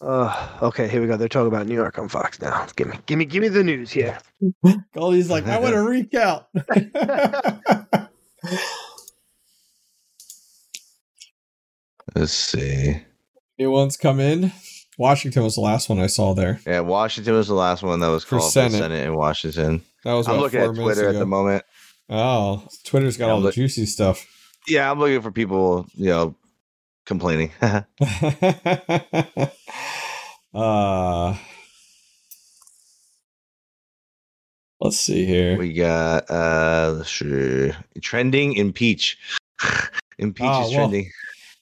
[0.00, 1.16] Uh, okay, here we go.
[1.16, 2.66] They're talking about New York on Fox now.
[2.76, 4.18] Give me, give me, give me the news here.
[4.94, 6.44] Goldie's like, I want to recount.
[12.14, 13.02] Let's see.
[13.58, 14.52] New ones come in.
[14.98, 16.60] Washington was the last one I saw there.
[16.66, 18.72] Yeah, Washington was the last one that was called Senate.
[18.72, 19.82] for Senate in Washington.
[20.04, 21.64] That was I'm looking at Twitter at the moment.
[22.10, 24.26] Oh, Twitter's got Yeah, all the juicy stuff.
[24.66, 26.34] Yeah, I'm looking for people, you know,
[27.06, 27.52] complaining.
[30.54, 31.36] uh,
[34.80, 35.56] let's see here.
[35.58, 37.22] we got uh let's
[38.02, 39.16] trending impeach.
[40.18, 41.10] impeach Oh, is well, trending.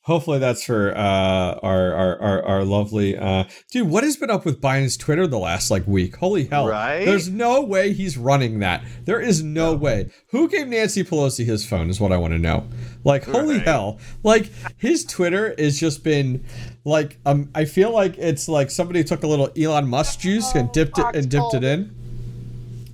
[0.06, 3.42] Hopefully that's for uh, our, our our our lovely uh,
[3.72, 3.88] dude.
[3.88, 6.14] What has been up with Biden's Twitter the last like week?
[6.14, 6.68] Holy hell!
[6.68, 7.04] Right?
[7.04, 8.84] There's no way he's running that.
[9.04, 10.12] There is no, way.
[10.28, 11.90] Who gave Nancy Pelosi his phone?
[11.90, 12.68] Is what I want to know.
[13.02, 13.66] Like holy Right.
[13.66, 13.98] hell!
[14.22, 16.44] Like his Twitter has just been
[16.84, 17.50] like um.
[17.52, 21.16] I feel like it's like somebody took a little Elon Musk juice and dipped it
[21.16, 21.92] and dipped it in.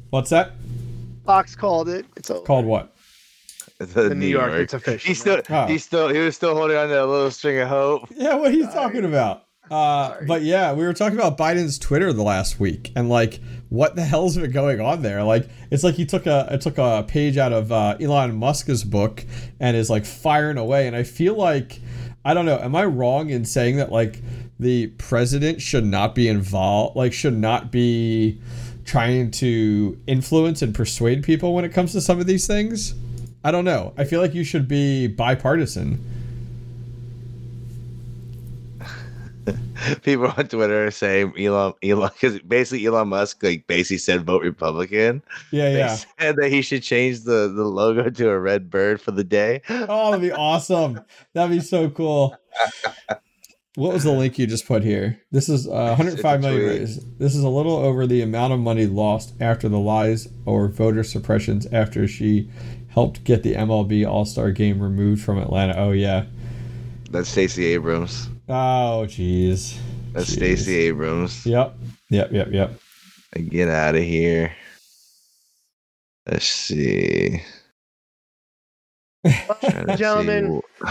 [0.09, 0.53] What's that
[1.27, 2.07] Fox called it.
[2.17, 2.45] It's over.
[2.45, 2.65] called?
[2.65, 2.92] What?
[3.87, 4.53] The, the New York.
[4.53, 5.09] It's official.
[5.09, 5.67] He's still Oh.
[5.67, 8.09] he's still he was still holding on to a little string of hope.
[8.15, 9.45] Yeah, what are you talking about?
[9.71, 13.41] Uh, but yeah, we were talking about Biden's Twitter the last week, and like,
[13.71, 15.23] what the hell's been going on there?
[15.23, 18.83] Like, it's like he took a it took a page out of uh, Elon Musk's
[18.85, 19.25] book
[19.61, 20.87] and is like firing away.
[20.87, 21.81] And I feel like,
[22.25, 24.21] I don't know, am I wrong in saying that like
[24.61, 28.41] the president should not be involved, like should not be
[28.85, 32.95] trying to influence and persuade people when it comes to some of these things?
[33.45, 33.93] I don't know.
[33.99, 35.99] I feel like you should be bipartisan.
[40.03, 45.23] People on Twitter saying Elon Elon because basically Elon Musk like basically said vote Republican.
[45.51, 45.97] Yeah, They yeah.
[46.21, 49.61] said that he should change the the logo to a red bird for the day.
[49.69, 51.01] Oh, that'd be awesome.
[51.33, 52.37] That'd be so cool.
[53.75, 55.21] What was the link you just put here?
[55.33, 56.61] This is uh, 105 million.
[56.69, 57.19] raised.
[57.19, 61.03] This is a little over the amount of money lost after the lies or voter
[61.03, 62.49] suppressions after she
[62.93, 65.75] helped get the MLB All Star Game removed from Atlanta.
[65.77, 66.25] Oh yeah.
[67.11, 68.29] That's Stacey Abrams.
[68.49, 69.77] Oh jeez.
[70.13, 70.37] That's Jeez.
[70.37, 71.45] Stacey Abrams.
[71.47, 71.75] Yep.
[72.11, 72.33] Yep.
[72.33, 72.49] Yep.
[72.53, 72.81] Yep.
[73.49, 74.55] Get out of here.
[76.31, 77.43] Let's see.
[79.25, 80.61] Trying to see Gentlemen,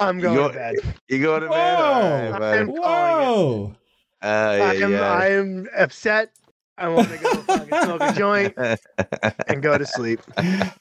[0.00, 0.74] I'm going You're- to bed.
[1.08, 1.74] you go to bed.
[1.76, 2.30] All Whoa.
[2.38, 2.56] right.
[2.58, 3.74] I'm- Whoa.
[4.22, 4.26] Uh,
[4.58, 5.12] yeah, I am, yeah.
[5.12, 6.30] I am upset.
[6.78, 8.54] I want to go fucking smoke a joint
[9.48, 10.20] and go to sleep.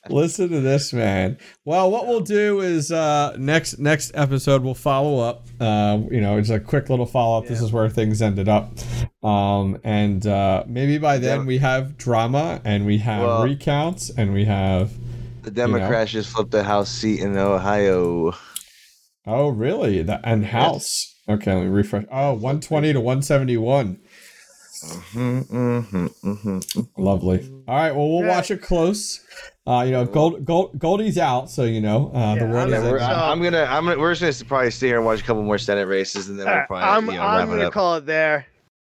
[0.10, 1.38] Listen to this, man.
[1.64, 5.46] Well, what we'll do is uh, next next episode we'll follow up.
[5.60, 7.48] Uh, you know, it's a quick little follow up.
[7.48, 8.72] This is where things ended up,
[9.24, 11.46] um, and uh, maybe by then Yeah.
[11.46, 14.92] we have drama and we have Well- recounts and we have.
[15.44, 18.34] the Democrats just flipped the House seat in Ohio.
[19.26, 20.02] Oh, really?
[20.02, 21.14] The and House.
[21.28, 22.04] Okay, let me refresh.
[22.12, 23.98] Oh, 120 to 171.
[24.84, 26.88] Mhm, mhm, mhm.
[26.98, 27.50] Lovely.
[27.68, 27.96] All right.
[27.96, 28.36] Well, we'll Yeah.
[28.36, 29.22] watch it close.
[29.68, 32.84] Uh, you know, Gold, Gold, Goldie's out, so you know uh, the world I'm is.
[32.84, 35.22] We're, in- I- I'm gonna, I'm gonna, we're just gonna probably stay here and watch
[35.22, 37.60] a couple more Senate races, and then we'll probably, I'm, you know, I'm wrap going
[37.60, 37.74] it to up.
[37.74, 38.46] call it there.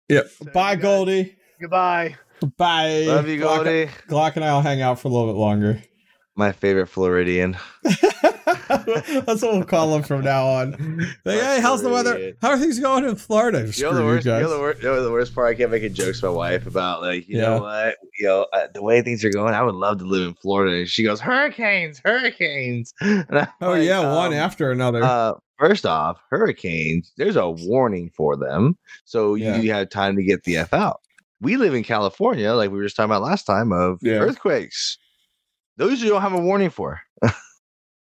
[0.09, 0.27] Yep.
[0.29, 1.35] So Bye, Goldie.
[1.59, 2.15] Goodbye.
[2.57, 3.05] Bye.
[3.07, 3.85] Love you, Glock- Goldie.
[4.07, 5.81] Glock and I'll hang out for a little bit longer.
[6.35, 7.57] My favorite Floridian.
[9.25, 10.71] That's what we'll call him from now on.
[11.25, 12.33] Like, hey, how's the weather?
[12.41, 13.69] How are things going in Florida?
[13.75, 14.25] You know the worst.
[14.25, 14.41] You guys.
[14.43, 14.81] know the worst.
[14.81, 15.49] You know the worst part.
[15.49, 17.55] I kept making jokes to my wife about like, you Yeah.
[17.57, 19.53] know what, you know, uh, the way things are going.
[19.53, 20.77] I would love to live in Florida.
[20.77, 22.93] And she goes, hurricanes, hurricanes.
[23.01, 25.03] Oh like, yeah, one um, after another.
[25.03, 27.11] Uh, first off, hurricanes.
[27.17, 29.57] There's a warning for them, so Yeah.
[29.57, 31.01] you have time to get the f out.
[31.41, 34.13] We live in California, like we were just talking about last time, of Yeah.
[34.19, 34.97] earthquakes.
[35.77, 37.01] Those you don't have a warning for.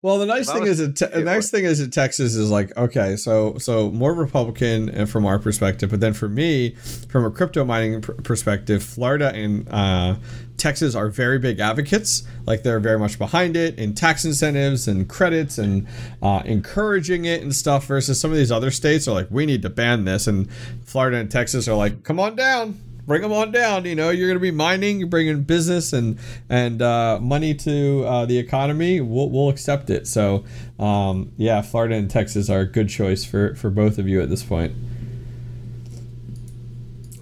[0.01, 3.17] Well, the nice thing is, te- the nice thing is in Texas is like okay,
[3.17, 6.77] so so more Republican uh, from our perspective, but then for me,
[7.09, 10.15] from a crypto mining pr- perspective, Florida and uh,
[10.57, 12.23] Texas are very big advocates.
[12.47, 15.89] Like they're very much behind it in tax incentives and credits and
[16.23, 17.87] uh, encouraging it and stuff.
[17.87, 20.49] Versus some of these other states are like, we need to ban this, and
[20.85, 22.79] Florida and Texas are like, come on down.
[23.09, 23.87] Bring them on down.
[23.87, 26.19] You know, you're going to be mining, you're bringing business and
[26.51, 29.01] and uh, money to uh, the economy.
[29.01, 30.07] We'll, we'll accept it.
[30.07, 30.45] So,
[30.79, 34.29] um, yeah, Florida and Texas are a good choice for for both of you at
[34.29, 34.75] this point.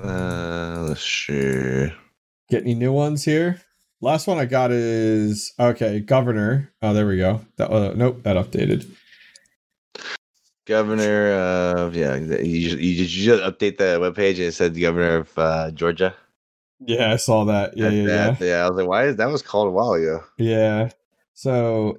[0.03, 1.93] Uh, let's see.
[2.51, 3.63] Get any new ones here?
[4.01, 6.73] Last one I got is okay, governor.
[6.83, 7.43] Oh, there we go.
[7.59, 8.91] That uh, nope, that updated.
[10.67, 14.79] Governor of yeah, you just, you just, you just update the webpage and it said
[14.79, 16.15] governor of uh, Georgia.
[16.85, 17.77] Yeah, I saw that.
[17.77, 18.31] Yeah, That- yeah, yeah.
[18.33, 18.65] that- yeah.
[18.65, 20.25] I was like, why is that was called a while ago?
[20.39, 20.91] Yeah.
[21.35, 21.97] So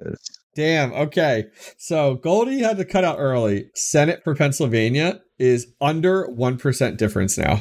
[0.54, 0.92] Damn.
[0.92, 1.44] Okay.
[1.76, 3.70] So Goldie had to cut out early.
[3.74, 7.60] Senate for Pennsylvania is under 1% difference now.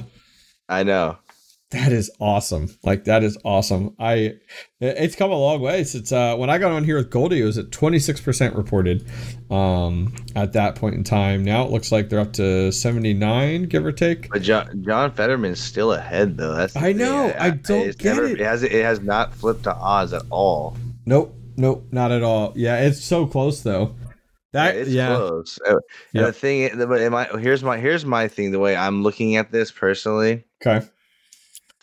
[0.68, 1.18] I know.
[1.72, 2.70] That is awesome.
[2.84, 3.94] Like that is awesome.
[4.00, 4.36] I
[4.80, 7.44] it's come a long way since uh when I got on here with Goldie it
[7.44, 9.06] was at 26% reported
[9.52, 11.44] um at that point in time.
[11.44, 14.30] Now it looks like they're up to 79 give or take.
[14.30, 16.56] But John John Fetterman's still ahead though.
[16.56, 18.40] That's I know, I don't get never, it.
[18.40, 20.78] It has it has not flipped to Oz at all.
[21.06, 21.34] Nope.
[21.58, 22.54] Nope, not at all.
[22.56, 23.96] Yeah, it's so close though.
[24.54, 25.16] That yeah, it's yeah.
[25.16, 25.60] close.
[25.68, 25.76] Uh,
[26.14, 26.26] Yep.
[26.26, 28.52] The thing, but my here's my here's my thing.
[28.52, 30.88] The way I'm looking at this personally, Okay.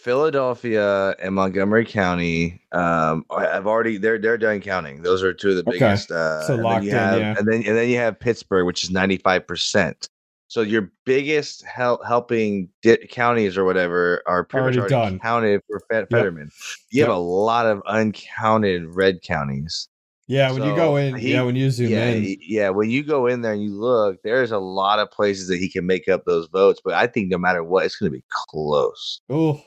[0.04, 5.02] Philadelphia and Montgomery County, um, have already they're they're done counting.
[5.02, 5.78] Those are two of the Okay.
[5.78, 6.10] biggest.
[6.10, 7.34] Uh, So locked in, have, yeah.
[7.38, 10.08] and then and then you have Pittsburgh, which is 95 percent.
[10.48, 15.20] So your biggest help helping di- counties or whatever are pretty Already much already done.
[15.20, 16.50] counted for Fe- Fetterman.
[16.90, 19.88] You have a lot of uncounted red counties.
[20.26, 22.36] Yeah, when you go in, he- yeah, when you zoom yeah, in.
[22.40, 22.70] yeah.
[22.70, 25.68] When you go in there and you look, there's a lot of places that he
[25.68, 26.80] can make up those votes.
[26.82, 29.20] But I think no matter what, it's going to be close.
[29.28, 29.60] Oh,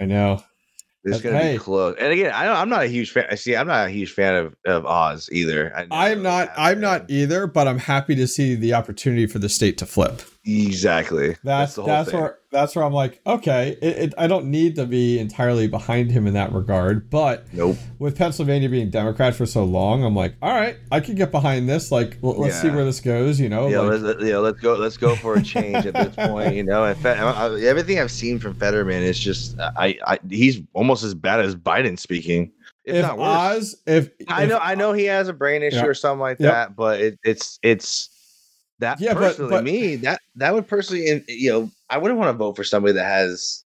[0.00, 0.42] I know.
[1.04, 1.52] It's But going to hey.
[1.54, 1.96] be close.
[1.98, 3.24] And again, I don't, I'm not a huge fan.
[3.30, 5.72] I see, I'm not a huge fan of, of Oz either.
[5.74, 9.48] I I'm not I'm not either, but I'm happy to see the opportunity for the
[9.48, 10.20] state to flip.
[10.50, 11.36] Exactly.
[11.44, 12.20] That's the that's, whole thing.
[12.20, 16.10] where that's where I'm like, okay, it, it, I don't need to be entirely behind
[16.10, 17.76] him in that regard, but Nope.
[18.00, 21.68] with Pennsylvania being Democrat for so long, I'm like, all right, I can get behind
[21.68, 21.92] this.
[21.92, 23.38] Like, let's see where this goes.
[23.38, 24.74] You know, Yeah, like, let's, yeah, let's go.
[24.74, 26.54] Let's go for a change at this point.
[26.56, 30.60] You know, Fe- I- I- everything I've seen from Fetterman is just, I, I, he's
[30.74, 32.50] almost as bad as Biden speaking.
[32.84, 33.28] If, if not worse.
[33.28, 35.84] Oz, if I if- know, I know he has a brain issue Yeah.
[35.86, 36.50] or something like Yep.
[36.52, 38.08] that, but it, it's it's
[38.80, 42.28] that Yeah, but- personally but- me that that would personally, you know, I wouldn't want
[42.34, 43.64] to vote for somebody that has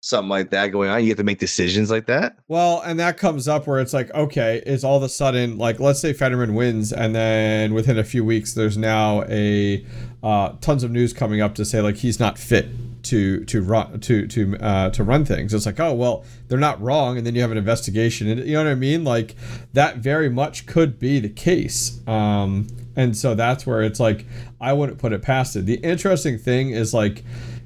[0.00, 1.02] something like that going on.
[1.02, 2.36] You have to make decisions like that.
[2.46, 5.80] Well, and that comes up where it's like, okay, it's all of a sudden like,
[5.80, 9.84] let's say Fetterman wins, and then within a few weeks, there's now a
[10.22, 12.68] uh, tons of news coming up to say like he's not fit
[13.04, 15.54] to to run to to uh, to run things.
[15.54, 18.52] It's like, oh well, they're not wrong, and then you have an investigation, and you
[18.54, 19.04] know what I mean?
[19.04, 19.36] Like
[19.72, 22.00] that very much could be the case.
[22.06, 22.66] Um,
[22.96, 24.26] and so that's where it's like,
[24.60, 25.66] I wouldn't put it past it.
[25.66, 27.24] The interesting thing is like,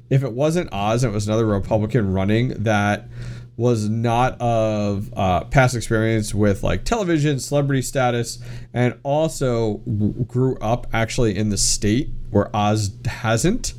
[0.09, 3.07] if it wasn't Oz and it was another Republican running that
[3.57, 8.39] was not of uh, past experience with like television, celebrity status,
[8.73, 13.73] and also w- grew up actually in the state where Oz hasn't,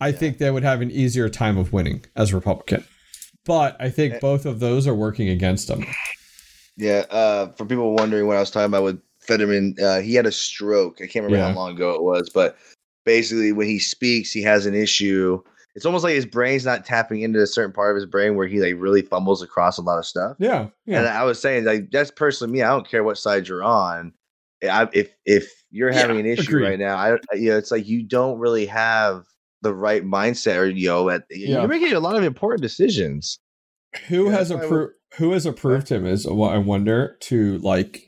[0.00, 2.84] I think they would have an easier time of winning as Republican.
[3.46, 4.18] But I think Eh.
[4.20, 5.86] both of those are working against them.
[6.76, 7.06] Yeah.
[7.10, 10.32] Uh, for people wondering what I was talking about with Fetterman, uh, he had a
[10.32, 10.96] stroke.
[10.98, 11.48] I can't remember Yeah.
[11.48, 12.56] how long ago it was, but
[13.04, 15.40] basically when he speaks, he has an issue.
[15.74, 18.46] It's almost like his brain's not tapping into a certain part of his brain where
[18.46, 20.36] he like really fumbles across a lot of stuff.
[20.38, 21.00] Yeah, yeah.
[21.00, 22.62] And I was saying, like, that's personally me.
[22.62, 24.12] I don't care what side you're on.
[24.62, 26.64] I, if if you're Yeah, having an issue agreed.
[26.68, 29.26] right now, I you know, it's like you don't really have
[29.60, 31.58] the right mindset, or know, at, Yeah.
[31.60, 33.38] you're making a lot of important decisions.
[34.08, 34.92] who Yeah, has that's why I approved?
[35.18, 36.06] Who has approved him?
[36.06, 37.16] Is what I wonder.
[37.20, 38.05] To like,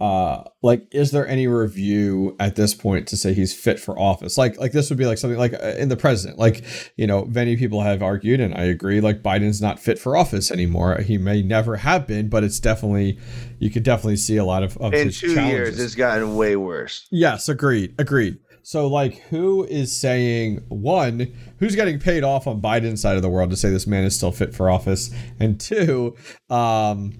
[0.00, 4.38] uh, like, is there any review at this point to say he's fit for office?
[4.38, 6.38] Like, like this would be like something like uh, in the president.
[6.38, 6.62] Like,
[6.96, 9.00] you know, many people have argued, and I agree.
[9.00, 10.98] Like, Biden's not fit for office anymore.
[10.98, 13.18] He may never have been, but it's definitely
[13.58, 15.52] you could definitely see a lot of, of In his two challenges.
[15.52, 17.08] years, it's gotten way worse.
[17.10, 18.38] Yes, agreed, agreed.
[18.62, 23.28] So, like, who is saying one, who's getting paid off on Biden's side of the
[23.28, 25.10] world to say this man is still fit for office,
[25.40, 26.14] and two,
[26.50, 27.14] um,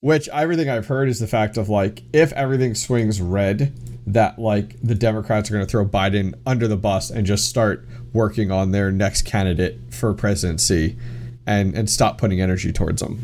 [0.00, 3.72] which everything I've heard is the fact of like, if everything swings red,
[4.06, 7.86] that like the Democrats are going to throw Biden under the bus and just start
[8.12, 10.96] working on their next candidate for presidency,
[11.46, 13.20] and and stop putting energy towards them.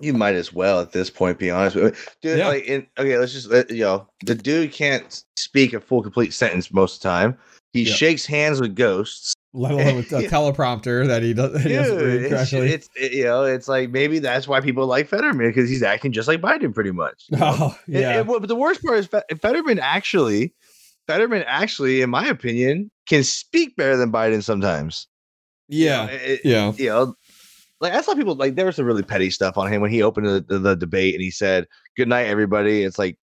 [0.00, 2.00] You might as well at this point be honest with me.
[2.22, 2.48] Dude, Yeah.
[2.48, 6.32] like in, okay, let's just let you know the dude can't speak a full complete
[6.32, 7.38] sentence most of the time.
[7.72, 7.94] He Yeah.
[7.94, 9.34] shakes hands with ghosts.
[9.52, 10.28] Let alone with a Yeah.
[10.30, 12.72] teleprompter that he, does, he doesn't Dude, it's, correctly.
[12.72, 16.12] it's it- you know, it's like maybe that's why people like Fetterman because he's acting
[16.12, 17.24] just like Biden pretty much.
[17.30, 17.54] you know?
[17.58, 20.54] oh yeah, and what- but the worst part is Fe- Fetterman actually,
[21.08, 25.08] Fetterman actually, in my opinion, can speak better than Biden sometimes.
[25.68, 26.72] You know, yeah, it- yeah.
[26.76, 27.14] you know,
[27.80, 30.02] like I saw people like there was some really petty stuff on him when he
[30.02, 31.66] opened the, the, the debate and he said,
[31.96, 33.18] "Good night, everybody." It's like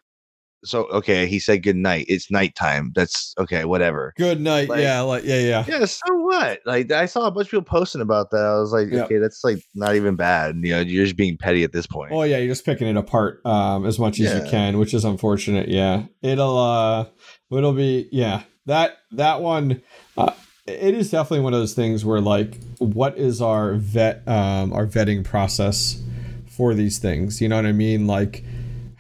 [0.68, 2.06] so okay, he said good night.
[2.08, 2.92] It's nighttime.
[2.96, 4.14] That's okay, whatever.
[4.18, 4.70] Good night.
[4.70, 5.66] Like- yeah, like yeah, yeah.
[5.68, 6.60] Yeah, so what?
[6.66, 8.44] Like I saw a bunch of people posting about that.
[8.44, 9.04] I was like, Yeah.
[9.04, 10.56] okay, that's like not even bad.
[10.62, 12.12] You know, you're just being petty at this point.
[12.12, 15.06] Oh yeah, you're just picking it apart um, as much as you can, which is
[15.06, 15.70] unfortunate.
[15.70, 17.06] Yeah, it'll uh,
[17.52, 19.82] it'll be yeah that that one.
[20.18, 20.34] Uh,
[20.68, 24.86] it is definitely one of those things where like, what is our vet um, our
[24.86, 26.02] vetting process
[26.50, 27.40] for these things?
[27.42, 28.06] You know what I mean?
[28.06, 28.44] Like,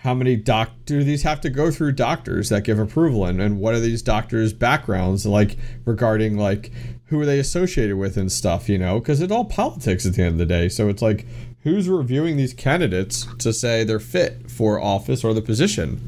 [0.07, 3.59] how many doc do these have to go through doctors that give approval, and and
[3.59, 6.71] what are these doctors' backgrounds like regarding like
[7.07, 8.69] who are they associated with and stuff?
[8.69, 10.69] You know, because it's all politics at the end of the day.
[10.69, 11.25] So it's like
[11.63, 15.99] who's reviewing these candidates to say they're fit for office or the position?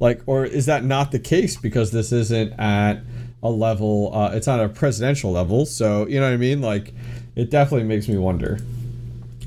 [0.00, 3.02] Like or is that not the case because this isn't at
[3.42, 5.66] a level uh, it's not a presidential level?
[5.66, 6.62] So you know what i mean?
[6.62, 6.94] Like
[7.36, 8.56] it definitely makes me wonder.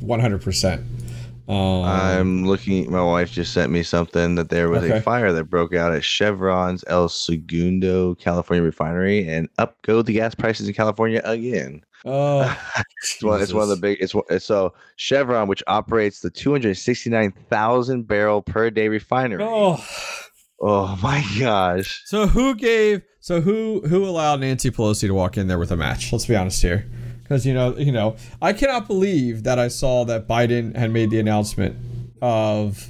[0.02, 0.97] 100%
[1.50, 2.92] um, I'm looking.
[2.92, 4.98] My wife just sent me something that there was Okay.
[4.98, 10.14] a fire that broke out at Chevron's El Segundo, California refinery, and up go the
[10.14, 11.82] gas prices in California again.
[12.06, 12.42] oh,
[13.02, 13.98] It's one, it's one of the big.
[14.02, 19.44] It's, it's so Chevron, which operates the 269,000 barrel per day refinery.
[19.44, 19.84] oh
[20.60, 22.02] Oh my gosh!
[22.06, 25.78] so who gave so who who allowed nancy pelosi to walk in there with a
[25.78, 26.90] match let's be honest here
[27.28, 31.10] because you know you know i cannot believe that i saw that biden had made
[31.10, 31.76] the announcement
[32.22, 32.88] of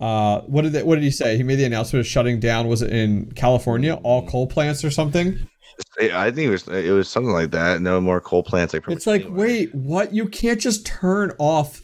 [0.00, 2.68] uh what did they, what did he say he made the announcement of shutting down
[2.68, 5.38] was it in california all coal plants or something
[6.00, 7.80] I think it was it was something like that.
[7.80, 8.74] No more coal plants.
[8.74, 9.46] Like it's like anywhere.
[9.46, 11.82] wait what you can't just turn off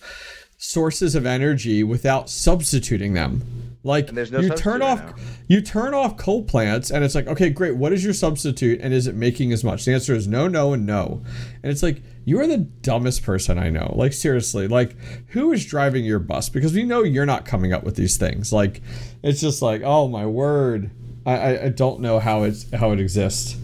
[0.59, 3.43] sources of energy without substituting them
[3.85, 5.15] like no you turn off now.
[5.47, 8.94] you turn off coal plants and it's like okay great what is your substitute and
[8.94, 9.85] is it making as much?
[9.85, 11.23] The answer is no no and no.
[11.62, 13.93] And it's like you are the dumbest person i know.
[13.94, 14.97] Like seriously like
[15.28, 16.48] who is driving your bus?
[16.48, 18.52] Because we know you're not coming up with these things.
[18.55, 18.81] Like
[19.23, 20.90] it's just like oh my word.
[21.27, 23.56] I i, I don't know how it's how it exists.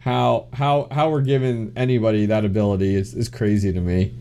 [0.00, 4.14] How how how we're giving anybody that ability is, is crazy to me.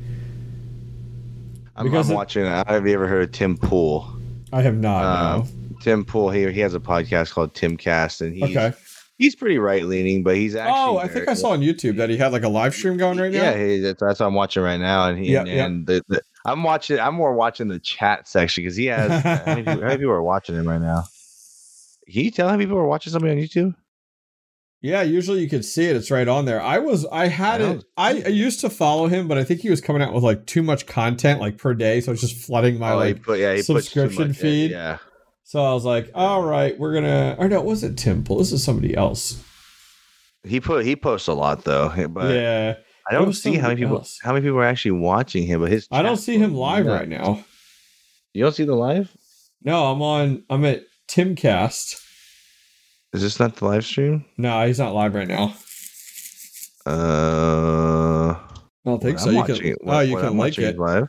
[1.75, 2.45] I'm, because I'm it- watching.
[2.45, 4.16] Have you ever heard of Tim Pool?
[4.53, 5.77] I have not Um, no.
[5.81, 6.29] Tim Pool.
[6.31, 6.49] here.
[6.51, 8.73] he has a podcast called Timcast, and he's okay
[9.19, 10.75] he's pretty right leaning, but he's actually.
[10.79, 13.17] oh i think i saw on youtube that he had like a live stream going
[13.17, 15.65] right now Yeah, that's, that's what I'm watching right now, and he Yeah, and, yeah.
[15.65, 16.97] and the, the I'm watching.
[16.97, 19.21] I'm more watching the chat section because he has.
[19.21, 21.03] how, many people, how many people are watching him right now?
[22.09, 23.75] Can you tell how many people are watching somebody on YouTube?
[24.81, 25.95] Yeah, usually you could see it.
[25.95, 26.61] It's right on there.
[26.61, 27.71] I was, I had Yeah.
[27.71, 27.83] it.
[27.97, 30.45] I, I used to follow him, but I think he was coming out with like
[30.45, 31.99] too much content, like per day.
[31.99, 33.23] So it's just flooding my oh, like.
[33.23, 34.71] put yeah, he puts too subscription much- feed.
[34.71, 34.97] Yeah,
[35.43, 37.35] So I was like, all right, we're gonna.
[37.39, 38.37] Or no, it wasn't Tim Pool.
[38.37, 39.43] This is somebody else.
[40.43, 42.75] he put he posts a lot though, but yeah,
[43.09, 44.19] I don't see how many people else.
[44.21, 45.59] how many people are actually watching him.
[45.61, 46.99] But his I don't see him live nuts.
[46.99, 47.43] right now.
[48.33, 49.11] You don't see the live?
[49.63, 50.43] No, I'm on.
[50.51, 52.03] I'm at Timcast.
[53.13, 54.25] Is this not the live stream?
[54.37, 55.53] No, he's not live right now.
[56.85, 58.39] Uh, I
[58.85, 59.27] don't think so.
[59.27, 59.65] I'm You watching can.
[59.67, 60.77] it- oh, you can I'm like it.
[60.79, 61.05] live.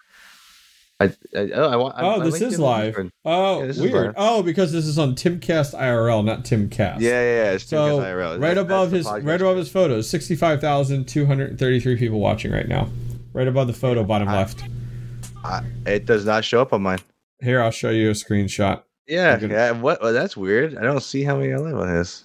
[1.00, 2.96] I, I, oh, I, I, Oh, this is live.
[3.24, 3.92] Oh, Yeah, weird.
[4.06, 4.14] live.
[4.16, 6.98] Oh, because this is on Timcast IRL, not Timcast.
[6.98, 7.52] Yeah, yeah, yeah.
[7.52, 8.30] It's So Timcast IRL.
[8.32, 9.24] right That's- above his podcast.
[9.26, 12.66] right above his photos, sixty five thousand two hundred and thirty three people watching right
[12.66, 12.88] now.
[13.32, 14.64] Right above the photo, bottom left.
[15.86, 16.98] It does not show up on mine.
[17.40, 18.82] Here, I'll show you a screenshot.
[19.08, 19.70] Yeah, yeah.
[19.72, 19.98] What?
[20.02, 20.76] Oh, that's weird.
[20.76, 22.24] I don't see how many I live on his.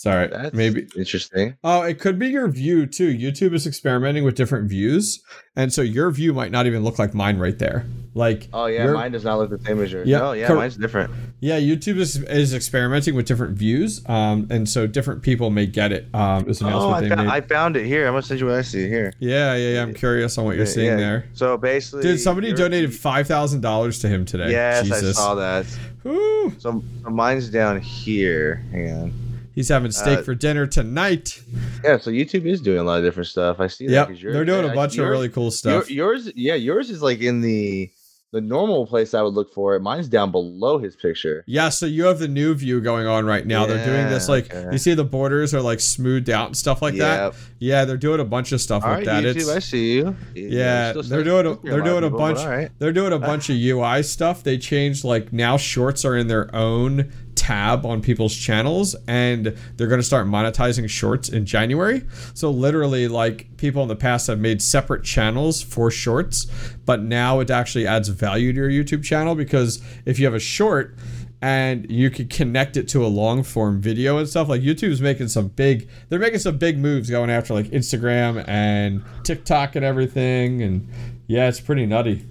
[0.00, 0.88] Sorry, That's maybe.
[0.96, 1.56] interesting.
[1.62, 3.14] Oh, it could be your view too.
[3.14, 5.22] YouTube is experimenting with different views,
[5.56, 7.84] and so your view might not even look like mine right there.
[8.14, 10.08] Like, Oh yeah, your- mine does not look the same as yours.
[10.08, 11.10] Yeah, no, yeah, cor- mine's different.
[11.40, 15.92] yeah, YouTube is, is experimenting with different views, um, and so different people may get
[15.92, 16.06] it.
[16.14, 17.30] Um, is Oh, I they found.
[17.30, 18.06] I found it here.
[18.06, 19.12] I'm gonna send you what I see here.
[19.18, 19.82] yeah, yeah, yeah.
[19.82, 20.96] I'm curious on what you're Yeah, seeing yeah.
[20.96, 21.24] there.
[21.34, 24.50] So basically, Dude, somebody donated five thousand dollars to him today.
[24.50, 25.18] Yes, Jesus.
[25.18, 25.66] I saw that.
[26.04, 26.52] Woo.
[26.58, 28.64] So, so mine's down here.
[28.72, 29.12] Hang on.
[29.54, 31.40] He's having steak Uh, for dinner tonight.
[31.84, 33.58] Yeah, so YouTube is doing a lot of different stuff.
[33.60, 33.92] I see that.
[33.92, 35.90] Yep, 'cause they're doing a bunch of yours- really cool stuff.
[35.90, 37.90] yours, yeah, yours is like in the
[38.32, 39.80] the normal place I would look for it.
[39.80, 41.42] Mine's down below his picture.
[41.48, 43.66] Yeah, so you have the new view going on right now.
[43.66, 44.68] they're doing this like okay.
[44.70, 47.34] you see the borders are like smoothed out and stuff like that.
[47.58, 49.24] Yeah, they're doing a bunch of stuff All with right, that.
[49.24, 50.14] YouTube, It's I see you.
[50.36, 52.70] Yeah, they're doing a- they're doing a bunch- right.
[52.78, 54.44] they're doing a bunch of UI stuff.
[54.44, 59.86] They changed like now shorts are in their own tab on people's channels and they're
[59.88, 62.02] going to start monetizing shorts in January.
[62.34, 66.46] So literally like people in the past have made separate channels for shorts,
[66.84, 70.40] but now it actually adds value to your YouTube channel because if you have a
[70.40, 70.96] short
[71.42, 75.28] and you could connect it to a long form video and stuff like YouTube's making
[75.28, 80.62] some big they're making some big moves going after like Instagram and TikTok and everything
[80.62, 80.88] and
[81.26, 82.26] yeah, it's pretty nutty.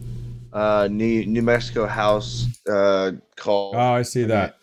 [0.52, 3.76] Uh, New New Mexico House uh call.
[3.76, 4.59] Oh, I see that.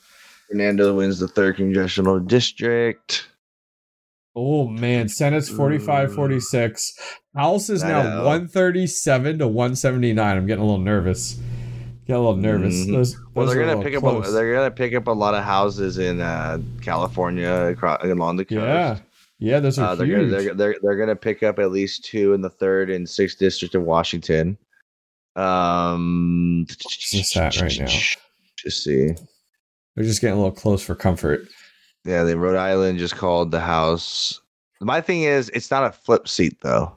[0.51, 3.29] Fernando wins the third congressional district.
[4.35, 6.95] Oh man, Senate's 45 46.
[7.35, 10.37] House is now 137 to 179.
[10.37, 11.39] I'm getting a little nervous.
[12.07, 12.75] Get a little nervous.
[12.87, 12.93] Mhm.
[12.93, 14.05] Those, Well, they're gonna pick up.
[14.05, 18.45] A, they're gonna pick up a lot of houses in uh, California across, along the
[18.45, 18.61] coast.
[18.61, 18.99] yeah.
[19.39, 20.31] Yeah, those are Uh, they're, huge.
[20.31, 23.39] gonna, they're, they're, they're gonna pick up at least two in the third and sixth
[23.39, 24.57] district of Washington.
[25.35, 27.87] Um, What's this at right now?
[28.57, 29.11] Just see.
[29.97, 31.49] They're just getting a little close for comfort.
[32.05, 34.41] Yeah, the Rhode Island just called the House.
[34.81, 36.97] My thing is, it's not a flip seat though.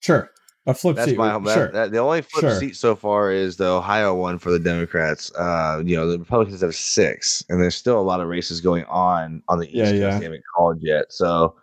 [0.00, 0.30] Sure.
[0.66, 1.16] A flip That's seat.
[1.16, 1.72] my that, sure.
[1.72, 2.58] that- the only flip Sure.
[2.58, 5.32] seat so far is the Ohio one for the Democrats.
[5.34, 8.84] Uh, you know, the Republicans have six, and there's still a lot of races going
[8.84, 9.94] on on the East Yeah, Coast.
[10.00, 10.18] yeah.
[10.18, 11.10] They haven't called yet.
[11.12, 11.56] So,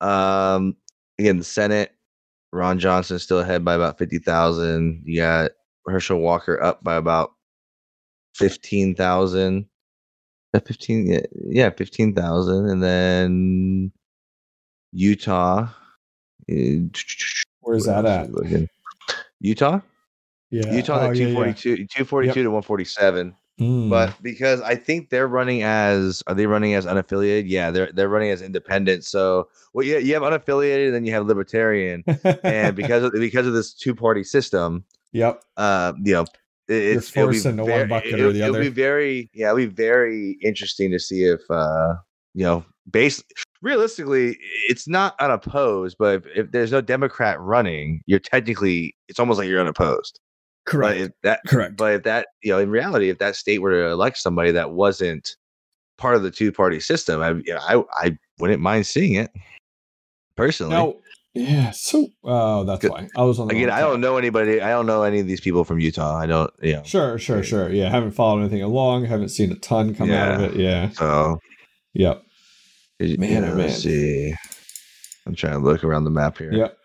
[0.00, 0.76] um,
[1.18, 1.92] again, the Senate,
[2.52, 5.02] Ron Johnson is still ahead by about fifty thousand.
[5.04, 5.50] You got
[5.86, 7.32] Herschel Walker up by about
[8.34, 9.66] fifteen thousand.
[10.58, 13.92] Fifteen, yeah, yeah, fifteen thousand, and then
[14.92, 15.68] Utah.
[16.48, 16.80] eh,
[17.60, 18.30] Where's that at?
[19.40, 19.80] Utah?
[20.50, 20.74] Yeah.
[20.74, 21.34] Utah Oh, at yeah, yeah.
[21.34, 23.36] 242, 242 to 147.
[23.60, 23.90] Mm.
[23.90, 27.44] But because I think they're running as are they running as unaffiliated?
[27.46, 29.04] Yeah, they're they're running as independent.
[29.04, 32.02] So well, yeah, you have unaffiliated, and then you have libertarian,
[32.42, 34.82] and because of because of this two party system,
[35.12, 35.44] yep.
[35.58, 36.24] uh, you know,
[36.70, 38.64] it, You're it's it'll be forced into one very- bucket or it'll- the It'll other.
[38.64, 41.94] be very yeah, it'll be very interesting to see if uh,
[42.34, 43.22] you know, base
[43.62, 44.38] realistically,
[44.68, 49.48] it's not unopposed, but if, if there's no Democrat running, you're technically it's almost like
[49.48, 50.18] you're unopposed.
[50.72, 51.76] But if that Correct.
[51.76, 54.70] but if that you know, in reality, if that state were to elect somebody that
[54.70, 55.34] wasn't
[55.98, 57.30] part of the two party system, I,
[57.68, 59.30] I I wouldn't mind seeing it
[60.36, 60.72] personally.
[60.74, 60.94] Now,
[61.34, 61.70] yeah.
[61.70, 63.48] So, oh, that's why I was on.
[63.48, 64.60] The Again, I don't know anybody.
[64.60, 66.16] I don't know any of these people from Utah.
[66.16, 66.82] I don't, you know.
[66.84, 67.42] Sure, sure, Yeah.
[67.42, 67.70] sure.
[67.72, 69.04] Yeah, haven't followed anything along.
[69.06, 70.60] Haven't seen a ton come out of it.
[70.60, 70.90] Yeah.
[70.90, 71.38] So,
[71.94, 72.22] Yep.
[73.00, 74.34] Man, oh, know, oh, let's see.
[75.26, 76.52] I'm trying to look around the map here.
[76.52, 76.76] Yep.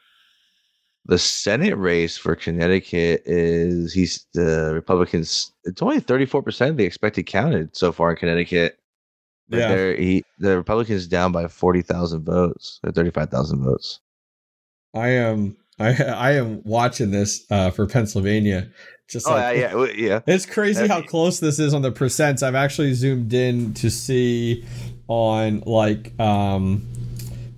[1.08, 5.52] The Senate race for Connecticut is he's the Republicans.
[5.66, 8.80] It's only 34 percent of the expected counted so far in Connecticut.
[9.50, 9.94] But Yeah.
[9.94, 14.00] he, the Republicans down by 40,000 votes or 35,000 votes.
[14.96, 15.58] I am.
[15.78, 18.70] I I am watching this uh, for Pennsylvania.
[19.08, 20.20] Just Oh like, yeah, yeah, yeah.
[20.28, 22.42] It's crazy That- how close this is on the percents.
[22.42, 24.66] I've actually zoomed in to see
[25.08, 26.88] on like um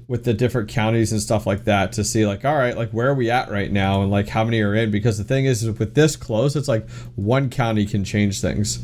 [0.10, 3.08] with the different counties and stuff like that to see like all right like where
[3.10, 5.66] are we at right now and like how many are in because the thing is
[5.80, 8.80] with this close it's like one county can change things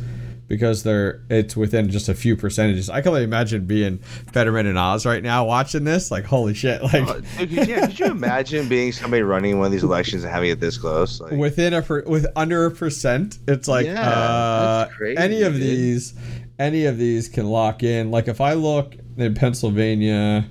[0.54, 2.90] because they're it's within just a few percentages.
[2.90, 6.84] I can only imagine being Fetterman and Oz right now watching this like holy shit
[6.84, 10.24] like Oh, dude, could, yeah, could you imagine being somebody running one of these elections
[10.24, 11.20] and having it this close?
[11.20, 15.54] Like, within a per, with under a percent it's like Yeah, uh crazy, any of
[15.54, 15.62] dude.
[15.64, 16.14] these
[16.60, 20.46] any of these can lock in like if i look in pennsylvania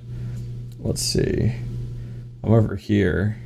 [0.79, 1.53] let's see
[2.43, 3.37] i'm over here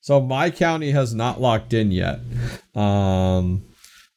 [0.00, 2.18] so my county has not locked in yet
[2.74, 3.62] um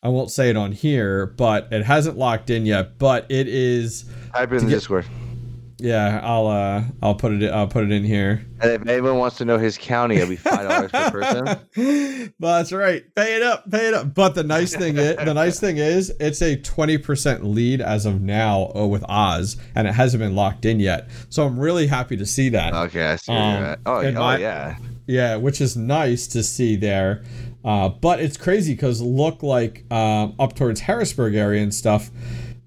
[0.03, 4.05] i won't say it on here but it hasn't locked in yet but it is
[4.33, 5.05] type in the get- Discord.
[5.79, 9.37] yeah i'll uh i'll put it i'll put it in here And if anyone wants
[9.37, 12.33] to know his county, it'll be five dollars per person.
[12.39, 13.03] That's right.
[13.13, 14.13] Pay it up, pay it up.
[14.13, 18.05] But the nice thing is, the nice thing is, it's a twenty percent lead as
[18.05, 21.09] of now uh, with Oz, and it hasn't been locked in yet.
[21.27, 22.73] So I'm really happy to see that.
[22.73, 23.75] Okay, I see Um.
[23.85, 24.77] Oh, oh my- yeah.
[25.07, 27.23] Yeah, which is nice to see there.
[27.63, 32.09] Uh, but it's crazy because look like um, up towards Harrisburg area and stuff.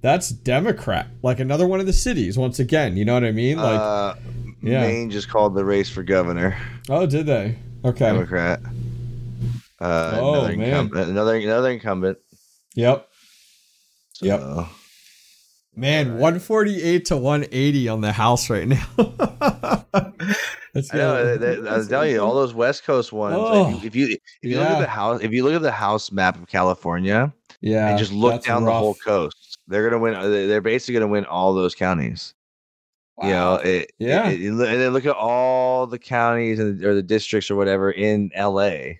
[0.03, 2.39] That's Democrat, like another one of the cities.
[2.39, 3.57] Once again, you know what I mean?
[3.57, 4.15] Like, uh,
[4.63, 4.83] yeah.
[4.83, 6.57] Maine just called the race for governor.
[6.89, 7.59] oh, did they?
[7.85, 8.07] Okay.
[8.07, 8.61] Democrat.
[9.81, 10.67] Uh, Oh, another man.
[10.69, 11.11] incumbent.
[11.11, 12.19] Another another incumbent.
[12.75, 13.09] Yep.
[14.23, 14.41] Yep.
[15.75, 16.21] Man, Alright.
[16.23, 18.87] 148 to 180 on the house right now.
[20.77, 21.37] That's I know.
[21.37, 23.37] they- I was telling you, all those West Coast ones.
[23.39, 25.63] Oh, if you if you, if you look at the house, if you look at
[25.63, 30.01] the house map of California yeah, and just look down the whole coast, they're gonna
[30.03, 30.13] win.
[30.49, 32.35] They're basically gonna win all those counties.
[33.23, 34.29] You know, it, Yeah.
[34.29, 37.91] it- it- and then look at all the counties and or the districts or whatever
[37.91, 38.99] in LA.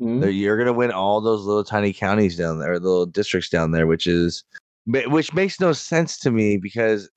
[0.00, 0.34] Mhm.
[0.34, 3.86] You're gonna win all those little tiny counties down there, or little districts down there,
[3.86, 4.42] which is,
[4.86, 7.10] which makes no sense to me because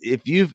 [0.00, 0.54] if you've,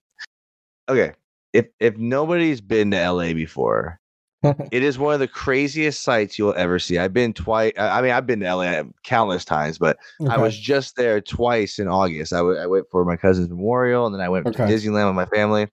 [0.89, 1.11] okay,
[1.55, 3.99] if if nobody's been to LA before,
[4.43, 6.97] it is one of the craziest sights you'll ever see.
[6.99, 7.73] I've been twice.
[7.77, 9.97] I mean, I've been to LA uh, countless times, but
[10.29, 12.33] I was just there twice in August.
[12.33, 14.67] I w- I went for my cousin's memorial, and then I went Okay.
[14.67, 15.67] to Disneyland with my family.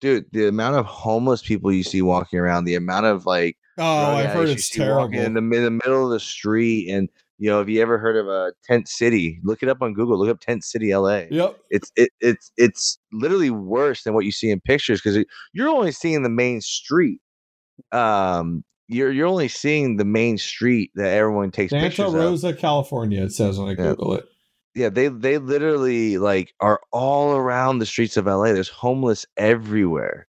[0.00, 4.16] Dude, the amount of homeless people you see walking around, the amount of like Oh,
[4.16, 5.14] I've heard it's terrible.
[5.18, 7.08] in the, in the middle of the street, and
[7.42, 9.40] You know, have you ever heard of a tent city?
[9.42, 10.16] Look it up on Google.
[10.16, 11.22] Look up tent city, LA.
[11.28, 11.58] Yep.
[11.70, 15.90] It's it, it's it's literally worse than what you see in pictures because you're only
[15.90, 17.18] seeing the main street.
[17.90, 22.14] Um, you're you're only seeing the main street that everyone takes Santa pictures of.
[22.14, 23.24] Rosa, California.
[23.24, 23.88] It says when I Yeah.
[23.88, 24.24] Google it.
[24.76, 28.52] Yeah, they they literally like are all around the streets of LA.
[28.52, 30.28] There's homeless everywhere.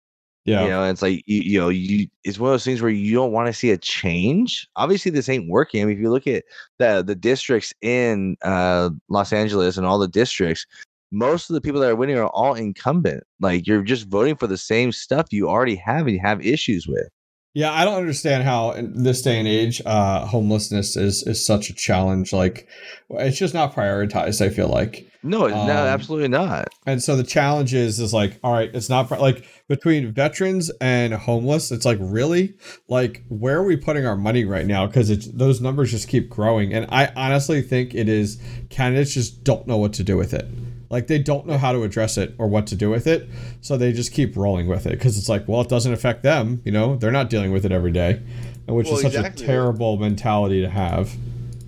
[0.50, 0.64] Yeah.
[0.64, 3.14] You know, it's like you, you know, you it's one of those things where you
[3.14, 4.66] don't want to see a change.
[4.74, 5.80] Obviously, this ain't working.
[5.80, 6.42] I mean, if you look at
[6.78, 10.66] the the districts in uh Los Angeles and all the districts,
[11.12, 13.22] most of the people that are winning are all incumbent.
[13.38, 16.88] Like you're just voting for the same stuff you already have and you have issues
[16.88, 17.08] with.
[17.52, 21.68] Yeah, I don't understand how in this day and age, uh, homelessness is is such
[21.68, 22.32] a challenge.
[22.32, 22.68] Like,
[23.10, 24.40] it's just not prioritized.
[24.40, 26.68] I feel like, No, Um, no, absolutely not.
[26.86, 31.12] and so the challenge is is like, all right, it's not like between veterans and
[31.12, 31.72] homeless.
[31.72, 32.54] It's like really
[32.88, 34.86] like where are we putting our money right now?
[34.86, 38.40] Because it's those numbers just keep growing, and I honestly think it is
[38.70, 40.46] candidates just don't know what to do with it.
[40.90, 43.28] Like they don't know how to address it or what to do with it,
[43.60, 46.60] so they just keep rolling with it because it's like, well, it doesn't affect them.
[46.64, 48.20] You know, they're not dealing with it every day,
[48.66, 49.44] and which Well, is such exactly.
[49.44, 51.12] a terrible mentality to have.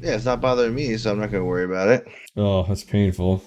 [0.01, 2.09] Yeah, it's not bothering me, so I'm not going to worry about it.
[2.37, 3.45] Oh, that's painful.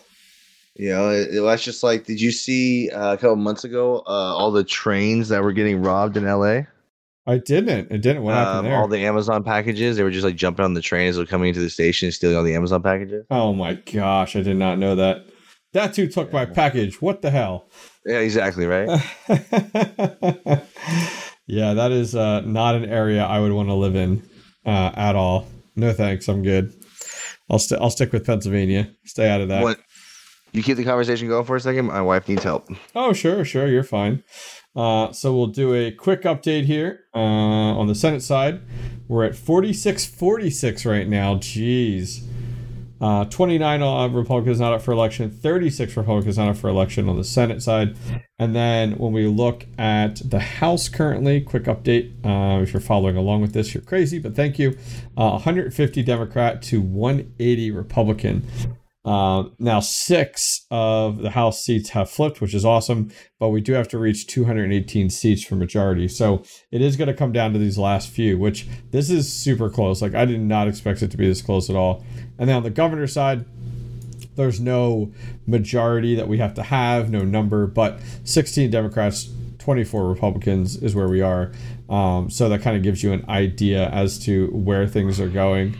[0.78, 3.98] You know, it, it- that's just like, did you see uh, a couple months ago
[4.08, 6.62] uh, all the trains that were getting robbed in LA?
[7.28, 7.92] I didn't.
[7.92, 8.24] It didn't.
[8.24, 8.76] What happened Um, there?
[8.78, 11.60] all the Amazon packages, they were just like jumping on the trains, or coming into
[11.60, 13.26] the station, and stealing all the Amazon packages.
[13.30, 15.26] oh my gosh, I did not know that.
[15.76, 17.02] That too took my package.
[17.02, 17.70] What the hell?
[18.06, 18.88] Yeah, exactly, right.
[21.48, 24.24] yeah, that is uh, not an area I would want to live in
[24.66, 25.50] uh, at all.
[25.76, 26.30] No thanks.
[26.30, 26.74] I'm good.
[27.50, 28.90] I'll st- I'll stick with Pennsylvania.
[29.04, 29.64] Stay out of that.
[29.64, 29.82] What?
[30.54, 31.88] You keep the conversation going for a second.
[31.88, 32.70] My wife needs help.
[32.96, 34.24] Oh, sure, sure, you're fine.
[34.78, 38.62] Uh, so we'll do a quick update here uh, on the Senate side.
[39.10, 41.36] We're at 46 46 right now.
[41.36, 42.26] Jeez.
[43.02, 47.18] Uh, 29 uh, Republicans not up for election, 36 Republicans not up for election on
[47.18, 47.98] the Senate side.
[48.40, 52.14] And then when we look at the House currently, quick update.
[52.26, 54.78] Uh, if you're following along with this, you're crazy, but thank you.
[55.18, 58.46] Uh, 150 Democrat to 180 Republican.
[59.06, 63.74] Uh, now, six of the House seats have flipped, which is awesome, but we do
[63.74, 66.08] have to reach 218 seats for majority.
[66.08, 69.70] So it is going to come down to these last few, which this is super
[69.70, 70.02] close.
[70.02, 72.04] Like, I did not expect it to be this close at all.
[72.40, 73.46] And then on the governor's side,
[74.36, 75.14] there's no
[75.46, 79.30] majority that we have to have, no number, but 16 Democrats,
[79.60, 81.52] 24 Republicans is where we are.
[81.90, 85.78] Um, so that kind of gives you an idea as to where things are going.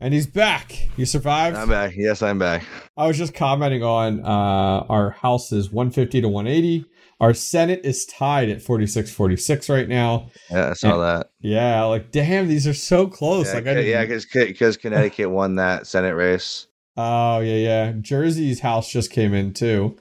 [0.00, 0.88] And he's back.
[0.96, 1.56] You survived.
[1.56, 1.94] I'm back.
[1.96, 2.64] Yes, I'm back.
[2.96, 6.84] I was just commenting on uh, our House is 150 to 180.
[7.18, 10.28] Our Senate is tied at 46 46 right now.
[10.50, 11.30] Yeah, I saw that.
[11.40, 13.48] Yeah, like damn, these are so close.
[13.48, 16.66] Yeah, like I yeah, because Connecticut won that Senate race.
[16.98, 17.92] Oh yeah, yeah.
[17.98, 19.96] Jersey's House just came in too.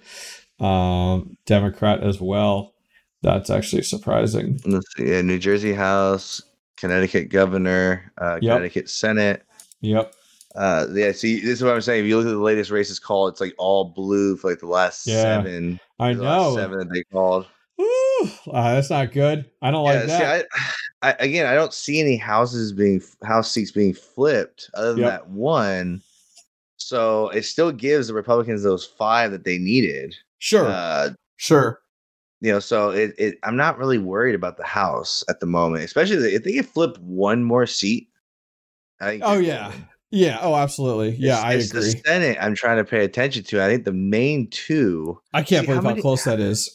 [0.59, 2.73] Um, Democrat as well.
[3.21, 4.59] That's actually surprising.
[4.65, 5.09] Let's see.
[5.09, 6.41] Yeah, New Jersey House,
[6.75, 8.57] Connecticut Governor, uh, Yep.
[8.57, 9.44] Connecticut Senate.
[9.85, 10.13] Yep.
[10.55, 11.11] Uh, yeah.
[11.11, 12.03] See, this is what I'm saying.
[12.05, 14.67] If you look at the latest races called, it's like all blue for like the
[14.67, 15.79] last Yeah, seven.
[15.99, 16.55] I know.
[16.55, 17.45] seven that they called.
[17.77, 17.85] Woo,
[18.53, 19.45] uh, that's not good.
[19.61, 20.45] I don't like that.
[20.47, 20.47] see,
[21.03, 25.01] I, I again, I don't see any houses being house seats being flipped other than
[25.03, 25.09] Yep.
[25.11, 26.01] that one.
[26.77, 30.15] So it still gives the Republicans those five that they needed.
[30.39, 30.67] sure.
[30.67, 31.81] Uh, sure.
[32.39, 35.83] you know, so it, it I'm not really worried about the House at the moment,
[35.83, 38.07] especially if they get flipped one more seat.
[39.05, 39.23] I think.
[39.25, 39.71] Oh yeah.
[40.11, 40.39] Yeah.
[40.41, 41.15] Oh, absolutely.
[41.17, 41.81] Yeah, It's- I it's agree.
[41.81, 43.61] The Senate, I'm trying to pay attention to.
[43.61, 45.19] I think the main two.
[45.33, 46.69] I can't See, believe how many- close that is.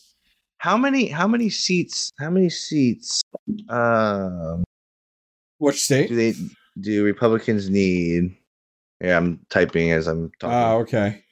[0.59, 1.07] How many?
[1.07, 2.11] How many seats?
[2.19, 3.23] How many seats?
[3.70, 4.62] Um,
[5.59, 6.09] Which state?
[6.11, 6.35] do they
[6.81, 8.36] do Republicans need?
[9.01, 10.55] Yeah, I'm typing as I'm talking.
[10.57, 10.98] Oh, talking.
[10.98, 11.24] okay.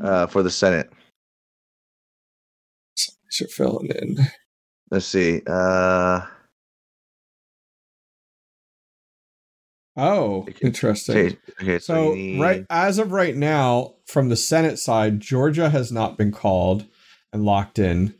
[0.00, 0.90] Uh, for the Senate,
[3.30, 4.18] Should fill it in.
[4.90, 5.42] let's see.
[5.46, 6.20] Uh,
[9.96, 11.16] Oh, interesting.
[11.16, 15.92] okay, okay, so, So right as of right now, from the Senate side, Georgia has
[15.92, 16.86] not been called
[17.32, 18.14] and locked in.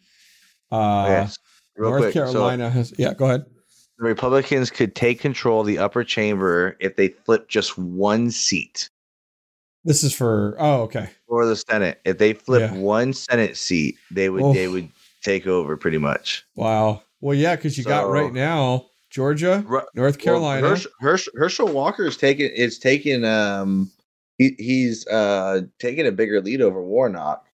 [0.70, 1.36] Uh, yes,
[1.76, 2.14] real North quick.
[2.14, 2.92] So Carolina has.
[2.98, 3.44] Yeah, go ahead.
[3.98, 8.88] the Republicans could take control of the upper chamber if they flip just one seat
[9.84, 10.56] This is for.
[10.58, 11.08] Oh, okay.
[11.28, 12.00] for the Senate.
[12.04, 12.78] If they flip Yeah.
[12.78, 14.90] one Senate seat, they would they would
[15.22, 16.44] take over pretty much.
[16.54, 17.02] Wow.
[17.20, 20.62] Well, yeah, because you got right now Georgia, Ru- North Carolina.
[20.62, 23.90] Well, Hersch, Hersch, Herschel Walker is taking is taking um
[24.38, 27.44] he, he's uh taking a bigger lead over Warnock.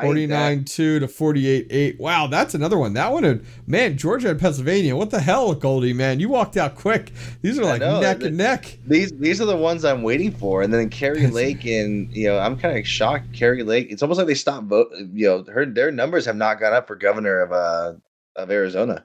[0.00, 1.98] 49 2 to 48 8.
[1.98, 2.92] Wow, that's another one.
[2.92, 4.94] That one, had- man, Georgia and Pennsylvania.
[4.94, 6.20] What the hell, Goldie, man?
[6.20, 7.10] You walked out quick.
[7.42, 8.78] These are like know, neck and neck.
[8.86, 12.38] These these are the ones I'm waiting for, and then Kari Lake and you know
[12.38, 13.32] I'm kind of shocked.
[13.32, 14.88] Kari Lake, it's almost like they stopped vote.
[15.12, 17.94] You know, her their numbers have not gone up for governor of uh
[18.36, 19.04] of Arizona.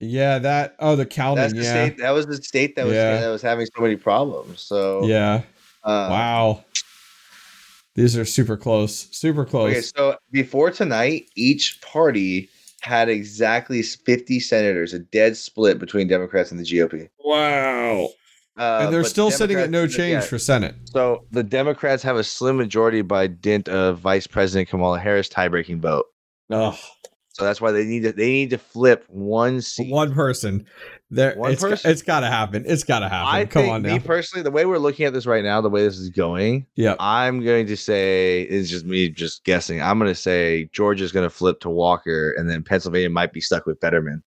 [0.00, 0.76] Yeah, that.
[0.78, 1.56] Oh, the That's Calvin.
[1.56, 1.70] the Yeah.
[1.86, 1.98] state.
[1.98, 3.20] That was the state that was Yeah.
[3.20, 4.60] that was having so many problems.
[4.62, 5.42] So Yeah.
[5.84, 6.64] uh, Wow.
[7.94, 9.08] These are super close.
[9.10, 9.70] Super close.
[9.70, 12.50] Okay, so before tonight, each party
[12.82, 17.08] had exactly 50 senators, a dead split between Democrats and the GOP.
[17.24, 18.10] wow.
[18.58, 20.74] Uh, and they're but still sitting at no change yeah, for Senate.
[20.84, 25.80] So the Democrats have a slim majority by dint of Vice President Kamala Harris tie-breaking
[25.82, 26.06] vote.
[26.48, 26.78] Oh,
[27.36, 29.92] So that's why they need to they need to flip one seat.
[29.92, 30.64] one person.
[31.10, 31.90] There, One it's, person?
[31.90, 32.64] it's got to happen.
[32.66, 33.28] It's got to happen.
[33.32, 35.70] I Come think on me personally, the way we're looking at this right now, the
[35.70, 36.96] way this is going, yeah.
[36.98, 39.80] I'm going to say it's just me just guessing.
[39.80, 43.40] I'm going to say Georgia's going to flip to Walker, and then Pennsylvania might be
[43.40, 44.24] stuck with Fetterman.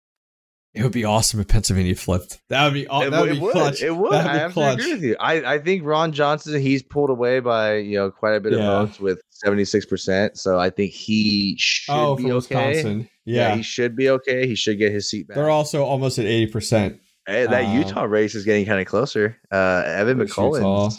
[0.76, 2.40] It would be awesome if Pennsylvania flipped.
[2.50, 2.88] That would be.
[2.88, 3.08] awesome.
[3.08, 3.52] it, that would be it would.
[3.54, 3.82] clutch.
[3.82, 4.12] It would.
[4.12, 4.80] That'd I absolutely clutch.
[4.80, 5.16] agree with you.
[5.20, 8.60] I, I think Ron Johnson he's pulled away by you know quite a bit of
[8.60, 8.86] Yeah.
[8.86, 10.38] votes with 76 percent.
[10.38, 12.34] So I think he should Oh, be okay.
[12.34, 13.10] Wisconsin.
[13.26, 13.50] Yeah.
[13.50, 13.56] Yeah.
[13.56, 14.48] he should be okay.
[14.48, 15.36] He should get his seat back.
[15.36, 17.00] They're also almost at eighty percent.
[17.26, 19.38] Hey, that uh, Utah race is getting kind of closer.
[19.52, 20.90] Uh, Evan Utah?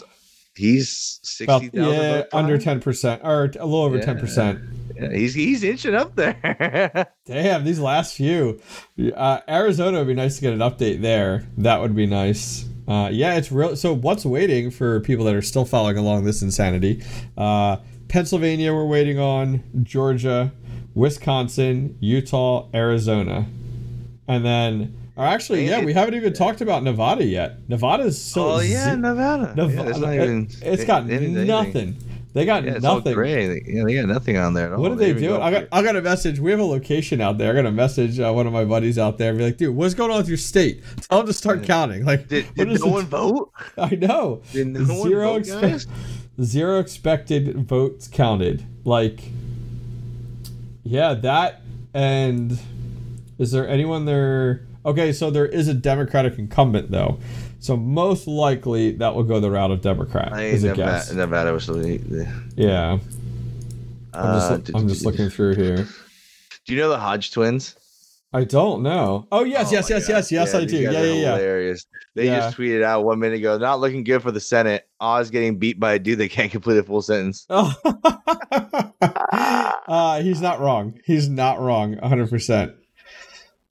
[0.55, 4.05] he's About 60,000 yeah, under ten percent, or a little over Yeah.
[4.05, 4.59] ten percent.
[4.95, 7.07] Yeah, he's he's inching up there.
[7.25, 8.59] Damn, these last few.
[9.15, 11.47] Uh, Arizona would be nice to get an update there.
[11.57, 12.65] That would be nice.
[12.87, 13.75] Uh, yeah, it's real.
[13.75, 17.03] So what's waiting for people that are still following along this insanity?
[17.37, 17.77] Uh,
[18.09, 19.63] Pennsylvania, we're waiting on.
[19.83, 20.51] Georgia,
[20.95, 23.45] Wisconsin, Utah, Arizona,
[24.27, 24.95] and then.
[25.15, 27.67] Or actually, yeah, we haven't even talked about Nevada yet.
[27.69, 28.51] Nevada's so.
[28.51, 29.53] oh yeah, ze- Nevada.
[29.55, 29.83] Nevada.
[29.83, 30.49] yeah, it's not it- even.
[30.61, 31.97] it's got nothing.
[32.31, 33.15] They got Yeah, all nothing.
[33.15, 33.47] gray.
[33.47, 34.67] They- Yeah, they got nothing on there.
[34.67, 34.81] At all.
[34.81, 35.29] What did they even do?
[35.29, 36.39] go I got I got a message.
[36.39, 37.51] We have a location out there.
[37.51, 39.29] I got a message uh, one of my buddies out there.
[39.29, 40.83] and Be like, dude, what's going on with your state?
[41.09, 42.05] Tell them to start counting.
[42.05, 43.51] Like, Did, did no it- one vote?
[43.77, 44.41] I know.
[44.53, 45.87] Did no one Zero vote, expect- guys?
[46.41, 48.65] Zero expected votes counted.
[48.85, 49.21] Like,
[50.83, 51.61] yeah, that
[51.93, 52.59] and
[53.37, 54.61] is there anyone there?
[54.85, 57.19] Okay, so there is a Democratic incumbent though,
[57.59, 60.31] so most likely that will go the route of Democrat.
[60.31, 61.11] I is think a guess.
[61.11, 62.31] Nevada, Nevada was the.
[62.55, 62.99] Yeah,
[64.13, 65.87] I'm just Uh, I'm just looking through here.
[66.65, 67.75] Do you know the Hodge twins?
[68.31, 69.27] I don't know.
[69.31, 70.77] Oh yes, Oh yes, yes, yes, yes, I do.
[70.77, 71.35] Yeah, yeah, yeah.
[71.35, 71.87] Hilarious.
[72.15, 72.39] They Yeah.
[72.41, 74.87] just tweeted out one minute ago, not looking good for the Senate.
[74.99, 77.47] Oz getting beat by a dude that can't complete a full sentence.
[77.49, 77.73] Oh.
[79.01, 80.99] uh, he's not wrong.
[81.05, 81.95] He's not wrong.
[81.95, 82.75] 100%.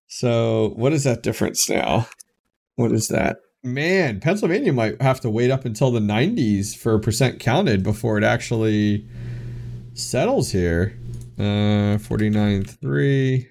[0.09, 2.09] So, what is that difference now?
[2.77, 3.39] What is that?
[3.63, 8.17] Man, Pennsylvania might have to wait up until the 90s for a percent counted before
[8.19, 9.07] it actually
[9.95, 10.99] settles here.
[11.39, 13.47] Uh, 49.3.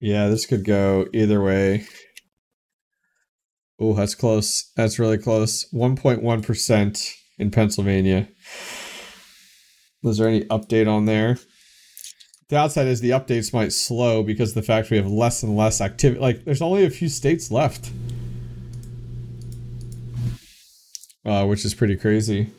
[0.00, 1.86] Yeah, this could go either way.
[3.80, 4.70] Oh, that's close.
[4.76, 5.66] That's really close.
[5.72, 8.28] 1.1% in Pennsylvania.
[10.02, 11.38] Was there any update on there?
[12.48, 15.56] The outside is the updates might slow because of the fact we have less and
[15.56, 16.20] less activity.
[16.20, 17.90] Like, there's only a few states left,
[21.24, 22.50] uh, which is pretty crazy.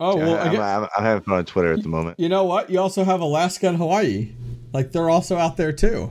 [0.00, 2.18] Oh, Yeah, well, I'm, I'm, I'm having fun on Twitter at the moment.
[2.18, 2.70] you know what?
[2.70, 4.32] You also have Alaska and Hawaii.
[4.72, 6.10] Like, they're also out there too.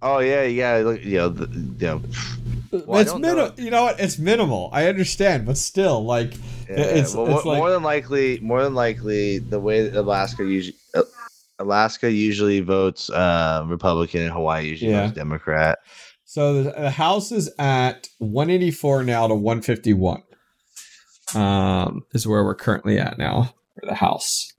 [0.00, 0.76] Oh yeah, yeah.
[0.76, 2.02] Look, you know, the, you know,
[2.86, 3.52] Well, it's minimal.
[3.56, 3.98] You know what?
[3.98, 4.70] It's minimal.
[4.72, 6.34] I understand, but still, like,
[6.68, 9.98] yeah, it's, well, it's more, like more than likely, more than likely, the way that
[9.98, 10.76] Alaska usually,
[11.58, 15.06] Alaska usually votes uh, Republican, and Hawaii usually Yeah.
[15.06, 15.78] votes Democrat.
[16.24, 16.62] so.
[16.62, 20.22] The, the House is at 184 now to 151.
[21.34, 24.52] Um, is where we're currently at now for the House.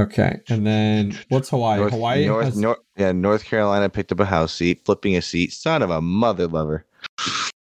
[0.00, 1.80] Okay, and then what's Hawaii?
[1.80, 5.22] North, Hawaii North, has, North, yeah, North Carolina picked up a House seat, flipping a
[5.22, 5.52] seat.
[5.52, 6.86] Son of a mother lover.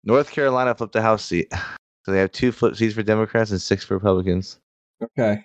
[0.04, 1.52] North Carolina flipped a House seat.
[2.06, 4.60] So they have two flip seats for Democrats and six for Republicans.
[5.02, 5.44] Okay.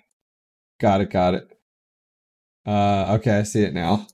[0.79, 1.57] Got it, got it.
[2.67, 4.05] Uh okay, I see it now.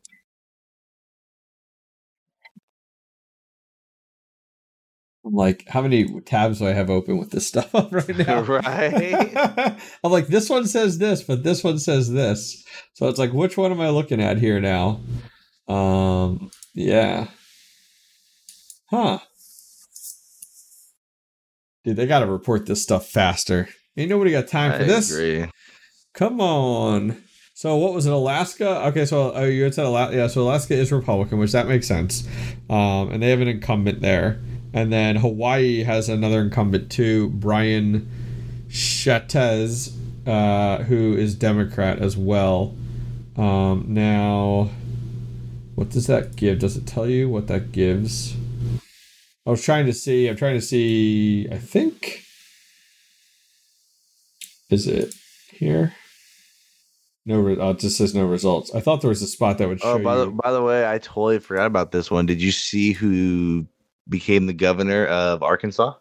[5.27, 8.41] I'm like, how many tabs do I have open with this stuff up right now?
[8.43, 9.33] Right.
[10.03, 12.63] I'm like, this one says this, but this one says this.
[12.93, 15.01] So it's like, which one am I looking at here now?
[15.67, 17.27] Um, yeah.
[18.89, 19.19] Huh.
[21.83, 23.67] Dude, they got to report this stuff faster.
[23.97, 25.11] Ain't nobody got time for I this.
[25.11, 25.49] agree.
[26.13, 27.21] Come on.
[27.53, 28.13] So what was it?
[28.13, 28.85] Alaska?
[28.87, 30.15] Okay, so oh, you had said Alaska.
[30.15, 32.25] Yeah, so Alaska is Republican, which that makes sense.
[32.69, 34.39] Um, and they have an incumbent there.
[34.77, 38.07] And then Hawaii has another incumbent too, Brian
[38.69, 39.35] Schatz,
[40.27, 42.75] uh, who is Democrat as well.
[43.35, 44.69] Um, now,
[45.73, 46.59] what does that give?
[46.59, 48.35] Does it tell you what that gives?
[49.47, 50.27] I was trying to see.
[50.27, 51.47] I'm trying to see.
[51.51, 52.23] I think.
[54.69, 55.11] Is it
[55.53, 55.95] here?
[57.25, 58.75] No, re- oh, it just says no results.
[58.75, 60.39] I thought there was a spot that would show Oh, by the you.
[60.43, 62.27] by the way, I totally forgot about this one.
[62.27, 63.65] Did you see who
[64.09, 65.93] became the governor of Arkansas?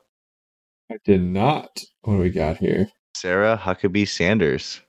[0.90, 1.80] I did not.
[2.02, 2.88] What do we got here?
[3.16, 4.80] Sarah Huckabee Sanders,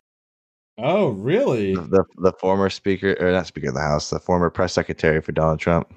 [0.78, 1.74] Oh, really?
[1.74, 5.32] the, the former speaker or not speaker of the House, the former press secretary for
[5.32, 5.92] Donald Trump.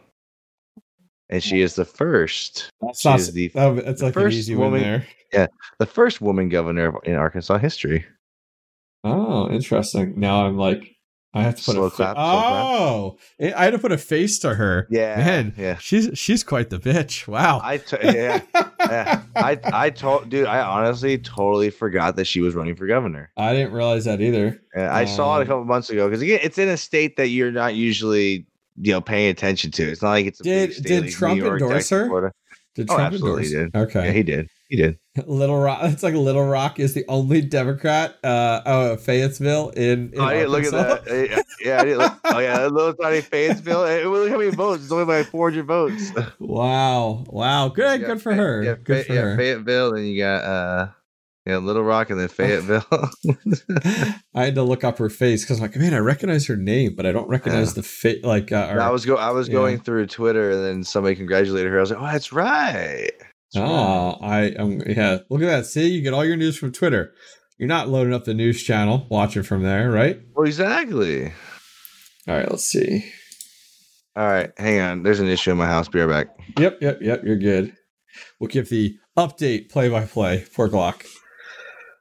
[1.28, 3.20] And she is the first, That's not.
[3.20, 3.54] the- it's
[4.00, 4.82] the like an first easy woman-
[5.32, 5.48] there.
[5.78, 8.04] the first woman governor in Arkansas history.
[9.04, 10.14] Oh, interesting.
[10.18, 10.96] Now I'm like,
[11.32, 14.38] I have to put Slow a clap, oh, I I had to put a face
[14.40, 14.88] to her.
[14.90, 15.76] Yeah, man, yeah.
[15.78, 17.28] she's she's quite the bitch.
[17.28, 17.60] Wow.
[17.62, 18.40] I t- yeah,
[18.80, 19.22] yeah.
[19.36, 23.30] I I told dude, I honestly totally forgot that she was running for governor.
[23.36, 24.60] I didn't realize that either.
[24.74, 27.16] And I saw it a Um, couple months ago because again, it's in a state
[27.16, 29.84] that you're not usually you know paying attention to.
[29.88, 32.06] It's not like it's a big Did state did Trump York, endorse Texas, her?
[32.08, 32.32] Florida.
[32.74, 33.70] Did Oh, Trump absolutely endorse?
[33.72, 33.76] did.
[33.76, 34.04] Okay.
[34.06, 34.48] Yeah, he did.
[34.70, 34.98] He did.
[35.26, 35.80] Little Rock.
[35.82, 38.16] It's like Little Rock is the only Democrat.
[38.22, 40.12] Uh, oh, Fayetteville in.
[40.12, 41.04] in oh, I didn't look at Arkansas.
[41.04, 41.44] that.
[41.60, 42.12] Yeah, I didn't look.
[42.24, 43.84] Oh yeah, that little tiny Fayetteville.
[43.84, 44.84] Hey, Look how many votes.
[44.84, 46.12] It's only by 400 votes.
[46.38, 47.24] Wow!
[47.28, 47.68] Wow!
[47.68, 48.00] Good.
[48.00, 48.62] Yeah, good for her.
[48.62, 49.36] Yeah, good for yeah, her.
[49.36, 49.92] Fayetteville.
[49.94, 50.88] Then you got uh,
[51.46, 52.84] yeah, Little Rock, and then Fayetteville.
[54.34, 56.94] I had to look up her face because I'm like, man, I recognize her name,
[56.94, 58.24] but I don't recognize the face.
[58.24, 59.16] Like, uh, or- I was go.
[59.16, 59.54] I was Yeah.
[59.54, 61.78] going through Twitter, and then somebody congratulated her.
[61.78, 63.10] I was like, "Oh, that's right."
[63.56, 65.18] Oh, I um yeah.
[65.28, 65.66] Look at that.
[65.66, 67.12] See, you get all your news from Twitter.
[67.58, 70.20] You're not loading up the news channel, watching from there, right?
[70.34, 71.26] Well, exactly.
[72.26, 73.04] All right, let's see.
[74.16, 75.02] All right, hang on.
[75.02, 75.88] There's an issue in my house.
[75.88, 76.36] Be right back.
[76.58, 77.22] Yep, yep, yep.
[77.24, 77.74] You're good.
[78.38, 81.06] We'll give the update play by play for Glock.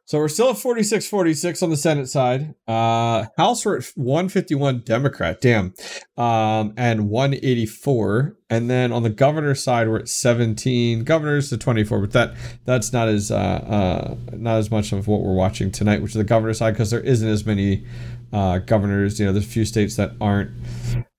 [0.09, 2.55] So we're still at 46 46 on the Senate side.
[2.67, 5.75] Uh, House we're at 151 Democrat, damn,
[6.17, 8.35] um, and 184.
[8.49, 11.99] And then on the governor side, we're at 17 governors to 24.
[11.99, 12.33] But that
[12.65, 16.17] that's not as uh, uh, not as much of what we're watching tonight, which is
[16.17, 17.85] the governor side, because there isn't as many
[18.33, 19.19] uh, governors.
[19.19, 20.49] You know, there's a few states that aren't.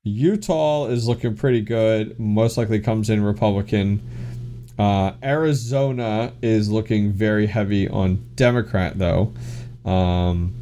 [0.03, 2.19] Utah is looking pretty good.
[2.19, 4.03] Most likely comes in Republican.
[4.81, 9.31] Uh, Arizona is looking very heavy on Democrat, though.
[9.85, 10.55] Um,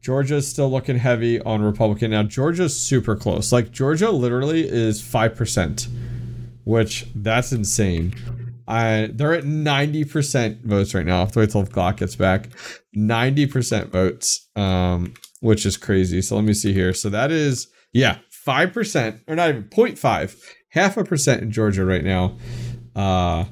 [0.00, 2.12] Georgia's still looking heavy on Republican.
[2.12, 3.50] Now, Georgia's super close.
[3.50, 5.88] Like, Georgia literally is 5%,
[6.62, 8.14] which that's insane.
[8.68, 11.16] I, they're at 90% votes right now.
[11.16, 12.50] I have to wait till Glock gets back.
[12.96, 16.22] 90% votes, um, which is crazy.
[16.22, 16.94] So let me see here.
[16.94, 22.04] So that is, yeah, 5%, or not even 0.5, half a percent in Georgia right
[22.04, 22.36] now
[22.96, 23.44] uh,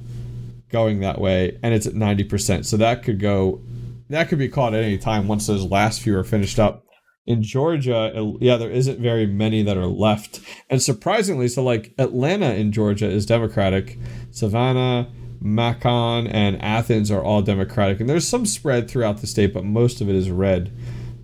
[0.71, 2.65] going that way, and it's at 90%.
[2.65, 3.61] So that could go,
[4.09, 6.81] that could be caught at any time once those last few are finished up.
[7.27, 10.41] In Georgia, yeah, there isn't very many that are left.
[10.69, 13.99] And surprisingly, so like Atlanta in Georgia is Democratic,
[14.31, 18.01] Savannah, Macon, and Athens are all Democratic.
[18.01, 20.71] And there's some spread throughout the state, but most of it is red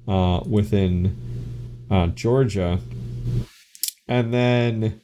[0.08, 1.16] uh, within
[1.90, 2.78] uh, Georgia.
[4.08, 5.02] And then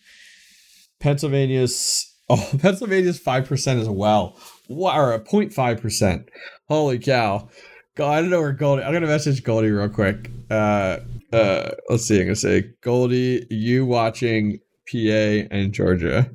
[0.98, 4.36] Pennsylvania's oh Pennsylvania's five percent as well.
[4.68, 6.28] Wow, or 0.5 percent.
[6.68, 7.48] Holy cow!
[7.94, 8.82] God, I don't know where Goldie.
[8.82, 10.30] I'm gonna message Goldie real quick.
[10.50, 10.98] Uh,
[11.32, 12.20] uh, let's see.
[12.20, 14.58] I'm gonna say Goldie, you watching
[14.90, 16.30] PA and Georgia.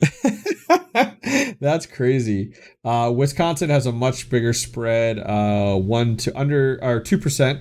[1.60, 2.54] That's crazy.
[2.84, 5.18] Uh, Wisconsin has a much bigger spread.
[5.18, 7.60] Uh, one to under or two percent.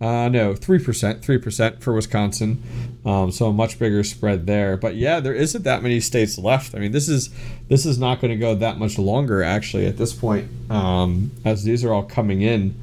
[0.00, 2.62] Uh, no, three percent, three percent for Wisconsin.
[3.06, 4.76] Um, so a much bigger spread there.
[4.76, 6.74] But yeah, there isn't that many states left.
[6.74, 7.30] I mean, this is
[7.68, 11.62] this is not going to go that much longer actually at this point, um, as
[11.62, 12.74] these are all coming in,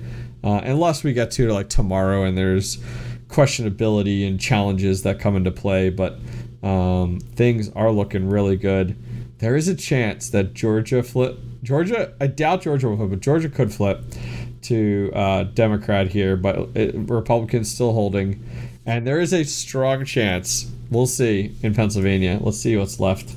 [0.41, 2.77] uh, unless we get to like tomorrow and there's
[3.27, 5.89] questionability and challenges that come into play.
[5.89, 6.19] But
[6.63, 8.95] um, things are looking really good.
[9.39, 11.37] There is a chance that Georgia flip.
[11.63, 14.03] Georgia, I doubt Georgia will flip, but Georgia could flip
[14.63, 18.41] to uh, Democrat here, but it, Republicans still holding.
[18.85, 22.37] And there is a strong chance, we'll see in Pennsylvania.
[22.41, 23.33] Let's see what's left.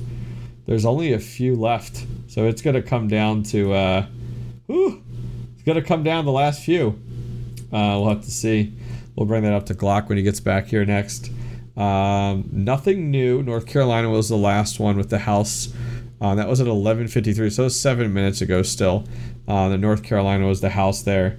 [0.65, 2.05] There's only a few left.
[2.27, 4.05] So it's going to come down to, uh,
[4.65, 5.01] whew,
[5.53, 6.99] it's going to come down the last few.
[7.71, 8.73] Uh, we'll have to see.
[9.15, 11.31] We'll bring that up to Glock when he gets back here next.
[11.77, 13.41] Um, nothing new.
[13.41, 15.73] North Carolina was the last one with the House.
[16.19, 18.63] Uh, that was at 11:53, so seven minutes ago.
[18.63, 19.07] Still,
[19.47, 21.37] uh, the North Carolina was the House there,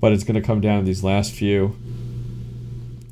[0.00, 1.74] but it's going to come down to these last few.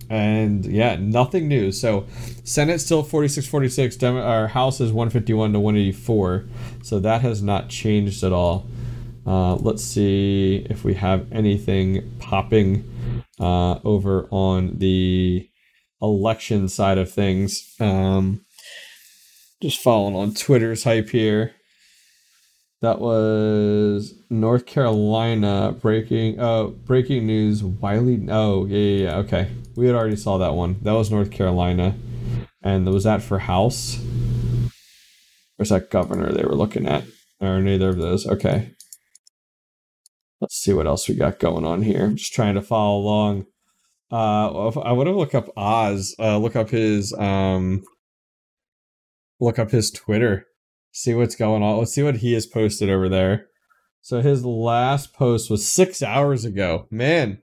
[0.08, 1.72] And yeah, nothing new.
[1.72, 2.06] So
[2.44, 3.96] Senate still 46 46.
[3.96, 6.44] Dem- our House is 151 to 184.
[6.82, 8.66] So that has not changed at all.
[9.26, 12.84] Uh, let's see if we have anything popping
[13.40, 15.48] uh, over on the
[16.00, 17.74] election side of things.
[17.80, 18.42] Um,
[19.60, 21.54] just following on Twitter's hype here.
[22.82, 26.38] That was North Carolina breaking.
[26.38, 27.64] Oh, breaking news.
[27.64, 28.26] Wiley.
[28.30, 29.16] Oh, yeah, yeah, yeah.
[29.18, 30.78] Okay, we had already saw that one.
[30.82, 31.94] That was North Carolina,
[32.62, 33.98] and was that for House?
[35.58, 37.05] Or is that governor they were looking at?
[37.40, 38.26] Or neither of those.
[38.26, 38.72] Okay.
[40.40, 42.05] Let's see what else we got going on here.
[42.05, 43.46] I'm just trying to follow along.
[44.10, 46.14] Uh, I want to look up Oz.
[46.18, 47.82] Uh, look up his um.
[49.40, 50.46] Look up his Twitter.
[50.92, 51.78] See what's going on.
[51.78, 53.46] Let's see what he has posted over there.
[54.00, 56.86] So his last post was six hours ago.
[56.90, 57.42] Man,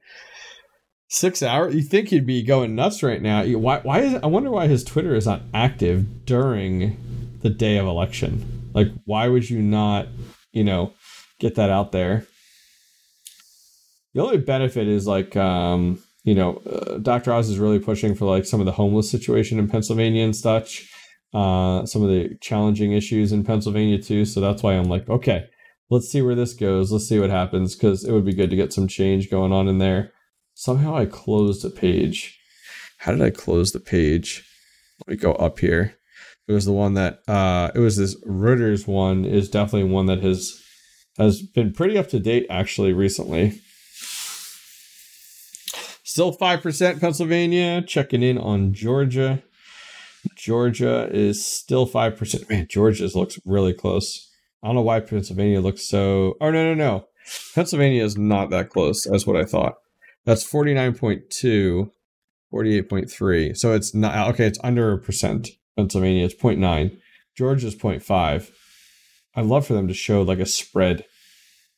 [1.13, 1.75] six hours.
[1.75, 3.45] You think he'd be going nuts right now?
[3.45, 3.79] Why?
[3.79, 4.15] Why is?
[4.15, 6.97] I wonder why his Twitter is not active during
[7.41, 8.71] the day of election.
[8.73, 10.07] Like, why would you not?
[10.51, 10.93] You know,
[11.39, 12.25] get that out there.
[14.13, 17.33] The only benefit is like, um, you know, uh, Dr.
[17.33, 20.89] Oz is really pushing for like some of the homeless situation in Pennsylvania and such.
[21.33, 24.23] Uh, some of the challenging issues in Pennsylvania too.
[24.23, 25.47] So that's why I'm like, okay,
[25.89, 26.91] let's see where this goes.
[26.91, 29.67] Let's see what happens because it would be good to get some change going on
[29.67, 30.11] in there.
[30.53, 32.39] Somehow I closed a page.
[32.97, 34.47] How did I close the page?
[34.99, 35.95] Let me go up here.
[36.47, 40.21] It was the one that uh, it was this Reuters one is definitely one that
[40.21, 40.61] has
[41.17, 43.61] has been pretty up to date actually recently.
[46.03, 49.41] Still 5% Pennsylvania, checking in on Georgia.
[50.35, 52.49] Georgia is still 5%.
[52.49, 54.29] Man, Georgia looks really close.
[54.61, 56.35] I don't know why Pennsylvania looks so.
[56.39, 57.05] Oh, no, no, no.
[57.55, 59.07] Pennsylvania is not that close.
[59.09, 59.75] That's what I thought.
[60.25, 61.89] That's 49.2,
[62.53, 63.57] 48.3.
[63.57, 64.29] So it's not.
[64.29, 65.49] Okay, it's under a percent.
[65.75, 66.97] Pennsylvania is 0.9.
[67.35, 68.51] Georgia's 0.5.
[69.35, 71.05] I'd love for them to show like a spread.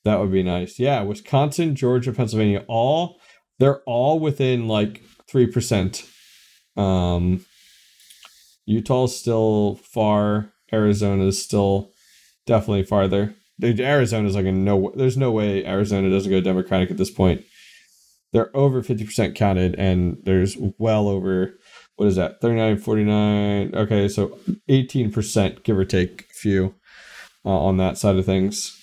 [0.04, 0.78] That would be nice.
[0.78, 3.20] Yeah, Wisconsin, Georgia, Pennsylvania, all
[3.60, 6.04] they're all within like three percent.
[6.78, 7.46] Um,
[8.66, 10.52] Utah's still far.
[10.74, 11.92] Arizona is still
[12.46, 13.36] definitely farther.
[13.64, 14.92] Arizona is like a no.
[14.96, 17.44] There's no way Arizona doesn't go Democratic at this point.
[18.36, 21.58] They're over fifty percent counted, and there's well over
[21.96, 24.38] what is that 39 49 okay so
[24.70, 26.76] 18% give or take few
[27.46, 28.78] uh, on that side of things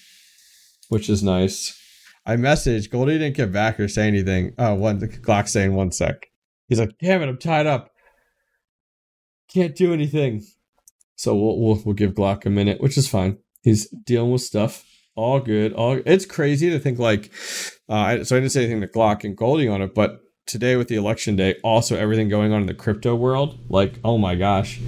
[0.89, 1.78] which is nice.
[2.24, 4.55] I messaged goldie didn't get back or say anything.
[4.56, 6.28] Oh one the clock saying one sec.
[6.68, 7.90] He's like damn it i'm tied up.
[9.52, 10.47] Can't do anything.
[11.14, 13.36] So we'll, we'll, we'll give glock a minute which is fine.
[13.62, 17.31] He's dealing with stuff all good all it's crazy to think like
[17.89, 20.89] uh, so i didn't say anything to glock and goldie on it but today with
[20.89, 23.58] the election day, also everything going on in the crypto world.
[23.68, 24.81] Like, oh my gosh,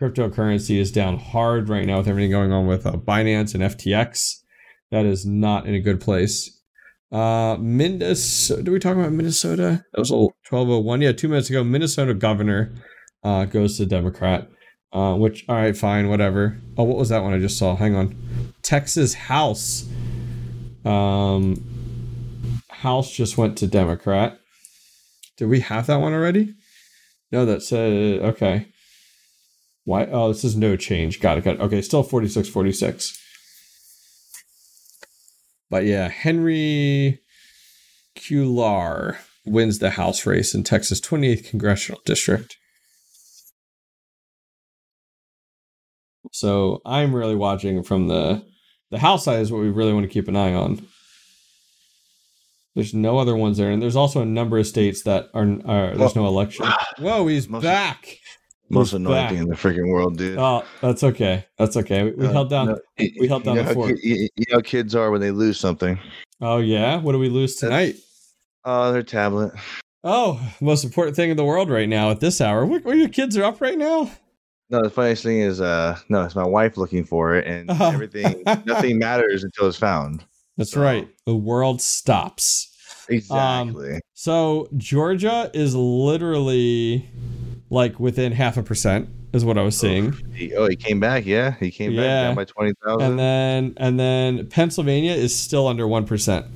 [0.00, 4.36] cryptocurrency is down hard right now with everything going on with uh, Binance and FTX.
[4.90, 6.56] That is not in a good place.
[7.10, 8.62] Uh, Minnesota.
[8.62, 9.84] Did we talk about Minnesota?
[9.92, 11.00] That was a twelve oh one.
[11.00, 11.64] Yeah, two minutes ago.
[11.64, 12.74] Minnesota governor
[13.24, 14.48] uh, goes to Democrat.
[14.90, 16.60] Uh, which all right, fine, whatever.
[16.76, 17.76] Oh, what was that one I just saw?
[17.76, 18.16] Hang on.
[18.68, 19.86] Texas House.
[20.84, 21.64] Um,
[22.68, 24.38] House just went to Democrat.
[25.38, 26.54] Did we have that one already?
[27.32, 28.66] No, that said okay.
[29.84, 30.04] Why?
[30.04, 31.18] Oh, this is no change.
[31.18, 31.44] Got it.
[31.44, 31.60] Got it.
[31.62, 33.18] Okay, still 46 46.
[35.70, 37.20] But yeah, Henry
[38.18, 39.16] Cuellar
[39.46, 42.54] wins the House race in Texas 28th Congressional District.
[46.32, 48.44] So I'm really watching from the
[48.90, 50.86] the House side is what we really want to keep an eye on.
[52.74, 55.96] There's no other ones there, and there's also a number of states that are, are
[55.96, 56.66] there's no election.
[56.98, 58.18] Whoa, he's Most- back.
[58.70, 59.30] Most He's annoying back.
[59.30, 60.36] thing in the freaking world, dude.
[60.38, 61.46] Oh, that's okay.
[61.56, 62.02] That's okay.
[62.04, 62.66] We, we Uh, held down.
[62.66, 63.98] no, we held you down know the how fort.
[64.02, 65.98] You, you know how kids are when they lose something.
[66.42, 66.96] Oh yeah.
[67.00, 67.96] What do we lose tonight?
[68.66, 69.54] Oh, their tablet.
[70.04, 72.66] Oh, most important thing in the world right now at this hour.
[72.66, 74.10] What, where your kids are up right now?
[74.70, 77.90] No, the funniest thing is, uh, no, it's my wife looking for it, and Oh.
[77.90, 80.24] everything, nothing matters until it's found.
[80.56, 81.08] That's So- right.
[81.26, 82.66] The world stops.
[83.10, 84.00] Exactly.
[84.12, 87.08] So Georgia is literally
[87.70, 90.12] like within half a percent is what I was seeing.
[90.34, 91.24] He, oh, he came back.
[91.24, 93.02] Yeah, he came back down by twenty thousand.
[93.12, 96.46] And then and then Pennsylvania is still under 1%.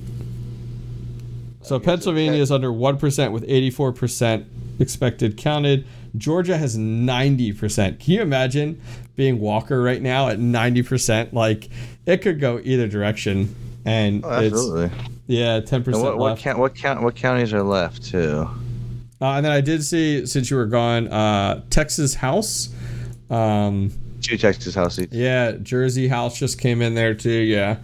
[1.63, 4.45] So Pennsylvania Pen- is under 1% with 84%
[4.79, 5.87] expected counted.
[6.17, 7.99] Georgia has 90%.
[7.99, 8.79] Can you imagine
[9.15, 11.33] being Walker right now at 90%?
[11.33, 11.69] Like
[12.05, 14.91] it could go either direction and Oh, it's absolutely.
[15.27, 18.47] yeah, 10% And what what count, what count what counties are left too?
[19.21, 22.69] Uh, and then I did see since you were gone, uh, Texas House.
[23.29, 25.13] Um, Two Texas House seats.
[25.13, 27.29] yeah, Jersey House just came in there too.
[27.31, 27.77] Yeah.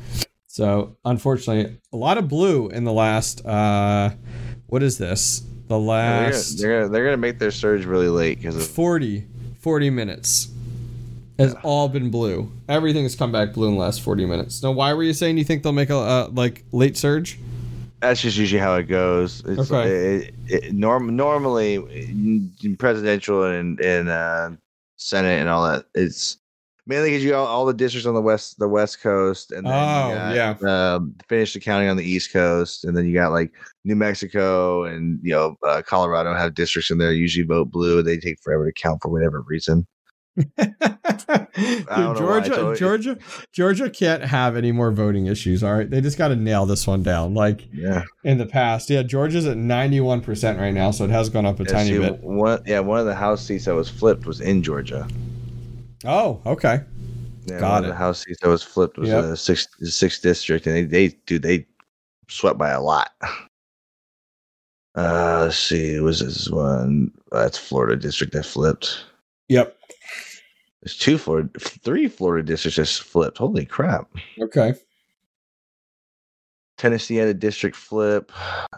[0.48, 3.46] So unfortunately, a lot of blue in the last.
[3.46, 4.12] Uh,
[4.68, 5.42] what is this?
[5.70, 9.26] The gonna, last they're, gonna, they're gonna make their surge really late because of 40,
[9.60, 10.50] 40 minutes
[11.38, 12.52] has all been blue.
[12.68, 14.62] Everything has come back blue in the last 40 minutes.
[14.62, 17.40] Now, why were you saying you think they'll make a uh, like late surge?
[18.00, 19.44] that's just usually how it goes.
[19.46, 20.16] It's, Okay.
[20.16, 24.52] It, it, norm, normally, in in presidential and and uh,
[24.96, 26.38] Senate and all that, it's
[26.90, 29.74] mainly because you got all the districts on the west the west coast, and then
[29.74, 30.96] Oh, you got, yeah.
[30.96, 33.54] um, finish the counting on the east coast, and then you got like
[33.86, 37.14] New Mexico and you know uh, Colorado have districts in there.
[37.14, 38.02] Usually vote blue.
[38.02, 39.88] They take forever to count for whatever reason.
[40.36, 43.18] Dude, don't know why, Georgia, Georgia,
[43.52, 45.64] Georgia can't have any more voting issues.
[45.64, 47.34] All right, they just got to nail this one down.
[47.34, 51.30] Like Yeah, in the past, yeah, Georgia's at ninety-one percent right now, so it has
[51.30, 52.24] gone up a Yeah, tiny see, bit.
[52.24, 55.08] One, yeah, one of the House seats that was flipped was in Georgia.
[56.06, 56.82] Oh, okay.
[57.46, 57.88] Yeah, Got it.
[57.88, 59.24] the House seats that was flipped was Yep.
[59.24, 61.66] a sixth sixth district, and they they dude they
[62.28, 63.12] swept by a lot.
[64.96, 67.12] Uh, let's see, was this one?
[67.32, 69.04] That's Florida district that flipped.
[69.48, 69.76] Yep.
[70.82, 73.38] There's two Florida, three Florida districts that flipped.
[73.38, 74.10] Holy crap!
[74.40, 74.74] Okay.
[76.78, 78.32] Tennessee had a district flip.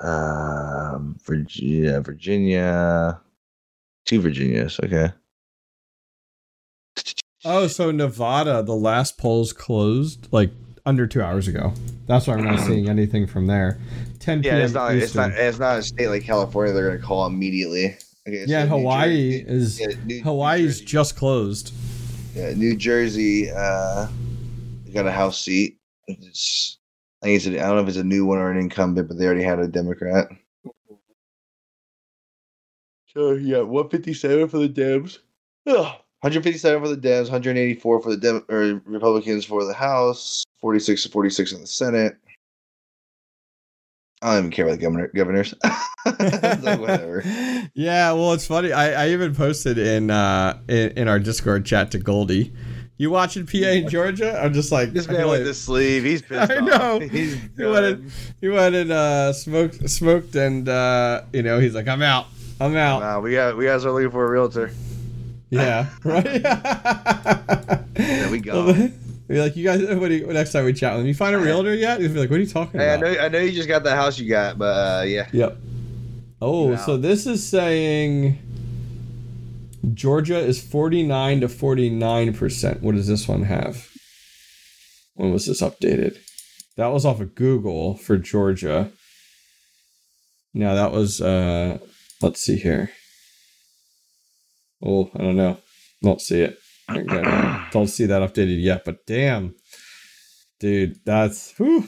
[0.03, 3.19] Um, Virginia, Virginia,
[4.05, 4.79] two Virginias.
[4.83, 5.11] Okay.
[7.43, 10.51] Oh, so Nevada, the last polls closed like
[10.85, 11.73] under two hours ago.
[12.07, 13.79] That's why I'm not seeing anything from there.
[14.19, 14.57] 10 p.m.
[14.57, 14.95] Yeah, it's not.
[14.95, 15.31] It's Eastern.
[15.31, 15.39] not.
[15.39, 16.73] It's not a state like California.
[16.73, 17.97] They're gonna call immediately.
[18.27, 21.73] Okay, yeah, so New Hawaii Jersey- is yeah, New- New Hawaii's Jersey- just closed.
[22.35, 24.07] Yeah, New Jersey uh,
[24.93, 25.79] got a House seat.
[26.07, 26.77] It's,
[27.23, 29.07] I think it's a, I don't know if it's a new one or an incumbent,
[29.07, 30.27] but they already had a Democrat.
[33.07, 35.17] So yeah, one fifty seven for the Dems.
[35.67, 35.95] Ugh.
[36.21, 41.09] 157 for the Dems, 184 for the Dem- or Republicans for the House, 46 to
[41.09, 42.15] 46 in the Senate.
[44.21, 45.53] I don't even care about the governor governors.
[46.03, 47.21] Like, whatever.
[47.75, 48.71] yeah, well, it's funny.
[48.73, 52.53] I, I even posted in uh in, in our Discord chat to Goldie.
[52.97, 54.39] You watching PA in Georgia?
[54.43, 56.03] I'm just like This I man feel went like- to sleep.
[56.03, 56.65] He's pissed I off.
[56.65, 56.99] know.
[57.07, 61.75] He's He went, and, he went and uh, smoked, smoked, and uh, you know he's
[61.75, 62.25] like, "I'm out,
[62.59, 64.71] I'm out." Wow, we got we guys are looking for a realtor.
[65.51, 66.41] Yeah, right.
[67.97, 68.73] Yeah, we go.
[69.27, 69.81] Be like, you guys.
[69.95, 71.99] What do you, next time we chat with him, you find a realtor yet?
[72.01, 73.67] He'll be like, "What are you talking Hey, I about?" know I know you just
[73.69, 75.27] got the house you got, but uh, yeah.
[75.31, 75.57] Yep.
[76.41, 76.75] Oh, Wow.
[76.77, 78.39] so this is saying
[79.93, 82.81] Georgia is 49 to 49%.
[82.81, 83.89] What does this one have?
[85.15, 86.17] When was this updated?
[86.77, 88.91] That was off of Google for Georgia.
[90.53, 91.77] Now that was uh
[92.21, 92.91] let's see here.
[94.83, 95.57] Oh, I don't know.
[96.01, 96.57] Don't see it.
[96.89, 97.63] Okay.
[97.71, 99.55] Don't see that updated yet, but damn.
[100.59, 101.87] Dude, that's whew.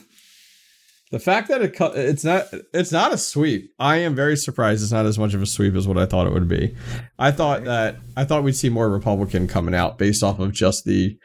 [1.12, 3.70] The fact that it it's not it's not a sweep.
[3.78, 6.26] I am very surprised it's not as much of a sweep as what I thought
[6.26, 6.76] it would be.
[7.20, 10.86] I thought that I thought we'd see more Republican coming out based off of just
[10.86, 11.16] the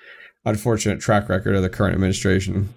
[0.45, 2.75] unfortunate track record of the current administration.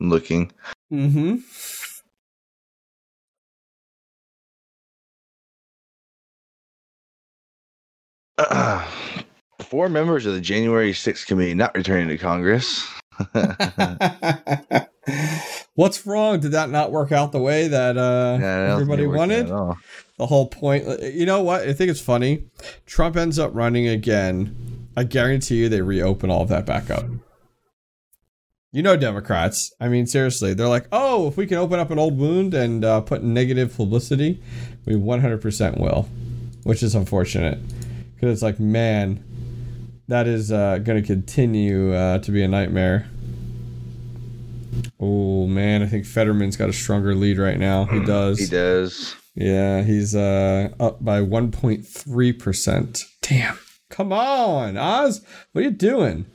[0.00, 0.52] I'm looking.
[0.92, 1.38] Mm-hmm.
[9.60, 12.86] four members of the January 6th committee not returning to Congress.
[15.74, 16.40] What's wrong?
[16.40, 19.48] Did that not work out the way that uh, Yeah, I don't think everybody wanted?
[20.18, 20.84] The whole point.
[21.02, 21.62] You know what?
[21.62, 22.44] I think it's funny.
[22.86, 24.88] Trump ends up running again.
[24.96, 27.04] I guarantee you they reopen all of that back up.
[28.70, 29.72] You know, Democrats.
[29.80, 32.84] I mean, seriously, they're like, oh, if we can open up an old wound and
[32.84, 34.42] uh, put negative publicity,
[34.84, 36.08] we 100% will,
[36.64, 37.58] which is unfortunate
[38.18, 39.22] because it's like, man,
[40.08, 43.06] that is uh, going to continue uh, to be a nightmare.
[44.98, 47.84] Oh man, I think Fetterman's got a stronger lead right now.
[47.84, 48.40] He does.
[48.40, 49.14] He does.
[49.34, 53.04] Yeah, he's uh up by 1.3%.
[53.22, 53.58] Damn.
[53.88, 55.24] Come on, Oz.
[55.52, 56.26] What are you doing?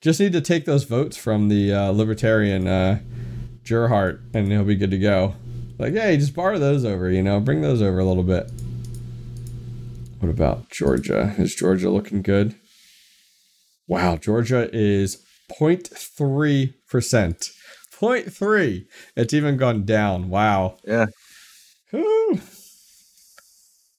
[0.00, 3.00] Just need to take those votes from the uh, libertarian uh
[3.64, 5.34] Gerhardt and he'll be good to go.
[5.78, 8.50] Like, hey, just borrow those over, you know, bring those over a little bit.
[10.20, 11.34] What about Georgia?
[11.38, 12.54] Is Georgia looking good?
[13.88, 15.16] Wow, Georgia is
[15.50, 16.74] 0.3%.
[18.00, 18.84] 0.3.
[19.16, 20.28] It's even gone down.
[20.28, 20.76] Wow.
[20.84, 21.06] Yeah.
[21.90, 22.40] Whew.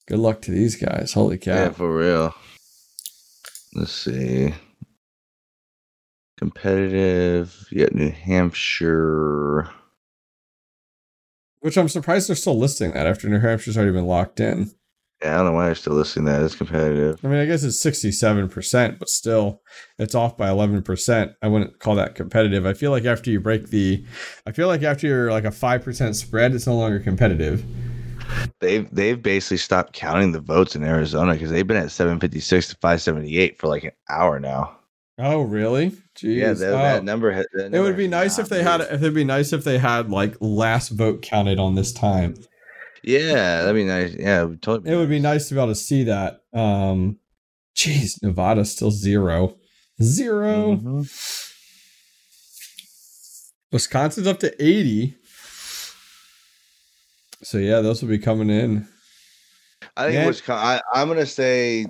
[0.07, 1.13] Good luck to these guys.
[1.13, 1.55] Holy cow.
[1.55, 2.35] Yeah, for real.
[3.73, 4.53] Let's see.
[6.37, 7.67] competitive.
[7.75, 9.69] Got New Hampshire.
[11.59, 14.71] Which I'm surprised they're still listing that after New Hampshire's already been locked in.
[15.23, 16.41] Yeah, I don't know why they're still listing that.
[16.41, 17.19] It's competitive.
[17.23, 19.61] I mean, I guess it's 67%, but still,
[19.99, 21.35] it's off by 11%.
[21.43, 22.65] I wouldn't call that competitive.
[22.65, 24.03] I feel like after you break the,
[24.47, 27.63] I feel like after you're like a 5% spread, it's no longer competitive.
[28.61, 32.75] They've they've basically stopped counting the votes in Arizona because they've been at 756 to
[32.77, 34.77] 578 for like an hour now.
[35.19, 35.91] Oh, really?
[36.17, 36.37] Jeez.
[36.37, 36.77] Yeah, that, Oh.
[36.77, 37.31] that number.
[37.33, 39.77] ha- that it would be nice if they had, if it'd be nice if they
[39.77, 42.35] had like last vote counted on this time.
[43.03, 44.13] Yeah, that'd be nice.
[44.13, 44.91] Yeah, it would totally.
[44.91, 46.41] It would be nice to be able to see that.
[46.53, 47.17] Um,
[47.75, 49.55] geez, Nevada's still zero,
[50.01, 50.77] zero.
[50.77, 51.47] 0 Mhm.
[53.71, 55.15] Wisconsin's up to 80.
[57.43, 58.87] So yeah, those will be coming in.
[59.97, 60.27] I think Yeah.
[60.27, 60.81] Wisconsin.
[60.93, 61.85] I, I'm gonna say,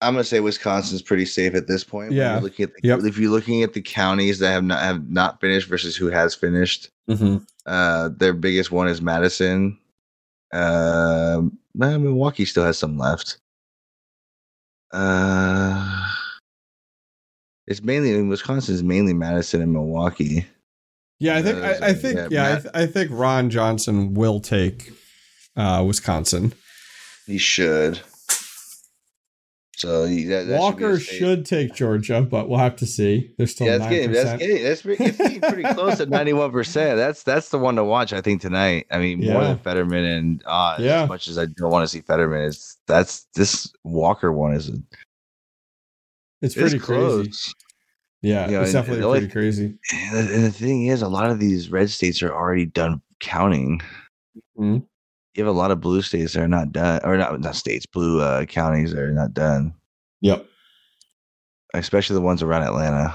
[0.00, 2.12] I'm gonna say Wisconsin's pretty safe at this point.
[2.12, 2.34] Yeah.
[2.34, 3.00] you're looking at the, Yep.
[3.04, 6.34] if you're looking at the counties that have not have not finished versus who has
[6.34, 7.38] finished, Mm-hmm.
[7.66, 9.76] uh, their biggest one is Madison.
[10.52, 13.38] Um, nah, Milwaukee still has some left.
[14.92, 16.06] Uh,
[17.66, 20.46] it's mainly in Wisconsin is mainly Madison and Milwaukee.
[21.20, 24.14] Yeah, I think Uh, I, I think yeah, yeah, I, th- I think Ron Johnson
[24.14, 24.92] will take
[25.56, 26.52] uh, Wisconsin.
[27.26, 28.00] He should.
[29.80, 33.32] So that, that should, Walker state- should take Georgia, but we'll have to see.
[33.38, 36.96] They're still Yeah, that's getting that's getting that's pretty, pretty close at ninety one percent.
[36.98, 38.12] That's that's the one to watch.
[38.12, 38.86] I think tonight.
[38.90, 39.48] I mean, more Yeah.
[39.48, 41.04] than Fetterman and uh, Yeah.
[41.04, 44.68] as much as I don't want to see Fetterman, is that's this Walker one is
[44.68, 44.82] It's
[46.42, 47.24] it's pretty close.
[47.26, 47.52] crazy.
[48.22, 49.78] Yeah, Yeah, it's and- definitely and the only- pretty crazy.
[49.94, 53.00] And the, and the thing is, a lot of these red states are already done
[53.20, 53.80] counting.
[54.58, 54.84] Mhm.
[55.34, 57.86] You have a lot of blue states that are not done, or not not states,
[57.86, 59.72] blue uh, counties that are not done,
[60.22, 60.44] Yep.
[61.74, 63.14] especially the ones around Atlanta.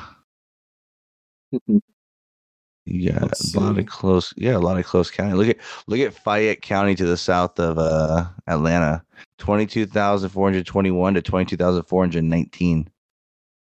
[2.85, 3.35] Yeah, a lot
[3.76, 3.80] see.
[3.80, 5.34] of close, yeah, a lot of close county.
[5.34, 9.03] Look at look at Fayette County to the south of uh, Atlanta,
[9.40, 12.88] twenty two thousand four hundred twenty one to twenty two thousand four hundred nineteen.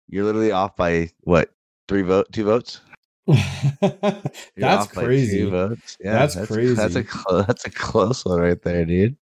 [0.08, 1.52] You're literally off by what
[1.88, 2.80] three vote, two votes.
[3.82, 4.34] That's
[4.64, 5.40] off by two crazy.
[5.44, 7.00] Yeah, That's That's crazy.
[7.00, 9.16] a clo- that's a close one right there, dude.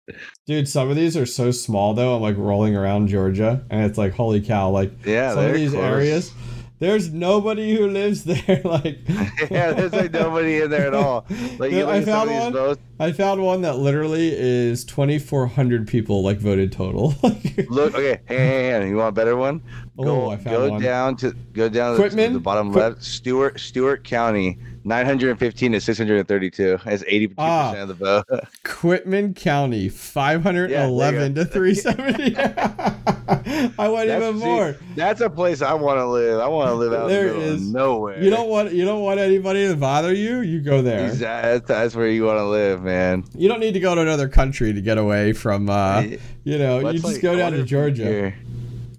[0.46, 2.16] Dude, some of these are so small though.
[2.16, 5.72] I'm like rolling around Georgia and it's like, holy cow, like Yeah, some of these
[5.72, 5.84] close.
[5.84, 6.32] areas,
[6.80, 8.62] there's nobody who lives there.
[8.64, 9.00] like
[9.50, 11.26] yeah, there's like nobody in there at all.
[11.58, 12.54] Like you I found one.
[12.54, 12.82] votes.
[13.00, 17.14] I found one that literally is 2,400 people like voted total.
[17.70, 18.90] Look, okay, hang, hang, hang.
[18.90, 19.62] You want a better one?
[20.00, 20.82] Oh, Go, I found go one.
[20.82, 23.04] down to go down to the bottom Quit- left.
[23.04, 24.58] Stewart Stewart County,
[24.88, 26.80] 915 to 632.
[26.86, 27.72] That's 82 Ah.
[27.72, 28.44] percent of the vote.
[28.64, 32.36] Quitman County, 511 Yeah, to 370.
[33.80, 34.76] I went That's- even see, more.
[34.96, 36.40] That's a place I want to live.
[36.40, 38.24] I want to live out There in the is- nowhere.
[38.24, 40.40] You don't want you don't want anybody to bother you.
[40.42, 41.06] You go there.
[41.06, 41.52] Exactly.
[41.52, 43.26] That's, that's where you want to live, man.
[43.36, 45.70] You don't need to go to another country to get away from.
[45.70, 46.02] uh
[46.44, 48.34] You know, you just like- go down to Georgia.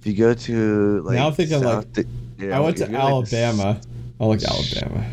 [0.00, 2.04] If you go to like, Now I'm thinking, like, South
[2.38, 3.80] yeah, I went to like, Alabama.
[4.20, 5.04] I like Alabama.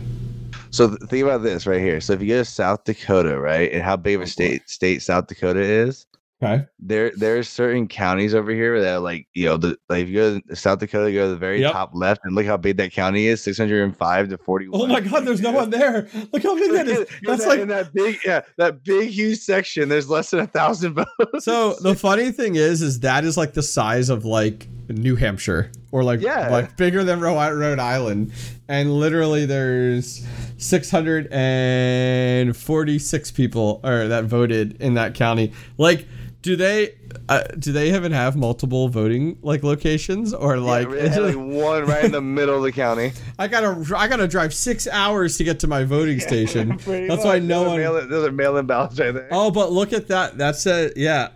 [0.76, 2.02] So th- think about this right here.
[2.02, 4.30] So if you go to South Dakota, right, and how big of a uh-huh.
[4.32, 6.06] state state South Dakota is,
[6.44, 6.66] Okay.
[6.80, 10.16] there there's certain counties over here that are like you know the like if you
[10.16, 11.72] go to South Dakota, you go to the very Yep.
[11.72, 14.68] top left, and look how big that county is, six hundred and five to forty.
[14.74, 16.10] Oh my God, there's no one there.
[16.34, 17.08] Look how big that is.
[17.24, 19.88] That's that, like in that big yeah that big huge section.
[19.88, 21.46] There's less than a thousand votes.
[21.46, 25.72] So the funny thing is, is that is like the size of like New Hampshire
[25.94, 26.50] or like Yeah.
[26.50, 28.34] like bigger than Rhode Island,
[28.68, 35.54] and literally there's 646 people or that voted in that county.
[35.78, 36.08] Like,
[36.42, 36.96] do they
[37.28, 40.88] uh, do they even have multiple voting like locations or like?
[40.88, 43.14] like, like one right in the middle of the county.
[43.40, 46.70] I gotta I gotta drive six hours to get to my voting station.
[46.86, 48.10] That's why no Those are one.
[48.10, 49.28] those are mail-in ballots right there.
[49.32, 50.38] Oh, but look at that.
[50.38, 51.30] That's a yeah.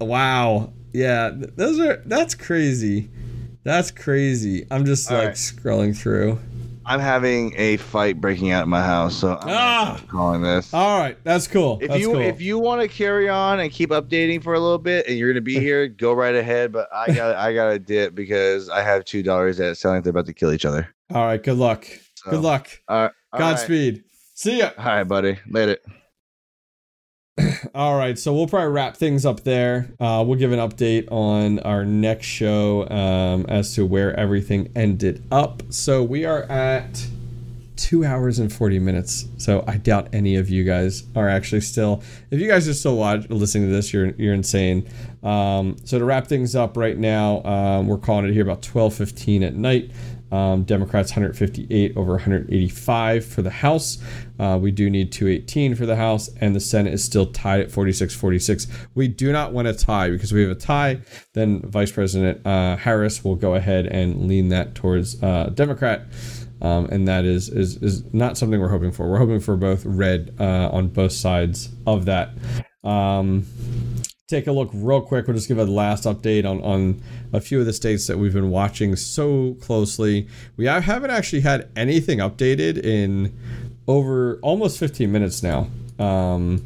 [0.00, 0.72] Wow.
[0.94, 3.10] Yeah, those are that's crazy.
[3.64, 4.66] That's crazy.
[4.70, 5.36] I'm just All like right.
[5.36, 6.38] scrolling through.
[6.86, 10.00] I'm having a fight breaking out in my house, so I'm Ah!
[10.08, 10.72] calling this.
[10.74, 11.78] All right, that's cool.
[11.80, 12.20] If that's you cool.
[12.20, 15.30] if you want to carry on and keep updating for a little bit, and you're
[15.32, 16.72] gonna be here, go right ahead.
[16.72, 20.04] But I got I got to dip because I have two dollars that sound like
[20.04, 20.88] they're about to kill each other.
[21.12, 21.86] All right, good luck.
[22.16, 22.68] So, Good luck.
[22.88, 23.50] All right, all right.
[23.56, 24.04] Godspeed.
[24.34, 24.70] See ya.
[24.78, 25.38] All right, buddy.
[25.48, 25.78] Later.
[27.74, 29.92] All right, so we'll probably wrap things up there.
[29.98, 35.24] Uh, we'll give an update on our next show um, as to where everything ended
[35.32, 35.62] up.
[35.70, 37.04] So we are at
[37.76, 39.26] two hours and 40 minutes.
[39.36, 42.02] So I doubt any of you guys are actually still.
[42.30, 44.88] If you guys are still watch, listening to this, you're you're insane.
[45.24, 49.42] Um, so to wrap things up right now, um, we're calling it here about 12:15
[49.42, 49.90] at night.
[50.34, 53.98] Um, Democrats 158 over 185 for the House.
[54.36, 57.70] Uh, we do need 218 for the House, and the Senate is still tied at
[57.70, 58.66] 46 46.
[58.96, 61.02] We do not want a tie because if we have a tie,
[61.34, 66.02] then Vice President uh, Harris will go ahead and lean that towards uh, Democrat.
[66.60, 69.08] Um, and that is, is is not something we're hoping for.
[69.08, 72.30] We're hoping for both red uh, on both sides of that.
[72.82, 73.46] Um,
[74.26, 75.26] take a look real quick.
[75.26, 77.02] We'll just give a last update on, on
[77.34, 80.26] a few of the states that we've been watching so closely.
[80.56, 83.38] We haven't actually had anything updated in
[83.86, 85.68] over almost 15 minutes now.
[85.98, 86.64] Um,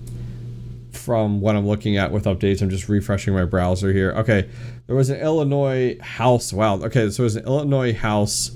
[0.92, 4.12] from what I'm looking at with updates, I'm just refreshing my browser here.
[4.12, 4.48] Okay,
[4.86, 6.52] there was an Illinois House.
[6.52, 6.76] Wow.
[6.76, 8.52] Okay, so it was an Illinois House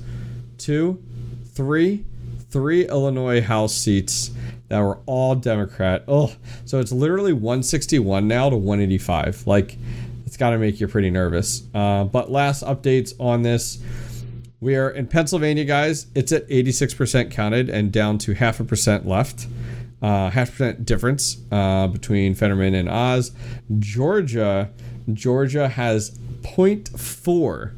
[0.58, 1.02] two,
[1.46, 2.04] three,
[2.50, 4.30] three Illinois House seats
[4.72, 6.02] that were all Democrat.
[6.08, 6.34] Oh,
[6.64, 9.46] so it's literally 161 now to 185.
[9.46, 9.76] Like,
[10.24, 11.64] it's got to make you pretty nervous.
[11.74, 13.82] Uh, but last updates on this.
[14.60, 16.06] We are in Pennsylvania, guys.
[16.14, 19.46] It's at 86% counted and down to half a percent left.
[20.00, 23.32] Uh, half percent difference uh, between Fetterman and Oz.
[23.78, 24.70] Georgia,
[25.12, 27.72] Georgia has 0.4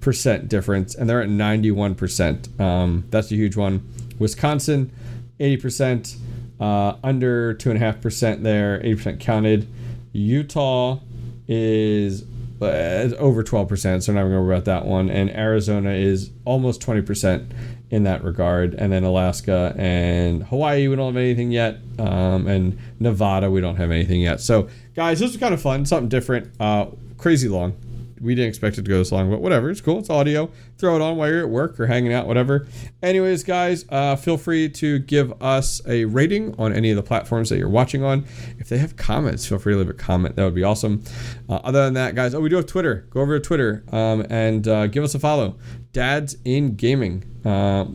[0.00, 2.48] percent difference, and they're at 91 percent.
[2.60, 3.88] Um, that's a huge one.
[4.18, 4.92] Wisconsin,
[5.40, 6.16] 80 percent
[6.60, 9.68] uh, under two and a half percent there, eighty percent counted.
[10.12, 11.00] Utah
[11.48, 12.24] is
[12.62, 15.10] uh, over twelve percent, so I'm not going to worry about that one.
[15.10, 17.52] And Arizona is almost twenty percent
[17.90, 18.74] in that regard.
[18.74, 21.78] And then Alaska and Hawaii, we don't have anything yet.
[21.98, 24.40] Um, and Nevada, we don't have anything yet.
[24.40, 26.50] So, guys, this was kind of fun, something different.
[26.58, 26.86] Uh,
[27.18, 27.74] crazy long
[28.24, 29.70] we didn't expect it to go this long, but whatever.
[29.70, 29.98] It's cool.
[29.98, 30.50] It's audio.
[30.78, 32.66] Throw it on while you're at work or hanging out, whatever.
[33.02, 37.50] Anyways, guys, uh, feel free to give us a rating on any of the platforms
[37.50, 38.24] that you're watching on.
[38.58, 40.36] If they have comments, feel free to leave a comment.
[40.36, 41.04] That would be awesome.
[41.48, 43.06] Uh, other than that, guys, oh, we do have Twitter.
[43.10, 45.56] Go over to Twitter um, and uh, give us a follow.
[45.94, 47.24] Dads in Gaming.
[47.44, 47.86] Uh,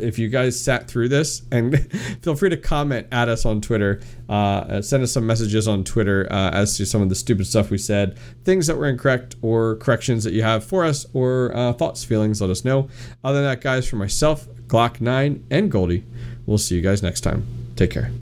[0.00, 1.90] if you guys sat through this, and
[2.22, 4.00] feel free to comment at us on Twitter.
[4.28, 7.70] Uh, send us some messages on Twitter uh, as to some of the stupid stuff
[7.70, 11.72] we said, things that were incorrect, or corrections that you have for us, or uh,
[11.72, 12.40] thoughts, feelings.
[12.40, 12.88] Let us know.
[13.24, 16.04] Other than that, guys, for myself, Glock 9, and Goldie,
[16.46, 17.46] we'll see you guys next time.
[17.76, 18.12] Take care.